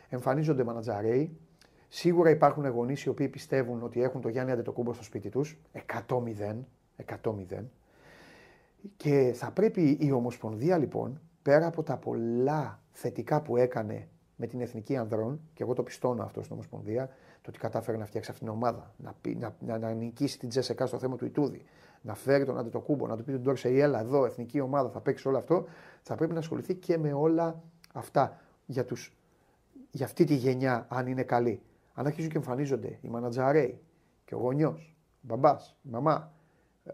Εμφανίζονται 0.09 0.65
μανατζαρέοι, 0.65 1.39
Σίγουρα 1.89 2.31
υπάρχουν 2.31 2.67
γονείς 2.67 3.03
οι 3.05 3.09
οποίοι 3.09 3.29
πιστεύουν 3.29 3.83
ότι 3.83 4.03
έχουν 4.03 4.21
το 4.21 4.29
Γιάννη 4.29 4.53
Αντετοκούμπο 4.53 4.93
στο 4.93 5.03
σπίτι 5.03 5.29
τους. 5.29 5.59
100-0. 6.09 6.57
100-0. 7.23 7.65
Και 8.97 9.33
θα 9.35 9.51
πρέπει 9.51 9.97
η 10.01 10.13
Ομοσπονδία 10.13 10.79
λοιπόν, 10.79 11.21
πέρα 11.43 11.67
από 11.67 11.83
τα 11.83 11.97
πολλά 11.97 12.83
θετικά 12.93 13.43
που 13.43 13.57
έκανε 13.57 14.09
με 14.37 14.47
την 14.47 14.61
Εθνική 14.61 14.97
Ανδρών, 14.97 15.41
και 15.55 15.63
εγώ 15.63 15.73
το 15.73 15.83
πιστώνω 15.83 16.23
αυτό 16.23 16.43
στην 16.43 16.53
Ομοσπονδία, 16.53 17.07
το 17.43 17.51
ότι 17.51 17.59
κατάφερε 17.59 17.97
να 17.97 18.05
φτιάξει 18.05 18.31
αυτήν 18.31 18.47
την 18.47 18.57
ομάδα, 18.57 18.95
να, 18.97 19.15
να, 19.39 19.57
να, 19.61 19.79
να 19.79 19.93
νικήσει 19.93 20.39
την 20.39 20.49
Τζέσσεκα 20.49 20.87
στο 20.87 20.99
θέμα 20.99 21.17
του 21.17 21.25
Ιτούδη, 21.25 21.65
να 22.03 22.15
φέρει 22.15 22.45
τον 22.45 22.59
Αντετοκούμπο, 22.59 23.07
να 23.07 23.17
του 23.17 23.25
πει 23.25 23.33
τον 23.33 23.41
Ντόρσεϊ, 23.41 23.81
έλα 23.81 24.01
εδώ, 24.01 24.25
εθνική 24.25 24.61
ομάδα, 24.61 24.89
θα 24.91 25.01
παίξει 25.01 25.29
όλο 25.29 25.39
αυτό, 25.39 25.65
θα 26.03 26.15
πρέπει 26.15 26.33
να 26.33 26.39
ασχοληθεί 26.39 26.75
και 26.75 26.99
με 26.99 27.13
όλα 27.13 27.63
αυτά 27.93 28.41
για 28.67 28.85
τους 28.85 29.13
για 29.91 30.07
αυτή 30.07 30.25
τη 30.25 30.35
γενιά, 30.35 30.87
αν 30.89 31.07
είναι 31.07 31.23
καλή. 31.23 31.61
Αν 31.99 32.07
αρχίζουν 32.07 32.31
και 32.31 32.37
εμφανίζονται 32.37 32.99
οι 33.01 33.09
μανατζαρέοι 33.09 33.81
και 34.25 34.35
ο 34.35 34.39
γονιός, 34.39 34.97
ο 35.15 35.21
μπαμπάς, 35.21 35.77
η 35.83 35.89
μαμά, 35.91 36.33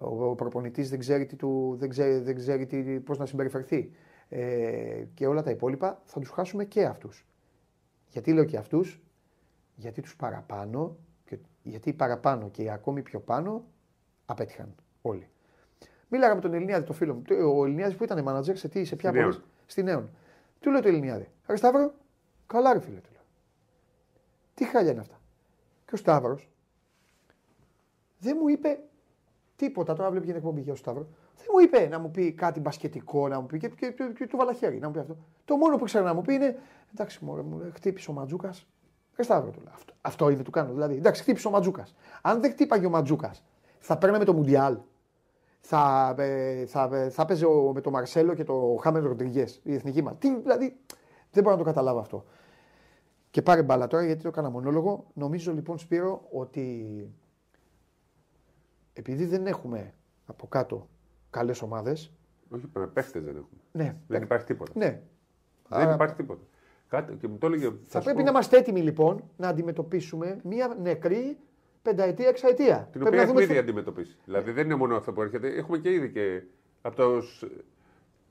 ο, 0.01 0.25
ο 0.25 0.35
προπονητής 0.35 0.91
δεν 0.91 0.99
ξέρει, 0.99 1.27
τι 1.27 1.37
του, 1.37 1.77
δεν 1.79 1.89
ξέρει, 1.89 2.19
δεν 2.19 2.37
ξέρει 2.37 2.67
τι, 2.67 3.01
πώς 3.01 3.19
να 3.19 3.27
συμπεριφερθεί 3.27 3.91
ε, 4.29 5.05
και 5.15 5.27
όλα 5.27 5.43
τα 5.43 5.51
υπόλοιπα, 5.51 6.03
θα 6.05 6.21
τους 6.21 6.31
χάσουμε 6.31 6.65
και 6.65 6.85
αυτούς. 6.85 7.27
Γιατί 8.09 8.33
λέω 8.33 8.45
και 8.45 8.57
αυτούς, 8.57 9.01
γιατί 9.75 10.01
τους 10.01 10.17
παραπάνω, 10.17 10.97
και, 11.25 11.39
γιατί 11.63 11.93
παραπάνω 11.93 12.49
και 12.51 12.63
οι 12.63 12.71
ακόμη 12.71 13.03
πιο 13.03 13.21
πάνω 13.21 13.65
απέτυχαν 14.27 14.75
όλοι. 15.03 15.29
Μίλαγα 16.09 16.35
με 16.35 16.41
τον 16.41 16.55
Ελληνιάδη, 16.55 16.87
το 16.87 16.93
φίλο 16.93 17.15
μου. 17.15 17.23
Ο 17.57 17.65
Ελληνιάδης 17.65 17.97
που 17.97 18.05
ήταν 18.05 18.23
μάνατζερ 18.23 18.57
σε 18.57 18.69
τι, 18.69 18.85
σε 18.85 18.97
ποια 18.97 19.13
πόλη; 19.13 19.37
Στη 19.67 19.83
Νέον. 19.83 20.11
Του 20.61 20.71
λέω 20.71 20.81
το 20.81 20.89
Ελληνιάδη. 20.89 21.29
Ρε 21.47 21.57
Σταύρο, 21.57 21.95
καλά 22.47 22.73
ρε 22.73 22.81
φίλε 22.81 22.99
του 22.99 23.11
λέω. 23.13 23.14
Τι 24.55 24.65
χάλια 24.65 24.91
είναι 24.91 25.01
αυτά. 25.01 25.21
Και 25.87 25.95
ο 25.95 25.97
Σταύρος 25.97 26.49
δεν 28.19 28.37
μου 28.41 28.49
είπε 28.49 28.79
τίποτα. 29.57 29.95
Τώρα 29.95 30.11
βλέπει 30.11 30.27
την 30.27 30.35
εκπομπή 30.35 30.61
για 30.61 30.73
ο 30.73 30.77
Σταύρο. 30.77 31.07
Δεν 31.37 31.47
μου 31.53 31.59
είπε 31.59 31.89
να 31.89 31.99
μου 31.99 32.11
πει 32.11 32.33
κάτι 32.33 32.61
μπασκετικό, 32.61 33.29
να 33.29 33.41
μου 33.41 33.47
πει 33.47 33.59
και, 33.59 33.69
και, 33.69 33.91
και, 33.91 34.13
και 34.17 34.27
του 34.27 34.37
βάλα 34.37 34.53
χέρι 34.53 34.79
να 34.79 34.87
μου 34.87 34.93
πει 34.93 34.99
αυτό. 34.99 35.17
Το 35.45 35.57
μόνο 35.57 35.77
που 35.77 35.85
ξέρω 35.85 36.05
να 36.05 36.15
μου 36.15 36.23
πει 36.23 36.35
είναι 36.35 36.59
εντάξει, 36.93 37.25
μωρέ, 37.25 37.43
μου 37.43 37.71
χτύπησε 37.75 38.11
ο 38.11 38.13
Ματζούκας. 38.13 38.67
Ρε 39.17 39.23
Σταύρο 39.23 39.51
του 39.51 39.61
λέω. 39.61 39.73
Αυτό, 39.75 39.95
αυτό 40.01 40.29
είναι 40.29 40.43
του 40.43 40.51
κάνω. 40.51 40.73
Δηλαδή, 40.73 40.95
εντάξει, 40.97 41.23
χτύπησε 41.23 41.49
ο 41.49 41.51
Ματζούκας. 41.51 41.95
Αν 42.23 42.41
δεν 42.41 42.51
χτύπαγε 42.51 42.87
ο 42.87 42.91
Ματζούκας, 42.91 43.45
θα 43.79 43.99
παίρναμε 43.99 44.25
το 44.25 44.33
Μουντιάλ 44.33 44.79
θα, 45.67 46.15
ε, 46.19 46.67
θα, 46.67 46.89
ε, 46.93 47.09
θα 47.09 47.23
έπαιζε 47.23 47.47
με 47.75 47.81
τον 47.81 47.93
Μαρσέλο 47.93 48.35
και 48.35 48.45
το 48.45 48.79
Χάμεν 48.83 49.07
Ροντριγκές, 49.07 49.61
η 49.63 49.75
εθνική 49.75 50.03
μα. 50.03 50.15
Τι, 50.15 50.41
δηλαδή, 50.41 50.77
δεν 51.31 51.43
μπορώ 51.43 51.57
να 51.57 51.63
το 51.63 51.69
καταλάβω 51.69 51.99
αυτό. 51.99 52.25
Και 53.35 53.43
πάρε 53.43 53.63
μπάλα 53.63 53.87
τώρα 53.87 54.05
γιατί 54.05 54.23
το 54.23 54.29
έκανα 54.29 54.51
μονόλογο. 54.51 55.11
Νομίζω 55.15 55.53
λοιπόν 55.53 55.79
Σπύρο 55.79 56.29
ότι 56.31 57.09
επειδή 58.93 59.25
δεν 59.25 59.47
έχουμε 59.47 59.95
από 60.27 60.47
κάτω 60.47 60.89
καλές 61.31 61.63
ομάδε. 61.63 61.91
Όχι, 62.49 62.67
παίχτες 62.93 63.25
δεν 63.25 63.37
έχουμε. 63.37 63.61
Ναι, 63.73 63.97
δεν 64.07 64.23
υπάρχει 64.23 64.47
τίποτα. 64.47 64.73
Ναι. 64.75 65.03
Δεν 65.69 65.81
Άρα... 65.81 65.95
υπάρχει 65.95 66.15
τίποτα. 66.15 66.43
Κάτι, 66.89 67.15
και 67.15 67.29
μου 67.29 67.39
το 67.39 67.47
έλεγε, 67.47 67.65
θα, 67.65 67.75
θα 67.87 68.01
πρέπει 68.01 68.19
πω... 68.19 68.25
να 68.25 68.31
είμαστε 68.31 68.57
έτοιμοι 68.57 68.81
λοιπόν 68.81 69.31
να 69.37 69.49
αντιμετωπίσουμε 69.49 70.41
μια 70.45 70.77
νεκρή 70.83 71.39
πενταετία, 71.83 72.29
εξαετία. 72.29 72.89
Την 72.93 73.07
οποία 73.07 73.23
έχουμε 73.23 73.43
ήδη 73.43 73.59
αντιμετωπίσει. 73.59 74.17
Δηλαδή 74.25 74.51
δεν 74.51 74.65
είναι 74.65 74.75
μόνο 74.75 74.97
αυτό 74.97 75.13
που 75.13 75.23
έρχεται. 75.23 75.49
Έχουμε 75.49 75.79
και 75.79 75.93
ήδη 75.93 76.11
και 76.11 76.43
από 76.83 76.97
το 76.97 77.23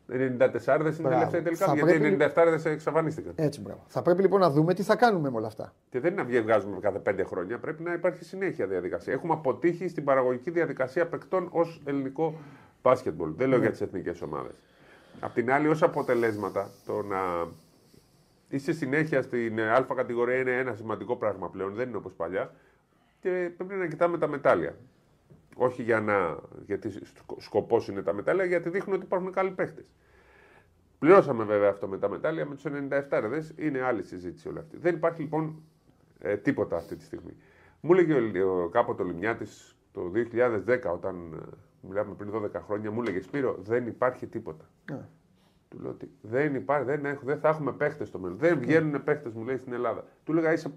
94 0.09 0.15
δεν 0.15 0.19
είναι 0.19 1.27
τελευταία 1.29 1.43
τελικά. 1.43 1.73
Γιατί 1.73 2.07
οι 2.07 2.17
97 2.19 2.59
δεν 2.61 2.71
εξαφανίστηκαν. 2.73 3.33
Έτσι, 3.35 3.61
μπράβο. 3.61 3.83
Θα 3.87 4.01
πρέπει 4.01 4.21
λοιπόν 4.21 4.39
να 4.39 4.49
δούμε 4.49 4.73
τι 4.73 4.83
θα 4.83 4.95
κάνουμε 4.95 5.29
με 5.29 5.37
όλα 5.37 5.47
αυτά. 5.47 5.73
Και 5.89 5.99
δεν 5.99 6.11
είναι 6.11 6.23
να 6.23 6.41
βγάζουμε 6.41 6.77
κάθε 6.79 6.99
πέντε 6.99 7.23
χρόνια. 7.23 7.57
Πρέπει 7.57 7.83
να 7.83 7.93
υπάρχει 7.93 8.23
συνέχεια 8.23 8.67
διαδικασία. 8.67 9.13
Έχουμε 9.13 9.33
αποτύχει 9.33 9.87
στην 9.87 10.03
παραγωγική 10.03 10.51
διαδικασία 10.51 11.07
παικτών 11.07 11.47
ως 11.51 11.81
ελληνικό 11.85 12.35
μπάσκετμπολ. 12.81 13.33
Δεν 13.35 13.47
λέω 13.47 13.57
ναι. 13.57 13.63
για 13.63 13.71
τις 13.71 13.81
εθνικές 13.81 14.21
ομάδες. 14.21 14.55
Απ' 15.19 15.33
την 15.33 15.51
άλλη, 15.51 15.67
ως 15.67 15.83
αποτελέσματα, 15.83 16.69
το 16.85 17.03
να 17.03 17.47
είσαι 18.49 18.73
συνέχεια 18.73 19.21
στην 19.21 19.59
Α 19.59 19.85
κατηγορία 19.95 20.37
είναι 20.37 20.57
ένα 20.57 20.75
σημαντικό 20.75 21.15
πράγμα 21.15 21.49
πλέον. 21.49 21.73
Δεν 21.73 21.87
είναι 21.87 21.97
όπως 21.97 22.13
παλιά 22.13 22.51
και 23.19 23.51
πρέπει 23.57 23.73
να 23.73 23.87
κοιτάμε 23.87 24.17
τα 24.17 24.27
μετάλλια. 24.27 24.75
Όχι 25.55 25.83
για 25.83 25.99
να, 26.01 26.37
γιατί 26.65 26.91
σκοπός 27.37 27.87
είναι 27.87 28.01
τα 28.01 28.13
μετάλλια, 28.13 28.45
γιατί 28.45 28.69
δείχνουν 28.69 28.95
ότι 28.95 29.05
υπάρχουν 29.05 29.31
καλοί 29.31 29.51
παίχτε. 29.51 29.85
Πληρώσαμε 30.99 31.43
βέβαια 31.43 31.69
αυτό 31.69 31.87
με 31.87 31.97
τα 31.97 32.09
μετάλλια, 32.09 32.45
με 32.45 32.55
τους 32.55 32.63
97 32.65 33.59
είναι 33.59 33.81
άλλη 33.81 34.03
συζήτηση 34.03 34.47
όλη 34.47 34.59
αυτή. 34.59 34.77
Δεν 34.77 34.95
υπάρχει 34.95 35.21
λοιπόν 35.21 35.63
ε, 36.19 36.37
τίποτα 36.37 36.75
αυτή 36.75 36.95
τη 36.95 37.03
στιγμή. 37.03 37.35
Μου 37.81 37.93
έλεγε 37.93 38.41
ο, 38.41 38.69
κάποτε 38.69 39.01
ο 39.01 39.05
Λιμιάτης 39.05 39.75
το 39.91 40.11
2010, 40.67 40.79
όταν 40.93 41.33
ε, 41.33 41.57
μιλάμε 41.81 42.13
πριν 42.13 42.31
12 42.33 42.49
χρόνια, 42.65 42.91
μου 42.91 43.01
έλεγε 43.01 43.21
Σπύρο, 43.21 43.57
δεν 43.61 43.87
υπάρχει 43.87 44.27
τίποτα. 44.27 44.65
Yeah. 44.65 44.93
Ναι. 44.95 45.05
Του 45.69 45.79
λέω 45.79 45.91
ότι 45.91 46.11
δεν, 46.21 46.55
υπάρχει, 46.55 46.85
δεν, 46.85 47.19
δεν 47.23 47.39
θα 47.39 47.49
έχουμε 47.49 47.71
παίχτε 47.71 48.05
στο 48.05 48.19
μέλλον. 48.19 48.37
Δεν 48.37 48.53
ναι. 48.53 48.59
βγαίνουν 48.59 48.95
yeah. 48.95 49.03
παίχτε, 49.03 49.31
μου 49.33 49.43
λέει 49.43 49.57
στην 49.57 49.73
Ελλάδα. 49.73 50.05
Του 50.23 50.31
έλεγα 50.31 50.53
είσαι 50.53 50.73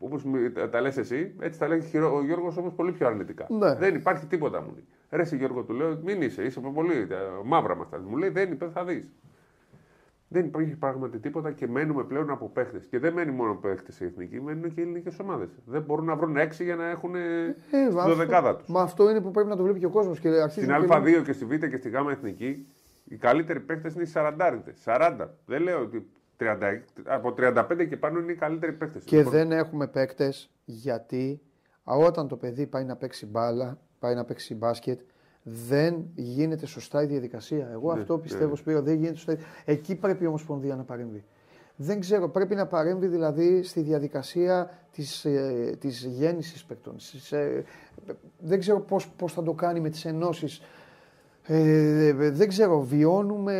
Όπως 0.00 0.22
τα 0.70 0.80
λες 0.80 0.96
εσύ, 0.96 1.34
έτσι 1.40 1.58
τα 1.58 1.68
λέει 1.68 1.82
ο 1.94 2.24
Γιώργος 2.24 2.56
όμως 2.56 2.72
πολύ 2.72 2.92
πιο 2.92 3.06
αρνητικά. 3.06 3.46
Ναι. 3.48 3.74
Δεν 3.74 3.94
υπάρχει 3.94 4.26
τίποτα 4.26 4.60
μου 4.60 4.72
λέει. 4.74 4.84
Ρε 5.10 5.22
εσύ 5.22 5.36
Γιώργο 5.36 5.62
του 5.62 5.72
λέω, 5.72 6.00
μην 6.04 6.22
είσαι, 6.22 6.42
είσαι 6.42 6.60
πολύ 6.60 7.06
μαύρα 7.44 7.76
μας. 7.76 7.88
Μου 8.08 8.16
λέει, 8.16 8.28
δεν 8.28 8.52
είπε, 8.52 8.68
θα 8.72 8.84
δεις. 8.84 9.12
Δεν 10.28 10.44
υπάρχει 10.44 10.76
πράγματι 10.76 11.18
τίποτα 11.18 11.50
και 11.50 11.68
μένουμε 11.68 12.04
πλέον 12.04 12.30
από 12.30 12.48
παίχτες. 12.48 12.86
Και 12.86 12.98
δεν 12.98 13.12
μένει 13.12 13.30
μόνο 13.30 13.54
παίχτες 13.54 14.00
οι 14.00 14.04
εθνικοί, 14.04 14.40
μένουν 14.40 14.74
και 14.74 14.80
οι 14.80 14.82
ελληνικές 14.82 15.18
ομάδες. 15.18 15.48
Δεν 15.64 15.82
μπορούν 15.82 16.04
να 16.04 16.16
βρουν 16.16 16.36
έξι 16.36 16.64
για 16.64 16.76
να 16.76 16.88
έχουν 16.88 17.14
ε, 17.14 17.56
το 18.06 18.14
δεκάδα 18.14 18.56
τους. 18.56 18.68
Μα 18.68 18.80
αυτό 18.80 19.10
είναι 19.10 19.20
που 19.20 19.30
πρέπει 19.30 19.48
να 19.48 19.56
το 19.56 19.62
βλέπει 19.62 19.78
και 19.78 19.86
ο 19.86 19.90
κόσμος. 19.90 20.16
Στην 20.48 20.70
Α2 20.70 21.22
και 21.24 21.32
στη 21.32 21.44
Β 21.44 21.54
και 21.54 21.76
στη 21.76 21.88
Γ 21.88 21.94
εθνική, 22.10 22.66
οι 23.04 23.16
καλύτεροι 23.16 23.60
παίχτες 23.60 23.94
είναι 23.94 24.02
οι 24.02 24.12
40. 24.14 24.30
40. 24.84 25.26
Δεν 25.46 25.62
λέω 25.62 25.80
ότι 25.80 26.06
30, 26.40 26.80
από 27.04 27.34
35 27.38 27.86
και 27.88 27.96
πάνω 27.96 28.18
είναι 28.18 28.32
οι 28.32 28.34
καλύτεροι 28.34 28.72
παίκτες. 28.72 29.04
Και 29.04 29.16
λοιπόν. 29.16 29.32
δεν 29.32 29.52
έχουμε 29.52 29.86
παίκτες 29.86 30.50
γιατί 30.64 31.40
όταν 31.84 32.28
το 32.28 32.36
παιδί 32.36 32.66
πάει 32.66 32.84
να 32.84 32.96
παίξει 32.96 33.26
μπάλα, 33.26 33.78
πάει 33.98 34.14
να 34.14 34.24
παίξει 34.24 34.54
μπάσκετ, 34.54 35.00
δεν 35.42 36.10
γίνεται 36.14 36.66
σωστά 36.66 37.02
η 37.02 37.06
διαδικασία. 37.06 37.68
Εγώ 37.72 37.94
ναι, 37.94 38.00
αυτό 38.00 38.18
πιστεύω, 38.18 38.50
ναι. 38.50 38.56
Σπύρο, 38.56 38.82
δεν 38.82 38.94
γίνεται 38.94 39.16
σωστά. 39.16 39.36
Εκεί 39.64 39.94
πρέπει 39.94 40.24
η 40.24 40.26
Ομοσπονδία 40.26 40.76
να 40.76 40.82
παρέμβει. 40.82 41.24
Δεν 41.76 42.00
ξέρω, 42.00 42.28
πρέπει 42.28 42.54
να 42.54 42.66
παρέμβει 42.66 43.06
δηλαδή 43.06 43.62
στη 43.62 43.80
διαδικασία 43.80 44.70
της, 44.92 45.24
ε, 45.24 45.76
της 45.80 46.04
γέννησης 46.04 46.64
παικτών. 46.64 46.96
Ε, 47.30 47.62
δεν 48.38 48.58
ξέρω 48.58 48.80
πώς, 48.80 49.08
πώς 49.08 49.32
θα 49.32 49.42
το 49.42 49.52
κάνει 49.52 49.80
με 49.80 49.90
τις 49.90 50.04
ενώσεις 50.04 50.62
ε, 51.46 52.12
δεν 52.12 52.48
ξέρω, 52.48 52.80
βιώνουμε. 52.80 53.54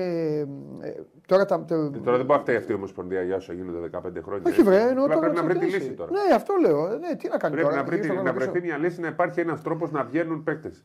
Ε, 0.80 0.92
τώρα, 1.26 1.44
τα, 1.44 1.64
το... 1.64 1.74
Ε, 1.74 1.90
τώρα 2.04 2.16
δεν 2.16 2.26
μπορεί 2.26 2.42
να 2.46 2.56
αυτή 2.56 2.72
η 2.72 2.74
Ομοσπονδία 2.74 3.22
για 3.22 3.36
όσα 3.36 3.52
γίνονται 3.52 3.90
15 3.92 4.00
χρόνια. 4.22 4.42
Όχι, 4.46 4.62
βρε, 4.62 4.80
εννοώ 4.88 5.06
τώρα. 5.06 5.18
Πρέπει 5.18 5.36
να 5.36 5.42
βρει 5.42 5.58
τη 5.58 5.66
λύση 5.66 5.92
τώρα. 5.92 6.10
Ναι, 6.10 6.34
αυτό 6.34 6.54
λέω. 6.60 6.98
Ναι, 6.98 7.14
τι 7.14 7.28
να 7.28 7.36
κάνει 7.36 7.54
πρέπει 7.54 7.68
τώρα. 7.68 7.82
Να, 7.82 7.88
βρει, 7.88 8.22
να 8.22 8.32
βρεθεί 8.32 8.60
μια 8.60 8.76
λύση 8.76 9.00
να 9.00 9.08
υπάρχει 9.08 9.40
ένας 9.40 9.62
τρόπος 9.62 9.90
να 9.90 10.04
βγαίνουν 10.04 10.42
παίκτες. 10.42 10.82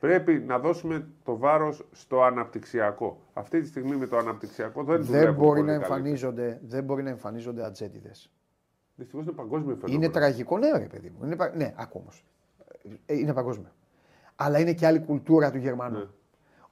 Πρέπει 0.00 0.44
να 0.46 0.58
δώσουμε 0.58 1.06
το 1.24 1.36
βάρος 1.36 1.86
στο 1.92 2.22
αναπτυξιακό. 2.22 3.20
Αυτή 3.32 3.60
τη 3.60 3.66
στιγμή 3.66 3.96
με 3.96 4.06
το 4.06 4.16
αναπτυξιακό 4.16 4.84
δεν, 4.84 5.02
δεν 5.02 5.34
μπορεί 5.34 5.62
να 5.62 5.72
εμφανίζονται, 5.72 6.60
Δεν 6.62 6.84
μπορεί 6.84 7.02
να 7.02 7.10
εμφανίζονται 7.10 7.64
ατζέτιδες. 7.64 8.30
Δυστυχώς 8.94 9.24
είναι 9.24 9.32
παγκόσμιο 9.32 9.74
φαινόμενο. 9.74 10.04
Είναι 10.04 10.12
τραγικό, 10.12 10.58
ναι, 10.58 10.70
ρε 10.78 10.84
παιδί 10.84 11.12
μου. 11.18 11.26
Είναι, 11.26 11.36
ναι, 11.54 11.74
ακόμα. 11.76 12.12
Ε, 13.06 13.18
είναι 13.18 13.32
παγκόσμιο. 13.32 13.72
Αλλά 14.36 14.58
είναι 14.58 14.72
και 14.72 14.86
άλλη 14.86 15.00
κουλτούρα 15.00 15.50
του 15.50 15.58
Γερμανού. 15.58 15.98
Ναι 15.98 16.04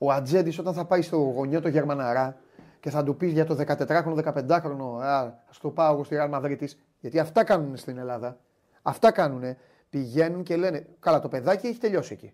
ο 0.03 0.13
Ατζέντης 0.13 0.59
όταν 0.59 0.75
θα 0.75 0.85
πάει 0.85 1.03
στο 1.03 1.17
γονιό 1.17 1.61
το 1.61 1.69
Γερμαναρά 1.69 2.37
και 2.81 2.91
θα 2.91 3.05
του 3.05 3.17
πεις 3.17 3.33
για 3.33 3.45
το 3.45 3.57
14χρονο, 3.67 4.25
15χρονο, 4.25 5.01
α 5.03 5.33
το 5.61 5.71
πάω 5.71 5.93
εγώ 5.93 6.05
στη 6.05 6.17
Real 6.19 6.35
Madrid 6.35 6.65
γιατί 7.01 7.19
αυτά 7.19 7.45
κάνουν 7.45 7.77
στην 7.77 7.99
Ελλάδα. 7.99 8.39
Αυτά 8.83 9.11
κάνουν. 9.11 9.57
Πηγαίνουν 9.91 10.43
και 10.43 10.57
λένε, 10.57 10.87
καλά 11.01 11.21
το 11.21 11.29
παιδάκι 11.29 11.67
έχει 11.67 11.79
τελειώσει 11.79 12.13
εκεί. 12.13 12.33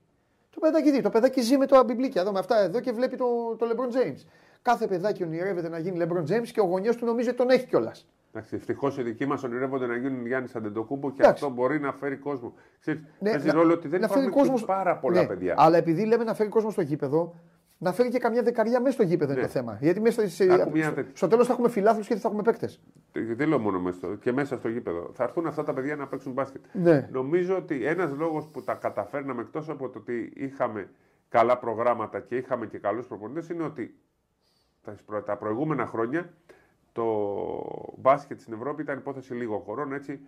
Το 0.50 0.60
παιδάκι 0.60 0.90
δει, 0.90 1.00
το 1.00 1.10
παιδάκι 1.10 1.40
ζει 1.40 1.56
με 1.56 1.66
το 1.66 1.76
αμπιμπλίκια 1.76 2.20
εδώ 2.20 2.32
με 2.32 2.38
αυτά 2.38 2.58
εδώ 2.58 2.80
και 2.80 2.92
βλέπει 2.92 3.16
το, 3.16 3.56
το 3.58 3.66
LeBron 3.70 3.96
James. 3.96 4.24
Κάθε 4.62 4.86
παιδάκι 4.86 5.22
ονειρεύεται 5.22 5.68
να 5.68 5.78
γίνει 5.78 5.98
LeBron 6.00 6.30
James 6.30 6.48
και 6.52 6.60
ο 6.60 6.64
γονιός 6.64 6.96
του 6.96 7.04
νομίζει 7.04 7.28
ότι 7.28 7.36
τον 7.36 7.50
έχει 7.50 7.66
κιόλας. 7.66 8.06
Ευτυχώς 8.50 8.98
οι 8.98 9.02
δικοί 9.02 9.26
μας 9.26 9.42
ονειρεύονται 9.42 9.86
να 9.86 9.96
γίνουν 9.96 10.26
Γιάννης 10.26 10.54
Αντεντοκούμπο 10.54 11.10
και 11.10 11.26
αυτό 11.26 11.50
μπορεί 11.50 11.80
να 11.80 11.92
φέρει 11.92 12.16
κόσμο. 12.16 12.54
Ξέρεις, 12.80 13.00
ναι, 13.18 13.30
παίζεις 13.30 13.52
ρόλο 13.52 13.72
ότι 13.72 13.88
δεν 13.88 14.02
υπάρχουν 14.02 14.30
κόσμο... 14.30 14.58
πάρα 14.66 14.96
πολλά 14.96 15.20
ναι, 15.20 15.26
παιδιά. 15.26 15.54
Αλλά 15.56 15.76
επειδή 15.76 16.04
λέμε 16.04 16.24
να 16.24 16.34
φέρει 16.34 16.48
κόσμο 16.48 16.70
στο 16.70 16.82
γήπεδο, 16.82 17.34
να 17.78 17.92
φέρει 17.92 18.08
και 18.08 18.18
καμιά 18.18 18.42
δεκαριά 18.42 18.80
μέσα 18.80 18.92
στο 18.92 19.02
γήπεδο 19.02 19.32
ναι. 19.32 19.38
είναι 19.38 19.46
το 19.46 19.52
θέμα. 19.52 19.78
Γιατί 19.80 20.00
μέσα 20.00 20.28
στο, 20.28 20.44
στο 21.12 21.28
τέλος 21.28 21.46
θα 21.46 21.52
έχουμε 21.52 21.68
φιλάθλους 21.68 22.06
και 22.06 22.16
θα 22.16 22.28
έχουμε 22.28 22.42
παίκτες. 22.42 22.80
Δεν 23.12 23.48
λέω 23.48 23.58
μόνο 23.58 23.80
μέσα 23.80 23.96
στο, 23.96 24.14
και 24.14 24.32
μέσα 24.32 24.56
στο 24.56 24.68
γήπεδο. 24.68 25.10
Θα 25.14 25.24
έρθουν 25.24 25.46
αυτά 25.46 25.62
τα 25.62 25.72
παιδιά 25.72 25.96
να 25.96 26.06
παίξουν 26.06 26.32
μπάσκετ. 26.32 26.64
Ναι. 26.72 27.08
Νομίζω 27.12 27.56
ότι 27.56 27.84
ένας 27.84 28.10
λόγος 28.16 28.46
που 28.46 28.62
τα 28.62 28.74
καταφέρναμε 28.74 29.40
εκτός 29.40 29.68
από 29.68 29.88
το 29.88 29.98
ότι 29.98 30.32
είχαμε 30.36 30.88
καλά 31.28 31.58
προγράμματα 31.58 32.20
και 32.20 32.36
είχαμε 32.36 32.66
και 32.66 32.78
καλούς 32.78 33.06
προπονητές 33.06 33.48
είναι 33.48 33.62
ότι 33.62 33.94
τα 35.24 35.36
προηγούμενα 35.36 35.86
χρόνια 35.86 36.32
το 36.92 37.04
μπάσκετ 37.96 38.40
στην 38.40 38.52
Ευρώπη 38.52 38.82
ήταν 38.82 38.98
υπόθεση 38.98 39.34
λίγων 39.34 39.60
χωρών. 39.60 39.92
Έτσι 39.92 40.20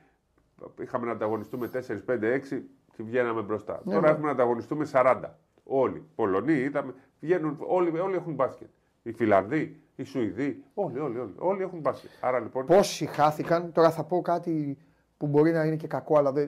είχαμε 0.81 1.07
να 1.07 1.13
ανταγωνιστούμε 1.13 1.71
4, 1.73 1.79
5, 1.79 2.41
6 2.51 2.63
και 2.97 3.03
βγαίναμε 3.03 3.43
μπροστά. 3.43 3.81
Ναι, 3.85 3.95
Τώρα 3.95 4.07
ναι. 4.07 4.13
έχουμε 4.13 4.27
να 4.27 4.33
ανταγωνιστούμε 4.33 4.87
40. 4.93 5.21
Όλοι. 5.65 6.03
Πολωνοί 6.15 6.53
είδαμε. 6.53 6.95
Βγαίνουν, 7.21 7.57
όλοι, 7.66 7.99
όλοι 7.99 8.14
έχουν 8.14 8.35
μπάσκετ. 8.35 8.69
Οι 9.03 9.12
Φιλανδοί, 9.12 9.81
οι 9.97 10.03
Σουηδοί, 10.03 10.64
όλοι, 10.75 10.99
όλοι, 10.99 11.19
όλοι, 11.19 11.35
όλοι 11.39 11.62
έχουν 11.62 11.81
μπάσκετ. 11.81 12.11
Άρα, 12.21 12.39
λοιπόν... 12.39 12.66
Πόσοι 12.66 13.07
χάθηκαν, 13.07 13.73
τώρα 13.73 13.91
θα 13.91 14.05
πω 14.05 14.21
κάτι 14.21 14.79
που 15.16 15.27
μπορεί 15.27 15.53
να 15.53 15.64
είναι 15.64 15.77
και 15.77 15.87
κακό, 15.87 16.19
αλλά 16.19 16.33
δε, 16.33 16.47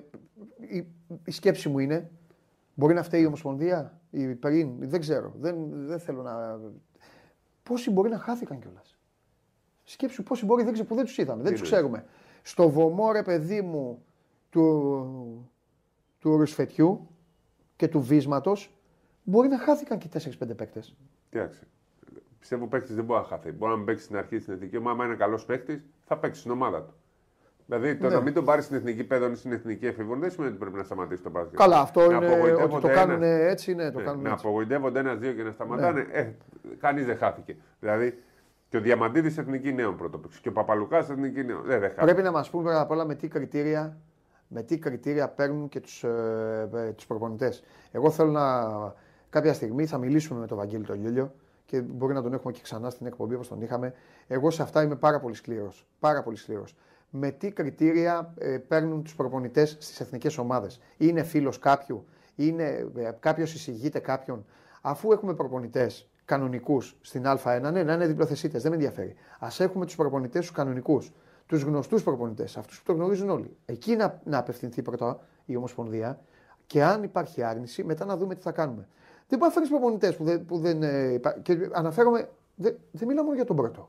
η, 0.57 0.87
η, 1.25 1.31
σκέψη 1.31 1.69
μου 1.69 1.79
είναι, 1.79 2.11
μπορεί 2.75 2.95
να 2.95 3.03
φταίει 3.03 3.23
η 3.23 3.27
Ομοσπονδία, 3.27 4.01
η 4.11 4.35
πριν, 4.35 4.75
δεν 4.79 5.01
ξέρω, 5.01 5.33
δεν, 5.37 5.57
δεν 5.71 5.99
θέλω 5.99 6.23
να... 6.23 6.61
Πόσοι 7.63 7.91
μπορεί 7.91 8.09
να 8.09 8.19
χάθηκαν 8.19 8.61
κιόλας; 8.61 8.99
Σκέψου 9.85 10.23
πόσοι 10.23 10.45
μπορεί 10.45 10.63
δεν, 10.63 10.87
που 10.87 10.95
δεν 10.95 11.05
τους 11.05 11.19
είδαμε, 11.19 11.43
δεν 11.43 11.53
τους 11.53 11.63
ξέρουμε. 11.63 12.05
Στο 12.43 12.69
βωμό, 12.69 13.13
ρε 13.13 13.23
παιδί 13.23 13.63
μου, 13.63 14.05
του, 14.51 15.51
του 16.19 16.37
ρουσφετιού 16.37 17.09
και 17.77 17.89
του 17.89 18.01
βίσματος, 18.01 18.75
μπορεί 19.23 19.49
να 19.49 19.59
χάθηκαν 19.59 19.99
και 19.99 20.09
4-5 20.13 20.57
παίκτες. 20.57 20.97
Κοιτάξτε. 21.31 21.67
Πιστεύω 22.39 22.67
παίκτης 22.67 22.95
δεν 22.95 23.05
μπορεί 23.05 23.21
να 23.21 23.27
χαθεί. 23.27 23.53
Μπορεί 23.53 23.71
να 23.71 23.77
μην 23.77 23.87
παίξει 23.87 24.05
στην 24.05 24.17
αρχή 24.17 24.39
στην 24.39 24.53
εθνική 24.53 24.77
ομάδα. 24.77 25.03
Αν 25.03 25.09
είναι 25.09 25.19
καλός 25.19 25.45
παίκτης, 25.45 25.83
θα 26.05 26.19
παίξει 26.19 26.41
στην 26.41 26.53
ομάδα 26.53 26.83
του. 26.83 26.95
Δηλαδή 27.67 27.97
το 27.97 28.09
ναι. 28.09 28.15
να 28.15 28.21
μην 28.21 28.35
τον 28.35 28.45
πάρεις 28.45 28.65
στην 28.65 28.77
εθνική 28.77 29.05
παιδόνη 29.05 29.37
στην 29.37 29.53
εθνική 29.53 29.87
εφηβεία 29.87 30.17
δεν 30.17 30.31
σημαίνει 30.31 30.51
ότι 30.51 30.61
πρέπει 30.61 30.77
να 30.77 30.83
σταματήσει 30.83 31.23
τον 31.23 31.33
μπάσκετ. 31.33 31.59
Καλά, 31.59 31.81
αυτό 31.81 32.05
είναι 32.05 32.53
ότι 32.63 32.81
το 32.81 32.89
κάνουν 32.89 33.23
έτσι. 33.23 33.75
Ναι, 33.75 33.91
το 33.91 33.99
ναι, 33.99 34.05
κάνουν 34.05 34.23
να 34.23 34.33
απογοητεύονται 34.33 34.99
ένα-δύο 34.99 35.33
και 35.33 35.43
να 35.43 35.53
σταματάνε. 35.53 36.01
Ναι. 36.03 36.19
Ε, 36.19 36.35
Κανείς 36.79 37.07
δεν 37.07 37.17
χάθηκε. 37.17 37.57
Δηλαδή 37.81 38.19
και 38.69 38.77
ο 38.77 38.81
Διαμαντίδης 38.81 39.39
εθνική 39.39 39.73
νέων 39.73 39.97
πρωτοπήξη 39.97 40.41
και 40.41 40.49
ο 40.49 40.53
Παπαλουκάς 40.53 41.11
εθνική 41.11 41.45
νέων. 41.45 41.63
Δεν, 41.65 41.81
δεν 41.81 41.95
Πρέπει 41.95 42.23
να 42.23 42.31
μας 42.31 42.51
πούμε 42.51 42.63
πρώτα 42.63 42.81
απ' 42.81 42.91
όλα 42.91 43.05
με 43.05 43.15
τι 43.15 43.29
κριτήρια, 43.29 43.97
με 44.49 44.63
τι 44.63 44.79
κριτήρια 44.79 45.29
παίρνουν 45.29 45.69
και 45.69 45.81
τους 45.81 46.05
ε, 46.05 46.69
ε 46.75 46.95
προπονητές. 47.07 47.63
Εγώ 47.91 48.11
θέλω 48.11 48.31
να. 48.31 48.61
Κάποια 49.31 49.53
στιγμή 49.53 49.87
θα 49.87 49.99
μιλήσουμε 49.99 50.41
με 50.41 50.47
τον 50.47 50.57
Βαγγέλη 50.57 50.85
τον 50.85 51.01
Λιόλιο 51.01 51.33
και 51.67 51.81
μπορεί 51.81 52.15
να 52.15 52.23
τον 52.23 52.33
έχουμε 52.33 52.53
και 52.53 52.61
ξανά 52.63 52.91
στην 52.91 53.07
εκπομπή 53.07 53.35
όπως 53.35 53.49
τον 53.49 53.61
είχαμε. 53.61 53.95
Εγώ 54.27 54.51
σε 54.51 54.63
αυτά 54.63 54.83
είμαι 54.83 54.97
πάρα 54.97 55.21
πολύ 55.21 55.35
σκληρός. 55.35 55.87
Πάρα 55.99 56.23
πολύ 56.23 56.37
σκληρός 56.37 56.77
με 57.11 57.31
τι 57.31 57.51
κριτήρια 57.51 58.35
ε, 58.39 58.59
παίρνουν 58.59 59.03
τους 59.03 59.15
προπονητές 59.15 59.77
στις 59.81 60.01
εθνικές 60.01 60.39
ομάδες; 60.39 60.81
Είναι 60.97 61.23
φίλος 61.23 61.59
κάποιου, 61.59 62.05
είναι, 62.37 62.65
ε, 62.97 63.11
κάποιος 63.21 63.55
εισηγείται 63.55 63.99
κάποιον; 63.99 64.45
Αφού 64.81 65.13
έχουμε 65.13 65.35
προπονητές 65.35 66.09
κανονικούς 66.25 66.97
στην 67.01 67.25
Α1, 67.27 67.71
ναι, 67.73 67.83
να 67.83 67.93
είναι 67.93 68.07
διπλοθεσίτες, 68.07 68.63
δεν 68.63 68.71
με 68.71 68.77
ενδιαφέρει. 68.77 69.15
Α 69.39 69.49
έχουμε 69.59 69.87
τους 69.87 69.95
προπονητές 69.97 70.41
τους 70.41 70.57
κανονικούς, 70.57 71.13
τους 71.47 71.63
γνωστούς 71.63 72.03
προπονητές, 72.03 72.57
αυτούς 72.57 72.79
που 72.79 72.85
το 72.85 72.93
γνωρίζουν 72.93 73.31
όλοι. 73.31 73.57
Εκεί 73.67 73.97
να, 73.97 74.21
να 74.25 74.39
απευθυνθεί 74.39 74.83
πρώτα 74.83 75.21
η 75.45 75.57
Ομοσπονδία 75.57 76.21
και 76.67 76.85
αν 76.85 77.03
υπάρχει 77.03 77.43
άρνηση, 77.43 77.85
μετά 77.85 78.05
να 78.05 78.17
δούμε 78.17 78.35
τι 78.35 78.43
θα 78.43 78.53
κάνουμε. 78.53 78.89
Δεν 79.31 79.39
μπορεί 79.39 79.53
να 79.55 79.61
φέρει 79.61 79.69
προπονητές 79.69 80.17
που 80.17 80.25
δεν. 80.25 80.45
Που 80.45 80.59
δεν 80.59 80.83
ε, 80.83 81.21
και 81.43 81.69
αναφέρομαι. 81.73 82.29
Δεν, 82.55 82.77
δεν 82.91 83.09
μιλάω 83.09 83.25
μόνο 83.25 83.37
για 83.37 83.45
τον 83.45 83.57
πρώτο. 83.57 83.89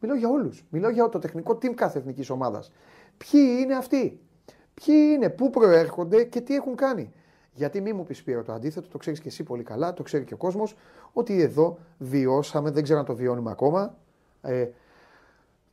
Μιλάω 0.00 0.16
για 0.16 0.28
όλους. 0.28 0.64
Μιλάω 0.70 0.90
για 0.90 1.08
το 1.08 1.18
τεχνικό 1.18 1.52
team 1.52 1.74
κάθε 1.74 1.98
εθνικής 1.98 2.30
ομάδας. 2.30 2.72
Ποιοι 3.16 3.58
είναι 3.60 3.76
αυτοί, 3.76 4.20
ποιοι 4.74 4.94
είναι, 5.14 5.28
πού 5.28 5.50
προέρχονται 5.50 6.24
και 6.24 6.40
τι 6.40 6.54
έχουν 6.54 6.74
κάνει; 6.74 7.12
Γιατί 7.52 7.80
μη 7.80 7.92
μου 7.92 8.04
πεις 8.04 8.18
Σπύρο 8.18 8.42
το 8.42 8.52
αντίθετο, 8.52 8.88
το 8.88 8.98
ξέρεις 8.98 9.20
και 9.20 9.28
εσύ 9.28 9.42
πολύ 9.42 9.62
καλά, 9.62 9.94
το 9.94 10.02
ξέρει 10.02 10.24
και 10.24 10.34
ο 10.34 10.36
κόσμος, 10.36 10.76
ότι 11.12 11.40
εδώ 11.40 11.78
βιώσαμε, 11.98 12.70
δεν 12.70 12.82
ξέρω 12.82 12.98
αν 12.98 13.04
το 13.04 13.14
βιώνουμε 13.14 13.50
ακόμα, 13.50 13.96
ε, 14.42 14.68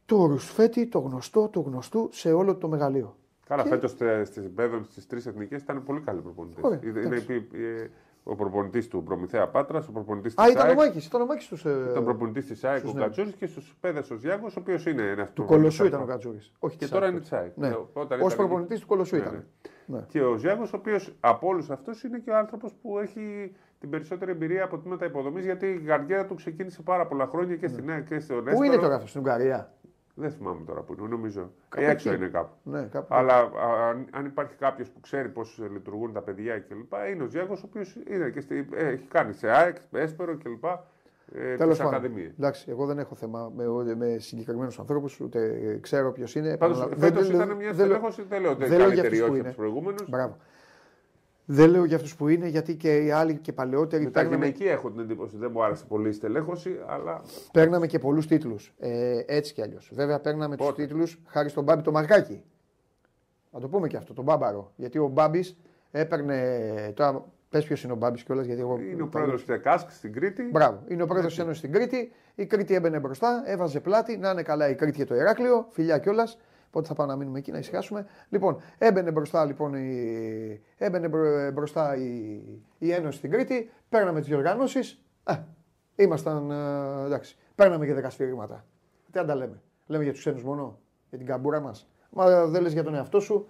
το 0.05 0.25
ρουσφέτη, 0.25 0.87
το 0.87 0.99
γνωστό, 0.99 1.47
το 1.47 1.59
γνωστού 1.59 2.09
σε 2.11 2.31
όλο 2.31 2.55
το 2.55 2.67
μεγαλείο. 2.67 3.15
Καλά, 3.47 3.63
και... 3.63 3.69
φέτος 3.69 3.91
στις 3.91 4.49
στις 4.89 5.07
τρεις 5.07 5.25
εθνικές 5.25 5.61
ήταν 5.61 5.83
πολύ 5.83 6.01
καλή 6.01 6.21
προπονητές 6.21 6.63
ο 8.29 8.35
προπονητής 8.35 8.87
του 8.87 9.03
Προμηθέα 9.03 9.47
Πάτρας, 9.47 9.87
ο 9.87 9.91
προπονητής 9.91 10.35
της 10.35 10.45
Α, 10.45 10.49
ήταν 10.49 10.69
ο 10.69 10.73
Μάκης, 10.73 11.05
ήταν 11.05 11.21
ο 11.21 11.25
Μάκης 11.25 11.47
τους. 11.47 11.65
Ε... 11.65 12.01
προπονητής 12.03 12.45
της 12.45 12.63
ΑΕΚ, 12.63 12.87
ο 12.87 12.93
Κατζούρη 12.93 13.31
και 13.31 13.45
στους 13.45 13.75
πέδες 13.79 14.11
ο 14.11 14.15
Ζιάκο, 14.15 14.45
ο 14.49 14.59
οποίος 14.59 14.85
είναι 14.85 15.01
ένας 15.01 15.33
του 15.33 15.45
Κολοσσού 15.45 15.85
ήταν 15.85 16.01
ο 16.01 16.05
Κατζούρη. 16.05 16.39
Όχι 16.59 16.77
και 16.77 16.87
τώρα 16.87 17.07
είναι 17.07 17.19
της 17.19 17.33
ΑΕΚ. 17.33 17.51
Ναι. 17.55 17.69
Ω 18.21 18.35
προπονητής 18.35 18.79
του 18.79 18.87
Κολοσσού 18.87 19.15
ναι, 19.15 19.21
ήταν. 19.21 19.45
Ναι. 19.85 19.99
Και 20.07 20.21
ο 20.21 20.35
Ζιάκο, 20.35 20.63
ο 20.63 20.77
οποίος 20.77 21.15
από 21.19 21.47
όλους 21.47 21.69
αυτούς 21.69 22.03
είναι 22.03 22.19
και 22.19 22.29
ο 22.29 22.37
άνθρωπος 22.37 22.73
που 22.81 22.99
έχει 22.99 23.55
την 23.79 23.89
περισσότερη 23.89 24.31
εμπειρία 24.31 24.63
από 24.63 24.77
τμήματα 24.77 25.05
υποδομής, 25.05 25.45
γιατί 25.45 25.65
η 25.67 25.79
καριέρα 25.79 26.25
του 26.25 26.35
ξεκίνησε 26.35 26.81
πάρα 26.81 27.07
πολλά 27.07 27.27
χρόνια 27.27 27.55
και 27.55 27.67
στην 27.67 27.91
ΑΕΚ 27.91 28.07
και 28.07 28.19
στο 28.19 28.33
Ρέστο. 28.35 28.51
Πού 28.51 28.63
είναι 28.63 28.77
τώρα 28.77 28.95
αυτό, 28.95 29.07
στην 29.07 29.19
Ουγγαρία; 29.19 29.73
Δεν 30.19 30.31
θυμάμαι 30.31 30.61
τώρα 30.65 30.81
που 30.81 30.95
είναι, 30.99 31.07
νομίζω. 31.07 31.51
Κάπου 31.69 31.85
έξω 31.85 32.13
είναι 32.13 32.27
κάπου. 32.27 32.53
Ναι, 32.63 32.81
κάπου. 32.91 33.07
Αλλά 33.09 33.51
αν, 33.89 34.07
αν 34.11 34.25
υπάρχει 34.25 34.55
κάποιος 34.55 34.89
που 34.89 34.99
ξέρει 34.99 35.29
πώς 35.29 35.61
λειτουργούν 35.71 36.13
τα 36.13 36.21
παιδιά 36.21 36.59
κλπ. 36.59 36.93
Είναι 37.11 37.23
ο 37.23 37.27
Ζιάκο, 37.27 37.53
ο 37.57 37.61
οποίος 37.65 37.97
έχει 38.75 39.07
κάνει 39.07 39.33
σε 39.33 39.49
ΑΕΚ, 39.49 39.75
έσπερο 39.91 40.37
κλπ. 40.37 40.63
Ε, 41.31 41.55
Τέλος 41.55 41.77
πάντων. 41.77 42.11
Εντάξει, 42.17 42.65
εγώ 42.69 42.85
δεν 42.85 42.99
έχω 42.99 43.15
θέμα 43.15 43.51
με, 43.55 43.95
με 43.95 44.17
συγκεκριμένους 44.17 44.79
ανθρώπους, 44.79 45.19
ούτε 45.19 45.79
ξέρω 45.81 46.11
ποιος 46.11 46.35
είναι. 46.35 46.57
Πάντως 46.57 46.89
φέτος 46.97 47.29
ήταν 47.29 47.51
μια 47.55 47.73
στελέχωση, 47.73 48.23
δεν 48.29 48.41
λέω 48.41 48.51
ότι 48.51 48.65
είναι 48.65 48.77
καλύτερη 48.77 49.21
όχι 49.21 49.39
από 49.39 49.43
τους 49.43 49.55
προηγούμενους. 49.55 50.09
Μπράβο. 51.47 51.61
Δεν 51.61 51.69
λέω 51.69 51.85
για 51.85 51.95
αυτούς 51.95 52.15
που 52.15 52.27
είναι, 52.27 52.47
γιατί 52.47 52.75
και 52.75 52.97
οι 52.97 53.11
άλλοι 53.11 53.37
και 53.37 53.53
παλαιότεροι. 53.53 54.03
Με 54.03 54.09
παίρναμε... 54.09 54.35
γυναική 54.35 54.63
έχω 54.63 54.91
την 54.91 54.99
εντύπωση. 54.99 55.37
Δεν 55.37 55.49
μου 55.53 55.63
άρεσε 55.63 55.85
πολύ 55.87 56.09
η 56.09 56.11
στελέχωση, 56.11 56.79
αλλά. 56.87 57.21
Παίρναμε 57.53 57.87
και 57.87 57.99
πολλούς 57.99 58.27
τίτλους. 58.27 58.73
Ε, 58.79 59.23
έτσι 59.25 59.53
κι 59.53 59.61
αλλιώς. 59.61 59.91
Βέβαια, 59.93 60.19
παίρναμε 60.19 60.55
τους 60.55 60.73
τίτλους 60.73 61.19
χάρη 61.27 61.49
στον 61.49 61.63
Μπάμπη 61.63 61.81
το 61.81 61.91
Μαρκάκι. 61.91 62.43
Να 63.51 63.59
το 63.59 63.67
πούμε 63.67 63.87
και 63.87 63.97
αυτό, 63.97 64.13
τον 64.13 64.23
Μπάμπαρο. 64.23 64.71
Γιατί 64.75 64.97
ο 64.97 65.07
Μπάμπης 65.07 65.57
έπαιρνε. 65.91 66.91
Τώρα 66.95 67.25
πες 67.49 67.65
ποιος 67.65 67.83
είναι 67.83 67.93
ο 67.93 67.95
Μπάμπης 67.95 68.23
κιόλας. 68.23 68.45
Γιατί 68.45 68.61
εγώ... 68.61 68.79
Είναι 68.91 69.01
ο 69.01 69.07
πρόεδρος 69.07 69.45
της 69.45 69.55
ΕΚΑΣΚ 69.55 69.91
στην 69.91 70.13
Κρήτη. 70.13 70.43
Μπράβο. 70.51 70.83
Είναι 70.87 71.03
ο 71.03 71.05
πρόεδρος 71.05 71.33
της 71.33 71.43
Ένωσης 71.43 71.57
στην 71.57 71.71
Κρήτη. 71.71 72.11
Η 72.35 72.45
Κρήτη 72.45 72.73
έμπαινε 72.73 72.99
μπροστά, 72.99 73.43
έβαζε 73.45 73.79
πλάτη. 73.79 74.17
Να 74.17 74.29
είναι 74.29 74.43
καλά 74.43 74.69
η 74.69 74.75
Κρήτη 74.75 74.97
και 74.97 75.05
το 75.05 75.15
Ηράκλειο. 75.15 75.67
Φιλιά 75.69 75.97
κιόλας. 75.97 76.37
Πότε 76.69 76.87
θα 76.87 76.93
πάμε 76.93 77.11
να 77.11 77.17
μείνουμε 77.17 77.39
εκεί, 77.39 77.51
να 77.51 77.57
ησυχάσουμε. 77.57 78.05
Λοιπόν, 78.29 78.61
έμπαινε 78.77 79.11
μπροστά, 79.11 79.45
λοιπόν, 79.45 79.73
η, 79.73 80.61
έμπαινε 80.77 81.09
μπροστά 81.53 81.95
η, 81.95 82.41
η 82.77 82.91
Ένωση 82.91 83.17
στην 83.17 83.31
Κρήτη, 83.31 83.69
παίρναμε 83.89 84.19
τις 84.19 84.29
διοργανώσεις. 84.29 85.03
Ε, 85.23 85.35
ήμασταν, 85.95 86.51
ε, 86.51 87.05
εντάξει, 87.05 87.37
παίρναμε 87.55 87.85
και 87.85 87.93
δέκα 87.93 88.09
σφυρίγματα. 88.09 88.65
Τι 89.11 89.19
αν 89.19 89.27
τα 89.27 89.35
λέμε; 89.35 89.61
Λέμε 89.85 90.03
για 90.03 90.11
τους 90.11 90.21
ξένους 90.21 90.43
μόνο, 90.43 90.79
για 91.09 91.17
την 91.17 91.27
καμπούρα 91.27 91.59
μας; 91.59 91.89
Μα 92.09 92.47
δεν 92.47 92.61
λες 92.61 92.73
για 92.73 92.83
τον 92.83 92.95
εαυτό 92.95 93.19
σου, 93.19 93.47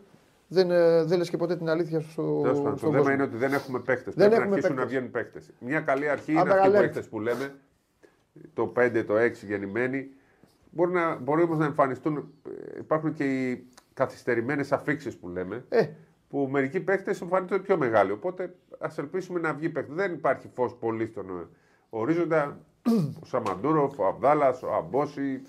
δεν, 0.47 0.71
ε, 0.71 1.03
δεν 1.03 1.17
λες 1.17 1.29
και 1.29 1.37
ποτέ 1.37 1.55
την 1.55 1.69
αλήθεια 1.69 1.99
σου 1.99 2.11
στο, 2.11 2.41
Το 2.81 2.91
θέμα 2.91 3.13
είναι 3.13 3.23
ότι 3.23 3.37
δεν 3.37 3.53
έχουμε 3.53 3.79
παίχτε. 3.79 4.11
Πρέπει 4.11 4.37
να 4.37 4.43
αρχίσουν 4.43 4.75
να 4.75 4.85
βγαίνουν 4.85 5.11
παίχτε. 5.11 5.41
Μια 5.59 5.81
καλή 5.81 6.09
αρχή 6.09 6.31
είναι 6.31 6.41
αυτοί 6.41 6.67
οι 6.67 6.71
παίχτε 6.71 7.01
που 7.01 7.19
λέμε, 7.19 7.55
το 8.53 8.73
5, 8.75 9.03
το 9.07 9.15
6 9.17 9.31
γεννημένοι, 9.45 10.09
Μπορεί, 10.77 10.91
να, 10.91 11.15
μπορεί 11.15 11.41
όμως 11.41 11.57
να 11.57 11.65
εμφανιστούν, 11.65 12.17
ε, 12.17 12.79
υπάρχουν 12.79 13.13
και 13.13 13.23
οι 13.23 13.67
καθυστερημένες 13.93 14.71
αφήξεις 14.71 15.17
που 15.17 15.29
λέμε, 15.29 15.65
ε. 15.69 15.87
που 16.29 16.47
μερικοί 16.51 16.79
παίχτε 16.79 17.15
εμφανίζονται 17.21 17.59
πιο 17.61 17.77
μεγάλοι. 17.77 18.11
Οπότε 18.11 18.55
ας 18.79 18.97
ελπίσουμε 18.97 19.39
να 19.39 19.53
βγει 19.53 19.69
παίχτη. 19.69 19.93
Δεν 19.93 20.13
υπάρχει 20.13 20.49
φως 20.53 20.75
πολύ 20.75 21.07
στον 21.07 21.29
ε, 21.29 21.47
ορίζοντα. 21.89 22.59
ο 23.21 23.25
Σαμαντούροφ, 23.25 23.99
ο 23.99 24.05
Αβδάλας, 24.05 24.63
ο 24.63 24.73
Αμπόση. 24.73 25.41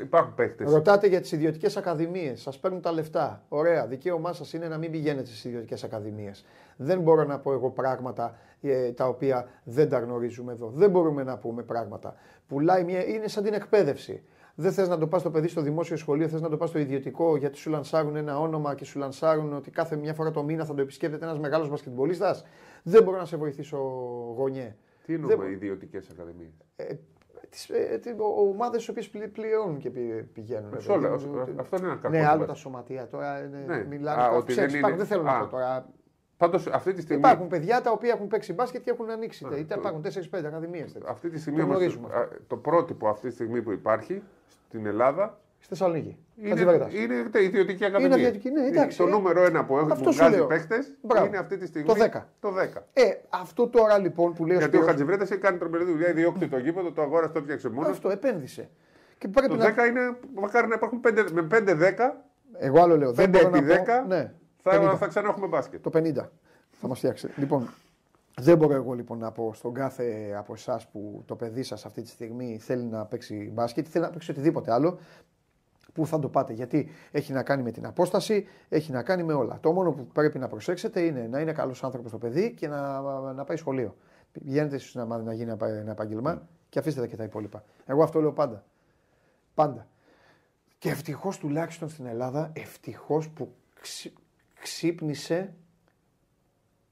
Υπάρχουν 0.00 0.34
παίχτε. 0.34 0.64
Ρωτάτε 0.64 1.06
για 1.06 1.20
τις 1.20 1.32
ιδιωτικές 1.32 1.76
ακαδημίες. 1.76 2.40
Σας 2.40 2.58
παίρνουν 2.58 2.80
τα 2.80 2.92
λεφτά. 2.92 3.44
Ωραία. 3.48 3.86
Δικαίωμά 3.86 4.32
σας 4.32 4.52
είναι 4.52 4.68
να 4.68 4.78
μην 4.78 4.90
πηγαίνετε 4.90 5.26
στις 5.26 5.44
ιδιωτικές 5.44 5.84
ακαδημίες. 5.84 6.44
Δεν 6.76 7.00
μπορώ 7.00 7.24
να 7.24 7.38
πω 7.38 7.52
εγώ 7.52 7.70
πράγματα 7.70 8.38
ε, 8.62 8.92
τα 8.92 9.08
οποία 9.08 9.48
δεν 9.64 9.88
τα 9.88 9.98
γνωρίζουμε 9.98 10.52
εδώ. 10.52 10.70
Δεν 10.74 10.90
μπορούμε 10.90 11.22
να 11.22 11.38
πούμε 11.38 11.62
πράγματα. 11.62 12.14
Πουλάει 12.48 12.84
μια. 12.84 13.06
είναι 13.06 13.28
σαν 13.28 13.44
την 13.44 13.52
εκπαίδευση. 13.52 14.22
Δεν 14.58 14.72
θες 14.72 14.88
να 14.88 14.98
το 14.98 15.06
πας 15.06 15.22
το 15.22 15.30
παιδί 15.30 15.48
στο 15.48 15.60
δημόσιο 15.60 15.96
σχολείο, 15.96 16.28
θες 16.28 16.40
να 16.40 16.48
το 16.48 16.56
πας 16.56 16.68
στο 16.68 16.78
ιδιωτικό 16.78 17.36
γιατί 17.36 17.58
σου 17.58 17.70
λανσάρουν 17.70 18.16
ένα 18.16 18.38
όνομα 18.38 18.74
και 18.74 18.84
σου 18.84 18.98
λανσάρουν 18.98 19.52
ότι 19.52 19.70
κάθε 19.70 19.96
μια 19.96 20.14
φορά 20.14 20.30
το 20.30 20.42
μήνα 20.42 20.64
θα 20.64 20.74
το 20.74 20.80
επισκέπτεται 20.80 21.24
ένας 21.24 21.38
μεγάλος 21.38 21.68
μπασκετμπολίστας. 21.68 22.44
Δεν 22.82 23.02
μπορώ 23.02 23.18
να 23.18 23.24
σε 23.24 23.36
βοηθήσω 23.36 23.76
γονιέ. 24.36 24.76
Τι 25.06 25.14
εννοούμε 25.14 25.36
Δεν... 25.36 25.52
ιδιωτικές 25.52 26.08
ακαδημίες; 26.10 26.52
Ε, 26.76 26.94
τις, 27.50 27.68
ε, 27.68 28.00
ομάδες 28.48 28.86
οι 28.86 28.90
οποίες 28.90 29.08
πληρώνουν 29.08 29.78
και 29.78 29.90
πηγαίνουν. 30.32 30.72
Ε, 30.88 30.92
όλα, 30.92 31.12
αυτό 31.56 31.76
είναι 31.76 31.86
ένα 31.86 31.96
κακό. 31.96 32.16
Ναι, 32.16 32.26
άλλο 32.26 32.44
τα 32.44 32.54
σωματεία. 32.54 33.06
Τώρα 33.06 33.40
ναι. 33.66 33.84
μιλάνε. 33.84 34.22
Α, 34.22 34.30
ότι 34.30 34.54
δεν, 34.54 34.74
είναι... 34.74 34.94
δεν 34.96 35.06
θέλω 35.06 35.22
να 35.22 35.38
πω 35.38 35.46
τώρα. 35.46 35.88
Πάντως 36.36 36.66
αυτή 36.66 36.92
τη 36.92 37.00
στιγμή. 37.00 37.20
Υπάρχουν 37.20 37.48
παιδιά 37.48 37.80
τα 37.80 37.90
οποία 37.90 38.12
έχουν 38.12 38.26
παίξει 38.26 38.52
μπάσκετ 38.52 38.82
και 38.82 38.90
έχουν 38.90 39.10
ανοίξει. 39.10 39.46
Είτε 39.58 39.74
υπάρχουν 39.74 40.04
4-5 40.32 40.44
ακαδημίες. 40.44 40.96
Αυτή 41.06 41.30
τη 41.30 41.40
στιγμή 41.40 41.64
το, 41.64 41.98
το 42.46 42.56
πρότυπο 42.56 43.08
αυτή 43.08 43.28
τη 43.28 43.34
στιγμή 43.34 43.62
που 43.62 43.72
υπάρχει 43.72 44.22
στην 44.68 44.86
Ελλάδα. 44.86 45.38
Στη 45.58 45.68
Θεσσαλονίκη. 45.68 46.16
Είναι, 46.36 46.60
είναι 46.92 47.42
ιδιωτική 47.42 47.84
ακαδημία. 47.84 48.16
Είναι 48.16 48.26
ιδιωτική, 48.26 48.50
ναι, 48.50 48.66
εντάξει. 48.66 48.98
Το 48.98 49.06
νούμερο 49.06 49.44
ένα 49.44 49.64
που 49.64 49.78
έχουν 49.78 50.12
βγάλει 50.12 50.46
παίχτε 50.46 50.76
είναι 51.26 51.38
αυτή 51.38 51.56
τη 51.56 51.66
στιγμή. 51.66 51.86
Το 51.86 51.94
10. 52.12 52.22
Το 52.40 52.48
10. 52.76 52.82
Ε, 52.92 53.02
αυτό 53.28 53.68
τώρα 53.68 53.98
λοιπόν 53.98 54.32
που 54.32 54.46
λέει 54.46 54.56
Γιατί 54.56 54.76
ο, 54.76 54.80
ο 54.80 54.84
Χατζηβρέτας 54.84 55.30
έχει 55.30 55.40
κάνει 55.40 55.58
τρομερή 55.58 55.84
δουλειά, 55.84 56.08
ιδιόκτησε 56.08 56.46
το 56.50 56.58
γήπεδο, 56.58 56.92
το 56.92 57.02
αγόρασε, 57.02 57.32
το 57.32 57.38
έφτιαξε 57.38 57.68
μόνος. 57.68 57.90
Αυτό 57.90 58.10
επένδυσε. 58.10 58.70
Και 59.18 59.28
το 59.28 59.56
να... 59.56 59.64
10 59.64 59.88
είναι, 59.88 60.16
μακάρι 60.34 60.68
να 60.68 60.74
υπάρχουν 60.74 61.00
5, 61.04 61.26
με 61.32 61.46
5-10. 61.50 61.94
Εγώ 62.58 62.82
άλλο 62.82 62.96
λέω. 62.96 63.10
5 63.10 63.18
επί 63.18 63.38
10 63.38 64.06
ναι, 64.06 64.32
θα, 64.70 64.96
θα 64.96 65.06
ξανά 65.06 65.28
έχουμε 65.28 65.46
μπάσκετ. 65.46 65.82
Το 65.82 65.90
50 65.94 66.14
θα 66.80 66.88
μας 66.88 66.98
φτιάξει. 66.98 67.28
Λοιπόν, 67.36 67.68
δεν 68.40 68.56
μπορώ 68.56 68.74
εγώ 68.74 68.92
λοιπόν 68.92 69.18
να 69.18 69.32
πω 69.32 69.52
στον 69.54 69.74
κάθε 69.74 70.34
από 70.38 70.52
εσάς 70.52 70.86
που 70.86 71.22
το 71.26 71.36
παιδί 71.36 71.62
σας 71.62 71.86
αυτή 71.86 72.02
τη 72.02 72.08
στιγμή 72.08 72.58
θέλει 72.58 72.84
να 72.84 73.04
παίξει 73.04 73.50
μπάσκετ, 73.54 73.86
θέλει 73.90 74.04
να 74.04 74.10
παίξει 74.10 74.30
οτιδήποτε 74.30 74.72
άλλο, 74.72 74.98
πού 75.92 76.06
θα 76.06 76.18
το 76.18 76.28
πάτε. 76.28 76.52
Γιατί 76.52 76.88
έχει 77.10 77.32
να 77.32 77.42
κάνει 77.42 77.62
με 77.62 77.70
την 77.70 77.86
απόσταση, 77.86 78.46
έχει 78.68 78.92
να 78.92 79.02
κάνει 79.02 79.22
με 79.22 79.32
όλα. 79.32 79.58
Το 79.60 79.72
μόνο 79.72 79.92
που 79.92 80.06
πρέπει 80.06 80.38
να 80.38 80.48
προσέξετε 80.48 81.00
είναι 81.00 81.26
να 81.30 81.40
είναι 81.40 81.52
καλός 81.52 81.84
άνθρωπος 81.84 82.10
το 82.10 82.18
παιδί 82.18 82.54
και 82.54 82.68
να, 82.68 83.00
να 83.32 83.44
πάει 83.44 83.56
σχολείο. 83.56 83.96
Πηγαίνετε 84.32 84.80
να, 84.92 85.04
να 85.04 85.32
γίνει 85.32 85.50
ένα 85.60 85.90
επάγγελμα 85.90 86.48
και 86.68 86.78
αφήστε 86.78 87.00
τα 87.00 87.06
και 87.06 87.16
τα 87.16 87.24
υπόλοιπα. 87.24 87.64
Εγώ 87.86 88.02
αυτό 88.02 88.20
λέω 88.20 88.32
πάντα. 88.32 88.64
Πάντα. 89.54 89.86
Και 90.78 90.88
ευτυχώς 90.88 91.38
τουλάχιστον 91.38 91.88
στην 91.88 92.06
Ελλάδα, 92.06 92.50
ευτυχώς 92.52 93.28
που 93.28 93.54
ξύπνησε. 94.60 95.54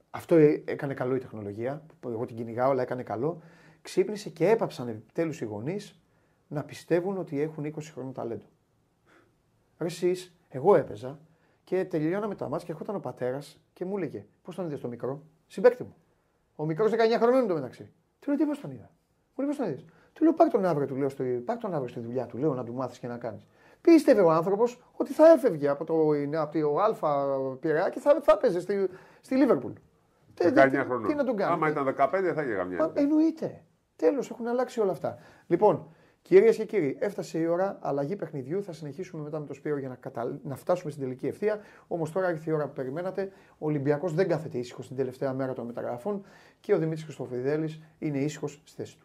Αυτό 0.09 0.35
ε, 0.35 0.63
έκανε 0.65 0.93
καλό 0.93 1.15
η 1.15 1.19
τεχνολογία. 1.19 1.85
Εγώ 2.05 2.25
την 2.25 2.35
κυνηγάω, 2.35 2.71
αλλά 2.71 2.81
έκανε 2.81 3.03
καλό. 3.03 3.41
Ξύπνησε 3.81 4.29
και 4.29 4.49
έπαψαν 4.49 4.87
επιτέλους 4.87 5.41
οι 5.41 5.45
γονείς 5.45 5.99
να 6.47 6.63
πιστεύουν 6.63 7.17
ότι 7.17 7.41
έχουν 7.41 7.65
20 7.65 7.81
χρόνια 7.93 8.11
ταλέντο. 8.11 8.45
Εσείς, 9.77 10.33
εγώ 10.49 10.75
έπαιζα 10.75 11.19
και 11.63 11.85
τελειώναμε 11.85 12.35
τα 12.35 12.49
μάτια 12.49 12.65
και 12.65 12.71
έρχονταν 12.71 12.95
ο 12.95 12.99
πατέρας 12.99 13.59
και 13.73 13.85
μου 13.85 13.97
έλεγε 13.97 14.25
Πώς 14.43 14.55
τον 14.55 14.65
είδες 14.65 14.79
το 14.79 14.87
μικρό, 14.87 15.23
συμπέκτη 15.47 15.83
μου. 15.83 15.95
Ο 16.55 16.65
μικρός 16.65 16.91
19 16.91 16.95
χρονών 17.17 17.39
είναι 17.39 17.47
το 17.47 17.53
μεταξύ. 17.53 17.91
Του 18.19 18.29
λέω 18.29 18.39
τι 18.39 18.45
πώς 18.45 18.59
τον 18.59 18.71
είδα; 18.71 18.89
Μου 19.35 19.43
λέει 19.43 19.47
πώς 19.47 19.57
τον 19.57 19.67
είδες; 19.67 19.85
Του 20.13 20.23
λέω 20.23 20.33
πάρ 20.33 20.49
τον 20.49 20.65
αύριο, 20.65 20.87
του 20.87 20.95
λέω, 20.95 21.09
στο, 21.09 21.23
πάρ 21.45 21.57
τον 21.57 21.73
αύριο 21.73 21.87
στη 21.87 21.99
δουλειά 21.99 22.25
του, 22.25 22.37
λέω 22.37 22.53
να 22.53 22.63
του 22.63 22.73
μάθεις 22.73 22.99
και 22.99 23.07
να 23.07 23.17
κάνεις. 23.17 23.45
Πίστευε 23.85 24.21
ο 24.21 24.31
άνθρωπος 24.31 24.81
ότι 24.91 25.13
θα 25.13 25.31
έφευγε 25.31 25.67
από 25.67 25.83
το, 25.83 25.93
από 26.39 26.59
το 26.59 26.79
Α 26.79 27.55
Πειραιά 27.59 27.89
και 27.89 27.99
θα, 27.99 28.19
θα 28.21 28.31
έπαιζε 28.31 28.59
στη, 28.59 28.89
στη 29.21 29.35
Λίβερπουλ. 29.35 29.71
19 30.37 30.83
χρονών. 30.85 31.07
Τι 31.07 31.15
να 31.15 31.23
τον 31.23 31.35
κάνει. 31.35 31.53
Άμα 31.53 31.69
ήταν 31.69 31.95
15 31.97 32.31
θα 32.35 32.43
είχε 32.43 32.53
καμιά. 32.53 32.91
Εννοείται. 32.93 33.63
Τέλος, 33.95 34.29
έχουν 34.29 34.47
αλλάξει 34.47 34.79
όλα 34.79 34.91
αυτά. 34.91 35.17
Λοιπόν, 35.47 35.87
Κυρίες 36.27 36.55
και 36.55 36.65
κύριοι, 36.65 36.97
έφτασε 36.99 37.39
η 37.39 37.45
ώρα 37.45 37.77
αλλαγή 37.81 38.15
παιχνιδιού. 38.15 38.63
Θα 38.63 38.73
συνεχίσουμε 38.73 39.23
μετά 39.23 39.39
με 39.39 39.45
το 39.45 39.53
Σπύρο 39.53 39.77
για 39.77 39.89
να, 39.89 39.95
κατα... 39.95 40.39
να 40.43 40.55
φτάσουμε 40.55 40.91
στην 40.91 41.03
τελική 41.03 41.27
ευθεία. 41.27 41.59
Όμως 41.87 42.11
τώρα 42.11 42.29
ήρθε 42.29 42.51
η 42.51 42.53
ώρα 42.53 42.67
που 42.67 42.73
περιμένατε. 42.73 43.31
Ο 43.49 43.65
Ολυμπιακός 43.65 44.13
δεν 44.13 44.27
κάθεται 44.27 44.57
ήσυχος 44.57 44.87
την 44.87 44.95
τελευταία 44.95 45.33
μέρα 45.33 45.53
των 45.53 45.65
μεταγραφών 45.65 46.25
και 46.59 46.73
ο 46.73 46.77
Δημήτρης 46.77 47.03
Χριστοφιδέλης 47.03 47.81
είναι 47.99 48.17
ήσυχος 48.17 48.61
στη 48.63 48.75
θέση 48.75 48.97
του. 48.97 49.04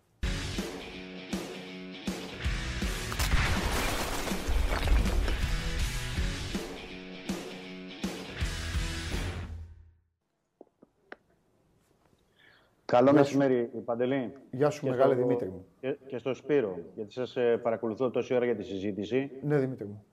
Καλό 12.90 13.12
μεσημέρι, 13.12 13.70
Παντελή. 13.84 14.32
Γεια 14.50 14.70
σου, 14.70 14.88
μεγάλη 14.88 15.14
Δημήτρη 15.14 15.48
μου. 15.48 15.66
Και, 16.06 16.18
στο 16.18 16.34
Σπύρο, 16.34 16.78
γιατί 16.94 17.12
σας 17.12 17.36
ε, 17.36 17.56
παρακολουθώ 17.56 18.10
τόση 18.10 18.34
ώρα 18.34 18.44
για 18.44 18.56
τη 18.56 18.62
συζήτηση. 18.62 19.30
Ναι, 19.42 19.58
Δημήτρη 19.58 19.84
μου. 19.84 20.04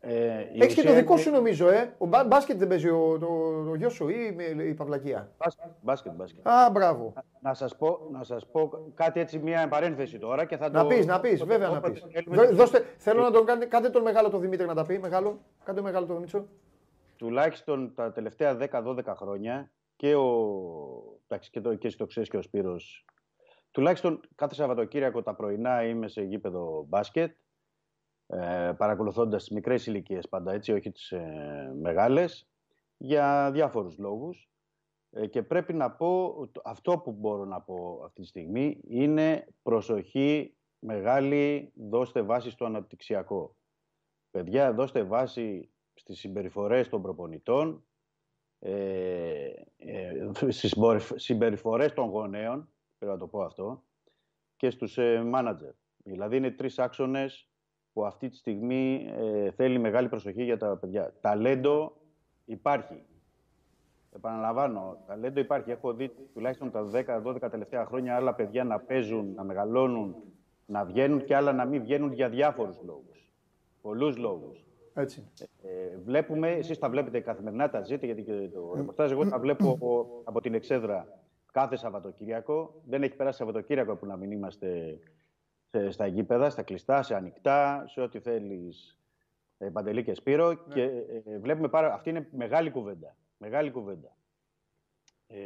Ε, 0.00 0.46
Έχεις 0.58 0.74
και 0.74 0.82
το 0.82 0.94
δικό 0.94 1.16
σου 1.16 1.30
νομίζω, 1.30 1.68
ε. 1.68 1.94
Ο 1.98 2.06
μπά, 2.06 2.24
μπάσκετ 2.24 2.58
δεν 2.58 2.68
παίζει 2.68 2.88
ο, 2.88 3.18
το, 3.20 3.26
το 3.64 3.74
γιο 3.74 3.88
σου 3.88 4.08
ή 4.08 4.36
η 4.68 4.74
παυλακία; 4.74 5.32
Μπάσκετ, 5.80 6.12
μπάσκετ. 6.12 6.48
Α, 6.48 6.70
μπράβο. 6.70 7.12
Να, 7.40 7.54
σας 7.54 7.76
πω, 7.76 7.98
να 8.12 8.24
σας 8.24 8.46
πω 8.46 8.70
κάτι 8.94 9.20
έτσι, 9.20 9.38
μια 9.38 9.68
παρένθεση 9.68 10.18
τώρα 10.18 10.44
και 10.44 10.56
θα 10.56 10.70
να 10.70 10.82
το... 10.82 10.88
Πεις, 10.88 11.06
να 11.06 11.20
πεις, 11.20 11.44
βέβαια 11.44 11.68
να 11.68 11.80
πεις. 11.80 12.04
Δώστε, 12.52 12.84
θέλω 12.96 13.22
να 13.22 13.30
τον 13.30 13.44
κάνετε, 13.44 13.66
κάντε 13.66 13.88
τον 13.88 14.02
μεγάλο 14.02 14.30
το 14.30 14.38
Δημήτρη 14.38 14.66
να 14.66 14.74
τα 14.74 14.86
πει, 14.86 14.98
μεγάλο. 14.98 15.38
Κάντε 15.64 15.80
μεγάλο 15.80 16.06
το 16.06 16.14
Δημήτρη. 16.14 16.48
Τουλάχιστον 17.16 17.92
τα 17.94 18.12
τελευταία 18.12 18.56
10-12 18.70 19.04
χρόνια 19.06 19.70
και 19.96 20.14
ο 20.14 21.11
εντάξει, 21.32 21.50
και, 21.50 21.60
το, 21.60 21.74
και 21.74 21.88
στο 21.88 22.06
ξέρεις 22.06 22.28
και 22.28 22.36
ο 22.36 22.42
Σπύρος. 22.42 23.04
Τουλάχιστον 23.70 24.20
κάθε 24.34 24.54
Σαββατοκύριακο 24.54 25.22
τα 25.22 25.34
πρωινά 25.34 25.84
είμαι 25.84 26.08
σε 26.08 26.22
γήπεδο 26.22 26.84
μπάσκετ, 26.88 27.36
ε, 28.26 28.72
παρακολουθώντας 28.76 29.42
τις 29.42 29.52
μικρές 29.52 29.86
ηλικίες 29.86 30.28
πάντα, 30.28 30.52
έτσι, 30.52 30.72
όχι 30.72 30.90
τις 30.90 31.10
ε, 31.10 31.72
μεγάλες, 31.80 32.48
για 32.96 33.50
διάφορους 33.52 33.98
λόγους. 33.98 34.50
Ε, 35.10 35.26
και 35.26 35.42
πρέπει 35.42 35.72
να 35.72 35.90
πω, 35.90 36.34
αυτό 36.64 36.98
που 36.98 37.12
μπορώ 37.12 37.44
να 37.44 37.60
πω 37.60 38.02
αυτή 38.04 38.20
τη 38.20 38.26
στιγμή 38.26 38.80
είναι 38.88 39.46
προσοχή 39.62 40.56
μεγάλη, 40.78 41.72
δώστε 41.74 42.22
βάση 42.22 42.50
στο 42.50 42.64
αναπτυξιακό. 42.64 43.56
Παιδιά, 44.30 44.72
δώστε 44.72 45.02
βάση 45.02 45.70
στις 45.94 46.18
συμπεριφορές 46.18 46.88
των 46.88 47.02
προπονητών, 47.02 47.68
ε, 47.68 47.78
ε, 47.78 47.91
στις 50.48 50.76
συμπεριφορές 51.14 51.92
των 51.92 52.08
γονέων, 52.08 52.68
πρέπει 52.98 53.12
να 53.12 53.18
το 53.18 53.26
πω 53.26 53.42
αυτό, 53.42 53.82
και 54.56 54.70
στους 54.70 54.98
ε, 54.98 55.22
μάνατζερ. 55.24 55.70
Δηλαδή 56.04 56.36
είναι 56.36 56.50
τρεις 56.50 56.78
άξονες 56.78 57.48
που 57.92 58.04
αυτή 58.04 58.28
τη 58.28 58.36
στιγμή 58.36 59.06
ε, 59.10 59.50
θέλει 59.50 59.78
μεγάλη 59.78 60.08
προσοχή 60.08 60.44
για 60.44 60.56
τα 60.56 60.76
παιδιά. 60.76 61.14
Ταλέντο 61.20 61.96
υπάρχει. 62.44 63.02
Επαναλαμβάνω, 64.14 65.02
ταλέντο 65.06 65.40
υπάρχει. 65.40 65.70
Έχω 65.70 65.92
δει 65.92 66.08
τουλάχιστον 66.08 66.70
τα 66.70 66.90
10-12 67.24 67.50
τελευταία 67.50 67.84
χρόνια 67.84 68.16
άλλα 68.16 68.34
παιδιά 68.34 68.64
να 68.64 68.80
παίζουν, 68.80 69.34
να 69.34 69.44
μεγαλώνουν, 69.44 70.16
να 70.66 70.84
βγαίνουν 70.84 71.24
και 71.24 71.36
άλλα 71.36 71.52
να 71.52 71.64
μην 71.64 71.82
βγαίνουν 71.82 72.12
για 72.12 72.28
διάφορους 72.28 72.80
λόγους. 72.84 73.32
Πολλούς 73.82 74.16
λόγους. 74.16 74.64
Έτσι. 74.94 75.30
Ε, 75.62 75.96
βλέπουμε, 76.04 76.50
εσείς 76.50 76.78
τα 76.78 76.88
βλέπετε 76.90 77.20
καθημερινά, 77.20 77.70
τα 77.70 77.82
ζείτε, 77.82 78.06
γιατί 78.06 78.22
και 78.22 78.48
το 78.52 78.72
ρεπορτάζ 78.74 79.10
εγώ 79.10 79.28
τα 79.28 79.38
βλέπω 79.38 79.70
από, 79.70 80.20
από 80.24 80.40
την 80.40 80.54
Εξέδρα 80.54 81.22
κάθε 81.52 81.76
Σαββατοκύριακο. 81.76 82.82
Δεν 82.86 83.02
έχει 83.02 83.16
περάσει 83.16 83.38
Σαββατοκύριακο 83.38 83.96
που 83.96 84.06
να 84.06 84.16
μην 84.16 84.30
είμαστε 84.30 84.98
στα 85.88 86.06
γήπεδα, 86.06 86.50
στα 86.50 86.62
κλειστά, 86.62 87.02
σε 87.02 87.14
ανοιχτά, 87.14 87.84
σε 87.86 88.00
ό,τι 88.00 88.20
θέλεις 88.20 88.98
ε, 89.58 89.68
Παντελή 89.68 90.04
και 90.04 90.14
Σπύρο. 90.14 90.48
Ναι. 90.48 90.74
Και 90.74 90.82
ε, 91.26 91.38
βλέπουμε 91.38 91.68
πάρα... 91.68 91.94
Αυτή 91.94 92.10
είναι 92.10 92.28
μεγάλη 92.32 92.70
κουβέντα. 92.70 93.16
Μεγάλη 93.38 93.70
κουβέντα. 93.70 94.16
Ε, 95.26 95.38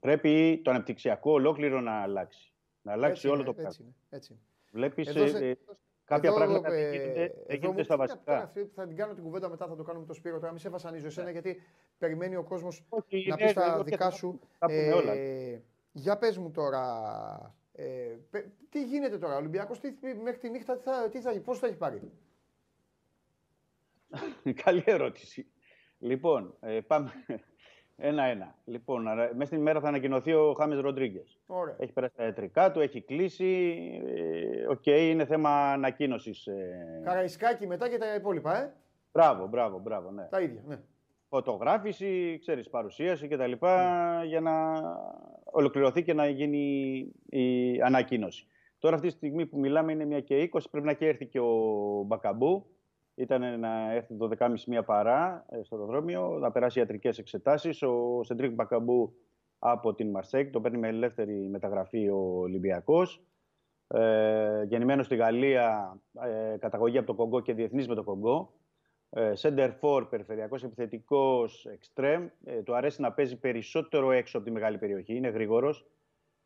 πρέπει 0.00 0.60
το 0.64 0.70
αναπτυξιακό 0.70 1.32
ολόκληρο 1.32 1.80
να 1.80 1.92
αλλάξει. 1.92 2.52
Να 2.82 2.92
αλλάξει 2.92 3.28
όλο 3.28 3.42
το 3.42 3.54
πράγμα. 3.54 3.94
Έτσι, 4.10 4.38
Βλέπεις, 4.72 5.14
ε, 5.14 5.58
Κάποια 6.10 6.28
εδώ, 6.28 6.38
πράγματα 6.38 6.72
ε, 6.72 7.32
δεν 7.46 7.58
γίνονται, 7.58 7.82
στα 7.82 7.96
βασικά. 7.96 8.42
Αυτή, 8.42 8.70
θα 8.74 8.86
την 8.86 8.96
κάνω 8.96 9.14
την 9.14 9.22
κουβέντα 9.22 9.48
μετά, 9.48 9.66
θα 9.66 9.76
το 9.76 9.82
κάνουμε 9.82 10.06
το 10.06 10.12
Σπύρο. 10.12 10.38
Τώρα 10.38 10.50
μην 10.50 10.60
σε 10.60 10.68
βασανίζω 10.68 11.06
εσένα, 11.06 11.26
ναι. 11.26 11.32
γιατί 11.32 11.62
περιμένει 11.98 12.36
ο 12.36 12.42
κόσμος 12.42 12.86
να 13.28 13.36
πει 13.36 13.52
τα 13.54 13.82
δικά 13.82 14.10
σου. 14.10 14.40
Ε, 14.58 15.58
για 15.92 16.18
πες 16.18 16.38
μου 16.38 16.50
τώρα, 16.50 17.54
ε, 17.72 18.16
τι 18.68 18.84
γίνεται 18.84 19.18
τώρα, 19.18 19.34
ο 19.34 19.36
Ολυμπιακός 19.36 19.80
μέχρι 20.22 20.38
τη 20.40 20.50
νύχτα 20.50 20.76
τι 20.76 20.82
θα, 20.82 21.08
τι 21.08 21.20
θα, 21.20 21.40
πώς 21.40 21.58
θα 21.58 21.66
έχει 21.66 21.76
πάρει; 21.76 22.10
Καλή 24.64 24.82
ερώτηση. 24.86 25.46
Λοιπόν, 25.98 26.56
ε, 26.60 26.80
πάμε, 26.80 27.12
ένα-ένα. 28.00 28.54
Λοιπόν, 28.64 29.02
μέσα 29.02 29.44
στην 29.44 29.58
ημέρα 29.58 29.80
θα 29.80 29.88
ανακοινωθεί 29.88 30.32
ο 30.32 30.54
Χάμες 30.58 30.74
Ροντρίγκες. 30.74 31.38
Έχει 31.78 31.92
περάσει 31.92 32.14
τα 32.16 32.24
ιατρικά 32.24 32.70
του, 32.70 32.80
έχει 32.80 33.00
κλείσει. 33.02 33.78
Ε, 34.06 34.66
OK, 34.66 34.82
okay, 34.84 35.08
είναι 35.10 35.24
θέμα 35.24 35.72
ανακοίνωσης. 35.72 36.46
Ε... 36.46 37.00
Καραϊσκάκι 37.04 37.66
μετά 37.66 37.88
και 37.88 37.98
τα 37.98 38.14
υπόλοιπα, 38.14 38.62
ε. 38.62 38.72
Μπράβο, 39.12 39.46
μπράβο, 39.46 39.78
μπράβο. 39.78 40.10
Ναι. 40.10 40.26
Τα 40.30 40.40
ίδια, 40.40 40.62
ναι. 40.66 40.78
Φωτογράφηση, 41.28 42.38
ξέρεις, 42.40 42.70
παρουσίαση 42.70 43.28
κτλ. 43.28 43.50
Ναι. 43.50 44.26
για 44.26 44.40
να 44.40 44.52
ολοκληρωθεί 45.44 46.02
και 46.02 46.14
να 46.14 46.28
γίνει 46.28 46.98
η 47.28 47.80
ανακοίνωση. 47.82 48.46
Τώρα 48.78 48.94
αυτή 48.94 49.08
τη 49.08 49.14
στιγμή 49.14 49.46
που 49.46 49.58
μιλάμε 49.58 49.92
είναι 49.92 50.04
μια 50.04 50.20
και 50.20 50.50
20, 50.52 50.60
πρέπει 50.70 50.86
να 50.86 50.92
και 50.92 51.06
έρθει 51.06 51.26
και 51.26 51.40
ο 51.40 52.02
Μπακαμπού 52.06 52.66
ήταν 53.14 53.60
να 53.60 53.92
έρθει 53.92 54.16
το 54.16 54.30
12.30 54.38 54.54
μία 54.66 54.82
παρά 54.82 55.46
ε, 55.48 55.62
στο 55.62 55.76
αεροδρόμιο, 55.76 56.38
να 56.38 56.50
περάσει 56.50 56.78
ιατρικές 56.78 57.18
εξετάσεις. 57.18 57.82
Ο 57.82 58.20
Σεντρίκ 58.22 58.52
Μπακαμπού 58.52 59.14
από 59.58 59.94
την 59.94 60.10
Μαρσέιγ, 60.10 60.50
το 60.50 60.60
παίρνει 60.60 60.78
με 60.78 60.88
ελεύθερη 60.88 61.48
μεταγραφή 61.48 62.08
ο 62.08 62.38
Ολυμπιακός. 62.40 63.22
Ε, 63.86 64.62
γεννημένος 64.64 65.06
στη 65.06 65.16
Γαλλία, 65.16 65.98
ε, 66.22 66.56
καταγωγή 66.58 66.98
από 66.98 67.06
το 67.06 67.14
Κογκό 67.14 67.40
και 67.40 67.54
διεθνής 67.54 67.88
με 67.88 67.94
το 67.94 68.02
Κογκό. 68.02 68.52
Ε, 69.10 69.32
σέντερ 69.40 69.70
φορ, 69.80 70.06
περιφερειακός 70.10 70.62
επιθετικός, 70.62 71.66
εξτρέμ. 71.68 72.26
Ε, 72.44 72.62
του 72.62 72.74
αρέσει 72.74 73.00
να 73.00 73.12
παίζει 73.12 73.38
περισσότερο 73.38 74.10
έξω 74.10 74.36
από 74.36 74.46
τη 74.46 74.52
μεγάλη 74.52 74.78
περιοχή. 74.78 75.16
Είναι 75.16 75.28
γρήγορος, 75.28 75.86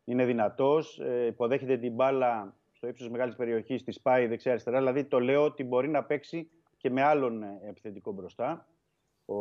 είναι 0.03 0.25
δυνατός, 0.25 0.99
ε, 0.99 1.25
υποδέχεται 1.25 1.77
την 1.77 1.93
μπάλα 1.93 2.55
στο 2.85 2.93
ύψος 2.93 3.09
μεγάλης 3.09 3.35
περιοχής, 3.35 3.83
της 3.83 3.95
σπάει 3.95 4.27
δεξιά-αριστερά. 4.27 4.77
Δηλαδή 4.77 5.03
το 5.03 5.19
λέω 5.19 5.43
ότι 5.43 5.63
μπορεί 5.63 5.87
να 5.89 6.03
παίξει 6.03 6.49
και 6.77 6.89
με 6.89 7.01
άλλον 7.01 7.43
ε, 7.43 7.59
επιθετικό 7.67 8.11
μπροστά, 8.11 8.67
ο 9.25 9.35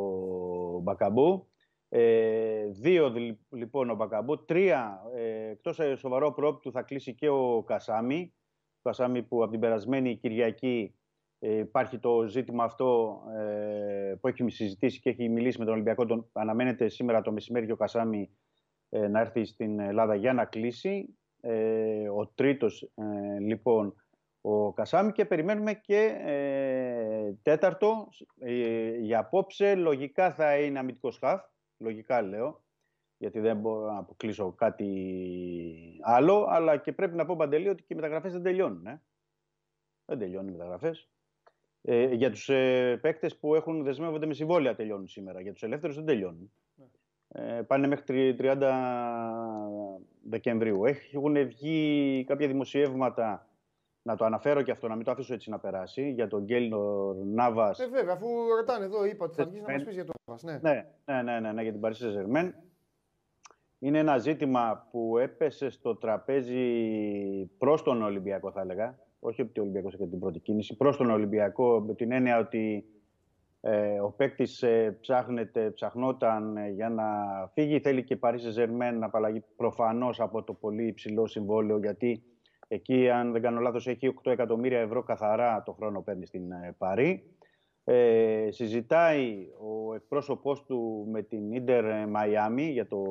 Μπακαμπού. 0.81 1.49
Ε, 1.89 2.67
δύο 2.67 3.13
λοιπόν 3.51 3.91
ο 3.91 3.95
Μπακαμπού. 3.95 4.45
Τρία, 4.45 5.03
ε, 5.15 5.49
εκτός 5.49 5.79
ε, 5.79 5.97
σοβαρό 5.97 6.33
πρόπτου 6.33 6.73
θα 6.73 6.83
κλείσει 6.83 7.15
και 7.15 7.29
ο 7.29 7.63
Κασάμι. 7.67 8.35
Ο 8.79 8.81
Κασάμι 8.83 9.23
που 9.23 9.43
από 9.43 9.51
την 9.51 9.61
περασμένη 9.61 10.17
Κυριακή 10.17 10.95
ε, 11.39 11.59
υπάρχει 11.59 11.99
το 11.99 12.27
ζήτημα 12.27 12.65
αυτό 12.65 13.21
ε, 13.37 14.15
που 14.21 14.29
έχει 14.29 14.51
συζητήσει 14.51 15.01
και 15.01 15.11
έχει 15.11 15.29
μιλήσει 15.29 15.59
με 15.59 15.65
τον 15.65 15.75
Ολυμπιακό. 15.75 16.07
Τον, 16.07 16.31
αναμένεται 16.33 16.89
σήμερα 16.89 17.23
το 17.23 17.33
μεσημέρι 17.33 17.73
ο 17.73 17.77
Κασάμι 17.77 18.31
ε, 18.89 19.09
να 19.09 19.21
έρθει 19.21 19.45
στην 19.45 19.79
Ελλάδα 19.79 20.15
για 20.15 20.33
να 20.33 20.45
κλείσει. 20.45 21.17
Ο 22.17 22.27
τρίτος 22.27 22.91
λοιπόν 23.41 23.95
ο 24.47 24.73
Κασάμι 24.73 25.13
και 25.13 25.25
περιμένουμε 25.25 25.75
και 25.75 26.17
ε, 26.25 27.33
τέταρτο 27.43 28.09
ε, 28.39 28.97
για 28.97 29.19
απόψε 29.19 29.75
λογικά 29.75 30.33
θα 30.33 30.59
είναι 30.59 30.79
αμυντικός 30.79 31.19
χαφ, 31.19 31.43
λογικά 31.79 32.23
λέω, 32.23 32.65
γιατί 33.17 33.41
δεν 33.41 33.57
μπορώ 33.57 33.93
να 33.93 33.99
αποκλείσω 33.99 34.53
κάτι 34.53 36.01
άλλο, 36.03 36.47
αλλά 36.49 36.77
και 36.77 36.93
πρέπει 36.93 37.17
να 37.17 37.25
πω 37.25 37.37
Παντελή 37.37 37.69
ότι 37.69 37.83
και 37.83 37.93
οι 37.93 37.97
μεταγραφές 37.97 38.33
δεν 38.33 38.43
τελειώνουν. 38.43 38.87
Ε. 38.87 39.03
Δεν 40.05 40.19
τελειώνουν 40.19 40.49
οι 40.49 40.53
μεταγραφές. 40.53 41.09
Ε, 41.83 42.15
για 42.15 42.31
τους 42.31 42.49
ε, 42.49 42.99
παίκτες 43.03 43.37
που 43.39 43.55
έχουν 43.55 43.83
δεσμεύονται 43.83 44.27
με 44.27 44.35
συμβόλαια 44.35 44.75
τελειώνουν 44.75 45.07
σήμερα. 45.07 45.41
Για 45.41 45.53
τους 45.53 45.63
ελεύθερους 45.63 45.97
δεν 45.97 46.05
τελειώνουν. 46.05 46.53
Ε, 47.37 47.63
πάνε 47.63 47.87
μέχρι 47.87 48.37
30 48.39 48.57
Δεκεμβρίου. 50.23 50.83
Έχουν 51.13 51.47
βγει 51.47 52.25
κάποια 52.27 52.47
δημοσιεύματα, 52.47 53.49
να 54.03 54.17
το 54.17 54.25
αναφέρω 54.25 54.63
και 54.63 54.71
αυτό, 54.71 54.89
να 54.89 54.95
μην 54.95 55.05
το 55.05 55.11
αφήσω 55.11 55.35
έτσι 55.35 55.51
να 55.51 55.59
περάσει, 55.59 56.11
για 56.11 56.29
τον 56.29 56.45
Γκέλνορ 56.45 57.17
Νάβας. 57.17 57.79
Ε, 57.79 57.87
βέβαια, 57.87 58.15
αφού 58.15 58.27
ρωτάνε 58.57 58.85
εδώ, 58.85 59.05
είπα 59.05 59.25
ότι 59.25 59.35
θα 59.35 59.45
βγει 59.45 59.61
να 59.61 59.73
μας 59.73 59.85
πεις 59.85 59.95
για 59.95 60.05
τον 60.05 60.15
Νάβας. 60.27 60.43
Ναι. 60.43 60.59
Ναι, 60.63 60.87
ναι, 61.05 61.23
ναι, 61.23 61.41
ναι, 61.41 61.53
ναι, 61.53 61.63
για 61.63 61.73
την 61.73 61.81
Παρίσι 61.81 62.11
Ζερμέν. 62.11 62.55
Είναι 63.79 63.99
ένα 63.99 64.19
ζήτημα 64.19 64.89
που 64.91 65.19
έπεσε 65.19 65.71
στο 65.71 65.97
τραπέζι 65.97 66.65
προς 67.59 67.83
τον 67.83 68.03
Ολυμπιακό, 68.03 68.51
θα 68.51 68.61
έλεγα. 68.61 68.99
Όχι 69.21 69.43
ότι 69.43 69.61
ο 69.61 69.63
Ολυμπιακός 69.63 69.95
έκανε 69.95 70.11
την 70.11 70.19
πρώτη 70.19 70.39
κίνηση, 70.39 70.77
προς 70.77 70.97
τον 70.97 71.11
Ολυμπιακό, 71.11 71.81
με 71.81 71.95
την 71.95 72.13
έννοια 72.13 72.39
ότι 72.39 72.85
ε, 72.87 72.94
ο 74.03 74.11
παίκτης 74.11 74.63
ε, 74.63 74.99
ψάχνεται, 75.01 75.71
ψαχνόταν 75.71 76.57
ε, 76.57 76.69
για 76.69 76.89
να 76.89 77.05
φύγει. 77.53 77.81
Θέλει 77.81 78.05
και 78.05 78.17
Παρίσι 78.17 78.51
Ζερμέν 78.51 78.99
να 78.99 79.07
απαλλαγεί 79.07 79.45
προφανώς 79.57 80.21
από 80.21 80.43
το 80.43 80.53
πολύ 80.53 80.87
υψηλό 80.87 81.27
συμβόλαιο, 81.27 81.79
γιατί 81.79 82.23
εκεί, 82.69 83.11
αν 83.11 83.33
δεν 83.33 83.43
κάνω 83.43 83.61
λάθος, 83.61 83.87
έχει 83.87 84.15
8 84.25 84.31
εκατομμύρια 84.31 84.81
ευρώ 84.81 85.03
καθαρά 85.03 85.63
το 85.63 85.73
χρόνο 85.73 86.03
παίρνει 86.03 86.27
στην 86.27 86.43
Παρή. 86.79 87.37
Ε, 87.85 88.49
συζητάει 88.51 89.47
ο 89.59 89.95
εκπρόσωπός 89.95 90.65
του 90.65 91.09
με 91.11 91.23
την 91.23 91.53
Ίντερ 91.53 92.09
Μαϊάμι 92.09 92.71
για 92.71 92.87
το 92.87 93.03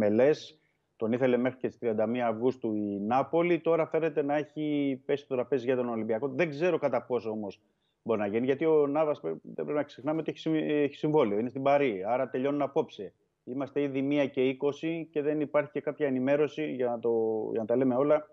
MLS. 0.00 0.56
Τον 0.96 1.12
ήθελε 1.12 1.36
μέχρι 1.36 1.58
και 1.58 1.68
στις 1.68 1.90
31 1.96 2.18
Αυγούστου 2.18 2.74
η 2.74 3.00
Νάπολη. 3.00 3.60
Τώρα 3.60 3.86
φέρεται 3.86 4.22
να 4.22 4.36
έχει 4.36 5.02
πέσει 5.06 5.26
το 5.26 5.34
τραπέζι 5.34 5.64
για 5.64 5.76
τον 5.76 5.88
Ολυμπιακό. 5.88 6.28
Δεν 6.28 6.50
ξέρω 6.50 6.78
κατά 6.78 7.02
πόσο 7.02 7.30
όμως 7.30 7.60
μπορεί 8.02 8.20
να 8.20 8.26
γίνει. 8.26 8.44
Γιατί 8.44 8.64
ο 8.64 8.86
Νάβα 8.86 9.18
δεν 9.22 9.40
πρέπει 9.54 9.72
να 9.72 9.82
ξεχνάμε 9.82 10.20
ότι 10.20 10.32
έχει 10.54 10.96
συμβόλαιο. 10.96 11.38
Είναι 11.38 11.48
στην 11.48 11.62
Παρή. 11.62 12.04
Άρα 12.06 12.28
τελειώνουν 12.28 12.62
απόψε. 12.62 13.14
Είμαστε 13.44 13.82
ήδη 13.82 14.08
1 14.24 14.30
και 14.30 14.56
20 14.60 15.06
και 15.10 15.22
δεν 15.22 15.40
υπάρχει 15.40 15.70
και 15.70 15.80
κάποια 15.80 16.06
ενημέρωση 16.06 16.72
για 16.72 16.86
να, 16.86 16.98
το, 16.98 17.10
για 17.50 17.60
να 17.60 17.66
τα 17.66 17.76
λέμε 17.76 17.94
όλα 17.94 18.26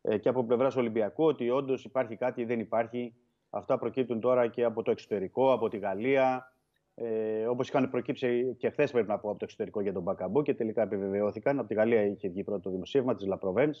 ε, 0.00 0.18
και 0.18 0.28
από 0.28 0.44
πλευράς 0.44 0.76
Ολυμπιακού 0.76 1.24
ότι 1.24 1.50
όντως 1.50 1.84
υπάρχει 1.84 2.16
κάτι 2.16 2.40
ή 2.40 2.44
δεν 2.44 2.60
υπάρχει. 2.60 3.14
Αυτά 3.50 3.78
προκύπτουν 3.78 4.20
τώρα 4.20 4.48
και 4.48 4.64
από 4.64 4.82
το 4.82 4.90
εξωτερικό, 4.90 5.52
από 5.52 5.68
τη 5.68 5.78
Γαλλία. 5.78 6.52
Ε, 6.94 7.46
Όπως 7.46 7.68
είχαν 7.68 7.90
προκύψει 7.90 8.54
και 8.58 8.70
χθες, 8.70 8.90
πρέπει 8.90 9.08
να 9.08 9.18
πω, 9.18 9.28
από 9.28 9.38
το 9.38 9.44
εξωτερικό 9.44 9.80
για 9.80 9.92
τον 9.92 10.02
Μπακαμπού 10.02 10.42
και 10.42 10.54
τελικά 10.54 10.82
επιβεβαιώθηκαν. 10.82 11.58
Από 11.58 11.68
τη 11.68 11.74
Γαλλία 11.74 12.02
είχε 12.02 12.28
βγει 12.28 12.44
πρώτο 12.44 12.70
δημοσίευμα 12.70 13.14
της 13.14 13.26
Λαπροβέν 13.26 13.74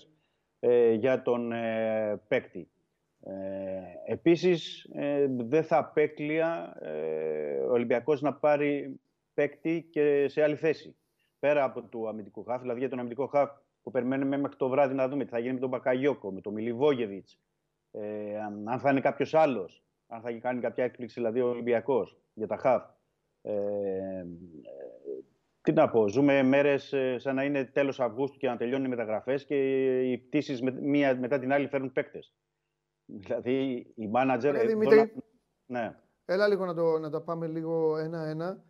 ε, 0.60 0.92
για 0.92 1.22
τον 1.22 1.52
ε, 1.52 2.22
παίκτη. 2.28 2.68
Ε, 3.26 4.12
επίσης, 4.12 4.88
ε, 4.92 5.26
δεν 5.28 5.64
θα 5.64 5.78
απέκλεια 5.78 6.76
ε, 6.80 7.58
ο 7.58 7.72
Ολυμπιακός 7.72 8.20
να 8.20 8.34
πάρει 8.34 9.00
παίκτη 9.34 9.88
και 9.90 10.28
σε 10.28 10.42
άλλη 10.42 10.56
θέση. 10.56 10.96
Πέρα 11.38 11.64
από 11.64 11.82
το 11.82 12.08
αμυντικό 12.08 12.42
χάφ, 12.42 12.60
δηλαδή 12.60 12.78
για 12.78 12.88
τον 12.88 12.98
αμυντικό 12.98 13.26
χάφ 13.26 13.50
που 13.82 13.90
περιμένουμε 13.90 14.36
μέχρι 14.36 14.56
το 14.56 14.68
βράδυ 14.68 14.94
να 14.94 15.08
δούμε 15.08 15.24
τι 15.24 15.30
θα 15.30 15.38
γίνει 15.38 15.52
με 15.52 15.60
τον 15.60 15.68
Μπακαγιώκο, 15.68 16.32
με 16.32 16.40
τον 16.40 16.52
Μιλιβόγεβιτς, 16.52 17.38
ε, 17.90 18.40
αν 18.64 18.78
θα 18.78 18.90
είναι 18.90 19.00
κάποιος 19.00 19.34
άλλος, 19.34 19.82
αν 20.06 20.20
θα 20.20 20.32
κάνει 20.32 20.60
κάποια 20.60 20.84
έκπληξη 20.84 21.14
δηλαδή 21.20 21.40
ο 21.40 21.48
Ολυμπιακός 21.48 22.16
για 22.34 22.46
τα 22.46 22.56
χάφ. 22.56 22.82
Ε, 23.42 24.24
τι 25.62 25.72
να 25.72 25.88
πω, 25.88 26.08
ζούμε 26.08 26.42
μέρες 26.42 26.94
σαν 27.16 27.34
να 27.34 27.44
είναι 27.44 27.64
τέλος 27.64 28.00
Αυγούστου 28.00 28.38
και 28.38 28.48
να 28.48 28.56
τελειώνουν 28.56 28.86
οι 28.86 28.88
μεταγραφές 28.88 29.44
και 29.44 29.56
οι 30.10 30.18
πτήσεις 30.18 30.62
μία 30.62 31.16
μετά 31.16 31.38
την 31.38 31.52
άλλη 31.52 31.68
φέρνουν 31.68 31.92
παίκτες. 31.92 32.34
Δηλαδή 33.06 33.86
η 33.94 34.08
μάνατζερ... 34.08 34.54
Ε, 34.54 34.66
Δημήτρη, 34.66 35.12
ναι. 35.66 35.96
έλα 36.24 36.48
λίγο 36.48 36.64
να, 36.64 36.74
το, 36.74 36.98
να 36.98 37.10
τα 37.10 37.20
πάμε 37.20 37.46
λίγο 37.46 37.96
ένα-ένα. 37.96 38.62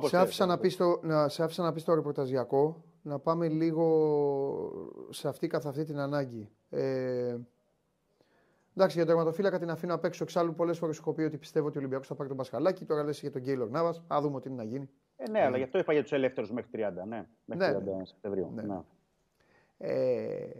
σε, 0.00 0.16
άφησα 0.16 0.46
να 0.46 0.58
πεις 0.58 0.76
το, 0.76 1.00
να, 1.02 1.28
σε 1.28 1.42
άφησα 1.42 1.62
να 1.62 1.72
πεις 1.72 1.84
το 1.84 1.94
ρεπορταζιακό, 1.94 2.84
να 3.02 3.18
πάμε 3.18 3.48
λίγο 3.48 3.86
σε 5.10 5.28
αυτή 5.28 5.46
καθ' 5.46 5.66
αυτή 5.66 5.84
την 5.84 5.98
ανάγκη. 5.98 6.50
Ε, 6.70 7.36
εντάξει, 8.76 8.96
για 8.96 9.06
το 9.06 9.12
τερματοφύλακα 9.12 9.58
την 9.58 9.70
αφήνω 9.70 9.94
απ' 9.94 10.04
έξω. 10.04 10.24
Εξάλλου, 10.24 10.54
πολλές 10.54 10.78
φορές 10.78 10.98
έχω 10.98 11.12
πει 11.12 11.22
ότι 11.22 11.38
πιστεύω 11.38 11.66
ότι 11.66 11.76
ο 11.76 11.80
Ολυμπιακός 11.80 12.06
θα 12.06 12.14
πάρει 12.14 12.28
τον 12.28 12.38
Πασχαλάκη. 12.38 12.84
Τώρα 12.84 13.04
λες 13.04 13.20
για 13.20 13.30
τον 13.30 13.40
Γκέιλορ 13.40 13.70
Νάβας. 13.70 14.02
Α 14.06 14.18
δούμε 14.20 14.40
τι 14.40 14.48
είναι 14.48 14.56
να 14.56 14.64
γίνει. 14.64 14.90
Ε, 15.16 15.30
ναι, 15.30 15.38
ε. 15.38 15.42
αλλά 15.44 15.56
γι' 15.56 15.62
αυτό 15.62 15.78
είπα 15.78 15.92
για 15.92 16.02
τους 16.02 16.12
ελεύθερους 16.12 16.50
μέχρι 16.50 16.70
30. 16.74 16.78
Ναι, 17.06 17.26
μέχρι 17.44 17.72
ναι, 17.72 17.78
30 17.78 17.96
ναι. 17.96 18.04
Σεπτεμβρίου. 18.04 18.50
Ναι. 18.54 18.62
ναι. 18.62 18.80
Ε, 19.78 20.50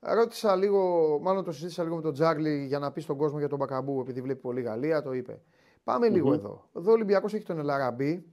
Ρώτησα 0.00 0.56
λίγο, 0.56 1.18
μάλλον 1.22 1.44
το 1.44 1.52
συζήτησα 1.52 1.82
λίγο 1.82 1.96
με 1.96 2.02
τον 2.02 2.12
Τζάρλι 2.12 2.64
για 2.66 2.78
να 2.78 2.92
πει 2.92 3.00
στον 3.00 3.16
κόσμο 3.16 3.38
για 3.38 3.48
τον 3.48 3.58
Μπακαμπού, 3.58 4.00
επειδή 4.00 4.20
βλέπει 4.20 4.40
πολύ 4.40 4.60
Γαλλία, 4.60 5.02
το 5.02 5.12
είπε. 5.12 5.40
Πάμε 5.84 6.06
mm-hmm. 6.06 6.12
λίγο 6.12 6.32
εδώ. 6.32 6.68
Εδώ 6.76 6.90
ο 6.90 6.92
Ολυμπιακός 6.92 7.34
έχει 7.34 7.44
τον 7.44 7.58
Ελαραμπή. 7.58 8.24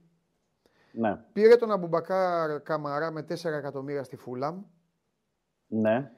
Ναι. 0.92 1.16
Πήρε 1.32 1.56
τον 1.56 1.70
Αμπουμπακάρ 1.70 2.62
Καμαρά 2.62 3.10
με 3.10 3.26
4 3.28 3.44
εκατομμύρια 3.44 4.04
στη 4.04 4.16
Φούλαμ. 4.16 4.62
Ναι. 5.66 6.10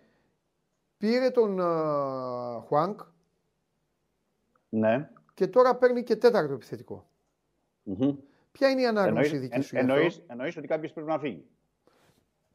Πήρε 0.97 1.31
τον 1.31 1.59
uh, 1.61 2.63
Χουάνκ. 2.67 3.01
Ναι. 4.69 5.11
Και 5.35 5.47
τώρα 5.47 5.77
παίρνει 5.77 6.03
και 6.03 6.17
τέταρτο 6.17 6.53
επιθετικό. 6.53 7.11
Mm-hmm. 7.87 8.17
Ποια 8.53 8.71
είναι 8.71 8.81
η 8.81 8.87
ανάγνωση 8.87 9.37
δική 9.37 9.61
σου 9.61 9.77
Εννοείς 9.77 10.57
ότι 10.57 10.67
κάποιος 10.67 10.93
πρέπει 10.93 11.09
να 11.09 11.19
φύγει; 11.19 11.47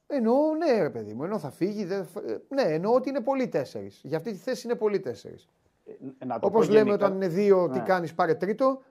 Εννοώ, 0.08 0.56
ναι, 0.56 0.82
ρε 0.82 0.90
παιδί 0.90 1.14
μου, 1.14 1.24
ενώ 1.24 1.40
θα 1.40 1.50
φύγει. 1.50 1.86
Δεν... 1.86 2.08
Ναι, 2.50 2.62
εννοώ 2.62 2.94
ότι 2.94 3.10
είναι 3.10 3.22
πολύ 3.22 3.48
τέσσερις. 3.48 4.02
Για 4.04 4.18
αυτή 4.18 4.32
τη 4.32 4.38
θέση 4.38 4.68
είναι 4.68 4.76
πολύ 4.76 5.00
τέσσερις. 5.00 5.50
Ε, 5.86 6.26
Όπως 6.40 6.70
λέμε, 6.70 6.86
γενικά... 6.86 7.06
όταν 7.06 7.16
είναι 7.16 7.28
δύο, 7.28 7.68
ναι. 7.68 7.74
τι 7.74 7.80
κάνεις, 7.80 8.14
πάρε 8.14 8.36
τρίτο. 8.36 8.82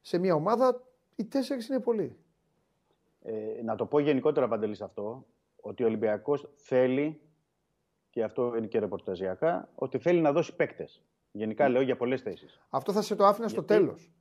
Σε 0.00 0.18
μια 0.18 0.34
ομάδα, 0.34 0.82
οι 1.16 1.24
τέσσερις 1.24 1.68
είναι 1.68 1.80
πολύ. 1.80 2.16
Ε, 3.22 3.62
να 3.64 3.74
το 3.76 3.86
πω 3.86 3.98
γενικότερα, 3.98 4.48
Παντελής, 4.48 4.80
αυτό, 4.80 5.26
ότι 5.60 5.82
ο 5.82 5.86
Ολυμπιακός 5.86 6.48
θέλει, 6.54 7.20
και 8.10 8.22
αυτό 8.22 8.54
είναι 8.56 8.66
και 8.66 8.78
ρεπορταζιακά, 8.78 9.68
ότι 9.74 9.98
θέλει 9.98 10.20
να 10.20 10.32
δώσει 10.32 10.56
παίκτες. 10.56 11.02
Γενικά 11.32 11.68
λέω 11.68 11.82
για 11.82 11.96
πολλές 11.96 12.22
θέσεις. 12.22 12.60
Αυτό 12.70 12.92
θα 12.92 13.02
σε 13.02 13.14
το 13.14 13.26
άφηνα 13.26 13.48
στο 13.48 13.62
τέλος. 13.62 14.12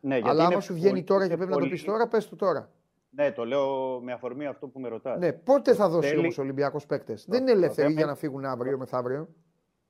Ναι, 0.00 0.20
Αλλά 0.24 0.46
άμα 0.46 0.60
σου 0.60 0.74
βγαίνει 0.74 1.04
τώρα 1.04 1.28
και 1.28 1.36
πρέπει 1.36 1.50
να 1.50 1.58
το 1.58 1.68
πεις 1.68 1.84
τώρα, 1.84 2.08
πες 2.08 2.28
το 2.28 2.36
τώρα. 2.36 2.70
Ναι, 3.10 3.32
το 3.32 3.44
λέω 3.44 4.00
με 4.00 4.12
αφορμή 4.12 4.46
αυτό 4.46 4.68
που 4.68 4.80
με 4.80 4.88
ρωτάς. 4.88 5.18
Ναι, 5.18 5.32
πότε 5.32 5.74
θα 5.74 5.88
δώσει 5.88 6.08
Θέλει... 6.08 6.20
όμως 6.20 6.38
ο 6.38 6.42
Ολυμπιακός 6.42 6.86
παίκτες; 6.86 7.24
Δεν 7.28 7.40
είναι 7.40 7.50
ελεύθεροι 7.50 7.92
για 7.92 8.06
να 8.06 8.14
φύγουν 8.14 8.44
αύριο 8.44 8.78
μεθαύριο; 8.78 9.28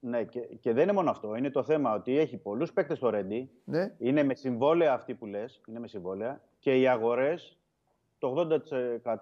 Ναι, 0.01 0.25
και, 0.25 0.41
και 0.41 0.73
δεν 0.73 0.83
είναι 0.83 0.93
μόνο 0.93 1.11
αυτό. 1.11 1.35
Είναι 1.35 1.51
το 1.51 1.63
θέμα 1.63 1.95
ότι 1.95 2.19
έχει 2.19 2.37
πολλούς 2.37 2.73
παίκτες 2.73 2.97
στο 2.97 3.11
Ρέντι. 3.11 3.51
Ναι. 3.65 3.95
Είναι 3.99 4.23
με 4.23 4.35
συμβόλαια 4.35 4.93
αυτοί 4.93 5.15
που 5.15 5.27
λες. 5.27 5.61
Είναι 5.69 5.79
με 5.79 5.89
συμβόλαια. 5.89 6.41
Και 6.59 6.81
οι 6.81 6.89
αγορές, 6.89 7.59
το 8.19 8.49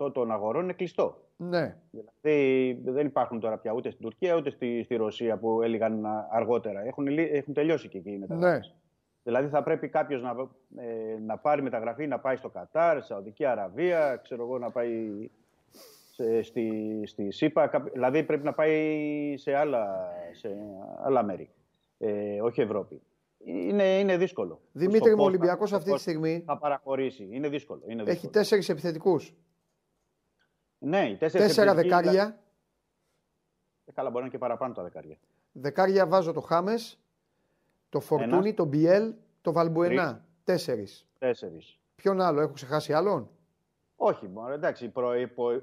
80% 0.05 0.13
των 0.13 0.33
αγορών 0.33 0.63
είναι 0.63 0.73
κλειστό. 0.73 1.23
Ναι. 1.37 1.77
Δηλαδή 1.91 2.81
δεν 2.85 3.07
υπάρχουν 3.07 3.41
τώρα 3.41 3.59
πια 3.59 3.73
ούτε 3.73 3.91
στην 3.91 4.03
Τουρκία 4.03 4.37
ούτε 4.37 4.51
στη, 4.51 4.83
στη 4.85 4.97
Ρωσία 4.97 5.39
που 5.39 5.63
έλεγαν 5.63 6.07
αργότερα. 6.31 6.81
Έχουν, 6.87 7.07
έχουν 7.19 7.55
τελειώσει 7.55 7.89
και 7.89 7.99
εκεί 7.99 8.11
οι 8.11 8.19
μεταγραφέ. 8.19 8.59
Ναι. 8.59 8.73
Δηλαδή 9.23 9.49
θα 9.49 9.63
πρέπει 9.63 9.89
κάποιος 9.89 10.23
να, 10.23 10.35
ε, 10.77 11.19
να 11.19 11.39
πάρει 11.39 11.63
μεταγραφή, 11.63 12.07
να 12.07 12.19
πάει 12.19 12.37
στο 12.37 12.49
Κατάρ, 12.49 13.03
Σαουδική 13.03 13.45
Αραβία, 13.45 14.17
ξέρω 14.17 14.43
εγώ, 14.43 14.59
να 14.59 14.71
πάει 14.71 15.31
σε, 16.13 16.43
στη, 16.43 17.01
στη 17.07 17.31
ΣΥΠΑ. 17.31 17.71
Δηλαδή 17.93 18.25
πρέπει 18.25 18.45
να 18.45 18.53
πάει 18.53 19.35
σε 19.37 19.55
άλλα, 19.55 20.13
σε 20.33 20.57
άλλα 21.05 21.23
μέρη, 21.23 21.51
ε, 21.99 22.43
όχι 22.43 22.61
Ευρώπη. 22.61 23.03
Είναι, 23.45 23.99
είναι 23.99 24.17
δύσκολο. 24.17 24.61
Δημήτρη 24.73 25.17
μου, 25.17 25.25
Ολυμπιακός 25.25 25.73
αυτή 25.73 25.93
τη 25.93 25.99
στιγμή. 25.99 26.43
Θα 26.47 26.59
παραχωρήσει. 26.59 27.29
Είναι 27.31 27.49
δύσκολο. 27.49 27.81
Είναι 27.85 28.03
δύσκολο. 28.03 28.11
Έχει 28.11 28.29
τέσσερις 28.29 28.69
επιθετικούς. 28.69 29.35
Ναι, 30.79 31.17
τέσσερις 31.19 31.47
Τέσσερα 31.47 31.75
δεκάρια. 31.75 32.11
Δηλαδή... 32.11 32.37
Ε, 33.85 33.93
καλά, 33.93 34.11
μπορεί 34.11 34.15
να 34.15 34.21
είναι 34.21 34.31
και 34.31 34.39
παραπάνω 34.39 34.75
τα 34.75 34.83
δεκάρια. 34.83 35.17
Δεκάρια 35.53 36.07
βάζω 36.07 36.33
το 36.33 36.41
Χάμες, 36.41 36.99
το 37.89 38.01
Φορτούνι, 38.01 38.55
το 38.55 38.65
Μπιέλ, 38.65 39.15
το 39.41 39.53
Βαλμπουενά. 39.53 40.25
Τέσσερις. 40.45 41.07
Τέσσερις. 41.19 41.79
Ποιον 41.95 42.21
άλλο, 42.21 42.41
έχω 42.41 42.53
ξεχάσει 42.53 42.93
άλλον; 42.93 43.31
Όχι, 43.97 44.27
μπορεί, 44.27 44.53
εντάξει, 44.53 44.85
υπό, 44.85 45.13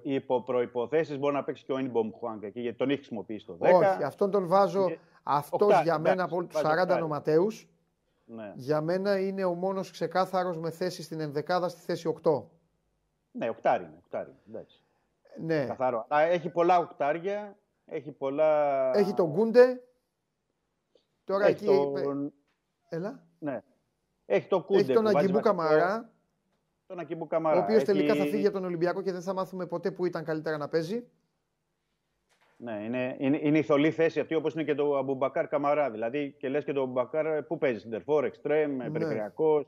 υπό 0.01 0.41
προποθέσει 0.41 1.17
μπορεί 1.17 1.33
να 1.33 1.43
παίξει 1.43 1.65
και 1.65 1.71
ο 1.71 1.77
Ινμπομ 1.77 2.11
Χουάνκ 2.11 2.43
εκεί, 2.43 2.59
γιατί 2.59 2.77
τον 2.77 2.87
έχεις 2.89 2.99
χρησιμοποιήσει 2.99 3.45
το 3.45 3.57
10. 3.61 3.73
Όχι, 3.73 4.03
αυτόν 4.03 4.31
τον 4.31 4.47
βάζω. 4.47 4.87
Και... 4.87 4.97
Αυτός 5.23 5.81
για 5.83 5.99
μένα 5.99 6.23
από 6.23 6.43
του 6.43 6.57
40 6.87 6.99
νοματέους. 6.99 7.69
Ναι. 8.25 8.51
Για 8.55 8.81
μένα 8.81 9.19
είναι 9.19 9.43
ο 9.43 9.53
μόνος 9.53 9.91
ξεκάθαρος 9.91 10.57
με 10.57 10.71
θέση 10.71 11.03
στην 11.03 11.19
ενδεκάδα 11.19 11.69
στη 11.69 11.81
θέση 11.81 12.15
8. 12.23 12.43
Ναι, 13.31 13.49
οκτάρι 13.49 13.83
είναι. 13.83 13.95
Οκτάρι, 14.03 14.31
εντάξει. 14.49 14.83
Ναι. 15.41 15.65
Καθαρό. 15.65 16.05
Έχει 16.09 16.49
πολλά 16.49 16.77
οκτάρια. 16.77 17.57
Έχει 17.85 18.11
πολλά. 18.11 18.91
Έχει 18.97 19.13
τον 19.13 19.31
Κούντε. 19.31 19.81
Τώρα 21.25 21.45
έχει 21.45 21.65
εκεί. 21.65 22.01
Τον... 22.03 22.33
Έλα. 22.89 23.23
Ναι. 23.39 23.61
Έχει, 24.25 24.47
το 24.47 24.61
Κούντε, 24.61 24.79
έχει 24.79 24.93
τον 24.93 25.07
Αγκιμπού 25.07 25.39
Καμαρά. 25.39 26.09
Τον 26.87 26.99
Αγκιμπού 26.99 27.27
Καμαρά. 27.27 27.59
Ο 27.59 27.63
οποίος 27.63 27.81
έχει... 27.81 27.85
τελικά 27.85 28.15
θα 28.15 28.23
φύγει 28.23 28.39
για 28.39 28.51
τον 28.51 28.65
Ολυμπιακό 28.65 29.01
και 29.01 29.11
δεν 29.11 29.21
θα 29.21 29.33
μάθουμε 29.33 29.65
ποτέ 29.65 29.91
που 29.91 30.05
ήταν 30.05 30.23
καλύτερα 30.23 30.57
να 30.57 30.67
παίζει. 30.67 31.07
Ναι, 32.57 32.83
είναι, 32.83 33.15
είναι, 33.19 33.39
είναι 33.41 33.57
η 33.57 33.63
θολή 33.63 33.91
θέση 33.91 34.19
αυτή 34.19 34.35
όπως 34.35 34.53
είναι 34.53 34.63
και 34.63 34.75
το 34.75 34.97
Αμπουμπακάρ 34.97 35.47
Καμαρά. 35.47 35.91
Δηλαδή 35.91 36.35
και 36.37 36.49
λες 36.49 36.63
και 36.63 36.73
το 36.73 36.81
Αμπουμπακάρ 36.81 37.43
πού 37.43 37.57
παίζει, 37.57 37.79
σέντερ 37.79 38.03
φορ, 38.03 38.23
εξτρέμ, 38.23 38.75
ναι. 38.75 38.89
Περιφερειακός. 38.89 39.67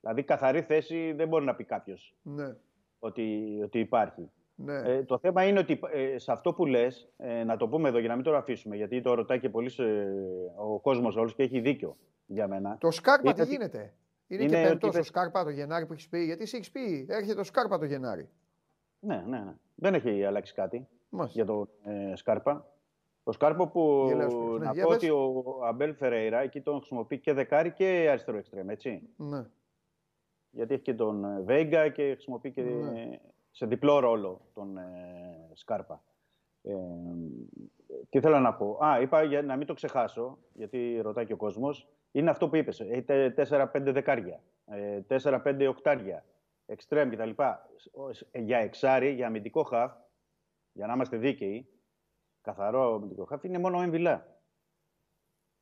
Δηλαδή 0.00 0.22
καθαρή 0.22 0.62
θέση 0.62 1.12
δεν 1.12 1.28
μπορεί 1.28 1.44
να 1.44 1.54
πει 1.54 1.64
κάποιος 1.64 2.16
ναι. 2.22 2.56
ότι, 2.98 3.58
ότι 3.62 3.78
υπάρχει. 3.78 4.30
Ναι. 4.64 4.74
Ε, 4.74 5.02
το 5.02 5.18
θέμα 5.18 5.44
είναι 5.44 5.58
ότι 5.58 5.80
ε, 5.92 6.18
σε 6.18 6.32
αυτό 6.32 6.52
που 6.52 6.66
λες, 6.66 7.08
ε, 7.16 7.44
να 7.44 7.56
το 7.56 7.68
πούμε 7.68 7.88
εδώ 7.88 7.98
για 7.98 8.08
να 8.08 8.14
μην 8.14 8.24
το 8.24 8.36
αφήσουμε, 8.36 8.76
γιατί 8.76 9.00
το 9.00 9.14
ρωτάει 9.14 9.40
και 9.40 9.48
πολύ 9.48 9.70
ο 10.56 10.80
κόσμος 10.80 11.16
όλος 11.16 11.34
και 11.34 11.42
έχει 11.42 11.60
δίκιο 11.60 11.96
για 12.26 12.48
μένα. 12.48 12.76
Το 12.80 12.90
Σκάρπα 12.90 13.32
τι 13.32 13.44
γίνεται; 13.44 13.94
Είναι, 14.26 14.42
είναι 14.42 14.62
και 14.62 14.68
πέμπτο 14.68 14.90
το 14.90 15.02
Σκάρπα 15.02 15.44
το 15.44 15.50
Γενάρη 15.50 15.86
που 15.86 15.92
έχεις 15.92 16.08
πει; 16.08 16.24
Γιατί 16.24 16.42
εσύ 16.42 16.56
έχεις 16.56 16.70
πει, 16.70 17.06
έρχεται 17.08 17.34
το 17.34 17.44
Σκάρπα 17.44 17.78
το 17.78 17.84
Γενάρη. 17.84 18.28
Ναι, 18.98 19.24
ναι, 19.26 19.38
ναι. 19.38 19.54
Δεν 19.74 19.94
έχει 19.94 20.24
αλλάξει 20.24 20.54
κάτι 20.54 20.88
για 21.28 21.44
το 21.44 21.68
ε, 21.84 22.16
Σκάρπα. 22.16 22.66
Το 23.24 23.32
Σκάρπο 23.32 23.68
που 23.68 24.12
ναι, 24.16 24.24
να 24.64 24.72
πω 24.72 24.88
ότι 24.88 25.10
ο 25.10 25.44
Αμπέλ 25.64 25.94
Φερέιρα 25.94 26.40
εκεί 26.40 26.60
τον 26.60 26.76
χρησιμοποιεί 26.76 27.18
και 27.18 27.32
δεκάρι 27.32 27.72
και 27.72 28.06
αριστερό 28.10 28.38
εξτρέμ, 28.38 28.68
έτσι. 28.68 29.02
Ναι. 29.16 29.44
Γιατί 30.50 30.74
έχει 30.74 30.82
και 30.82 30.94
τον 30.94 31.44
Βέγγα 31.44 31.88
και 31.88 32.10
χρησιμοποιεί 32.12 32.50
και 32.50 32.62
ναι. 32.62 33.18
Σε 33.52 33.66
διπλό 33.66 33.98
ρόλο 33.98 34.40
τον 34.54 34.76
ε, 34.76 35.50
Σκάρπα. 35.52 36.02
Ε, 36.62 36.74
τι 38.08 38.20
θέλω 38.20 38.38
να 38.38 38.54
πω. 38.54 38.78
Α, 38.84 39.00
είπα 39.00 39.22
για 39.22 39.42
να 39.42 39.56
μην 39.56 39.66
το 39.66 39.74
ξεχάσω, 39.74 40.38
γιατί 40.52 41.00
ρωτάει 41.02 41.26
και 41.26 41.32
ο 41.32 41.36
κόσμος. 41.36 41.88
Είναι 42.12 42.30
αυτό 42.30 42.48
που 42.48 42.56
είπες. 42.56 42.80
Έχει 42.80 43.04
4-5 43.08 43.66
δεκάρια, 43.72 44.42
4-5 45.08 45.60
ε, 45.60 45.68
οκτάρια, 45.68 46.24
εξτρέμ 46.66 47.10
κτλ. 47.10 47.30
Για 48.32 48.58
εξάρι, 48.58 49.10
για 49.10 49.26
αμυντικό 49.26 49.62
χαφ, 49.62 49.92
για 50.72 50.86
να 50.86 50.92
είμαστε 50.92 51.16
δίκαιοι, 51.16 51.68
καθαρό 52.40 52.94
αμυντικό 52.94 53.24
χαφ, 53.24 53.44
είναι 53.44 53.58
μόνο 53.58 53.78
ο 53.78 53.82
Εμβιλά. 53.82 54.26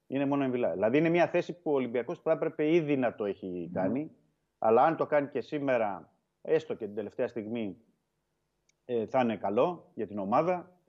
Είναι 0.07 0.27
μόνο 0.27 0.43
ο 0.43 0.45
Εμβιλά. 0.45 0.73
Δηλαδή 0.73 0.99
είναι 0.99 1.09
μια 1.09 1.29
θέση 1.29 1.53
που 1.53 1.71
ο 1.71 1.75
Ολυμπιακός 1.75 2.21
θα 2.21 2.33
έπρεπε 2.33 2.73
ήδη 2.73 2.97
να 2.97 3.15
το 3.15 3.25
έχει 3.25 3.71
κάνει, 3.73 4.11
αλλά 4.59 4.83
αν 4.83 4.97
το 4.97 5.07
κάνει 5.07 5.29
και 5.29 5.41
σήμερα, 5.41 6.10
έστω 6.43 6.75
και 6.75 6.87
την 6.87 6.95
τελευταία 6.95 7.29
στιγμή, 7.29 7.77
ε, 8.85 9.07
θα 9.07 9.21
είναι 9.21 9.37
καλό 9.37 9.91
για 9.95 10.07
την 10.07 10.19
ομάδα, 10.19 10.81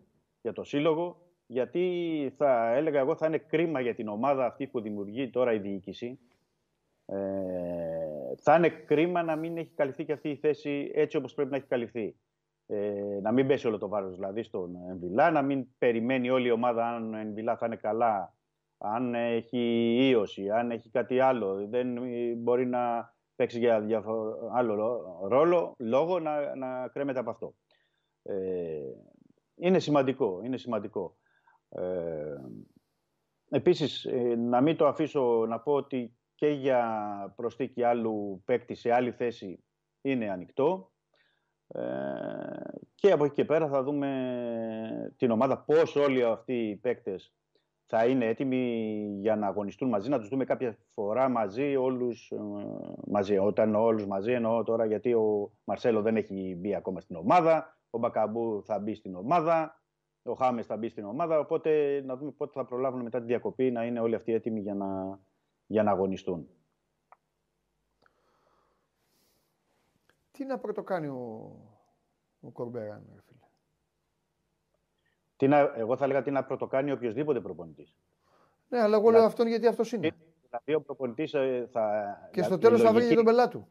για 0.41 0.53
το 0.53 0.63
σύλλογο 0.63 1.31
γιατί 1.51 2.33
θα 2.37 2.73
έλεγα 2.75 2.99
εγώ 2.99 3.15
θα 3.15 3.27
είναι 3.27 3.37
κρίμα 3.37 3.81
για 3.81 3.95
την 3.95 4.07
ομάδα 4.07 4.45
αυτή 4.45 4.67
που 4.67 4.81
δημιουργεί 4.81 5.29
τώρα 5.29 5.53
η 5.53 5.59
διοίκηση. 5.59 6.19
Ε, 7.05 7.15
θα 8.37 8.55
είναι 8.55 8.69
κρίμα 8.69 9.23
να 9.23 9.35
μην 9.35 9.57
έχει 9.57 9.73
καλυφθεί 9.73 10.05
και 10.05 10.11
αυτή 10.11 10.29
η 10.29 10.35
θέση 10.35 10.91
έτσι 10.93 11.17
όπως 11.17 11.33
πρέπει 11.33 11.49
να 11.49 11.55
έχει 11.55 11.65
καλυφθεί. 11.65 12.15
Ε, 12.67 13.19
να 13.21 13.31
μην 13.31 13.47
πέσει 13.47 13.67
όλο 13.67 13.77
το 13.77 13.87
βάρος 13.87 14.15
δηλαδή 14.15 14.43
στον 14.43 14.75
Εμβιλά, 14.89 15.31
να 15.31 15.41
μην 15.41 15.67
περιμένει 15.77 16.29
όλη 16.29 16.47
η 16.47 16.51
ομάδα 16.51 16.95
αν 16.95 17.13
ο 17.13 17.17
Εμβιλά 17.17 17.57
θα 17.57 17.65
είναι 17.65 17.75
καλά, 17.75 18.35
αν 18.77 19.15
έχει 19.15 19.95
ίωση, 20.09 20.49
αν 20.49 20.71
έχει 20.71 20.89
κάτι 20.89 21.19
άλλο. 21.19 21.67
Δεν 21.67 21.97
μπορεί 22.37 22.65
να 22.65 23.10
παίξει 23.41 23.59
για 23.59 24.03
άλλο 24.53 24.75
ρόλο, 25.27 25.75
λόγο 25.77 26.19
να, 26.19 26.55
να 26.55 26.87
κρέμεται 26.87 27.19
από 27.19 27.29
αυτό. 27.29 27.55
Ε, 28.23 28.79
είναι 29.55 29.79
σημαντικό, 29.79 30.41
είναι 30.43 30.57
σημαντικό. 30.57 31.17
Ε, 31.69 32.35
επίσης, 33.49 34.05
ε, 34.05 34.35
να 34.35 34.61
μην 34.61 34.75
το 34.75 34.87
αφήσω 34.87 35.45
να 35.47 35.59
πω 35.59 35.73
ότι 35.73 36.17
και 36.35 36.47
για 36.47 37.33
προσθήκη 37.35 37.83
άλλου 37.83 38.41
παίκτη 38.45 38.75
σε 38.75 38.91
άλλη 38.91 39.11
θέση 39.11 39.63
είναι 40.01 40.29
ανοιχτό. 40.29 40.91
Ε, 41.67 41.81
και 42.95 43.11
από 43.11 43.25
εκεί 43.25 43.33
και 43.33 43.45
πέρα 43.45 43.67
θα 43.67 43.83
δούμε 43.83 45.13
την 45.17 45.31
ομάδα 45.31 45.63
πώς 45.63 45.95
όλοι 45.95 46.23
αυτοί 46.23 46.69
οι 46.69 46.75
παίκτες 46.75 47.33
θα 47.93 48.05
είναι 48.05 48.25
έτοιμοι 48.25 48.95
για 49.19 49.35
να 49.35 49.47
αγωνιστούν 49.47 49.89
μαζί, 49.89 50.09
να 50.09 50.19
τους 50.19 50.27
δούμε 50.29 50.43
κάποια 50.45 50.77
φορά 50.93 51.29
μαζί, 51.29 51.75
όλους 51.75 52.31
ε, 52.31 52.37
μαζί. 53.07 53.37
Όταν 53.37 53.75
όλους 53.75 54.05
μαζί 54.05 54.31
εννοώ 54.31 54.63
τώρα 54.63 54.85
γιατί 54.85 55.13
ο 55.13 55.51
Μαρσέλο 55.63 56.01
δεν 56.01 56.15
έχει 56.15 56.55
μπει 56.59 56.75
ακόμα 56.75 56.99
στην 56.99 57.15
ομάδα, 57.15 57.77
ο 57.89 57.97
Μπακαμπού 57.97 58.63
θα 58.65 58.79
μπει 58.79 58.95
στην 58.95 59.15
ομάδα, 59.15 59.81
ο 60.23 60.33
Χάμες 60.33 60.65
θα 60.65 60.77
μπει 60.77 60.89
στην 60.89 61.05
ομάδα. 61.05 61.39
Οπότε 61.39 62.01
να 62.05 62.15
δούμε 62.17 62.31
πότε 62.31 62.51
θα 62.55 62.65
προλάβουν 62.65 63.01
μετά 63.01 63.19
τη 63.19 63.25
διακοπή 63.25 63.71
να 63.71 63.85
είναι 63.85 63.99
όλοι 63.99 64.15
αυτοί 64.15 64.33
έτοιμοι 64.33 64.59
για 64.59 64.73
να, 64.73 65.19
για 65.67 65.83
να 65.83 65.91
αγωνιστούν. 65.91 66.47
Τι 70.31 70.45
να 70.45 70.57
πρωτοκάνει 70.57 71.07
ο, 71.07 71.55
ο 72.41 72.49
Κορμπεράν, 72.49 73.03
φίλε; 73.25 73.30
Τι 75.41 75.47
να, 75.47 75.73
εγώ 75.77 75.97
θα 75.97 76.05
έλεγα 76.05 76.21
τι 76.21 76.31
να 76.31 76.43
πρωτοκάνει 76.43 76.91
οποιοδήποτε 76.91 77.39
προπονητής. 77.39 77.95
Ναι, 78.69 78.81
αλλά 78.81 78.97
εγώ 78.97 79.09
λέω 79.09 79.23
αυτόν 79.23 79.47
γιατί 79.47 79.67
αυτός 79.67 79.91
είναι. 79.91 80.11
Δηλαδή 80.49 80.73
ο 80.73 80.81
προπονητής 80.81 81.33
ε, 81.33 81.67
θα. 81.71 82.03
Και 82.31 82.43
στο 82.43 82.57
τέλος 82.57 82.81
θα 82.81 82.93
βρει 82.93 83.07
και 83.07 83.15
τον 83.15 83.25
πελάτου. 83.25 83.67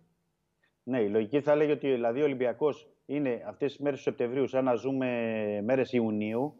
Ναι, 0.82 1.00
η 1.00 1.08
λογική 1.08 1.40
θα 1.40 1.52
έλεγε 1.52 1.72
ότι 1.72 1.90
δηλαδή, 1.90 2.20
ο 2.20 2.24
Ολυμπιακός 2.24 2.88
είναι 3.06 3.42
αυτές 3.46 3.72
τις 3.72 3.80
μέρες 3.80 3.98
του 3.98 4.04
Σεπτεμβρίου, 4.04 4.46
σαν 4.46 4.64
να 4.64 4.74
ζούμε 4.74 5.06
μέρες 5.64 5.92
Ιουνίου 5.92 6.54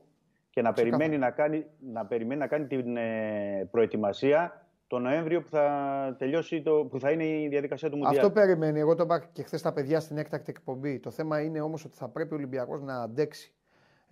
και 0.51 0.63
να 0.63 0.73
περιμένει 0.73 1.19
να, 1.19 1.31
κάνει, 1.31 1.67
να 1.93 2.07
περιμένει 2.07 2.41
να 2.41 2.47
κάνει 2.47 2.67
την 2.67 2.97
ε, 2.97 3.69
προετοιμασία 3.71 4.67
το 4.87 4.99
Νοέμβριο 4.99 5.43
που 5.43 5.49
θα 5.49 6.17
τελειώσει, 6.19 6.63
το, 6.63 6.87
που 6.91 7.01
θα 7.01 7.11
είναι 7.11 7.25
η 7.25 7.49
διαδικασία 7.49 7.91
του 7.91 7.97
Μουντιάλ. 7.97 8.17
Αυτό 8.17 8.31
περιμένει. 8.31 8.81
Εγώ 8.81 8.95
το 8.95 9.03
είπα 9.03 9.29
και 9.33 9.43
χθες 9.43 9.63
τα 9.63 9.73
παιδιά 9.73 10.01
στην 10.01 10.19
έκτακτη 10.19 10.51
εκπομπή. 10.51 11.01
Το 11.01 11.11
θέμα 11.11 11.41
είναι 11.41 11.61
όμως 11.61 11.85
ότι 11.85 11.97
θα 11.97 12.09
πρέπει 12.09 12.33
ο 12.33 12.37
Ολυμπιακός 12.37 12.83
να 12.83 13.03
αντέξει. 13.03 13.55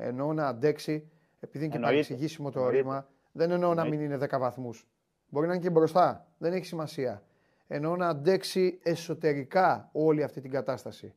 Εννοώ 0.00 0.32
να 0.32 0.46
αντέξει, 0.46 1.10
επειδή 1.40 1.64
είναι 1.64 1.74
και 1.74 1.80
παρεξηγήσιμο 1.80 2.50
το 2.50 2.68
ρήμα, 2.68 3.08
δεν 3.32 3.50
εννοώ 3.50 3.74
να 3.74 3.84
μην 3.84 4.00
είναι 4.00 4.18
10 4.20 4.38
βαθμούς. 4.38 4.88
Μπορεί 5.28 5.46
να 5.46 5.52
είναι 5.52 5.62
και 5.62 5.70
μπροστά. 5.70 6.26
Δεν 6.38 6.52
έχει 6.52 6.64
σημασία. 6.64 7.22
Εννοώ 7.66 7.96
να 7.96 8.08
αντέξει 8.08 8.78
εσωτερικά 8.82 9.88
όλη 9.92 10.22
αυτή 10.22 10.40
την 10.40 10.50
κατάσταση 10.50 11.14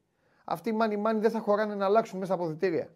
αυτοί 0.52 0.70
οι 0.70 0.74
μάνι 0.74 0.98
μάνι 0.98 1.20
δεν 1.20 1.32
θα 1.32 1.40
χωράνε 1.40 1.76
να 1.76 1.86
αλλάξουν 1.86 2.20
μέσα 2.20 2.34
στα 2.34 2.42
αποδητήρια. 2.42 2.90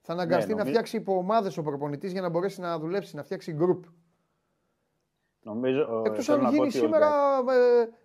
Θα 0.00 0.12
αναγκαστεί 0.12 0.54
ναι, 0.54 0.62
να 0.62 0.68
φτιάξει 0.68 0.96
υπομάδε 0.96 1.50
ο 1.56 1.62
προπονητής 1.62 2.12
για 2.12 2.20
να 2.20 2.28
μπορέσει 2.28 2.60
να 2.60 2.78
δουλέψει, 2.78 3.16
να 3.16 3.22
φτιάξει 3.22 3.52
γκρουπ. 3.52 3.84
Νομίζω. 5.42 6.02
Εκτός 6.06 6.28
αν 6.28 6.50
γίνει 6.50 6.70
σήμερα 6.70 7.08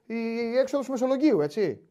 ε, 0.08 0.14
η 0.14 0.58
έξοδος 0.58 0.90
Μεσολογγίου, 0.90 1.42
έτσι. 1.42 1.88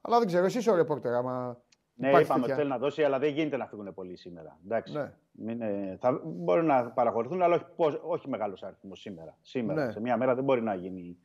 Αλλά 0.00 0.18
δεν 0.18 0.26
ξέρω, 0.26 0.44
εσύ 0.44 0.58
είσαι 0.58 0.70
ο 0.70 0.74
ρεπόρτερ. 0.74 1.14
Άμα 1.14 1.62
ναι, 1.98 2.20
είπαμε 2.20 2.44
ότι 2.44 2.52
θέλει 2.52 2.68
να 2.68 2.78
δώσει, 2.78 3.02
αλλά 3.02 3.18
δεν 3.18 3.32
γίνεται 3.32 3.56
να 3.56 3.66
φύγουν 3.66 3.94
πολύ 3.94 4.16
σήμερα. 4.16 4.58
Εντάξει. 4.64 4.92
Ναι. 4.96 5.12
Μην, 5.32 5.60
ε, 5.60 5.96
θα, 6.00 6.20
μπορεί 6.24 6.64
να 6.64 6.90
παραχωρηθούν, 6.90 7.42
αλλά 7.42 7.72
όχι, 7.76 7.98
όχι 8.02 8.28
μεγάλος 8.28 8.62
αριθμός 8.62 9.00
σήμερα. 9.00 9.36
Σήμερα, 9.40 9.84
ναι. 9.84 9.92
σε 9.92 10.00
μία 10.00 10.16
μέρα 10.16 10.34
δεν 10.34 10.44
μπορεί 10.44 10.62
να 10.62 10.74
γίνει 10.74 11.18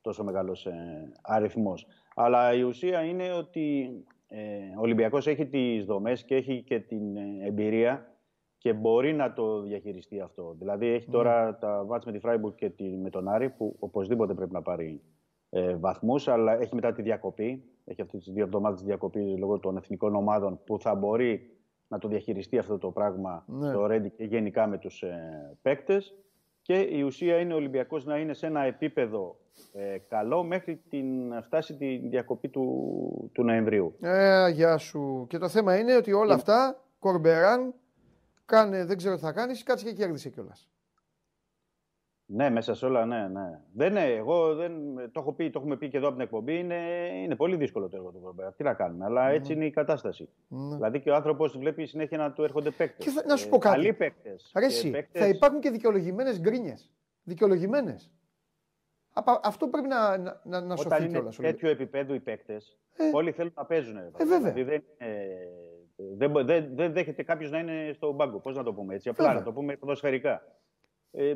τόσο 0.00 0.24
μεγάλος 0.24 0.66
ε, 0.66 1.12
αριθμός. 1.22 1.86
Αλλά 2.14 2.54
η 2.54 2.62
ουσία 2.62 3.00
είναι 3.00 3.32
ότι 3.32 3.90
ε, 4.28 4.38
ο 4.76 4.80
Ολυμπιακός 4.80 5.26
έχει 5.26 5.46
τις 5.46 5.84
δομές 5.84 6.24
και 6.24 6.34
έχει 6.34 6.62
και 6.62 6.80
την 6.80 7.16
ε, 7.16 7.46
εμπειρία 7.46 8.12
και 8.58 8.72
μπορεί 8.72 9.12
να 9.14 9.32
το 9.32 9.60
διαχειριστεί 9.60 10.20
αυτό. 10.20 10.54
Δηλαδή 10.58 10.86
έχει 10.86 11.10
τώρα 11.10 11.44
ναι. 11.44 11.52
τα 11.52 11.84
βάτς 11.84 12.04
με 12.04 12.12
τη 12.12 12.18
Φράιμπουργκ 12.18 12.54
και 12.54 12.70
τη, 12.70 12.84
με 12.84 13.10
τον 13.10 13.28
Άρη 13.28 13.50
που 13.50 13.76
οπωσδήποτε 13.78 14.34
πρέπει 14.34 14.52
να 14.52 14.62
πάρει 14.62 15.02
ε, 15.50 15.74
βαθμούς, 15.74 16.28
αλλά 16.28 16.60
έχει 16.60 16.74
μετά 16.74 16.92
τη 16.92 17.02
διακοπή. 17.02 17.64
Έχει 17.88 18.02
αυτές 18.02 18.24
τις 18.24 18.32
δύο 18.32 18.44
εβδομάδες 18.44 18.82
διακοπή 18.82 19.36
λόγω 19.38 19.58
των 19.58 19.76
εθνικών 19.76 20.14
ομάδων 20.14 20.60
που 20.64 20.80
θα 20.80 20.94
μπορεί 20.94 21.50
να 21.88 21.98
το 21.98 22.08
διαχειριστεί 22.08 22.58
αυτό 22.58 22.78
το 22.78 22.90
πράγμα 22.90 23.44
ναι. 23.46 23.72
το 23.72 23.86
Ρέντι 23.86 24.10
και 24.10 24.24
γενικά 24.24 24.66
με 24.66 24.78
τους 24.78 25.02
ε, 25.02 25.56
παίκτες. 25.62 26.14
Και 26.62 26.80
η 26.80 27.02
ουσία 27.02 27.38
είναι 27.38 27.52
ο 27.52 27.56
Ολυμπιακός 27.56 28.04
να 28.04 28.18
είναι 28.18 28.34
σε 28.34 28.46
ένα 28.46 28.62
επίπεδο 28.62 29.36
ε, 29.72 29.98
καλό 30.08 30.42
μέχρι 30.42 30.82
την, 30.88 31.28
να 31.28 31.42
φτάσει 31.42 31.76
τη 31.76 31.96
διακοπή 31.96 32.48
του, 32.48 33.30
του 33.34 33.42
Νοεμβρίου. 33.42 33.94
Ε, 34.00 34.48
γεια 34.48 34.76
σου. 34.76 35.26
Και 35.28 35.38
το 35.38 35.48
θέμα 35.48 35.78
είναι 35.78 35.96
ότι 35.96 36.12
όλα 36.12 36.34
αυτά, 36.34 36.84
Κορμπεράν, 36.98 37.74
κάνε, 38.44 38.84
δεν 38.84 38.96
ξέρω 38.96 39.14
τι 39.14 39.20
θα 39.20 39.32
κάνεις, 39.32 39.62
κάτσε 39.62 39.84
και 39.84 39.92
κέρδισε 39.92 40.28
κιόλας. 40.28 40.68
Ναι, 42.30 42.50
μέσα 42.50 42.74
σε 42.74 42.86
όλα, 42.86 43.06
ναι, 43.06 43.28
ναι. 43.28 43.60
Δεν, 43.72 43.92
ναι, 43.92 44.04
εγώ 44.04 44.54
δεν, 44.54 44.72
το, 45.12 45.20
έχω 45.20 45.32
πει, 45.32 45.50
το 45.50 45.58
έχουμε 45.58 45.76
πει 45.76 45.88
και 45.88 45.96
εδώ 45.96 46.06
από 46.06 46.16
την 46.16 46.24
εκπομπή, 46.24 46.58
είναι, 46.58 46.76
είναι 47.22 47.36
πολύ 47.36 47.56
δύσκολο 47.56 47.88
το 47.88 47.96
έργο 47.96 48.10
του 48.10 48.20
Κορμπεράν. 48.20 48.54
Τι 48.56 48.62
να 48.62 48.74
κάνουμε, 48.74 49.04
αλλά 49.04 49.28
έτσι 49.28 49.52
είναι 49.52 49.64
η 49.64 49.70
κατάσταση. 49.70 50.28
Ναι. 50.48 50.74
Δηλαδή 50.74 51.00
και 51.00 51.10
ο 51.10 51.14
άνθρωπος 51.14 51.58
βλέπει 51.58 51.86
συνέχεια 51.86 52.18
να 52.18 52.32
του 52.32 52.42
έρχονται 52.42 52.70
παίκτες. 52.70 53.04
Και 53.04 53.10
θα, 53.10 53.22
να 53.26 53.36
σου 53.36 53.48
πω 53.48 53.58
κάτι. 53.58 53.76
Καλοί 53.76 53.92
παίκτες. 53.92 54.50
θα 55.12 55.28
υπάρχουν 55.28 55.60
και 55.60 55.70
δικαιολογημένες 55.70 56.40
γκρίνιες. 56.40 56.92
Δικαιολογημένες. 57.22 58.10
Αυτό 59.42 59.68
πρέπει 59.68 59.88
να, 59.88 60.18
να, 60.18 60.40
να, 60.44 60.60
να 60.60 60.76
σωθεί 60.76 60.88
κιόλα. 60.88 61.18
Όταν 61.18 61.32
είναι 61.38 61.50
τέτοιο 61.50 61.68
επίπεδο 61.68 62.14
οι 62.14 62.20
παίκτες, 62.20 62.78
ε, 62.96 63.10
όλοι 63.12 63.32
θέλουν 63.32 63.52
να 63.56 63.64
παίζουν. 63.64 63.96
Ε, 63.96 64.10
βέβαια. 64.16 64.52
Δηλαδή 64.52 64.62
δεν, 64.62 64.82
ε, 64.96 65.16
δεν, 65.96 66.46
δεν, 66.46 66.68
δεν 66.74 66.92
δέχεται 66.92 67.22
κάποιος 67.22 67.50
να 67.50 67.58
είναι 67.58 67.92
στον 67.94 68.16
πάγκο. 68.16 68.38
Πώς 68.38 68.56
να 68.56 68.62
το 68.62 68.72
πούμε 68.72 68.94
έτσι, 68.94 69.08
απλά 69.08 69.34
να 69.34 69.42
το 69.42 69.52
πούμε 69.52 69.76
ποδοσφαιρικά. 69.76 70.42
Ε, 71.10 71.34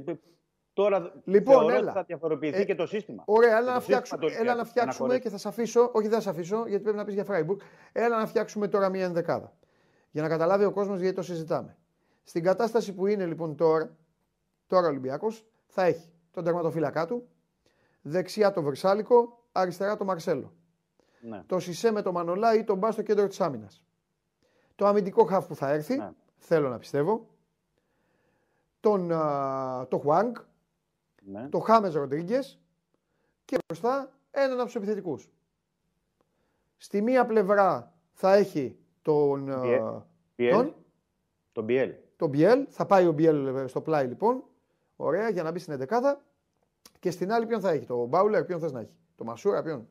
τώρα 0.72 1.12
λοιπόν, 1.24 1.58
θεωρώ 1.58 1.76
έλα. 1.76 1.92
θα 1.92 2.02
διαφοροποιηθεί 2.02 2.60
ε, 2.60 2.64
και 2.64 2.74
το 2.74 2.86
σύστημα. 2.86 3.22
Ωραία, 3.26 3.58
έλα 3.58 3.72
να 3.72 3.80
φτιάξουμε, 3.80 4.26
έλα 4.40 4.54
να 4.54 4.64
φτιάξουμε 4.64 5.18
και 5.18 5.28
θα 5.28 5.38
σα 5.38 5.48
αφήσω. 5.48 5.90
Όχι, 5.92 6.08
δεν 6.08 6.16
θα 6.16 6.20
σα 6.20 6.30
αφήσω, 6.30 6.64
γιατί 6.66 6.82
πρέπει 6.82 6.98
να 6.98 7.04
πεις 7.04 7.14
για 7.14 7.24
Φράιμπουργκ. 7.24 7.60
Έλα 7.92 8.18
να 8.18 8.26
φτιάξουμε 8.26 8.68
τώρα 8.68 8.88
μία 8.88 9.04
ενδεκάδα. 9.04 9.52
Για 10.10 10.22
να 10.22 10.28
καταλάβει 10.28 10.64
ο 10.64 10.72
κόσμος 10.72 11.00
γιατί 11.00 11.14
το 11.14 11.22
συζητάμε. 11.22 11.76
Στην 12.22 12.42
κατάσταση 12.42 12.94
που 12.94 13.06
είναι 13.06 13.26
λοιπόν 13.26 13.56
τώρα, 13.56 13.96
τώρα 14.66 14.86
ο 14.86 14.88
Ολυμπιακός 14.88 15.44
θα 15.66 15.84
έχει 15.84 16.12
τον 16.30 16.44
τερματοφύλακά 16.44 17.06
του, 17.06 17.28
δεξιά 18.02 18.52
το 18.52 18.62
Βερσάλικο, 18.62 19.44
αριστερά 19.52 19.96
το 19.96 20.04
Μαρσέλο. 20.04 20.52
Ναι. 21.20 21.42
Το 21.46 21.58
Σισε 21.58 21.90
με 21.90 22.02
το 22.02 22.12
Μανολά 22.12 22.54
ή 22.54 22.64
τον 22.64 22.78
Μπάς 22.78 22.92
στο 22.92 23.02
κέντρο 23.02 23.26
της 23.26 23.40
άμυνας. 23.40 23.84
Το 24.74 24.86
αμυντικό 24.86 25.24
χαφ 25.24 25.46
που 25.46 25.54
θα 25.54 25.70
έρθει, 25.70 25.96
ναι. 25.96 26.10
θέλω 26.36 26.68
να 26.68 26.78
πιστεύω, 26.78 27.28
τον, 28.80 29.08
το 29.88 29.98
Χουάνγκ, 29.98 30.34
ναι. 31.24 31.48
το 31.48 31.58
Χάμε 31.58 31.88
Ροντρίγκες 31.88 32.60
και 33.44 33.56
μπροστά 33.66 34.12
έναν 34.30 34.52
από 34.52 34.64
τους 34.64 34.74
επιθετικούς. 34.74 35.30
Στη 36.76 37.02
μία 37.02 37.26
πλευρά 37.26 37.92
θα 38.12 38.34
έχει 38.34 38.76
τον. 39.02 39.50
Biel. 40.36 40.50
Τον, 40.50 40.74
τον 41.52 41.66
Biel. 41.68 41.94
Τον 42.16 42.30
Biel. 42.34 42.64
Θα 42.68 42.86
πάει 42.86 43.06
ο 43.06 43.14
Biel 43.18 43.64
στο 43.66 43.80
πλάι 43.80 44.06
λοιπόν. 44.06 44.44
Ωραία 44.96 45.28
για 45.28 45.42
να 45.42 45.50
μπει 45.50 45.58
στην 45.58 45.86
11 45.88 46.14
Και 46.98 47.10
στην 47.10 47.32
άλλη 47.32 47.46
ποιον 47.46 47.60
θα 47.60 47.70
έχει. 47.70 47.86
Το 47.86 48.04
Μπάουλερ, 48.04 48.44
ποιον 48.44 48.60
θες 48.60 48.72
να 48.72 48.80
έχει. 48.80 48.96
Το 49.16 49.24
Μασούρα, 49.24 49.62
ποιον; 49.62 49.88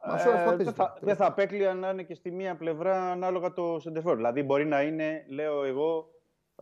Ε, 0.00 0.56
δεν 0.56 0.72
θα, 0.72 0.98
δε 1.00 1.14
θα 1.14 1.26
απέκλεια 1.26 1.74
να 1.74 1.90
είναι 1.90 2.02
και 2.02 2.14
στη 2.14 2.30
μία 2.30 2.56
πλευρά 2.56 3.10
ανάλογα 3.10 3.52
το 3.52 3.78
σεντερφόρ. 3.80 4.16
Δηλαδή 4.16 4.42
μπορεί 4.42 4.66
να 4.66 4.82
είναι, 4.82 5.24
λέω 5.28 5.64
εγώ, 5.64 6.10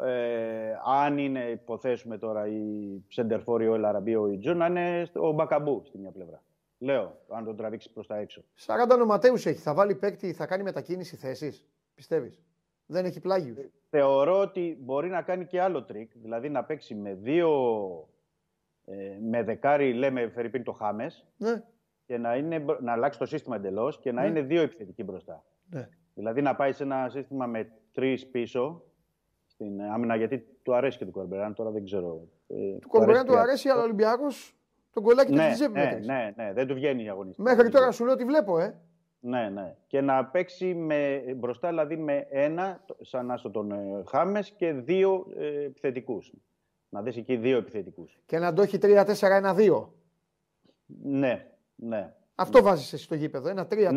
ε, 0.03 0.79
αν 0.85 1.19
είναι, 1.19 1.45
υποθέσουμε 1.45 2.19
τώρα, 2.19 2.47
η 2.47 3.05
σέντερ 3.09 3.38
φορ, 3.38 3.63
ο 3.63 3.75
Ελ 3.75 3.84
Αραμπί, 3.84 4.17
ο 4.17 4.27
Ιτζο, 4.27 4.55
να 4.55 4.67
είναι 4.67 5.07
ο 5.15 5.33
Μπακαμπού 5.33 5.83
στη 5.85 5.99
μία 5.99 6.11
πλευρά. 6.11 6.43
Λέω, 6.79 7.21
αν 7.29 7.45
τον 7.45 7.57
τραβήξει 7.57 7.93
προς 7.93 8.07
τα 8.07 8.17
έξω. 8.17 8.45
40 8.67 8.99
νοματαίους 8.99 9.35
έχει. 9.35 9.53
Θα 9.53 9.75
βάλει 9.75 9.95
παίκτη, 9.95 10.33
θα 10.33 10.47
κάνει 10.47 10.63
μετακίνηση 10.63 11.17
θέση. 11.17 11.65
Πιστεύεις; 11.95 12.43
Δεν 12.87 13.05
έχει 13.05 13.21
πλάγιους. 13.21 13.59
Θεωρώ 13.91 14.41
ότι 14.41 14.79
μπορεί 14.81 15.09
να 15.09 15.23
κάνει 15.23 15.47
και 15.47 15.61
άλλο 15.61 15.85
τρικ. 15.85 16.11
Δηλαδή 16.15 16.49
να 16.49 16.65
παίξει 16.65 16.95
με 16.95 17.15
δύο. 17.15 17.51
Ε, 18.85 19.19
με 19.21 19.43
δεκάρι, 19.43 19.93
λέμε 19.93 20.29
φερ' 20.29 20.44
ειπείν 20.44 20.63
το 20.63 20.73
Χάμες. 20.73 21.27
Ναι. 21.37 21.63
Και 22.07 22.19
να, 22.19 22.37
είναι, 22.37 22.65
να 22.81 22.93
αλλάξει 22.93 23.19
το 23.19 23.27
σύστημα 23.27 23.57
εντελώς 23.57 23.99
και 23.99 24.13
να 24.13 24.23
ναι. 24.23 24.29
είναι 24.29 24.41
δύο 24.41 24.63
επιθετικοί 24.63 25.03
μπροστά. 25.03 25.45
Ναι. 25.71 25.89
Δηλαδή 26.15 26.43
να 26.43 26.55
πάει 26.55 26.73
σε 26.73 26.83
ένα 26.83 27.09
σύστημα 27.09 27.47
με 27.47 27.73
τρεις 27.93 28.27
πίσω 28.27 28.83
στην 29.57 29.83
άμυνα. 29.83 30.17
Γιατί 30.17 30.47
του 30.63 30.75
αρέσει 30.75 30.99
και 30.99 31.05
του 31.05 31.11
Κορμπεράν, 31.11 31.55
τώρα 31.55 31.71
δεν 31.71 31.85
ξέρω. 31.85 32.29
Ε, 32.47 32.79
του 32.79 32.89
Κορμπεράν 32.89 33.27
του 33.27 33.39
αρέσει, 33.39 33.69
αλλά 33.69 33.81
ο 33.81 33.85
Ολυμπιακός 33.85 34.57
τον 34.93 35.03
κολλάκι 35.03 35.33
ναι, 35.33 35.55
του 35.59 35.71
ναι, 35.71 35.99
ναι, 36.05 36.33
ναι, 36.37 36.53
δεν 36.53 36.67
του 36.67 36.75
βγαίνει 36.75 37.05
η 37.05 37.09
αγωνιστή. 37.09 37.43
Μέχρι 37.43 37.69
τώρα 37.69 37.91
σου 37.91 38.05
λέω 38.05 38.13
ότι 38.13 38.25
βλέπω, 38.25 38.59
ε. 38.59 38.81
Ναι, 39.21 39.49
ναι. 39.49 39.77
Και 39.87 40.01
να 40.01 40.25
παίξει 40.25 40.75
με, 40.75 41.23
μπροστά 41.37 41.69
δηλαδή 41.69 41.97
με 41.97 42.27
ένα, 42.31 42.85
σαν 43.01 43.27
να 43.27 43.41
τον 43.51 43.71
ε, 43.71 44.03
Χάμες 44.07 44.51
και 44.51 44.73
δύο 44.73 45.27
ε, 45.37 45.65
επιθετικούς. 45.65 46.33
Να 46.89 47.03
δεις 47.03 47.17
εκεί 47.17 47.37
δύο 47.37 47.57
επιθετικούς. 47.57 48.19
Και 48.27 48.39
να 48.39 48.53
το 48.53 48.63
έχει 48.63 48.79
3-4-1-2. 48.83 49.87
Ναι, 51.03 51.47
ναι. 51.75 52.15
Αυτό 52.35 52.59
ναι. 52.59 52.65
βάζεις 52.65 52.93
εσύ 52.93 53.05
στο 53.05 53.15
γήπεδο. 53.15 53.49
Ένα 53.49 53.67
3-4-2. 53.71 53.71
Ναι, 53.91 53.95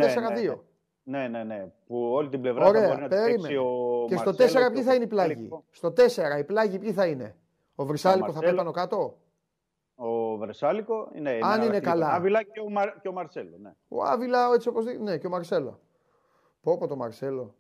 ναι, 1.04 1.28
ναι, 1.28 1.28
ναι, 1.28 1.44
ναι. 1.44 1.72
Που 1.88 2.12
όλη 2.12 2.30
την 2.30 2.42
πλευρά 2.42 2.66
Ωραία, 2.66 2.82
θα 2.82 2.88
μπορεί 2.88 3.02
να 3.02 3.08
παίξει 3.08 3.56
ο 3.56 3.89
Και 4.10 4.18
στο 4.18 4.32
4 4.32 4.72
ποιοι 4.74 4.84
θα 4.84 4.94
είναι 4.94 5.04
οι 5.04 5.08
πλάγοι; 5.08 5.50
Στο 5.70 5.88
4 5.88 6.40
οι 6.40 6.44
πλάγοι 6.44 6.80
ποιοι 6.80 6.94
θα 6.94 7.06
είναι; 7.06 7.36
Ο 7.76 7.86
Βρυσάλικο 7.86 8.32
θα 8.32 8.40
πάει 8.40 8.72
κάτω; 8.72 9.18
Ο 9.96 10.38
Βρεσάλικο 10.38 11.10
είναι, 11.14 11.40
Αν 11.42 11.62
είναι 11.62 11.80
καλά. 11.80 12.08
Ο 12.08 12.16
Άβυλα 12.16 12.44
και 12.44 12.60
ο, 12.60 12.70
Μαρ, 12.70 13.00
και 13.02 13.08
ο 13.08 13.12
Μαρσέλο. 13.12 13.58
Ναι. 13.58 13.74
Ο 13.88 14.04
Άβυλα 14.04 14.54
έτσι 14.54 14.68
όπως 14.70 14.86
Ναι, 15.00 15.18
και 15.18 15.28
ο 15.28 15.30
Μαρσέλο. 15.30 15.80
Πω 16.62 16.78
πω 16.78 16.88
το 16.88 16.96
Μαρσέλο. 16.96 17.56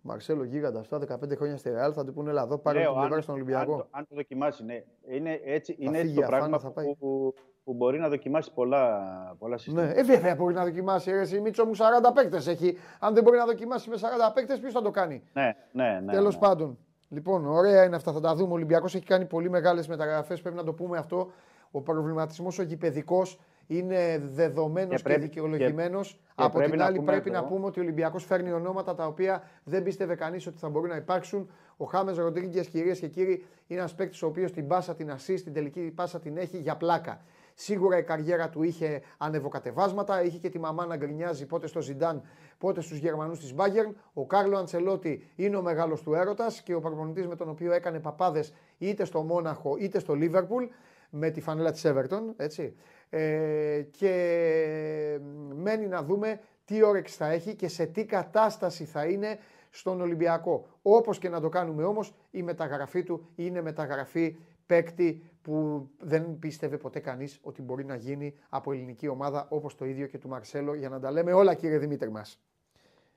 Μαρσέλο 0.00 0.44
γίγαντα 0.44 0.80
αυτά 0.80 0.98
15 0.98 1.36
χρόνια 1.36 1.56
στη 1.56 1.70
Ρεάλ 1.70 1.92
θα 1.94 2.04
του 2.04 2.12
πούνε 2.12 2.30
εδώ 2.30 2.58
πάρε 2.58 2.80
την 2.80 2.94
πλευρά 2.94 3.20
στον 3.20 3.34
Ολυμπιακό. 3.34 3.74
Αν, 3.74 3.88
αν, 3.90 4.06
το 4.08 4.14
δοκιμάσει, 4.14 4.64
ναι. 4.64 4.84
Είναι 5.06 5.40
έτσι, 5.44 5.76
είναι 5.78 5.98
έτσι 5.98 6.14
το 6.14 6.20
πράγμα 6.20 6.58
θα 6.58 6.70
πάει. 6.70 6.94
Που, 6.96 7.34
που, 7.68 7.74
μπορεί 7.74 7.98
να 7.98 8.08
δοκιμάσει 8.08 8.52
πολλά, 8.54 9.00
πολλά 9.38 9.52
ναι, 9.52 9.58
συστήματα. 9.58 9.86
Ναι, 9.86 10.00
ε, 10.00 10.02
βέβαια 10.02 10.34
μπορεί 10.34 10.54
να 10.54 10.64
δοκιμάσει. 10.64 11.10
Ρε, 11.10 11.40
Μίτσο 11.40 11.64
μου 11.64 11.76
40 11.76 11.78
παίκτες 12.14 12.46
έχει. 12.46 12.78
Αν 12.98 13.14
δεν 13.14 13.22
μπορεί 13.22 13.36
να 13.36 13.44
δοκιμάσει 13.44 13.90
με 13.90 13.96
40 13.96 14.32
παίκτες, 14.34 14.58
ποιος 14.58 14.72
θα 14.72 14.82
το 14.82 14.90
κάνει; 14.90 15.22
Ναι, 15.32 15.56
ναι, 15.72 16.00
ναι. 16.04 16.12
Τέλος 16.12 16.34
ναι. 16.34 16.40
πάντων. 16.40 16.78
Λοιπόν, 17.08 17.46
ωραία 17.46 17.84
είναι 17.84 17.96
αυτά. 17.96 18.12
Θα 18.12 18.20
τα 18.20 18.34
δούμε. 18.34 18.50
Ο 18.50 18.54
Ολυμπιακός 18.54 18.94
έχει 18.94 19.04
κάνει 19.04 19.24
πολύ 19.24 19.50
μεγάλες 19.50 19.88
μεταγραφές. 19.88 20.40
Πρέπει 20.40 20.56
να 20.56 20.64
το 20.64 20.72
πούμε 20.72 20.98
αυτό. 20.98 21.30
Ο 21.70 21.80
προβληματισμός 21.80 22.58
ο 22.58 22.62
γηπαιδικός 22.62 23.38
είναι 23.66 24.22
δεδομένος 24.34 25.02
και, 25.02 25.12
και 25.12 25.18
δικαιολογημένος. 25.18 26.20
Από 26.34 26.60
την 26.60 26.82
άλλη, 26.82 27.00
πρέπει 27.00 27.30
να 27.30 27.44
πούμε 27.44 27.66
ότι 27.66 27.80
ο 27.80 27.82
Ολυμπιακός 27.82 28.24
φέρνει 28.24 28.52
ονόματα 28.52 28.94
τα 28.94 29.06
οποία 29.06 29.42
δεν 29.64 29.82
πίστευε 29.82 30.14
κανείς 30.14 30.46
ότι 30.46 30.58
θα 30.58 30.68
μπορούν 30.68 30.88
να 30.88 30.96
υπάρξουν. 30.96 31.50
Ο 31.76 31.84
Χάμες 31.84 32.16
Ροντρίγκες, 32.16 32.68
κυρίες 32.68 32.98
και 32.98 33.08
κύριοι, 33.08 33.44
είναι 33.66 33.80
ένας 33.80 33.94
παίκτης 33.94 34.22
ο 34.22 34.26
οποίος 34.26 34.52
την 34.52 34.66
πάσα 34.66 34.94
την 34.94 35.10
ασύ, 35.10 35.34
την 35.34 35.52
τελική 35.52 35.80
πάσα 35.80 36.20
την 36.20 36.36
έχει 36.36 36.58
για 36.58 36.76
πλάκα. 36.76 37.20
Σίγουρα 37.60 37.98
η 37.98 38.02
καριέρα 38.02 38.48
του 38.48 38.62
είχε 38.62 39.02
ανεβοκατεβάσματα, 39.18 40.22
είχε 40.22 40.38
και 40.38 40.48
τη 40.48 40.58
μαμά 40.58 40.86
να 40.86 40.96
γκρινιάζει 40.96 41.46
πότε 41.46 41.66
στο 41.66 41.80
Ζιντάν, 41.80 42.22
πότε 42.58 42.80
στους 42.80 42.98
Γερμανούς 42.98 43.38
της 43.38 43.54
Μπάγκερν. 43.54 43.96
Ο 44.12 44.26
Κάρλο 44.26 44.56
Αντσελότη 44.56 45.30
είναι 45.36 45.56
ο 45.56 45.62
μεγάλος 45.62 46.02
του 46.02 46.14
έρωτας 46.14 46.62
και 46.62 46.74
ο 46.74 46.80
προπονητής 46.80 47.26
με 47.26 47.36
τον 47.36 47.48
οποίο 47.48 47.72
έκανε 47.72 48.00
παπάδες 48.00 48.54
είτε 48.78 49.04
στο 49.04 49.22
Μόναχο 49.22 49.76
είτε 49.78 49.98
στο 49.98 50.14
Λίβερπουλ 50.14 50.64
με 51.10 51.30
τη 51.30 51.40
φανέλα 51.40 51.70
της 51.70 51.86
Everton, 51.86 52.22
έτσι. 52.36 52.74
Ε, 53.10 53.82
και 53.90 55.20
μένει 55.54 55.86
να 55.86 56.02
δούμε 56.02 56.40
τι 56.64 56.82
όρεξη 56.82 57.16
θα 57.16 57.30
έχει 57.30 57.54
και 57.54 57.68
σε 57.68 57.86
τι 57.86 58.04
κατάσταση 58.04 58.84
θα 58.84 59.04
είναι 59.04 59.38
στον 59.70 60.00
Ολυμπιακό. 60.00 60.66
Όπως 60.82 61.18
και 61.18 61.28
να 61.28 61.40
το 61.40 61.48
κάνουμε 61.48 61.84
όμως, 61.84 62.14
η 62.30 62.42
μεταγραφή 62.42 63.02
του 63.02 63.28
είναι 63.34 63.62
μεταγραφή 63.62 64.36
παίκτη 64.66 65.22
που 65.48 65.88
δεν 65.98 66.38
πίστευε 66.38 66.76
ποτέ 66.76 67.00
κανείς 67.00 67.38
ότι 67.42 67.62
μπορεί 67.62 67.84
να 67.84 67.94
γίνει 67.94 68.34
από 68.48 68.72
ελληνική 68.72 69.08
ομάδα 69.08 69.46
όπως 69.50 69.74
το 69.74 69.84
ίδιο 69.84 70.06
και 70.06 70.18
του 70.18 70.28
Μαρσέλο 70.28 70.74
για 70.74 70.88
να 70.88 71.00
τα 71.00 71.10
λέμε 71.10 71.32
όλα 71.32 71.54
κύριε 71.54 71.78
Δημήτρη 71.78 72.10
μας. 72.10 72.40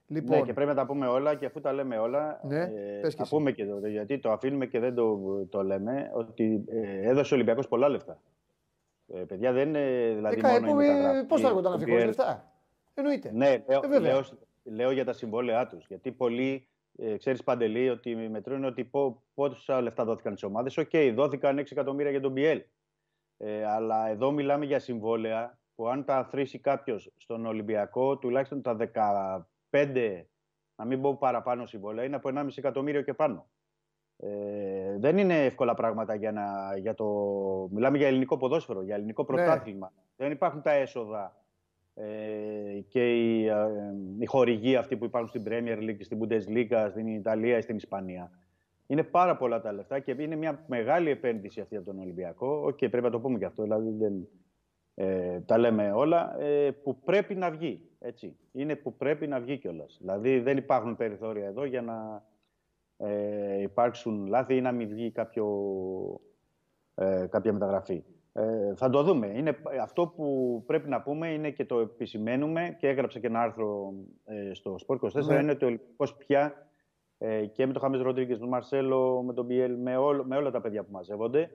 Λοιπόν. 0.07 0.37
Ναι, 0.37 0.43
και 0.43 0.53
πρέπει 0.53 0.69
να 0.69 0.75
τα 0.75 0.85
πούμε 0.85 1.07
όλα 1.07 1.35
και 1.35 1.45
αφού 1.45 1.59
τα 1.59 1.73
λέμε 1.73 1.97
όλα, 1.97 2.39
ναι, 2.43 2.71
ε, 3.01 3.09
θα 3.09 3.27
πούμε 3.29 3.51
και 3.51 3.65
το, 3.65 3.87
γιατί 3.87 4.19
το 4.19 4.31
αφήνουμε 4.31 4.65
και 4.65 4.79
δεν 4.79 4.95
το, 4.95 5.19
το 5.49 5.63
λέμε, 5.63 6.11
ότι 6.13 6.63
ε, 6.67 7.09
έδωσε 7.09 7.33
ο 7.33 7.35
Ολυμπιακός 7.35 7.67
πολλά 7.67 7.89
λεφτά. 7.89 8.21
Ε, 9.07 9.19
παιδιά 9.19 9.51
δεν 9.51 9.67
είναι 9.67 10.13
δηλαδή 10.15 10.41
ε, 10.43 10.59
μόνο 10.59 10.81
ε, 10.81 11.25
Πώς 11.27 11.41
θα 11.41 11.47
έρχονταν 11.47 11.71
να 11.71 11.77
φύγουν 11.77 12.05
λεφτά; 12.05 12.53
Εννοείται. 12.93 13.31
Ναι, 13.33 13.63
λέω, 13.67 13.81
ε, 13.93 13.99
λέω, 13.99 14.23
λέω, 14.63 14.91
για 14.91 15.05
τα 15.05 15.13
συμβόλαιά 15.13 15.67
τους. 15.67 15.85
Γιατί 15.87 16.11
πολλοί, 16.11 16.67
ε, 16.97 17.17
ξέρεις 17.17 17.43
Παντελή, 17.43 17.89
ότι 17.89 18.15
μετρούν 18.15 18.63
ότι 18.63 18.91
πόσα 19.33 19.81
λεφτά 19.81 20.05
δόθηκαν 20.05 20.37
στις 20.37 20.49
ομάδες. 20.49 20.77
OK, 20.77 20.89
okay, 20.91 21.11
δόθηκαν 21.15 21.59
6 21.59 21.71
εκατομμύρια 21.71 22.11
για 22.11 22.21
τον 22.21 22.31
Μπιέλ. 22.31 22.63
Ε, 23.37 23.65
αλλά 23.65 24.07
εδώ 24.07 24.31
μιλάμε 24.31 24.65
για 24.65 24.79
συμβόλαια 24.79 25.59
που 25.75 25.87
αν 25.87 26.05
τα 26.05 26.25
αθροίσει 26.25 26.59
κάποιος 26.59 27.13
στον 27.17 27.45
Ολυμπιακό, 27.45 28.17
τουλάχιστον 28.17 28.61
τα 28.61 28.77
5, 29.69 30.25
να 30.75 30.85
μην 30.85 31.01
πω 31.01 31.17
παραπάνω 31.17 31.65
συμβόλαια, 31.65 32.05
είναι 32.05 32.15
από 32.15 32.29
1,5 32.33 32.47
εκατομμύριο 32.55 33.01
και 33.01 33.13
πάνω. 33.13 33.49
Ε, 34.17 34.97
δεν 34.97 35.17
είναι 35.17 35.45
εύκολα 35.45 35.73
πράγματα 35.73 36.15
για, 36.15 36.31
να, 36.31 36.77
για 36.77 36.93
το... 36.93 37.05
Μιλάμε 37.71 37.97
για 37.97 38.07
ελληνικό 38.07 38.37
ποδόσφαιρο, 38.37 38.81
για 38.81 38.95
ελληνικό 38.95 39.21
ναι. 39.21 39.27
πρωτάθλημα. 39.27 39.93
Δεν 40.15 40.31
υπάρχουν 40.31 40.61
τα 40.61 40.71
έσοδα 40.71 41.25
ε, 41.25 41.40
και 42.87 43.13
οι, 43.15 43.47
ε, 43.47 43.55
οι 44.19 44.25
χορηγοί 44.25 44.75
αυτοί 44.75 44.97
που 44.97 45.05
υπάρχουν 45.05 45.29
στην 45.29 45.43
Premier 45.47 45.77
League, 45.77 45.99
στην 45.99 46.19
Bundesliga, 46.21 46.87
στην 46.89 47.07
Ιταλία 47.07 47.57
ή 47.57 47.61
στην 47.61 47.75
Ισπανία. 47.75 48.31
Είναι 48.87 49.03
πάρα 49.03 49.37
πολλά 49.37 49.61
τα 49.61 49.71
λεφτά 49.71 49.99
και 49.99 50.15
είναι 50.19 50.35
μια 50.35 50.63
μεγάλη 50.67 51.09
επένδυση 51.09 51.61
αυτή 51.61 51.75
από 51.75 51.85
τον 51.85 51.99
Ολυμπιακό. 51.99 52.61
OK, 52.65 52.69
okay, 52.69 52.89
πρέπει 52.89 53.01
να 53.01 53.09
το 53.09 53.19
πούμε 53.19 53.37
και 53.37 53.45
αυτό. 53.45 53.63
Δηλαδή 53.63 53.89
δεν, 53.91 54.27
ε, 54.95 55.39
τα 55.39 55.57
λέμε 55.57 55.91
όλα, 55.91 56.39
ε, 56.39 56.71
που 56.71 56.99
πρέπει 56.99 57.35
να 57.35 57.51
βγει. 57.51 57.89
Έτσι. 57.99 58.35
Είναι 58.51 58.75
που 58.75 58.95
πρέπει 58.95 59.27
να 59.27 59.39
βγει 59.39 59.57
κιόλας. 59.57 59.97
Δηλαδή 59.99 60.39
δεν 60.39 60.57
υπάρχουν 60.57 60.95
περιθώρια 60.95 61.45
εδώ 61.45 61.65
για 61.65 61.81
να 61.81 62.25
ε, 62.97 63.61
υπάρξουν 63.61 64.27
λάθη 64.27 64.55
ή 64.55 64.61
να 64.61 64.71
μην 64.71 64.87
βγει 64.87 65.11
κάποιο, 65.11 65.45
ε, 66.95 67.25
κάποια 67.29 67.53
μεταγραφή. 67.53 68.03
Ε, 68.33 68.75
θα 68.75 68.89
το 68.89 69.03
δούμε. 69.03 69.27
Είναι, 69.27 69.57
αυτό 69.81 70.07
που 70.07 70.63
πρέπει 70.65 70.89
να 70.89 71.01
πούμε 71.01 71.27
είναι 71.33 71.49
και 71.51 71.65
το 71.65 71.79
επισημαίνουμε 71.79 72.75
και 72.79 72.87
έγραψε 72.87 73.19
και 73.19 73.27
ένα 73.27 73.41
άρθρο 73.41 73.93
ε, 74.25 74.53
στο 74.53 74.75
Sport 74.87 74.99
24 74.99 75.25
ναι. 75.25 75.35
είναι 75.35 75.51
ότι 75.51 75.63
ο 75.63 75.67
Ολυμπιακός 75.67 76.15
πια 76.15 76.67
ε, 77.17 77.45
και 77.45 77.65
με 77.65 77.73
τον 77.73 77.81
Χάμες 77.81 78.01
Ροντρίγκες, 78.01 78.39
τον 78.39 78.47
Μαρσέλο, 78.47 79.21
με 79.21 79.33
τον 79.33 79.45
Μπιέλ, 79.45 79.77
με, 79.77 79.95
με 80.23 80.35
όλα 80.35 80.51
τα 80.51 80.61
παιδιά 80.61 80.83
που 80.83 80.91
μαζεύονται, 80.91 81.51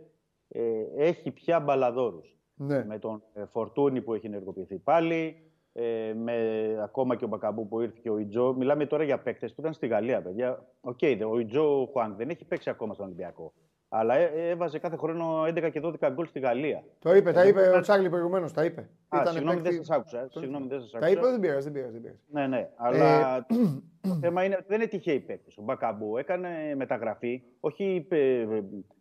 ε, 0.48 0.62
έχει 0.96 1.30
πια 1.30 1.60
μπαλαδόρους. 1.60 2.36
Ναι. 2.54 2.84
Με 2.84 2.98
τον 2.98 3.22
ε, 3.32 3.44
Φορτούνη 3.44 4.02
που 4.02 4.14
έχει 4.14 4.26
ενεργοποιηθεί 4.26 4.78
πάλι, 4.78 5.50
ε, 5.72 6.12
με 6.14 6.36
ακόμα 6.82 7.16
και 7.16 7.24
ο 7.24 7.28
Μπακαμπού 7.28 7.68
που 7.68 7.80
ήρθε 7.80 7.98
και 8.02 8.10
ο 8.10 8.18
Ιτζό. 8.18 8.54
Μιλάμε 8.54 8.86
τώρα 8.86 9.04
για 9.04 9.18
παίκτες 9.18 9.54
που 9.54 9.60
ήταν 9.60 9.72
στη 9.72 9.86
Γαλλία, 9.86 10.22
παιδιά. 10.22 10.66
OK, 10.80 10.98
okay, 11.00 11.20
ο 11.30 11.38
Ιτζό 11.38 11.88
Χουάνγκ 11.92 12.16
δεν 12.16 12.28
έχει 12.28 12.44
παίξει 12.44 12.70
ακόμα 12.70 12.94
στον 12.94 13.06
Ολυμπιακό. 13.06 13.52
Αλλά 13.88 14.14
ε, 14.14 14.48
έβαζε 14.48 14.78
κάθε 14.78 14.96
χρόνο 14.96 15.42
11 15.42 15.70
και 15.72 15.80
12 15.84 16.10
γκολ 16.12 16.26
στη 16.26 16.38
Γαλλία. 16.38 16.84
Το 16.98 17.14
είπε, 17.14 17.32
τα 17.32 17.46
είπε 17.46 17.60
ο 17.60 17.80
Τσάρλι 17.80 18.10
προηγουμένως. 18.10 18.52
Τα 18.52 18.64
είπε. 18.64 18.80
Α, 19.08 19.20
Ήταν 19.20 19.32
συγγνώμη, 19.32 19.60
δεν 19.60 19.72
σας 19.72 19.90
άκουσα. 19.90 20.28
Συγγνώμη, 20.30 20.66
δεν 20.68 20.80
σας 20.80 20.94
άκουσα. 20.94 21.06
Τα 21.06 21.10
είπε, 21.10 21.30
δεν 21.30 21.40
πειράζει, 21.40 21.70
δεν 21.70 21.72
πειράζει. 21.72 22.18
Ναι, 22.26 22.46
ναι. 22.46 22.70
Αλλά 22.76 23.36
ε, 23.36 23.46
το 24.08 24.14
θέμα 24.20 24.44
είναι 24.44 24.54
ότι 24.54 24.64
δεν 24.68 24.80
είναι 24.80 24.88
τυχαίοι 24.88 25.20
παίκτε. 25.20 25.50
Ο 25.56 25.62
Μπακαμπού 25.62 26.16
έκανε 26.16 26.48
μεταγραφή, 26.76 27.42
όχι 27.60 28.06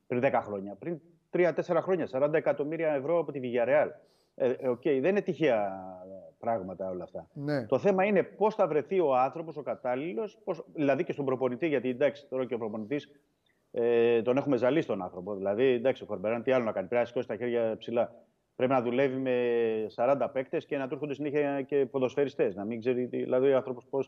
πριν 0.07 0.21
10 0.23 0.39
χρόνια, 0.43 0.75
πριν 0.79 0.99
3-4 1.31 1.51
χρόνια, 1.81 2.07
40 2.11 2.33
εκατομμύρια 2.33 2.93
ευρώ 2.93 3.19
από 3.19 3.31
τη 3.31 3.39
Villarreal. 3.43 3.89
Ε, 4.35 4.49
okay, 4.49 4.99
δεν 5.01 5.05
είναι 5.05 5.21
τυχαία 5.21 5.71
πράγματα 6.39 6.89
όλα 6.89 7.03
αυτά. 7.03 7.27
Ναι. 7.33 7.65
Το 7.65 7.79
θέμα 7.79 8.03
είναι 8.03 8.23
πώς 8.23 8.55
θα 8.55 8.67
βρεθεί 8.67 8.99
ο 8.99 9.15
άνθρωπος, 9.15 9.57
ο 9.57 9.61
κατάλληλος, 9.61 10.39
δηλαδή 10.73 11.03
και 11.03 11.11
στον 11.11 11.25
προπονητή, 11.25 11.67
γιατί 11.67 11.89
εντάξει, 11.89 12.27
τώρα 12.29 12.45
και 12.45 12.53
ο 12.53 12.57
προπονητής 12.57 13.11
ε, 13.77 14.21
τον 14.21 14.37
έχουμε 14.37 14.57
ζαλίσει 14.57 14.87
τον 14.87 15.01
άνθρωπο. 15.01 15.35
Δηλαδή, 15.35 15.65
εντάξει, 15.65 16.03
ο 16.03 16.05
Κορμπεράν 16.05 16.43
τι 16.43 16.51
άλλο 16.51 16.63
να 16.63 16.71
κάνει. 16.71 16.87
Πρέπει 16.87 17.01
να 17.01 17.07
σηκώσει 17.07 17.27
τα 17.27 17.35
χέρια 17.35 17.75
ψηλά. 17.77 18.13
Πρέπει 18.55 18.71
να 18.71 18.81
δουλεύει 18.81 19.17
με 19.17 19.35
40 19.95 20.27
παίκτες 20.33 20.65
και 20.65 20.77
να 20.77 20.87
του 20.87 20.93
έρχονται 20.93 21.13
συνέχεια 21.13 21.61
και 21.61 21.85
ποδοσφαιριστές. 21.85 22.55
Να 22.55 22.65
μην 22.65 22.79
ξέρει 22.79 23.05
δηλαδή 23.05 23.51
ο 23.51 23.55
άνθρωπος 23.55 23.85
πώ 23.89 23.99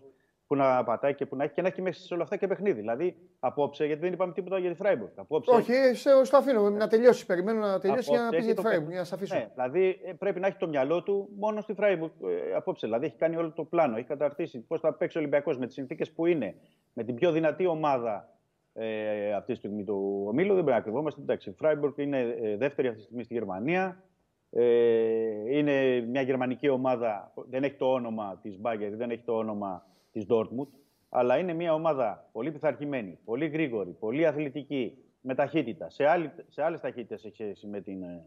που 0.48 0.56
να 0.56 0.84
πατάει 0.84 1.16
και 1.16 1.26
που 1.26 1.36
να 1.36 1.44
έχει 1.44 1.54
και 1.54 1.62
να 1.62 1.68
έχει 1.68 1.82
μέσα 1.82 2.02
σε 2.06 2.14
όλα 2.14 2.24
αυτά 2.24 2.36
και 2.36 2.48
παιχνίδι. 2.48 2.80
Δηλαδή, 2.80 3.16
απόψε, 3.40 3.86
γιατί 3.86 4.02
δεν 4.02 4.14
είπαμε 4.14 4.34
τίποτα 4.34 4.60
για 4.60 4.70
τη 4.70 4.76
Φράιμπουργκ. 4.76 5.12
Απόψε, 5.16 5.52
Όχι, 5.52 5.74
σε, 5.94 6.24
στο 6.24 6.38
αφήνω 6.38 6.70
να 6.70 6.88
τελειώσει. 6.88 7.26
Περιμένω 7.26 7.60
να 7.60 7.80
τελειώσει 7.80 8.10
για 8.12 8.22
να 8.22 8.30
πει 8.30 8.38
για 8.38 8.56
τη 8.56 8.62
Φράιμπουργκ, 8.62 8.90
για 8.90 9.00
να 9.00 9.06
σε 9.06 9.16
αφήσω. 9.16 9.36
Ναι, 9.36 9.50
δηλαδή, 9.54 10.00
ε, 10.04 10.14
πρέπει 10.14 10.40
να 10.40 10.48
έχει 10.48 10.58
το 10.58 10.68
μυαλό 10.68 11.04
του 11.04 11.30
μόνο 11.38 11.62
στη 11.62 11.74
Φράιμπουργκ 11.74 12.12
ε, 12.24 12.56
απόψε. 12.56 12.86
Δηλαδή, 12.88 13.06
έχει 13.06 13.16
κάνει 13.16 13.36
όλο 13.36 13.52
το 13.52 13.64
πλάνο, 13.64 13.98
έχει 13.98 14.08
καταρτήσει 14.08 14.60
πώς 14.60 14.80
θα 14.80 14.94
παίξει 14.94 15.18
ο 15.18 15.20
Ολυμπιακός 15.20 15.58
με 15.58 15.66
τις 15.66 15.76
συνθήκες 15.76 16.12
που 16.12 16.26
είναι, 16.26 16.56
με 16.94 17.04
την 17.04 17.16
πιο 17.16 17.32
δυνατή 17.32 17.66
ομάδα 17.66 18.37
ε, 18.80 19.34
αυτή 19.34 19.52
τη 19.52 19.58
στιγμή 19.58 19.84
του 19.84 20.24
ομίλου. 20.28 20.54
Δεν 20.54 20.64
πρέπει 20.64 20.78
να 20.78 20.84
κρυβόμαστε. 20.84 21.22
Εντάξει, 21.22 21.50
η 21.50 21.54
Φράιμπουργκ 21.54 21.98
είναι 21.98 22.20
ε, 22.20 22.58
δεύτερη 22.58 22.88
αυτή 22.88 23.00
τη 23.00 23.06
στιγμή 23.06 23.24
στη 23.24 23.34
Γερμανία. 23.34 24.04
Ε, 24.50 25.58
είναι 25.58 26.02
μια 26.02 26.22
γερμανική 26.22 26.70
ομάδα, 26.70 27.34
δεν 27.50 27.64
έχει 27.64 27.76
το 27.76 27.92
όνομα 27.92 28.40
της 28.42 28.60
Μπάγκερ, 28.60 28.96
δεν 28.96 29.10
έχει 29.10 29.24
το 29.24 29.34
όνομα 29.34 29.86
της 30.12 30.26
Dortmund, 30.30 30.68
αλλά 31.10 31.38
είναι 31.38 31.54
μια 31.54 31.74
ομάδα 31.74 32.30
πολύ 32.32 32.52
πειθαρχημένη, 32.52 33.20
πολύ 33.26 33.48
γρήγορη, 33.48 33.92
πολύ 34.00 34.26
αθλητική, 34.26 34.98
με 35.22 35.36
ταχύτητα. 35.36 35.90
Σε, 35.90 36.06
άλλη, 36.06 36.32
σε 36.48 36.64
άλλες 36.64 36.80
ταχύτητες 36.80 37.26
έχει 37.26 37.34
σχέση 37.34 37.68
με, 37.68 37.82
την, 37.82 38.04
ε, 38.04 38.24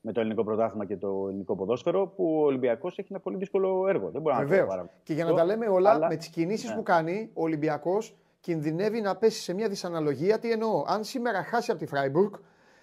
με 0.00 0.12
το 0.12 0.20
ελληνικό 0.20 0.44
πρωτάθλημα 0.44 0.84
και 0.84 0.96
το 0.96 1.26
ελληνικό 1.28 1.56
ποδόσφαιρο, 1.56 2.06
που 2.06 2.40
ο 2.40 2.44
Ολυμπιακός 2.44 2.98
έχει 2.98 3.08
ένα 3.10 3.20
πολύ 3.20 3.36
δύσκολο 3.36 3.86
έργο. 3.88 4.10
Δεν 4.10 4.20
μπορεί 4.20 4.36
να 4.36 4.66
το 4.66 4.88
Και 5.02 5.14
για 5.14 5.24
να 5.24 5.34
τα 5.34 5.44
λέμε 5.44 5.66
όλα, 5.66 5.90
αλλά... 5.90 6.08
με 6.08 6.16
τις 6.16 6.28
κινήσεις 6.28 6.70
ναι. 6.70 6.76
που 6.76 6.82
κάνει, 6.82 7.30
ο 7.34 7.42
Ολυμπιακός 7.42 8.16
κινδυνεύει 8.40 9.00
να 9.00 9.16
πέσει 9.16 9.40
σε 9.40 9.54
μια 9.54 9.68
δυσαναλογία. 9.68 10.38
Τι 10.38 10.50
εννοώ, 10.50 10.84
αν 10.86 11.04
σήμερα 11.04 11.44
χάσει 11.44 11.70
από 11.70 11.80
τη 11.80 11.86
Φράιμπουργκ, 11.86 12.32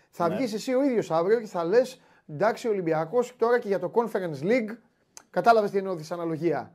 θα 0.09 0.27
ναι. 0.27 0.35
βγεις 0.35 0.53
εσύ 0.53 0.73
ο 0.73 0.84
ίδιος 0.84 1.11
αύριο 1.11 1.39
και 1.39 1.47
θα 1.47 1.63
λες: 1.63 2.01
Εντάξει, 2.29 2.67
ο 2.67 2.71
Ολυμπιακός 2.71 3.35
τώρα 3.38 3.59
και 3.59 3.67
για 3.67 3.79
το 3.79 3.91
Conference 3.93 4.43
League. 4.43 4.77
Κατάλαβες 5.29 5.71
τι 5.71 5.77
εννοώ 5.77 5.95
δυσαναλογία. 5.95 6.71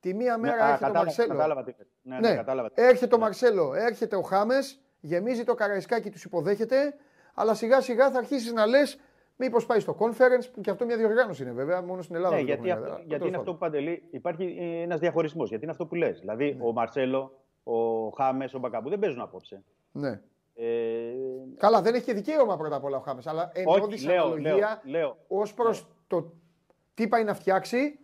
Τη 0.00 0.14
μία 0.14 0.36
ναι, 0.36 0.48
μέρα 0.48 0.66
ναι, 0.66 0.72
έρχεται 0.72 0.90
ο 0.90 0.94
Μαρσέλο. 0.94 1.28
Κατάλαβα, 1.28 1.64
ναι, 2.02 2.18
ναι, 2.18 2.28
ναι, 2.28 2.36
κατάλαβα. 2.36 2.70
Έρχεται 2.74 3.14
ο 3.14 3.18
Μαρσέλο, 3.18 3.74
έρχεται 3.74 4.16
ο 4.16 4.22
Χάμες, 4.22 4.80
γεμίζει 5.00 5.44
το 5.44 5.54
καραϊσκάκι, 5.54 6.10
τους 6.10 6.24
υποδέχεται. 6.24 6.94
Αλλά 7.34 7.54
σιγά 7.54 7.80
σιγά 7.80 8.10
θα 8.10 8.18
αρχίσεις 8.18 8.52
να 8.52 8.66
λες 8.66 8.98
Μήπως 9.36 9.66
πάει 9.66 9.80
στο 9.80 9.96
conference, 9.98 10.50
που 10.52 10.60
και 10.60 10.70
αυτό 10.70 10.84
μια 10.84 10.96
διοργάνωση 10.96 11.42
είναι 11.42 11.52
βέβαια, 11.52 11.82
μόνο 11.82 12.02
στην 12.02 12.14
Ελλάδα. 12.16 12.34
Ναι, 12.34 12.40
γιατί, 12.40 12.70
αυτό, 12.70 13.00
γιατί 13.06 13.26
είναι 13.26 13.36
αυτό 13.36 13.52
που 13.52 13.58
παντελεί. 13.58 14.02
Υπάρχει 14.10 14.56
ένας 14.82 15.00
διαχωρισμός. 15.00 15.48
Γιατί 15.48 15.62
είναι 15.62 15.72
αυτό 15.72 15.86
που 15.86 15.94
λες. 15.94 16.20
Δηλαδή, 16.20 16.54
ναι. 16.54 16.64
ο 16.64 16.72
Μαρσέλο, 16.72 17.38
ο 17.66 18.08
Χάμες, 18.08 18.54
ο 18.54 18.58
Μπακαμπού 18.58 18.88
δεν 18.88 18.98
παίζουν 18.98 19.20
απόψε. 19.20 19.62
Ναι. 19.92 20.20
Ε... 20.54 21.12
Καλά, 21.56 21.82
δεν 21.82 21.94
έχει 21.94 22.04
και 22.04 22.12
δικαίωμα 22.12 22.56
πρώτα 22.56 22.76
απ' 22.76 22.84
όλα 22.84 22.96
ο 22.96 23.00
Χάμες. 23.00 23.26
Αλλά 23.26 23.50
εννοώ 23.54 23.86
δυσαναλογία 23.86 24.82
ως 25.28 25.54
προς 25.54 25.82
ναι. 25.82 25.88
το 26.06 26.32
τι 26.94 27.08
πάει 27.08 27.24
να 27.24 27.34
φτιάξει 27.34 27.98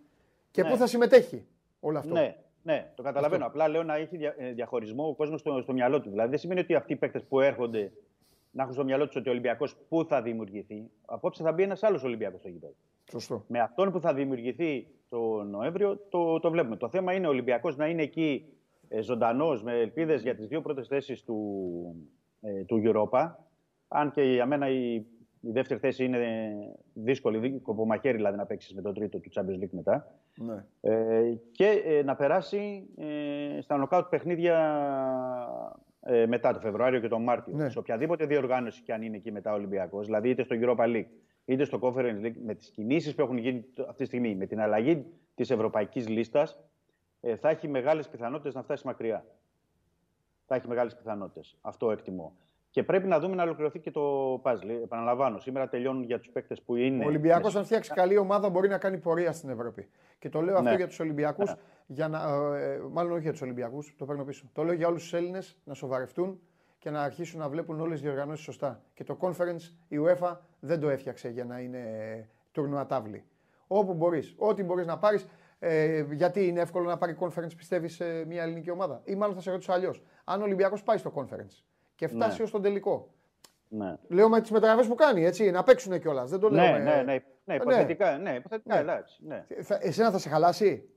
και 0.51 0.63
ναι. 0.63 0.71
πού 0.71 0.77
θα 0.77 0.87
συμμετέχει 0.87 1.47
όλο 1.81 1.99
αυτό. 1.99 2.13
Ναι, 2.13 2.37
ναι, 2.63 2.93
το 2.95 3.03
καταλαβαίνω. 3.03 3.47
Απλά 3.47 3.69
λέω 3.69 3.83
να 3.83 3.97
έχει 3.97 4.19
ε, 4.37 4.53
διαχωρισμό 4.53 5.09
ο 5.09 5.15
κόσμος 5.15 5.41
στο, 5.41 5.61
στο 5.63 5.73
μυαλό 5.73 6.01
του. 6.01 6.11
Δηλαδή 6.11 6.31
δεν 6.31 6.39
σημαίνει 6.39 6.61
ότι 6.61 6.75
αυτοί 6.75 6.93
οι 6.93 6.97
παίκτες 6.97 7.25
που 7.25 7.41
έρχονται 7.41 7.93
να 8.51 8.63
έχουν 8.63 8.75
στο 8.75 8.85
μυαλό 8.85 9.07
τους 9.07 9.17
ότι 9.17 9.29
ο 9.29 9.33
Ολυμπιακός 9.33 9.77
πού 9.89 10.05
θα 10.05 10.23
δημιουργηθεί. 10.23 10.91
Απόψε 11.05 11.43
θα 11.43 11.53
μπει 11.53 11.63
ένας 11.63 11.83
άλλος 11.83 12.03
Ολυμπιακός 12.05 12.41
στο 12.41 12.49
γήπεδο. 12.49 12.75
Σωστό. 13.11 13.45
Με 13.49 13.61
αυτόν 13.61 13.93
που 13.93 14.01
θα 14.01 14.15
δημιουργηθεί 14.15 14.87
το 15.09 15.43
Νοέμβριο 15.43 15.97
το, 16.09 16.41
το 16.41 16.51
βλέπουμε. 16.51 16.77
Το 16.77 16.89
θέμα 16.89 17.13
είναι 17.13 17.27
ο 17.27 17.31
Ολυμπιακός 17.31 17.77
να 17.77 17.87
είναι 17.87 18.03
εκεί 18.03 18.45
ε, 18.45 18.62
ζωντανός 19.01 19.63
με 19.63 19.81
ελπίδες 19.81 20.23
για 20.23 20.35
τις 20.35 20.49
δύο 20.49 20.61
πρώτες 20.61 20.89
θέσεις 20.89 21.25
του, 21.25 21.39
ε, 22.41 22.65
του 22.65 22.83
Europa. 22.85 23.31
Αν 23.89 24.11
και 24.11 24.23
για 24.23 24.47
μένα 24.47 24.69
η, 24.69 24.95
η 25.41 25.51
δεύτερη 25.51 25.81
θέση 25.81 26.05
είναι 26.05 26.19
δύσκολη, 26.95 27.61
κοπομαχαίρι 27.61 28.17
δηλαδή 28.17 28.37
να 28.37 28.47
παίξεις 28.47 28.75
με 28.75 28.83
τον 28.83 28.95
τρίτο 28.95 29.19
του 29.19 29.31
Champions 29.35 29.63
League 29.63 29.71
μετά. 29.71 30.15
Ναι. 30.37 30.65
Ε, 30.81 31.35
και 31.53 31.83
ε, 31.85 32.03
να 32.03 32.17
περάσει 32.17 32.89
ε, 32.97 33.61
στα 33.61 33.77
νοκάουτ 33.77 34.07
παιχνίδια 34.09 34.57
ε, 36.01 36.27
μετά 36.27 36.53
το 36.53 36.61
Φεβρουάριο 36.61 37.01
και 37.01 37.09
τον 37.09 37.23
Μάρτιο. 37.23 37.57
Ναι. 37.57 37.69
Σε 37.69 37.79
οποιαδήποτε 37.79 38.27
διοργάνωση 38.27 38.83
και 38.83 38.93
αν 38.93 39.03
είναι 39.03 39.17
εκεί 39.17 39.33
μετά 39.33 39.53
ο 39.53 39.55
Ολυμπιακός, 39.55 40.07
δηλαδή 40.07 40.29
είτε 40.29 40.43
στο 40.43 40.57
Europa 40.61 40.85
League 40.85 41.07
είτε 41.45 41.65
στο 41.65 41.79
Conference 41.83 42.25
League, 42.25 42.37
με 42.45 42.55
τις 42.55 42.71
κινήσεις 42.71 43.15
που 43.15 43.23
έχουν 43.23 43.37
γίνει 43.37 43.65
αυτή 43.89 44.03
τη 44.03 44.05
στιγμή, 44.05 44.35
με 44.35 44.47
την 44.47 44.61
αλλαγή 44.61 45.05
της 45.35 45.51
ευρωπαϊκής 45.51 46.09
λίστας, 46.09 46.59
ε, 47.25 47.37
θα 47.37 47.49
έχει 47.49 47.69
μεγάλες 47.69 48.09
πιθανότητες 48.09 48.55
να 48.55 48.63
φτάσει 48.63 48.87
μακριά. 48.87 49.25
Θα 50.47 50.55
έχει 50.55 50.69
μεγάλες 50.69 50.97
πιθανότητες. 50.97 51.57
Αυτό 51.61 51.91
εκτιμώ. 51.91 52.37
Και 52.71 52.83
πρέπει 52.83 53.07
να 53.09 53.19
δούμε 53.21 53.35
να 53.35 53.43
ολοκληρωθεί 53.43 53.79
και 53.79 53.91
το 53.91 54.39
παζλ. 54.43 54.69
Επαναλαμβάνω, 54.69 55.39
σήμερα 55.39 55.69
τελειώνουν 55.69 56.03
για 56.03 56.19
τους 56.19 56.29
παίκτες 56.29 56.63
που 56.63 56.77
είναι. 56.77 57.05
Ο 57.05 57.07
Ολυμπιακός, 57.07 57.57
αν 57.57 57.65
φτιάξει 57.65 57.91
καλή 57.93 58.17
ομάδα, 58.17 58.49
μπορεί 58.49 58.69
να 58.69 58.79
κάνει 58.79 58.99
πορεία 58.99 59.33
στην 59.33 59.49
Ευρώπη. 59.49 59.89
Και 60.19 60.29
το 60.29 60.41
λέω 60.41 60.57
αυτό 60.57 60.71
ναι. 60.71 60.77
για 60.77 60.87
τους 60.87 61.01
Ολυμπιακούς, 61.01 61.51
ναι. 61.51 61.57
για 61.87 62.09
να, 62.09 62.19
ε, 62.57 62.81
μάλλον 62.91 63.13
όχι 63.13 63.23
για 63.23 63.33
τους 63.33 63.43
Ολυμπιακούς, 63.43 63.95
το 63.99 64.05
παίρνω 64.05 64.25
πίσω. 64.25 64.51
Το 64.53 64.63
λέω 64.63 64.75
για 64.75 64.89
όλους 64.89 65.03
τους 65.03 65.13
Έλληνες 65.13 65.59
να 65.65 65.75
σοβαρευτούν 65.75 66.41
και 66.79 66.91
να 66.91 67.03
αρχίσουν 67.03 67.41
να 67.41 67.49
βλέπουν 67.49 67.81
όλες 67.81 67.93
τις 67.93 68.03
διοργανώσεις 68.03 68.45
σωστά. 68.45 68.83
Και 68.95 69.05
το 69.05 69.17
conference 69.21 69.75
η 69.89 69.97
UEFA 70.05 70.37
δεν 70.61 70.81
το 70.81 70.89
έφτιαξε 70.89 71.29
για 71.29 71.45
να 71.45 71.59
είναι 71.59 71.83
τουρνουατάβλη. 72.53 73.25
Όπου 73.67 73.95
μπορείς, 73.95 74.35
ό,τι 74.39 74.63
μπορείς 74.63 74.87
να 74.87 74.99
πάρεις. 74.99 75.27
Ε, 75.65 76.05
γιατί 76.11 76.47
είναι 76.47 76.61
εύκολο 76.61 76.89
να 76.89 76.99
πάρει 76.99 77.17
conference, 77.21 77.57
πιστεύεις, 77.57 77.95
σε 77.95 78.25
μια 78.25 78.43
ελληνική 78.43 78.71
ομάδα; 78.71 79.01
Ή 79.05 79.15
μάλλον 79.15 79.35
θα 79.35 79.41
σε 79.41 79.51
ρωτήσω 79.51 79.73
αλλιώς. 79.73 80.03
Αν 80.25 80.41
ο 80.41 80.45
Ολυμπιακός 80.45 80.83
πάει 80.83 80.97
στο 80.97 81.13
conference 81.15 81.63
και 81.95 82.07
φτάσει 82.07 82.39
ναι. 82.39 82.45
ως 82.45 82.51
τον 82.51 82.63
τελικό. 82.63 83.15
Ναι. 83.69 83.97
Λέω 84.09 84.29
με 84.29 84.41
τις 84.41 84.51
μεταγραφές 84.51 84.87
που 84.87 84.95
κάνει, 84.95 85.25
έτσι, 85.25 85.51
να 85.51 85.63
παίξουν 85.63 86.01
κιόλας. 86.01 86.31
Δεν 86.31 86.41
το 86.41 86.49
λέω. 86.49 86.65
Ναι, 86.65 86.73
με... 86.73 86.79
ναι, 86.79 87.03
ναι, 87.03 87.23
ναι, 87.45 87.55
υποθετικά, 87.55 88.19
ναι, 88.19 88.35
υποθετικά, 88.35 88.75
ναι. 88.75 88.81
εντάξει. 88.81 89.23
Ναι. 89.27 89.47
Θα, 89.63 89.79
εσένα 89.81 90.11
θα 90.11 90.19
σε 90.19 90.29
χαλάσει; 90.29 90.89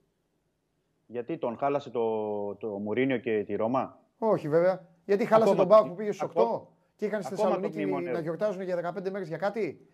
Γιατί 1.06 1.38
τον 1.38 1.56
χάλασε 1.58 1.90
το, 1.90 2.54
το 2.54 2.68
Μουρίνιο 2.68 3.18
και 3.18 3.44
τη 3.46 3.54
Ρώμα; 3.54 3.98
Όχι, 4.18 4.48
βέβαια. 4.48 4.86
Γιατί 5.04 5.24
χάλασε 5.24 5.54
τον 5.54 5.68
Πάο 5.68 5.88
που 5.88 5.94
πήγε 5.94 6.12
στου 6.12 6.30
8 6.34 6.60
και 6.96 7.04
είχαν 7.06 7.22
στη 7.22 7.34
Θεσσαλονίκη 7.34 7.86
να 7.86 8.20
γιορτάζουν 8.20 8.62
για 8.62 8.94
15 8.96 9.10
μέρες 9.10 9.28
για 9.28 9.36
κάτι; 9.36 9.86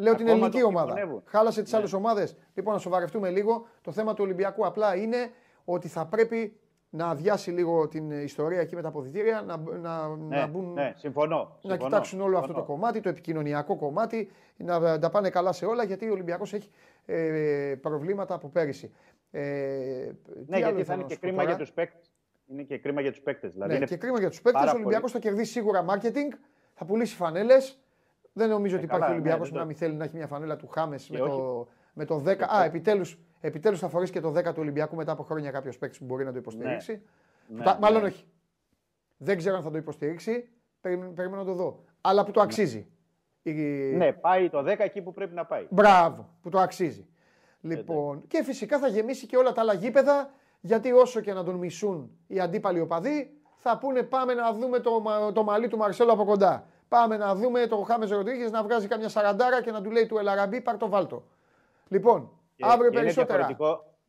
Λέω 0.00 0.14
την 0.14 0.28
ελληνική 0.28 0.62
ομάδα. 0.62 1.22
Χάλασε 1.24 1.62
τις 1.62 1.72
ναι. 1.72 1.78
άλλες 1.78 1.92
ομάδες. 1.92 2.36
Λοιπόν, 2.54 2.72
να 2.72 2.78
σοβαρευτούμε 2.78 3.30
λίγο. 3.30 3.66
Το 3.80 3.92
θέμα 3.92 4.14
του 4.14 4.22
Ολυμπιακού 4.24 4.66
απλά 4.66 4.96
είναι 4.96 5.16
ότι 5.64 5.88
θα 5.88 6.06
πρέπει 6.06 6.60
να 6.90 7.06
αδειάσει 7.06 7.50
λίγο 7.50 7.88
την 7.88 8.10
ιστορία 8.10 8.60
εκεί 8.60 8.74
με 8.74 8.82
τα 8.82 8.88
αποδητήρια, 8.88 9.42
να, 9.42 9.56
να, 9.56 10.08
ναι, 10.16 10.36
να 10.36 10.46
μπουν. 10.46 10.72
Ναι, 10.72 10.92
συμφωνώ. 10.96 11.58
Να 11.62 11.76
κοιτάξουν 11.76 12.20
όλο 12.20 12.38
αυτό 12.38 12.52
το 12.52 12.62
κομμάτι, 12.62 13.00
το 13.00 13.08
επικοινωνιακό 13.08 13.76
κομμάτι, 13.76 14.30
να 14.56 14.98
τα 14.98 15.10
πάνε 15.10 15.30
καλά 15.30 15.52
σε 15.52 15.66
όλα, 15.66 15.84
γιατί 15.84 16.08
ο 16.08 16.12
Ολυμπιακός 16.12 16.52
έχει 16.52 16.70
ε, 17.06 17.74
προβλήματα 17.80 18.34
από 18.34 18.48
πέρυσι. 18.48 18.92
Ε, 19.30 19.40
ναι, 20.46 20.58
γιατί 20.58 20.84
θα 20.84 20.94
είναι 20.94 21.02
και 21.02 21.16
κρίμα 21.16 21.42
για 21.42 21.56
τους 21.56 21.72
παίκτες. 21.72 22.10
Είναι 22.46 22.62
και 22.62 22.78
κρίμα 22.78 23.00
για 23.00 23.10
τους 23.10 23.20
παίκτες. 23.20 23.52
Δηλαδή 23.52 23.78
ναι, 23.78 23.84
και 23.84 23.96
κρίμα 23.96 24.18
για 24.18 24.28
τους 24.28 24.42
παίκτες. 24.42 24.72
Ο 24.72 24.74
Ολυμπιακός 24.74 25.12
θα 25.12 25.18
κερδίσει 25.18 25.52
σίγουρα 25.52 25.84
marketing, 25.88 26.38
θα 26.74 26.84
πουλήσει 26.84 27.14
φανέλες. 27.14 27.78
Δεν 28.38 28.48
νομίζω 28.48 28.74
ε, 28.74 28.76
ότι 28.76 28.86
υπάρχει 28.86 29.10
Ολυμπιακός 29.10 29.46
ναι, 29.46 29.52
που 29.52 29.58
να 29.58 29.64
μην 29.64 29.76
θέλει 29.76 29.94
να 29.94 30.04
έχει 30.04 30.16
μια 30.16 30.26
φανέλα 30.26 30.56
του 30.56 30.66
Χάμες 30.66 31.10
με, 31.10 31.18
το, 31.18 31.68
με 31.92 32.04
το 32.04 32.22
10. 32.26 32.40
Α, 32.40 32.64
επιτέλου 32.64 33.04
Επιτέλους 33.40 33.78
θα 33.78 33.88
φορήσει 33.88 34.12
και 34.12 34.20
το 34.20 34.28
10 34.36 34.42
του 34.42 34.58
Ολυμπιακού 34.58 34.96
μετά 34.96 35.12
από 35.12 35.22
χρόνια 35.22 35.50
κάποιος 35.50 35.78
παίκτης 35.78 35.98
που 35.98 36.04
μπορεί 36.04 36.24
να 36.24 36.32
το 36.32 36.38
υποστηρίξει. 36.38 37.02
Ναι. 37.46 37.64
ναι 37.64 37.76
μάλλον 37.80 38.00
ναι. 38.02 38.08
όχι. 38.08 38.24
Δεν 39.16 39.36
ξέρω 39.36 39.56
αν 39.56 39.62
θα 39.62 39.70
το 39.70 39.76
υποστηρίξει. 39.76 40.48
Περιμένω 40.80 41.36
να 41.36 41.44
το 41.44 41.52
δω. 41.52 41.84
Αλλά 42.00 42.24
που 42.24 42.30
το 42.30 42.38
ναι. 42.38 42.44
αξίζει. 42.44 42.86
Ναι, 43.96 44.12
πάει 44.12 44.50
το 44.50 44.58
10 44.58 44.66
εκεί 44.78 45.02
που 45.02 45.12
πρέπει 45.12 45.34
να 45.34 45.44
πάει. 45.44 45.66
Μπράβο, 45.70 46.28
που 46.42 46.48
το 46.48 46.58
αξίζει. 46.58 47.06
Λοιπόν, 47.60 48.26
και 48.26 48.42
φυσικά 48.42 48.78
θα 48.78 48.88
γεμίσει 48.88 49.26
και 49.26 49.36
όλα 49.36 49.52
τα 49.52 49.60
άλλα 49.60 49.72
γήπεδα, 49.72 50.30
γιατί 50.60 50.92
όσο 50.92 51.20
και 51.20 51.32
να 51.32 51.44
τον 51.44 51.54
μισούν 51.54 52.10
οι 52.26 52.40
αντίπαλοι 52.40 52.80
οπαδοί, 52.80 53.38
θα 53.56 53.78
πούνε 53.78 54.02
πάμε 54.02 54.34
να 54.34 54.52
δούμε 54.52 54.78
το, 54.78 55.02
το 55.32 55.42
μαλλί 55.42 55.68
του 55.68 55.76
Μαρσέλο 55.76 56.12
από 56.12 56.24
κοντά. 56.24 56.66
Πάμε 56.88 57.16
να 57.16 57.34
δούμε 57.34 57.66
το 57.66 57.76
Χάμε 57.76 58.06
Ροντρίγκε 58.06 58.50
να 58.50 58.62
βγάζει 58.62 58.88
καμιά 58.88 59.08
σαραντάρα 59.08 59.62
και 59.62 59.70
να 59.70 59.82
του 59.82 59.90
λέει 59.90 60.06
του 60.06 60.18
Ελαραμπή, 60.18 60.60
πάρ 60.60 60.76
το 60.76 60.88
βάλτο. 60.88 61.22
Λοιπόν, 61.88 62.30
και, 62.56 62.64
Αύριο 62.66 62.90
και 62.90 62.98
περισσότερα. 62.98 63.56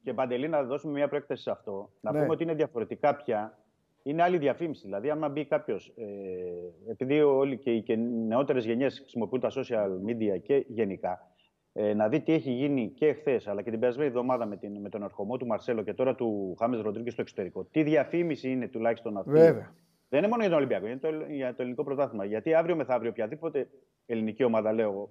Και 0.04 0.14
παντελή 0.14 0.48
να 0.48 0.64
δώσουμε 0.64 0.94
μια 0.94 1.08
προέκταση 1.08 1.42
σε 1.42 1.52
αυτό. 1.52 1.90
Να 2.02 2.12
ναι. 2.12 2.20
πούμε 2.20 2.32
ότι 2.32 2.44
είναι 2.44 2.54
διαφορετικά 2.54 3.16
πια 3.16 3.58
είναι 4.04 4.24
άλλη 4.24 4.38
διαφήμιση. 4.38 4.82
Δηλαδή, 4.86 5.10
άμα 5.10 5.30
μπει 5.30 5.46
κάποιος, 5.46 5.94
ε, 5.98 6.92
επειδή 6.92 7.22
όλοι 7.22 7.58
και 7.58 7.72
οι 7.72 7.98
νεότερες 8.28 8.66
γενιές 8.66 9.00
χρησιμοποιούν 9.00 9.42
τα 9.42 9.52
social 9.56 10.10
media 10.10 10.42
και 10.42 10.66
γενικά, 10.68 11.28
ε, 11.74 11.94
να 11.94 12.08
δει 12.08 12.20
τι 12.20 12.34
έχει 12.34 12.52
γίνει 12.52 12.90
και 12.90 13.14
χθες, 13.14 13.48
αλλά 13.48 13.62
και 13.62 13.70
την 13.70 13.80
περασμένη 13.80 14.10
εβδομάδα 14.10 14.46
με, 14.46 14.58
την, 14.58 14.82
με 14.82 14.90
τον 14.90 15.04
ερχομό 15.04 15.38
του 15.38 15.46
Μαρσέλο 15.46 15.84
και 15.84 15.94
τώρα 15.94 16.16
του 16.16 16.56
Χάμε 16.60 16.82
Ροντρίγκε 16.82 17.10
στο 17.10 17.22
εξωτερικό. 17.22 17.64
Τι 17.64 17.84
διαφήμιση 17.84 18.52
είναι 18.52 18.68
τουλάχιστον 18.68 19.18
αυτή; 19.18 19.32
Βέβαια. 19.32 19.74
Δεν 20.10 20.20
είναι 20.20 20.28
μόνο 20.28 20.42
για 20.42 20.50
τον 20.50 20.58
Ολυμπιακό, 20.58 20.88
είναι 20.88 20.98
το, 20.98 21.10
για 21.30 21.50
το 21.56 21.62
ελληνικό 21.62 21.84
πρωτάθλημα. 21.84 22.26
Γιατί 22.26 22.54
αύριο 22.54 22.76
μεθαύριο 22.76 23.10
οποιαδήποτε 23.10 23.70
ελληνική 24.06 24.44
ομάδα, 24.44 24.72
λέω 24.72 24.90
εγώ, 24.90 25.10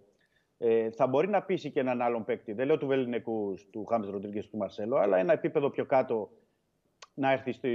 ε, 0.58 0.90
θα 0.90 1.06
μπορεί 1.06 1.28
να 1.28 1.42
πείσει 1.42 1.70
και 1.70 1.80
έναν 1.80 2.02
άλλον 2.02 2.24
παίκτη. 2.24 2.52
Δεν 2.52 2.66
λέω 2.66 2.78
του 2.78 2.86
Βεληνικού, 2.86 3.54
του 3.70 3.84
Χάμε 3.84 4.06
Ροντρίγκες, 4.10 4.48
του 4.48 4.56
Μαρσέλο, 4.56 4.96
αλλά 4.96 5.16
ένα 5.16 5.32
επίπεδο 5.32 5.70
πιο 5.70 5.84
κάτω 5.86 6.30
να 7.14 7.32
έρθει 7.32 7.52
στο, 7.52 7.68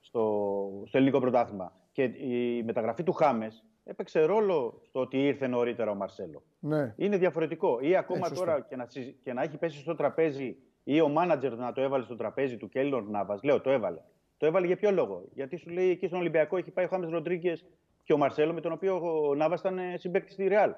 στο, 0.00 0.82
στο 0.86 0.98
ελληνικό 0.98 1.20
πρωτάθλημα. 1.20 1.72
Και 1.92 2.02
η 2.02 2.62
μεταγραφή 2.62 3.02
του 3.02 3.12
Χάμες 3.12 3.64
έπαιξε 3.84 4.20
ρόλο 4.20 4.80
στο 4.82 5.00
ότι 5.00 5.26
ήρθε 5.26 5.46
νωρίτερα 5.46 5.90
ο 5.90 5.94
Μαρσέλο. 5.94 6.42
Ναι. 6.58 6.94
Είναι 6.96 7.16
διαφορετικό. 7.16 7.78
Ή 7.80 7.96
ακόμα 7.96 8.30
τώρα 8.30 8.60
και 8.60 8.76
να, 8.76 8.86
και 9.22 9.32
να 9.32 9.42
έχει 9.42 9.56
πέσει 9.56 9.78
στο 9.78 9.94
τραπέζι 9.94 10.56
ή 10.84 11.00
ο 11.00 11.08
μάνατζερ 11.08 11.56
να 11.56 11.72
το 11.72 11.80
έβαλε 11.80 12.04
στο 12.04 12.16
τραπέζι 12.16 12.56
του 12.56 12.68
Κέλλορ 12.68 13.08
Νάβα. 13.08 13.38
Λέω, 13.42 13.60
το 13.60 13.70
έβαλε. 13.70 14.00
Το 14.36 14.46
έβαλε 14.46 14.66
για 14.66 14.76
ποιο 14.76 14.90
λόγο; 14.90 15.28
Γιατί 15.34 15.56
σου 15.56 15.70
λέει 15.70 15.90
εκεί 15.90 16.06
στον 16.06 16.18
Ολυμπιακό 16.18 16.56
έχει 16.56 16.70
πάει 16.70 16.84
ο 16.84 16.88
Χάμες 16.88 17.10
Ροντρίγκες 17.10 17.64
και 18.04 18.12
ο 18.12 18.16
Μαρσέλο 18.16 18.52
με 18.52 18.60
τον 18.60 18.72
οποίο 18.72 19.00
ο 19.28 19.34
Νάβα 19.34 19.56
ήταν 19.58 19.78
συμπέκτη 19.96 20.32
στη 20.32 20.48
Ρεάλ. 20.48 20.74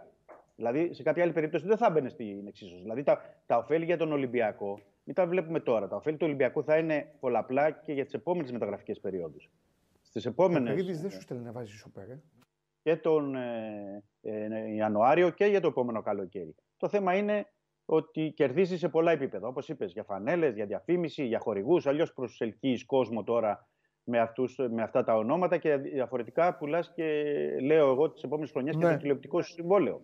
Δηλαδή 0.56 0.94
σε 0.94 1.02
κάποια 1.02 1.22
άλλη 1.22 1.32
περίπτωση 1.32 1.66
δεν 1.66 1.76
θα 1.76 1.86
έμπαινε 1.86 2.09
στην 2.09 2.47
εξίσωση. 2.47 2.80
Δηλαδή 2.82 3.02
τα, 3.02 3.20
τα 3.47 3.56
ωφέλη 3.56 3.85
για 3.85 3.97
τον 3.97 4.12
Ολυμπιακό, 4.12 4.80
μην 5.05 5.14
τα 5.14 5.26
βλέπουμε 5.26 5.60
τώρα. 5.60 5.89
Τα 5.89 5.97
ωφέλη 5.97 6.16
του 6.16 6.26
Ολυμπιακού 6.26 6.64
θα 6.64 6.76
είναι 6.78 7.14
πολλαπλά 7.20 7.70
και 7.70 7.93
για 7.93 8.05
τις 8.05 8.14
επόμενες 8.14 8.52
μεταγραφικές 8.52 9.01
περιόδους. 9.01 9.51
Στις 10.02 10.26
επόμενε. 10.26 10.74
δεν 10.74 11.10
σου 11.10 11.20
στέλνει 11.20 11.44
να 11.44 11.52
βάζει 11.52 11.72
σούπερ, 11.72 12.10
ε; 12.10 12.22
Και 12.82 12.97
τον 12.97 13.35
ε, 13.35 14.02
ε, 14.22 14.74
Ιανουάριο 14.74 15.30
και 15.30 15.44
για 15.44 15.60
το 15.60 15.66
επόμενο 15.66 16.02
καλοκαίρι. 16.02 16.55
Το 16.76 16.89
θέμα 16.89 17.16
είναι 17.16 17.47
ότι 17.90 18.32
κερδίζει 18.36 18.78
σε 18.78 18.89
πολλά 18.89 19.12
επίπεδα. 19.12 19.48
Όπως 19.48 19.69
είπες, 19.69 19.93
για 19.93 20.02
φανέλες, 20.02 20.55
για 20.55 20.66
διαφήμιση, 20.66 21.24
για 21.24 21.39
χορηγούς. 21.39 21.86
Αλλιώς 21.86 22.12
προσελκύεις 22.12 22.85
κόσμο 22.85 23.24
τώρα 23.24 23.66
με, 24.05 24.19
αυτούς, 24.19 24.59
με 24.70 24.82
αυτά 24.82 25.05
τα 25.05 25.16
ονόματα 25.16 25.56
και 25.56 25.77
διαφορετικά 25.77 26.56
πουλάς 26.56 26.93
και 26.94 27.05
λέω 27.62 27.90
εγώ 27.90 28.10
τις 28.10 28.23
επόμενες 28.23 28.51
χρονιές 28.51 28.77
ναι. 28.77 28.85
και 28.85 28.93
το 28.93 28.97
τηλεοπτικό 28.97 29.43
συμβόλαιο. 29.43 30.01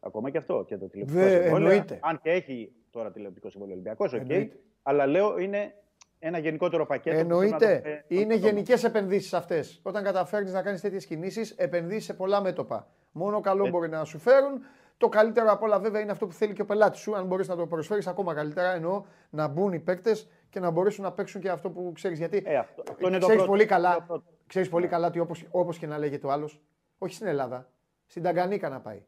Ακόμα 0.00 0.30
και 0.30 0.38
αυτό. 0.38 0.64
Και 0.66 0.76
το 0.76 0.88
τηλεοπτικό 0.88 1.20
Δε, 1.20 1.42
συμβόλαιο. 1.42 1.70
Εννοείται. 1.70 1.98
Αν 2.02 2.20
και 2.22 2.30
έχει 2.30 2.72
τώρα 2.90 3.10
τηλεοπτικό 3.10 3.50
συμβόλαιο 3.50 3.74
Ολυμπιακός, 3.74 4.14
okay, 4.14 4.48
αλλά 4.82 5.06
λέω 5.06 5.38
είναι 5.38 5.74
ένα 6.18 6.38
γενικότερο 6.38 6.86
πακέτο. 6.86 7.16
Εννοείται. 7.16 8.02
Το... 8.08 8.14
Είναι 8.14 8.34
γενικές 8.34 8.84
επενδύσεις 8.84 9.34
αυτές. 9.34 9.80
Όταν 9.82 10.04
καταφέρνεις 10.04 10.52
να 10.52 10.62
κάνεις 10.62 10.80
τέτοιες 10.80 11.06
κινήσεις, 11.06 11.50
επενδύσει 11.50 12.00
σε 12.00 12.14
πολλά 12.14 12.40
μέτωπα. 12.40 12.88
Μόνο 13.12 13.40
καλό 13.40 13.68
μπορεί 13.68 13.88
να 13.88 14.04
σου 14.04 14.18
φέρουν. 14.18 14.60
Το 15.00 15.08
καλύτερο 15.08 15.50
απ' 15.50 15.62
όλα 15.62 15.78
βέβαια 15.78 16.00
είναι 16.00 16.10
αυτό 16.10 16.26
που 16.26 16.32
θέλει 16.32 16.52
και 16.52 16.62
ο 16.62 16.64
πελάτης 16.64 17.00
σου. 17.00 17.16
Αν 17.16 17.26
μπορείς 17.26 17.48
να 17.48 17.56
το 17.56 17.66
προσφέρεις 17.66 18.06
ακόμα 18.06 18.34
καλύτερα, 18.34 18.74
εννοώ 18.74 19.04
να 19.30 19.48
μπουν 19.48 19.72
οι 19.72 19.78
παίκτες 19.78 20.28
και 20.48 20.60
να 20.60 20.70
μπορέσουν 20.70 21.04
να 21.04 21.12
παίξουν 21.12 21.40
και 21.40 21.50
αυτό 21.50 21.70
που 21.70 21.92
ξέρεις. 21.94 22.18
Γιατί 22.18 22.42
ε, 22.44 22.56
αυτό, 22.56 22.82
αυτό 22.90 23.08
είναι 23.08 23.18
ξέρεις 23.18 23.44
πολύ 23.44 23.66
καλά, 23.66 24.06
ξέρεις 24.46 24.68
πολύ 24.68 24.86
καλά 24.86 25.06
ότι 25.06 25.18
όπω 25.50 25.72
και 25.72 25.86
να 25.86 25.98
λέγεται 25.98 26.26
ο 26.26 26.30
άλλος, 26.30 26.60
όχι 26.98 27.14
στην 27.14 27.26
Ελλάδα, 27.26 27.70
στην 28.06 28.22
Ταγκανίκα 28.22 28.68
να 28.68 28.80
πάει. 28.80 29.02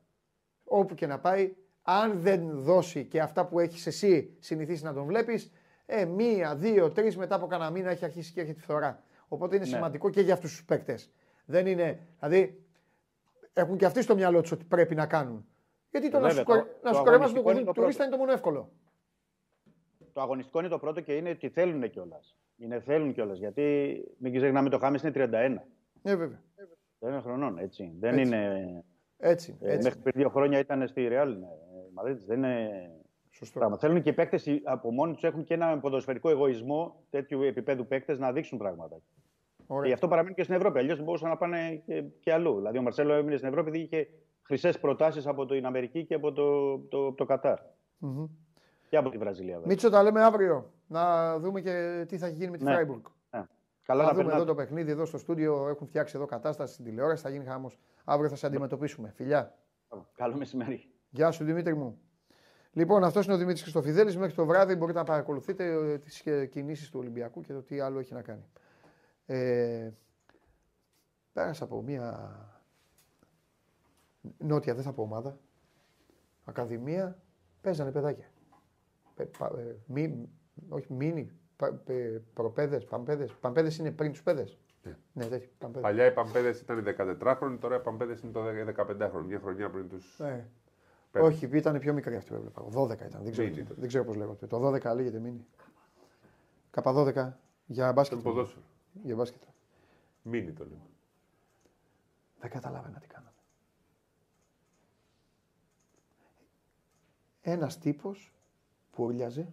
Όπου 0.64 0.94
και 0.94 1.06
να 1.06 1.18
πάει, 1.18 1.54
αν 1.82 2.20
δεν 2.20 2.50
δώσει 2.50 3.04
και 3.04 3.20
αυτά 3.20 3.46
που 3.46 3.58
έχεις 3.58 3.86
εσύ 3.86 4.36
συνηθίσει 4.38 4.84
να 4.84 4.92
τον 4.92 5.04
βλέπεις, 5.04 5.52
ε, 5.86 6.04
μία, 6.04 6.54
δύο, 6.56 6.90
τρεις 6.90 7.16
μετά 7.16 7.34
από 7.34 7.46
κανένα 7.46 7.70
μήνα 7.70 7.90
έχει 7.90 8.04
αρχίσει 8.04 8.32
και 8.32 8.40
έχει 8.40 8.52
τη 8.52 8.60
φθορά. 8.60 9.02
Οπότε 9.28 9.56
είναι 9.56 9.64
ναι. 9.64 9.70
σημαντικό 9.70 10.10
και 10.10 10.20
για 10.20 10.34
αυτούς 10.34 10.50
τους 10.50 10.64
παίκτες. 10.64 11.10
Δεν 11.44 11.66
είναι. 11.66 11.98
Δηλαδή, 12.18 12.62
έχουν 13.52 13.76
και 13.76 13.84
αυτοί 13.84 14.02
στο 14.02 14.14
μυαλό 14.14 14.40
τους 14.40 14.52
ότι 14.52 14.64
πρέπει 14.64 14.94
να 14.94 15.06
κάνουν. 15.06 15.46
Γιατί 15.92 16.10
το, 16.10 16.20
Βέβαια, 16.20 16.34
να 16.34 16.38
σου, 16.38 16.44
το, 16.44 16.78
να 16.82 16.92
σου 16.92 17.02
κορεμάσει 17.02 17.34
τον 17.64 17.74
τουρίστα 17.74 18.02
είναι 18.02 18.12
το 18.12 18.18
μόνο 18.18 18.32
εύκολο. 18.32 18.72
Το 20.12 20.20
αγωνιστικό 20.20 20.58
είναι 20.58 20.68
το 20.68 20.78
πρώτο 20.78 21.00
και 21.00 21.16
είναι 21.16 21.30
ότι 21.30 21.48
θέλουν 21.48 21.90
κιόλας. 21.90 22.36
Είναι 22.56 22.80
θέλουν 22.80 23.12
κιόλας. 23.12 23.38
Γιατί 23.38 23.96
μην 24.18 24.34
ξεχνάμε 24.34 24.68
το 24.68 24.78
Χάμε 24.78 24.98
είναι 25.02 25.12
31. 25.14 25.28
Ναι, 26.02 26.16
βέβαια. 26.16 26.42
Δεν 26.98 27.12
είναι 27.12 27.20
χρονών, 27.20 27.58
έτσι. 27.58 27.92
Δεν 27.98 28.18
έτσι. 28.18 28.26
είναι. 28.26 28.84
Έτσι, 29.16 29.58
ε, 29.60 29.72
έτσι. 29.72 29.84
Μέχρι 29.88 30.00
πριν 30.00 30.14
δύο 30.16 30.28
χρόνια 30.28 30.58
ήταν 30.58 30.88
στη 30.88 31.08
Ρεάλ. 31.08 31.38
Ναι. 31.38 32.14
Δεν 32.26 32.36
είναι 32.36 32.90
Σωστό. 33.32 33.58
Πράγμα. 33.58 33.78
Θέλουν 33.78 34.02
και 34.02 34.08
οι 34.08 34.12
παίκτες 34.12 34.46
από 34.64 34.92
μόνοι 34.92 35.12
τους 35.12 35.24
έχουν 35.24 35.44
και 35.44 35.54
ένα 35.54 35.78
ποδοσφαιρικό 35.78 36.30
εγωισμό 36.30 37.04
τέτοιου 37.10 37.42
επίπεδου 37.42 37.86
παίκτες 37.86 38.18
να 38.18 38.32
δείξουν 38.32 38.58
πράγματα. 38.58 39.00
Ωραία. 39.66 39.82
Και 39.82 39.88
γι' 39.88 39.94
αυτό 39.94 40.08
παραμένουν 40.08 40.36
και 40.36 40.42
στην 40.42 40.54
Ευρώπη. 40.54 40.78
Αλλιώς 40.78 41.02
μπορούσαν 41.02 41.28
να 41.28 41.36
πάνε 41.36 41.82
και, 41.86 42.04
και, 42.20 42.32
αλλού. 42.32 42.56
Δηλαδή, 42.56 42.78
ο 42.78 42.82
Μαρσέλο 42.82 43.12
έμεινε 43.12 43.36
στην 43.36 43.48
Ευρώπη 43.48 43.70
γιατί 43.70 43.84
είχε 43.84 44.08
χρυσές 44.42 44.78
προτάσεις 44.78 45.26
από 45.26 45.46
την 45.46 45.66
Αμερική 45.66 46.04
και 46.04 46.14
από 46.14 46.32
το, 46.32 46.78
το, 46.78 47.12
το 47.12 47.24
Κατάρ. 47.24 47.58
Mm-hmm. 48.00 48.28
Και 48.88 48.96
από 48.96 49.10
τη 49.10 49.18
Βραζιλία. 49.18 49.54
Βέβαια. 49.54 49.68
Μίτσο, 49.68 49.90
τα 49.90 50.02
λέμε 50.02 50.22
αύριο. 50.22 50.72
Να 50.86 51.38
δούμε 51.38 51.60
και 51.60 52.04
τι 52.08 52.18
θα 52.18 52.28
γίνει 52.28 52.50
με 52.50 52.56
τη 52.56 52.64
ναι. 52.64 52.70
Φράιμπουργκ. 52.70 53.02
Ναι. 53.30 53.44
Καλά 53.82 54.04
να 54.04 54.12
δούμε 54.12 54.32
εδώ 54.32 54.44
το 54.44 54.54
παιχνίδι, 54.54 54.90
εδώ 54.90 55.04
στο 55.04 55.18
στούντιο. 55.18 55.68
Έχουν 55.68 55.86
φτιάξει 55.86 56.16
εδώ 56.16 56.26
κατάσταση 56.26 56.72
στην 56.72 56.84
τηλεόραση. 56.84 57.22
Θα 57.22 57.30
γίνει 57.30 57.44
χάμος. 57.44 57.78
Αύριο 58.04 58.28
θα 58.28 58.36
σε 58.36 58.46
αντιμετωπίσουμε. 58.46 59.12
Φιλιά. 59.14 59.58
Καλό 60.14 60.36
μεσημέρι. 60.36 60.88
Γεια 61.10 61.30
σου 61.30 61.44
Δημήτρη 61.44 61.74
μου. 61.74 62.00
Λοιπόν, 62.72 63.04
αυτός 63.04 63.24
είναι 63.24 63.34
ο 63.34 63.36
Δημήτρης 63.36 63.62
Χρυστοφιδέλη. 63.62 64.16
Μέχρι 64.16 64.34
το 64.34 64.46
βράδυ 64.46 64.74
μπορείτε 64.74 64.98
να 64.98 65.04
παρακολουθείτε 65.04 65.64
ε, 65.64 65.98
τις 65.98 66.22
κινήσεις 66.50 66.90
του 66.90 66.98
Ολυμπιακού 66.98 67.40
και 67.40 67.52
το 67.52 67.62
τι 67.62 67.80
άλλο 67.80 67.98
έχει 67.98 68.12
να 68.12 68.22
κάνει. 68.22 68.44
Ε, 69.26 69.90
πέρασα 71.32 71.64
από 71.64 71.82
μια 71.82 72.30
νότια, 74.38 74.74
δεν 74.74 74.82
θα 74.82 74.92
πω 74.92 75.02
ομάδα, 75.02 75.38
ακαδημία, 76.44 77.22
παίζανε 77.60 77.90
παιδάκια. 77.90 78.26
Ε, 79.16 79.24
μη, 79.86 80.28
όχι 80.68 80.92
μίνι, 80.92 81.30
προπέδες, 82.34 82.84
παμπέδε. 82.84 83.28
Παμπέδε 83.40 83.72
είναι 83.78 83.90
πριν 83.90 84.12
τους 84.12 84.22
πέδε. 84.22 84.48
Ναι. 84.82 84.96
ναι, 85.12 85.26
τέτοιο. 85.26 85.68
Παλιά 85.80 86.06
οι 86.06 86.12
παμπέδε 86.12 86.48
ήταν 86.48 86.84
14 87.22 87.34
χρόνια, 87.36 87.58
τώρα 87.58 87.76
οι 87.76 87.80
παμπέδε 87.80 88.18
είναι 88.22 88.32
το 88.32 88.40
15 88.46 89.08
χρόνια. 89.10 89.26
Μια 89.26 89.38
χρονιά 89.38 89.70
πριν 89.70 89.88
τους. 89.88 90.16
Ναι. 90.18 90.46
Όχι, 91.12 91.48
ήταν 91.52 91.78
πιο 91.78 91.92
μικρή 91.92 92.16
αυτή 92.16 92.30
που 92.30 92.34
έβλεπα. 92.34 92.64
12 92.64 93.06
ήταν. 93.06 93.22
Δεν 93.22 93.32
ξέρω, 93.32 93.48
δεν 93.76 93.88
ξέρω 93.88 94.04
πώς 94.04 94.16
λέγονται. 94.16 94.46
Το 94.46 94.68
12 94.68 94.94
λέγεται 94.94 95.18
μήνυ. 95.18 95.46
Καπα 96.70 96.92
12 96.94 97.32
για 97.66 97.92
μπάσκετ. 97.92 98.18
Το 98.18 98.22
ποδόσφαιρο. 98.22 98.64
Για 99.02 99.14
μπάσκετ. 99.14 99.42
Μήνυ 100.22 100.52
το 100.52 100.64
λέμε. 100.64 100.90
Δεν 102.40 102.50
καταλάβαινα 102.50 102.98
τι 102.98 103.06
κάναμε. 103.06 103.31
Ένας 107.42 107.78
τύπος 107.78 108.32
που 108.90 109.04
ορλιάζε 109.04 109.52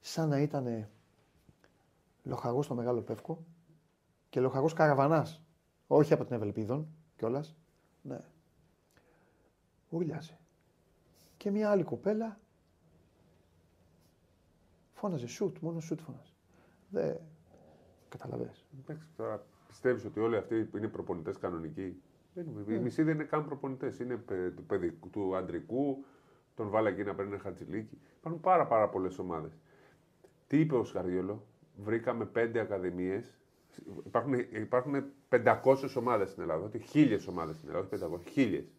σαν 0.00 0.28
να 0.28 0.40
ήταν 0.40 0.88
λοχαγός 2.22 2.64
στο 2.64 2.74
μεγάλο 2.74 3.00
πεύκο 3.00 3.44
και 4.28 4.40
λοχαγός 4.40 4.72
καραβανάς. 4.72 5.42
Όχι 5.86 6.12
από 6.12 6.24
την 6.24 6.34
Ευελπίδων 6.34 6.88
κιόλας. 7.16 7.56
Ναι 8.02 8.20
ουρλιάζε. 9.94 10.38
Και 11.36 11.50
μια 11.50 11.70
άλλη 11.70 11.82
κοπέλα 11.82 12.38
φώναζε 14.92 15.26
σουτ, 15.26 15.58
μόνο 15.58 15.80
σουτ 15.80 16.00
φώναζε. 16.00 16.32
Δεν 16.90 17.20
καταλαβαίνεις. 18.08 18.64
Εντάξει, 18.80 19.06
τώρα 19.16 19.46
πιστεύεις 19.68 20.04
ότι 20.04 20.20
όλοι 20.20 20.36
αυτοί 20.36 20.64
που 20.64 20.76
είναι 20.76 20.88
προπονητές 20.88 21.38
κανονικοί; 21.38 22.02
Δεν, 22.34 22.46
Οι 22.68 22.78
μισοί 22.78 23.02
δεν 23.02 23.14
είναι 23.14 23.24
καν 23.24 23.44
προπονητές. 23.44 23.98
Είναι 23.98 24.16
του, 24.56 24.64
παιδικού, 24.66 25.10
του 25.10 25.36
αντρικού, 25.36 26.04
τον 26.54 26.68
βάλα 26.68 26.88
εκεί 26.88 27.02
να 27.02 27.14
παίρνει 27.14 27.32
ένα 27.32 27.40
χατζηλίκι. 27.40 27.98
Υπάρχουν 28.18 28.40
πάρα, 28.40 28.66
πάρα 28.66 28.88
πολλές 28.88 29.18
ομάδες. 29.18 29.58
Τι 30.46 30.60
είπε 30.60 30.74
ο 30.74 30.84
Σκαριόλο, 30.84 31.46
βρήκαμε 31.76 32.24
πέντε 32.24 32.60
ακαδημίες. 32.60 33.38
Υπάρχουν, 34.06 34.34
υπάρχουν 34.34 35.04
500 35.28 35.96
ομάδες 35.96 36.30
στην 36.30 36.42
Ελλάδα, 36.42 36.64
όχι 36.64 36.78
χίλιες 36.78 37.26
ομάδες 37.26 37.56
στην 37.56 37.68
Ελλάδα, 37.68 37.86
όχι 37.86 38.04
500, 38.04 38.30
χίλιες. 38.30 38.72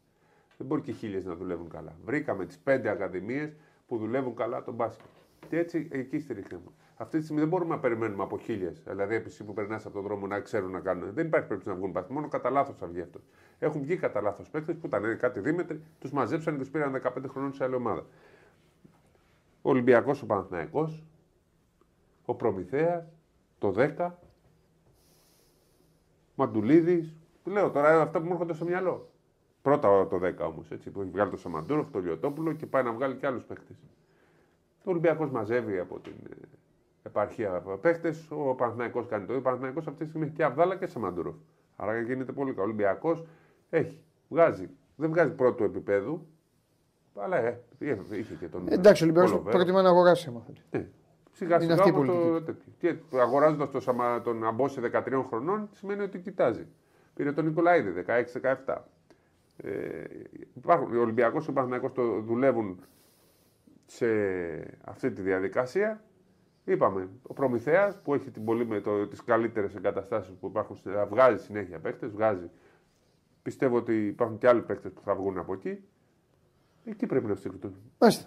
Δεν 0.58 0.68
μπορεί 0.68 0.82
και 0.82 0.92
χίλιες 0.92 1.26
να 1.26 1.36
δουλεύουν 1.36 1.70
καλά. 1.70 1.96
Βρήκαμε 2.06 2.46
τις 2.46 2.58
πέντε 2.58 2.90
ακαδημίες 2.90 3.56
που 3.88 3.98
δουλεύουν 3.98 4.36
καλά 4.36 4.64
τον 4.64 4.74
μπάσκετ. 4.74 5.06
Και 5.50 5.58
έτσι 5.58 5.88
εκεί 5.92 6.20
στηρίχθηκαν. 6.20 6.62
Αυτή 6.98 7.18
τη 7.18 7.24
στιγμή 7.24 7.42
δεν 7.42 7.50
μπορούμε 7.50 7.76
να 7.76 7.80
περιμένουμε 7.80 8.24
από 8.24 8.38
χίλιες, 8.38 8.84
δηλαδή 8.88 9.16
εσύ 9.16 9.44
που 9.44 9.54
περνάς 9.54 9.86
από 9.86 9.94
τον 9.94 10.04
δρόμο 10.04 10.28
να 10.28 10.40
ξέρουν 10.40 10.72
να 10.72 10.80
κάνουν. 10.80 11.14
Δεν 11.14 11.26
υπάρχει 11.26 11.48
περίπτωση 11.48 11.76
να 11.76 11.82
βγουν 11.82 11.92
μπάσκετ. 11.92 12.14
Μόνο 12.16 12.28
κατά 12.28 12.50
λάθος 12.50 12.78
θα 12.78 12.88
βγει 12.88 13.02
αυτό. 13.02 13.20
Έχουν 13.60 13.82
βγει 13.82 13.98
κατά 13.98 14.22
λάθος 14.22 14.50
παίκτες 14.50 14.76
που 14.76 14.88
ήταν 14.88 15.18
κάτι 15.18 15.40
δίμετροι, 15.40 15.82
τους 16.00 16.12
μαζέψαν 16.12 16.54
και 16.54 16.60
τους 16.60 16.70
πήραν 16.70 17.02
15 17.04 17.12
χρονών 17.28 17.54
σε 17.54 17.64
άλλη 17.64 17.76
ομάδα. 17.76 18.06
Ο 19.62 19.70
Ολυμπιακός, 19.70 20.22
ο 20.22 20.26
Παναθναϊκό, 20.26 21.00
ο 22.26 22.36
Προμηθέας, 22.36 23.14
το 23.58 23.72
10, 23.72 24.12
Μαντουλίδης. 26.36 27.16
Λέω 27.44 27.72
τώρα 27.72 28.02
αυτά 28.02 28.20
που 28.20 28.26
μου 28.26 28.32
έρχονται 28.32 28.54
στο 28.54 28.66
μυαλό. 28.66 29.10
Πρώτα 29.62 30.08
το 30.08 30.20
10 30.24 30.48
όμως, 30.48 30.72
έτσι, 30.72 30.90
που 30.90 31.02
έχει 31.02 31.10
βγάλει 31.10 31.30
το 31.30 31.38
Σαμαντούροφ, 31.38 31.90
το 31.92 32.00
Λιωτόπουλο 32.00 32.54
και 32.54 32.66
πάει 32.66 32.84
να 32.84 32.92
βγάλει 32.92 33.16
και 33.16 33.26
άλλους 33.26 33.44
παίχτε. 33.44 33.76
Ο 34.84 34.90
Ολυμπιακός 34.90 35.30
μαζεύει 35.30 35.80
από 35.80 36.00
την 36.00 36.14
ε, 36.30 36.36
επαρχία 37.06 37.64
παίχτες. 37.82 38.28
Ο 38.30 38.56
Παναθυναϊκό 38.56 39.04
κάνει 39.04 39.26
το 39.26 39.34
ίδιο. 39.34 39.38
Ο 39.38 39.42
Παναθυναϊκό 39.42 39.80
αυτή 39.80 40.04
τη 40.04 40.10
στιγμή 40.10 40.26
έχει 40.26 40.36
και 40.36 40.44
Αβδάλα 40.44 40.76
και 40.76 40.86
Σαμαντούροφ. 40.86 41.36
Άρα 41.76 42.00
γίνεται 42.00 42.32
πολύ 42.32 42.52
καλό. 42.52 42.62
Ο 42.62 42.64
Ολυμπιακός 42.64 43.26
έχει, 43.70 44.04
βγάζει. 44.28 44.70
Δεν 44.96 45.10
βγάζει 45.10 45.32
πρώτο 45.32 45.64
επίπεδο, 45.64 46.26
αλλά 47.16 47.38
ε, 47.38 47.62
είχε 48.12 48.34
και 48.34 48.48
τον. 48.48 48.68
Εντάξει, 48.70 49.04
ο 49.04 49.06
Ολυμπιακός 49.06 49.42
προτιμά 49.42 49.82
να 49.82 49.90
αγοράσει. 49.90 50.32
Ναι. 50.72 50.88
Σιγά 51.32 51.60
σιγά 51.60 51.74
αυτή 51.74 51.92
το, 51.92 52.54
και 52.78 52.96
αγοράζοντας 53.20 53.70
το, 53.70 54.22
τον 54.24 54.46
Αμπόση 54.46 54.82
13 54.94 55.24
χρονών 55.28 55.70
σημαίνει 55.72 56.02
ότι 56.02 56.20
κοιτάζει. 56.20 56.68
Πήρε 57.14 57.32
τον 57.32 57.46
Νικολαίδη 57.46 58.04
16-17. 58.66 58.76
Ε, 59.58 60.04
υπάρχουν, 60.54 60.98
ο 60.98 61.02
Ολυμπιακός 61.02 61.44
και 61.44 61.50
ο 61.50 61.54
Παναθηναϊκός 61.54 61.92
το 61.92 62.20
δουλεύουν 62.22 62.80
σε 63.86 64.08
αυτή 64.84 65.12
τη 65.12 65.22
διαδικασία. 65.22 66.04
Είπαμε, 66.66 67.10
ο 67.22 67.34
Προμηθέας 67.34 68.02
που 68.02 68.14
έχει 68.14 68.32
την 68.32 68.44
πολύ 68.44 68.66
με 68.66 68.80
το, 68.80 69.08
τις 69.08 69.24
καλύτερες 69.24 69.76
εγκαταστάσεις 69.76 70.34
που 70.40 70.48
υπάρχουν, 70.48 70.78
βγάζει 71.10 71.44
συνέχεια 71.44 71.80
παίκτες, 71.80 72.12
βγάζει. 72.12 72.50
Πιστεύω 73.42 73.78
ότι 73.78 74.08
υπάρχουν 74.08 74.38
και 74.38 74.48
άλλοι 74.48 74.62
παίκτες 74.62 74.92
που 74.92 75.02
θα 75.02 75.16
βγουν 75.16 75.38
από 75.38 75.54
εκεί. 75.54 75.84
Εκεί 76.86 77.06
πρέπει 77.06 77.28
να 77.28 77.36
στηριχτούν. 77.36 77.76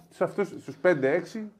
Σε 0.08 0.24
αυτούς, 0.24 0.48
στους 0.48 0.76
5-6 0.82 1.50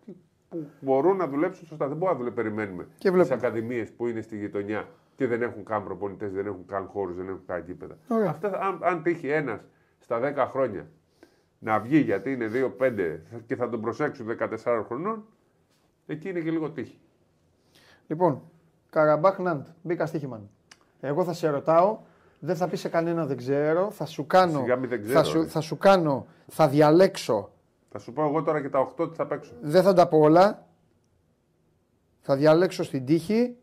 που 0.49 0.67
μπορούν 0.81 1.17
να 1.17 1.29
δουλέψουν 1.29 1.67
σωστά. 1.67 1.89
Δεν 1.89 1.97
μπορούμε 1.97 2.25
να 2.25 2.33
περιμένουμε 2.33 2.87
τις 2.99 3.31
ακαδημίες 3.31 3.93
που 3.93 4.07
είναι 4.07 4.21
στη 4.21 4.39
γειτονιά 4.39 4.89
και 5.17 5.27
δεν 5.27 5.43
έχουν 5.43 5.65
καν 5.65 5.85
προπονητές, 5.85 6.33
δεν 6.33 6.47
έχουν 6.47 6.67
καν 6.67 6.87
χώρους, 6.87 7.17
δεν 7.17 7.29
έχουν 7.29 7.43
καν 7.47 7.63
γήπεδα. 7.67 7.99
Αυτά, 8.29 8.49
αν, 8.61 8.79
αν 8.83 9.03
τύχει 9.03 9.29
ένας 9.29 9.61
στα 9.99 10.21
10 10.21 10.49
χρόνια 10.51 10.89
να 11.59 11.81
βγει 11.81 11.99
γιατί 11.99 12.33
είναι 12.33 12.51
2-5 12.79 13.19
και 13.47 13.57
θα 13.57 13.69
τον 13.69 13.81
προσέξουν 13.81 14.27
14 14.39 14.83
χρονών, 14.87 15.25
εκεί 16.13 16.29
είναι 16.29 16.41
και 16.41 16.51
λίγο 16.51 16.71
τύχη. 16.71 16.99
Λοιπόν, 18.07 18.43
Καραμπάχ 18.91 19.39
Ναντ, 19.39 19.67
μπήκα 19.83 20.07
στοίχημα. 20.07 20.41
Εγώ 21.01 21.25
θα 21.25 21.33
σε 21.33 21.49
ρωτάω, 21.49 21.99
δεν 22.39 22.57
θα 22.57 22.69
πεις 22.69 22.81
σε 22.81 22.89
κανένα 22.89 23.27
δεν 23.27 23.37
ξέρω, 23.37 23.91
θα 23.91 24.07
σου 24.07 24.27
κάνω, 24.27 24.65
θα, 25.07 25.23
σου, 25.23 25.49
θα 25.49 25.61
σου 25.61 25.77
κάνω, 25.77 26.27
θα 26.47 26.69
διαλέξω. 26.69 27.51
Θα 27.91 27.99
σου 27.99 28.13
πω 28.13 28.23
εγώ 28.23 28.43
τώρα 28.43 28.61
και 28.61 28.69
τα 28.69 28.93
8 28.99 29.11
τι 29.11 29.17
θα 29.17 29.27
παίξω. 29.27 29.53
Δεν 29.61 29.83
θα 29.83 29.93
τα 29.93 30.09
πω 30.09 30.19
όλα. 30.19 30.67
Θα 32.21 32.37
διαλέξω 32.37 32.83
στην 32.83 33.05
τύχη 33.05 33.57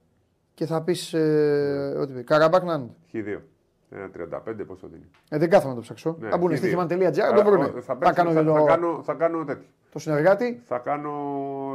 και 0.53 0.65
θα 0.65 0.81
πεις 0.81 1.13
ε, 1.13 1.97
ό,τι 1.99 2.13
πει. 2.13 2.23
Καραμπάκ 2.23 2.63
Ναντ. 2.63 2.89
Χ2. 3.13 3.39
Ένα 3.89 4.09
35 4.47 4.65
πόσο 4.67 4.87
δίνει. 4.87 5.09
Ε, 5.29 5.37
δεν 5.37 5.49
κάθομαι 5.49 5.69
να 5.69 5.75
το 5.75 5.81
ψάξω. 5.81 6.17
Ναι, 6.19 6.29
Αν 6.31 6.39
μπουν 6.39 6.57
στη 6.57 6.69
χιμαν.gr 6.69 7.33
το 7.35 7.43
βρούνε. 7.43 7.67
Θα, 7.81 7.97
θα, 8.01 8.13
κάνω, 8.13 8.31
θα, 8.31 8.43
το... 8.43 8.53
θα, 8.53 8.63
κάνω, 8.63 9.01
θα 9.03 9.13
κάνω 9.13 9.43
τέτοιο. 9.43 9.67
Το 9.91 9.99
συνεργάτη. 9.99 10.61
Θα 10.65 10.77
κάνω 10.77 11.11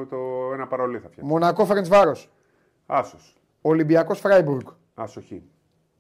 το 0.07 0.51
ένα 0.53 0.67
παρολί 0.67 0.99
θα 0.99 1.09
φτιάξω. 1.09 1.33
Μονακό 1.33 1.65
Φερεντ 1.65 1.87
Βάρος. 1.87 2.31
Άσος. 2.87 3.37
Ολυμπιακός 3.63 4.21
Φράιμπουργκ. 4.21 4.67
Άσο 4.95 5.21
Χ. 5.21 5.33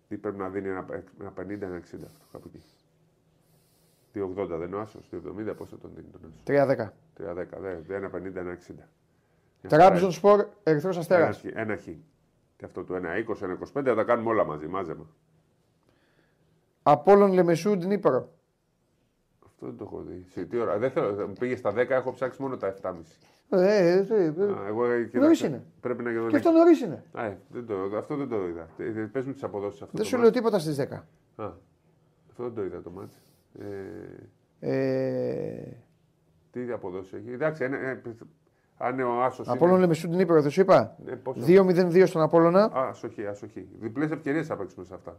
Τι 0.08 0.16
πρέπει 0.16 0.38
να 0.38 0.48
δίνει 0.48 0.68
ένα, 0.68 0.86
ένα 1.20 1.32
50, 1.36 1.62
ένα 1.62 1.76
60 1.76 2.06
κάπου 2.32 2.50
εκεί. 2.54 2.62
2,80 4.14 4.46
δεν 4.46 4.66
είναι 4.66 4.76
ο 4.76 4.80
Άσος, 4.80 5.08
2,70 5.12 5.54
πόσο 5.56 5.76
τον 5.78 5.90
δίνει 5.94 6.08
τον 6.08 6.20
Άσος. 6.28 6.42
3,10. 6.44 6.92
3,10, 7.14 7.94
ένα 7.94 8.10
50, 8.10 8.36
ένα 8.36 8.50
60. 8.50 8.88
Τραμπζον 9.68 10.12
Σπορ, 10.12 10.46
Ερυθρός 10.62 10.96
Αστέρας. 10.96 11.44
Ένα 11.44 11.76
χ. 11.76 11.84
Και 12.56 12.64
αυτό 12.64 12.84
το 12.84 12.94
1,20, 12.94 13.40
1,25 13.40 13.84
θα 13.84 13.94
τα 13.94 14.04
κάνουμε 14.04 14.30
όλα 14.30 14.44
μαζί, 14.44 14.66
μάζεμα. 14.66 15.06
Απόλων 16.82 17.32
Λεμεσού 17.32 17.74
Νίπρο. 17.74 18.32
Αυτό 19.46 19.66
δεν 19.66 19.76
το 19.76 19.84
έχω 19.84 20.02
δει. 20.02 20.24
Σε 20.28 20.44
τι 20.44 20.58
ώρα. 20.58 20.78
Δεν 20.78 20.90
θέλω, 20.90 21.32
πήγε 21.38 21.56
στα 21.56 21.70
10, 21.70 21.90
έχω 21.90 22.12
ψάξει 22.12 22.42
μόνο 22.42 22.56
τα 22.56 22.74
7,5. 22.82 22.92
Ε, 23.52 23.56
ε, 23.56 24.06
ε, 24.10 24.24
ε, 24.24 24.32
εγώ 24.68 24.86
νωρί 25.12 25.38
είναι. 25.44 25.64
Πρέπει 25.80 26.02
να 26.02 26.28
και 26.28 26.36
αυτό 26.36 26.50
νωρί 26.50 26.72
είναι. 26.84 27.04
Α, 27.12 27.24
ε, 27.24 27.38
δεν 27.48 27.66
το, 27.66 27.96
αυτό 27.96 28.16
δεν 28.16 28.28
το 28.28 28.46
είδα. 28.46 28.68
Ε, 28.76 29.08
πες 29.12 29.24
μου 29.24 29.32
τι 29.32 29.40
αποδόσει 29.42 29.82
αυτό. 29.82 29.96
Δεν 29.96 30.06
σου 30.06 30.18
λέω 30.18 30.30
τίποτα 30.30 30.58
στι 30.58 30.88
10. 30.90 30.94
Α, 31.36 31.52
αυτό 32.28 32.42
δεν 32.42 32.54
το 32.54 32.64
είδα 32.64 32.82
το 32.82 32.90
μάτι. 32.90 33.14
Ε, 34.60 34.72
ε... 34.72 35.76
Τι 36.50 36.72
αποδόσει 36.72 37.16
έχει. 37.16 37.32
Εντάξει, 37.32 37.64
ένα, 37.64 37.76
ε, 37.76 38.02
αν 38.76 38.92
είναι 38.92 39.02
ο 39.02 39.22
Άσο. 39.22 39.42
Απόλυτο 39.42 39.66
είναι... 39.66 39.78
λέμε 39.78 39.94
σου 39.94 40.08
την 40.08 40.20
είπε, 40.20 40.40
δεν 40.40 40.50
σου 40.50 40.60
είπα. 40.60 40.96
Ναι, 41.04 41.18
2-0-2 41.46 42.02
στον 42.06 42.22
Απόλωνα. 42.22 42.64
Α, 42.64 42.88
ασοχή, 42.88 43.26
ασοχή. 43.26 43.68
Διπλέ 43.80 44.04
ευκαιρίε 44.04 44.42
θα 44.42 44.56
παίξουμε 44.56 44.84
σε 44.84 44.94
αυτά. 44.94 45.18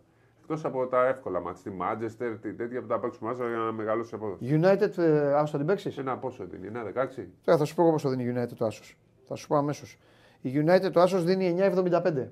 Εκτός 0.52 0.66
από 0.66 0.88
τα 0.88 1.08
εύκολα 1.08 1.40
μάτια. 1.40 1.60
Στη 1.60 1.70
Μάντζεστερ, 1.70 2.38
τη 2.38 2.54
τέτοια 2.54 2.82
που 2.82 2.88
θα 2.88 3.00
παίξουμε 3.00 3.30
άζω 3.30 3.48
για 3.48 3.58
να 3.58 3.72
μεγαλώσει 3.72 4.16
απόδοση. 4.16 4.60
United, 4.62 4.98
ε, 4.98 5.34
Άσο 5.34 5.52
θα 5.52 5.58
την 5.58 5.66
παίξεις; 5.66 5.98
Ένα 5.98 6.18
πόσο 6.18 6.46
δίνει, 6.46 6.68
ένα 6.68 6.84
16. 6.84 7.28
Ε, 7.46 7.58
θα 7.58 7.66
σου 7.66 7.76
πω 7.76 7.92
πόσο 7.92 8.10
δίνει 8.10 8.24
η 8.24 8.34
United 8.36 8.54
το 8.58 8.66
Άσος. 8.66 8.98
Θα 9.28 9.36
σου 9.36 9.48
πω 9.48 9.56
αμέσως. 9.56 9.98
Η 10.42 10.64
United 10.66 10.92
το 10.92 11.02
Άσος 11.02 11.24
δίνει 11.24 11.56
9,75. 11.60 12.32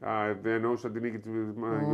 Α, 0.00 0.10
δεν 0.42 0.52
εννοούσα 0.52 0.90
την 0.90 1.02
νίκη 1.02 1.18
της 1.18 1.32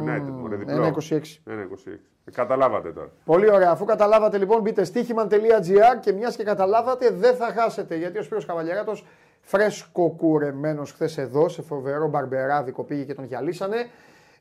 United. 0.02 0.32
1,26. 0.66 1.42
1,26. 1.46 1.98
Ε, 2.24 2.30
καταλάβατε 2.30 2.92
τώρα. 2.92 3.10
Πολύ 3.24 3.50
ωραία. 3.50 3.70
Αφού 3.70 3.84
καταλάβατε 3.84 4.38
λοιπόν, 4.38 4.60
μπείτε 4.60 4.84
στοίχημαν.gr 4.84 6.00
και 6.00 6.12
μιας 6.12 6.36
και 6.36 6.44
καταλάβατε, 6.44 7.10
δεν 7.10 7.34
θα 7.34 7.46
χάσετε. 7.46 7.96
Γιατί 7.96 8.18
ο 8.18 8.22
Σπύρος 8.22 8.46
Καβαλιαράτος 8.46 9.06
φρέσκο 9.40 10.10
κουρεμένος 10.10 10.92
χθες 10.92 11.18
εδώ, 11.18 11.48
σε 11.48 11.62
φοβερό 11.62 12.08
μπαρμπεράδικο 12.08 12.84
πήγε 12.84 13.04
και 13.04 13.14
τον 13.14 13.24
γυαλίσανε. 13.24 13.76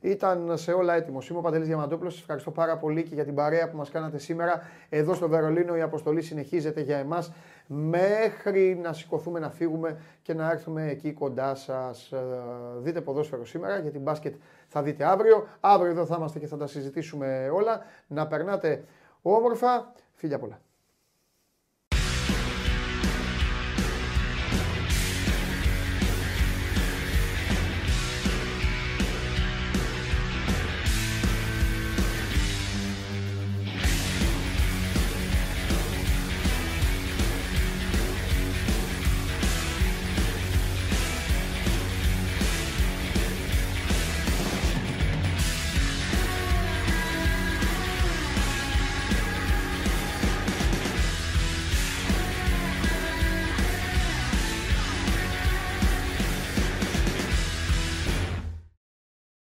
Ήταν 0.01 0.57
σε 0.57 0.71
όλα 0.71 0.93
έτοιμο. 0.93 1.19
Είμαι 1.29 1.39
ο 1.39 1.41
Παντελής 1.41 1.67
Διαμαντόπουλος. 1.67 2.13
Σας 2.13 2.21
ευχαριστώ 2.21 2.51
πάρα 2.51 2.77
πολύ 2.77 3.03
και 3.03 3.13
για 3.13 3.23
την 3.23 3.35
παρέα 3.35 3.69
που 3.69 3.77
μας 3.77 3.89
κάνατε 3.89 4.17
σήμερα. 4.17 4.61
Εδώ 4.89 5.13
στο 5.13 5.29
Βερολίνο 5.29 5.75
η 5.75 5.81
αποστολή 5.81 6.21
συνεχίζεται 6.21 6.81
για 6.81 6.97
εμάς 6.97 7.33
μέχρι 7.67 8.79
να 8.81 8.93
σηκωθούμε 8.93 9.39
να 9.39 9.49
φύγουμε 9.49 9.99
και 10.21 10.33
να 10.33 10.51
έρθουμε 10.51 10.89
εκεί 10.89 11.13
κοντά 11.13 11.55
σας. 11.55 12.11
Ε, 12.11 12.17
δείτε 12.77 13.01
ποδόσφαιρο 13.01 13.45
σήμερα 13.45 13.77
γιατί 13.77 13.99
μπάσκετ 13.99 14.35
θα 14.67 14.81
δείτε 14.81 15.05
αύριο. 15.05 15.47
Αύριο 15.59 15.91
εδώ 15.91 16.05
θα 16.05 16.15
είμαστε 16.17 16.39
και 16.39 16.47
θα 16.47 16.57
τα 16.57 16.67
συζητήσουμε 16.67 17.49
όλα. 17.53 17.81
Να 18.07 18.27
περνάτε 18.27 18.83
όμορφα. 19.21 19.93
Φίλια 20.13 20.39
πολλά. 20.39 20.61